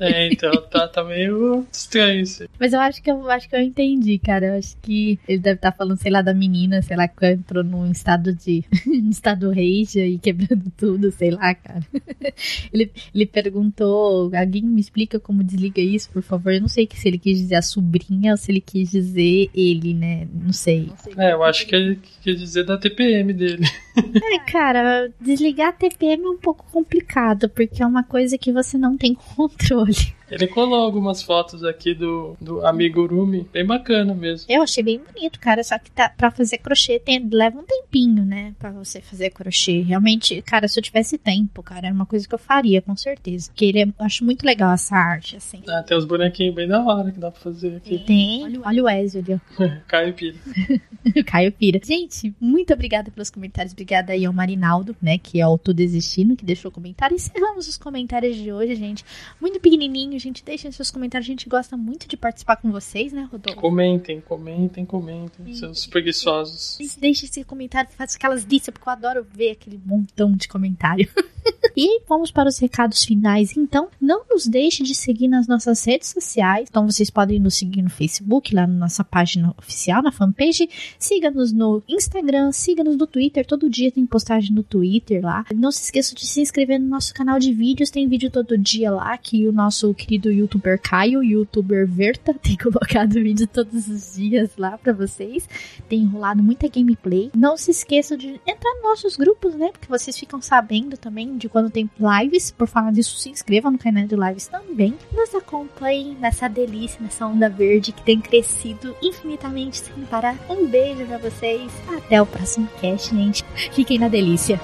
É, 0.00 0.32
então 0.32 0.50
tá, 0.70 0.88
tá 0.88 1.04
meio 1.04 1.66
estranho 1.70 2.22
isso. 2.22 2.48
Mas 2.58 2.72
eu 2.72 2.80
acho 2.80 3.02
que 3.02 3.10
eu 3.10 3.30
acho 3.30 3.48
que 3.48 3.54
eu 3.54 3.60
entendi, 3.60 4.18
cara. 4.18 4.46
Eu 4.46 4.58
acho 4.58 4.76
que 4.78 5.18
ele 5.28 5.38
deve 5.38 5.56
estar 5.56 5.72
falando, 5.72 5.98
sei 5.98 6.10
lá, 6.10 6.22
da 6.22 6.32
menina, 6.32 6.80
sei 6.80 6.96
lá, 6.96 7.06
que 7.06 7.26
entrou 7.26 7.62
num 7.62 7.90
estado 7.90 8.34
de. 8.34 8.64
num 8.86 9.10
estado 9.10 9.50
rage 9.50 10.00
e 10.00 10.18
quebrando 10.18 10.72
tudo, 10.76 11.12
sei 11.12 11.30
lá, 11.30 11.54
cara. 11.54 11.82
ele, 12.72 12.90
ele 13.14 13.26
perguntou: 13.26 14.30
alguém 14.34 14.62
me 14.62 14.80
explica 14.80 15.20
como 15.20 15.44
desliga 15.44 15.82
isso, 15.82 16.10
por 16.10 16.22
favor? 16.22 16.52
Eu 16.52 16.62
não 16.62 16.68
sei 16.68 16.88
se 16.90 17.06
ele 17.06 17.18
quis 17.18 17.38
dizer 17.38 17.56
a 17.56 17.62
sobrinha 17.62 18.32
ou 18.32 18.36
se 18.38 18.50
ele 18.50 18.60
quis 18.60 18.90
dizer 18.90 19.50
ele, 19.54 19.92
né? 19.92 20.26
Não 20.32 20.52
sei. 20.52 20.90
É, 21.18 21.32
eu 21.32 21.42
acho 21.42 21.66
que 21.66 21.74
ele 21.74 21.98
quis 22.22 22.38
dizer 22.38 22.64
da 22.64 22.78
TPM 22.78 23.32
dele. 23.32 23.66
É, 24.32 24.38
cara, 24.50 25.10
desligar 25.20 25.68
a 25.68 25.72
TPM 25.72 26.24
é 26.24 26.28
um 26.28 26.38
pouco 26.38 26.64
complicado, 26.72 27.48
porque 27.50 27.82
é 27.82 27.86
uma 27.86 28.02
coisa 28.02 28.38
que 28.38 28.52
você 28.52 28.78
não 28.78 28.96
tem 28.96 29.14
controle. 29.14 29.89
only. 29.90 30.19
Ele 30.30 30.46
colou 30.46 30.80
algumas 30.80 31.22
fotos 31.22 31.64
aqui 31.64 31.94
do, 31.94 32.36
do 32.40 32.64
amigurumi, 32.66 33.46
bem 33.52 33.64
bacana 33.64 34.14
mesmo. 34.14 34.46
Eu 34.48 34.62
achei 34.62 34.82
bem 34.82 34.98
bonito, 35.00 35.38
cara, 35.40 35.62
só 35.62 35.78
que 35.78 35.90
tá, 35.90 36.08
pra 36.08 36.30
fazer 36.30 36.58
crochê 36.58 36.98
tem, 36.98 37.28
leva 37.30 37.58
um 37.58 37.64
tempinho, 37.64 38.24
né, 38.24 38.54
pra 38.58 38.70
você 38.70 39.00
fazer 39.00 39.30
crochê. 39.30 39.80
Realmente, 39.80 40.40
cara, 40.42 40.68
se 40.68 40.78
eu 40.78 40.82
tivesse 40.82 41.18
tempo, 41.18 41.62
cara, 41.62 41.88
é 41.88 41.92
uma 41.92 42.06
coisa 42.06 42.26
que 42.26 42.34
eu 42.34 42.38
faria, 42.38 42.80
com 42.80 42.96
certeza. 42.96 43.50
Porque 43.50 43.64
ele 43.64 43.80
é, 43.80 43.84
eu 43.84 43.94
acho 43.98 44.24
muito 44.24 44.44
legal 44.44 44.72
essa 44.72 44.96
arte, 44.96 45.36
assim. 45.36 45.62
Ah, 45.68 45.82
tem 45.82 45.96
uns 45.96 46.04
bonequinhos 46.04 46.54
bem 46.54 46.68
da 46.68 46.82
hora 46.82 47.10
que 47.10 47.18
dá 47.18 47.30
pra 47.30 47.40
fazer 47.40 47.76
aqui. 47.76 47.98
Tem, 47.98 48.60
olha 48.64 48.84
o 48.84 48.88
Ezio 48.88 49.20
ali, 49.20 49.34
ó. 49.34 49.68
Caio 49.88 50.14
Pira. 50.14 50.36
Caio 51.26 51.52
Pira. 51.52 51.80
Gente, 51.82 52.34
muito 52.40 52.72
obrigada 52.72 53.10
pelos 53.10 53.30
comentários. 53.30 53.72
Obrigada 53.72 54.12
aí 54.12 54.24
ao 54.24 54.32
Marinaldo, 54.32 54.94
né? 55.00 55.18
Que 55.18 55.40
é 55.40 55.46
o 55.46 55.58
Tô 55.58 55.72
Desistindo, 55.72 56.36
que 56.36 56.44
deixou 56.44 56.70
o 56.70 56.74
comentário. 56.74 57.14
Encerramos 57.14 57.68
os 57.68 57.76
comentários 57.76 58.36
de 58.36 58.52
hoje, 58.52 58.74
gente. 58.74 59.04
Muito 59.40 59.58
pequenininho, 59.60 60.18
gente. 60.20 60.44
Deixem 60.44 60.70
seus 60.70 60.90
comentários. 60.90 61.26
A 61.26 61.32
gente 61.32 61.48
gosta 61.48 61.76
muito 61.76 62.06
de 62.06 62.16
participar 62.16 62.56
com 62.56 62.70
vocês, 62.70 63.12
né, 63.12 63.28
Rodolfo? 63.30 63.60
Comentem, 63.60 64.20
comentem, 64.20 64.84
comentem. 64.84 65.54
Seus 65.54 65.86
preguiçosos. 65.86 66.78
Deixem 66.98 67.28
esse 67.28 67.44
comentário, 67.44 67.90
façam 67.90 68.16
aquelas 68.16 68.44
listas, 68.44 68.72
porque 68.72 68.88
eu 68.88 68.92
adoro 68.92 69.26
ver 69.28 69.52
aquele 69.52 69.80
montão 69.84 70.32
de 70.32 70.46
comentário. 70.48 71.08
e 71.76 72.02
vamos 72.08 72.30
para 72.30 72.48
os 72.48 72.58
recados 72.58 73.04
finais. 73.04 73.56
Então, 73.56 73.88
não 74.00 74.22
nos 74.28 74.46
deixe 74.46 74.82
de 74.82 74.94
seguir 74.94 75.28
nas 75.28 75.46
nossas 75.46 75.84
redes 75.84 76.08
sociais. 76.08 76.68
Então, 76.68 76.88
vocês 76.88 77.10
podem 77.10 77.38
nos 77.38 77.54
seguir 77.54 77.82
no 77.82 77.90
Facebook, 77.90 78.54
lá 78.54 78.66
na 78.66 78.74
nossa 78.74 79.04
página 79.04 79.54
oficial, 79.56 80.02
na 80.02 80.12
fanpage. 80.12 80.68
Siga-nos 80.98 81.52
no 81.52 81.82
Instagram, 81.88 82.52
siga-nos 82.52 82.96
no 82.96 83.06
Twitter. 83.06 83.46
Todo 83.46 83.70
dia 83.70 83.90
tem 83.90 84.04
postagem 84.06 84.52
no 84.52 84.62
Twitter 84.62 85.24
lá. 85.24 85.44
Não 85.54 85.70
se 85.70 85.84
esqueça 85.84 86.14
de 86.14 86.26
se 86.26 86.40
inscrever 86.40 86.78
no 86.78 86.88
nosso 86.88 87.14
canal 87.14 87.38
de 87.38 87.52
vídeos. 87.52 87.90
Tem 87.90 88.08
vídeo 88.08 88.30
todo 88.30 88.58
dia 88.58 88.90
lá 88.90 89.16
que 89.16 89.46
o 89.46 89.52
nosso 89.52 89.92
querido 89.94 90.30
youtuber 90.30 90.80
Caio, 90.80 91.22
youtuber 91.22 91.86
Verta, 91.86 92.34
tem 92.42 92.56
colocado 92.56 93.14
vídeo 93.14 93.46
todos 93.46 93.88
os 93.88 94.16
dias 94.16 94.50
lá 94.58 94.76
para 94.76 94.92
vocês. 94.92 95.48
Tem 95.88 96.00
enrolado 96.00 96.42
muita 96.42 96.68
gameplay. 96.68 97.30
Não 97.34 97.56
se 97.56 97.70
esqueçam 97.70 98.16
de 98.16 98.40
entrar 98.46 98.74
nos 98.74 98.82
nossos 98.82 99.16
grupos, 99.16 99.54
né? 99.54 99.70
Porque 99.72 99.88
vocês 99.88 100.18
ficam 100.18 100.42
sabendo 100.42 100.96
também 100.96 101.29
de 101.36 101.48
quando 101.48 101.70
tem 101.70 101.90
lives. 101.98 102.50
Por 102.50 102.68
falar 102.68 102.92
disso, 102.92 103.18
se 103.18 103.28
inscrevam 103.28 103.72
no 103.72 103.78
canal 103.78 104.06
de 104.06 104.16
lives 104.16 104.46
também. 104.46 104.94
Nos 105.12 105.34
acompanhem 105.34 106.16
nessa 106.20 106.48
delícia, 106.48 107.00
nessa 107.00 107.26
onda 107.26 107.48
verde 107.48 107.92
que 107.92 108.02
tem 108.02 108.20
crescido 108.20 108.94
infinitamente 109.02 109.78
sem 109.78 110.04
parar. 110.04 110.36
Um 110.48 110.66
beijo 110.66 111.04
pra 111.06 111.18
vocês. 111.18 111.70
Até 111.88 112.20
o 112.20 112.26
próximo 112.26 112.68
cast, 112.80 113.14
gente. 113.14 113.44
Fiquem 113.72 113.98
na 113.98 114.08
delícia. 114.08 114.60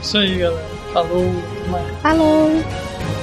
Isso 0.00 0.18
aí, 0.18 0.38
galera. 0.38 0.80
Falou. 0.92 1.24
Falou! 2.02 3.19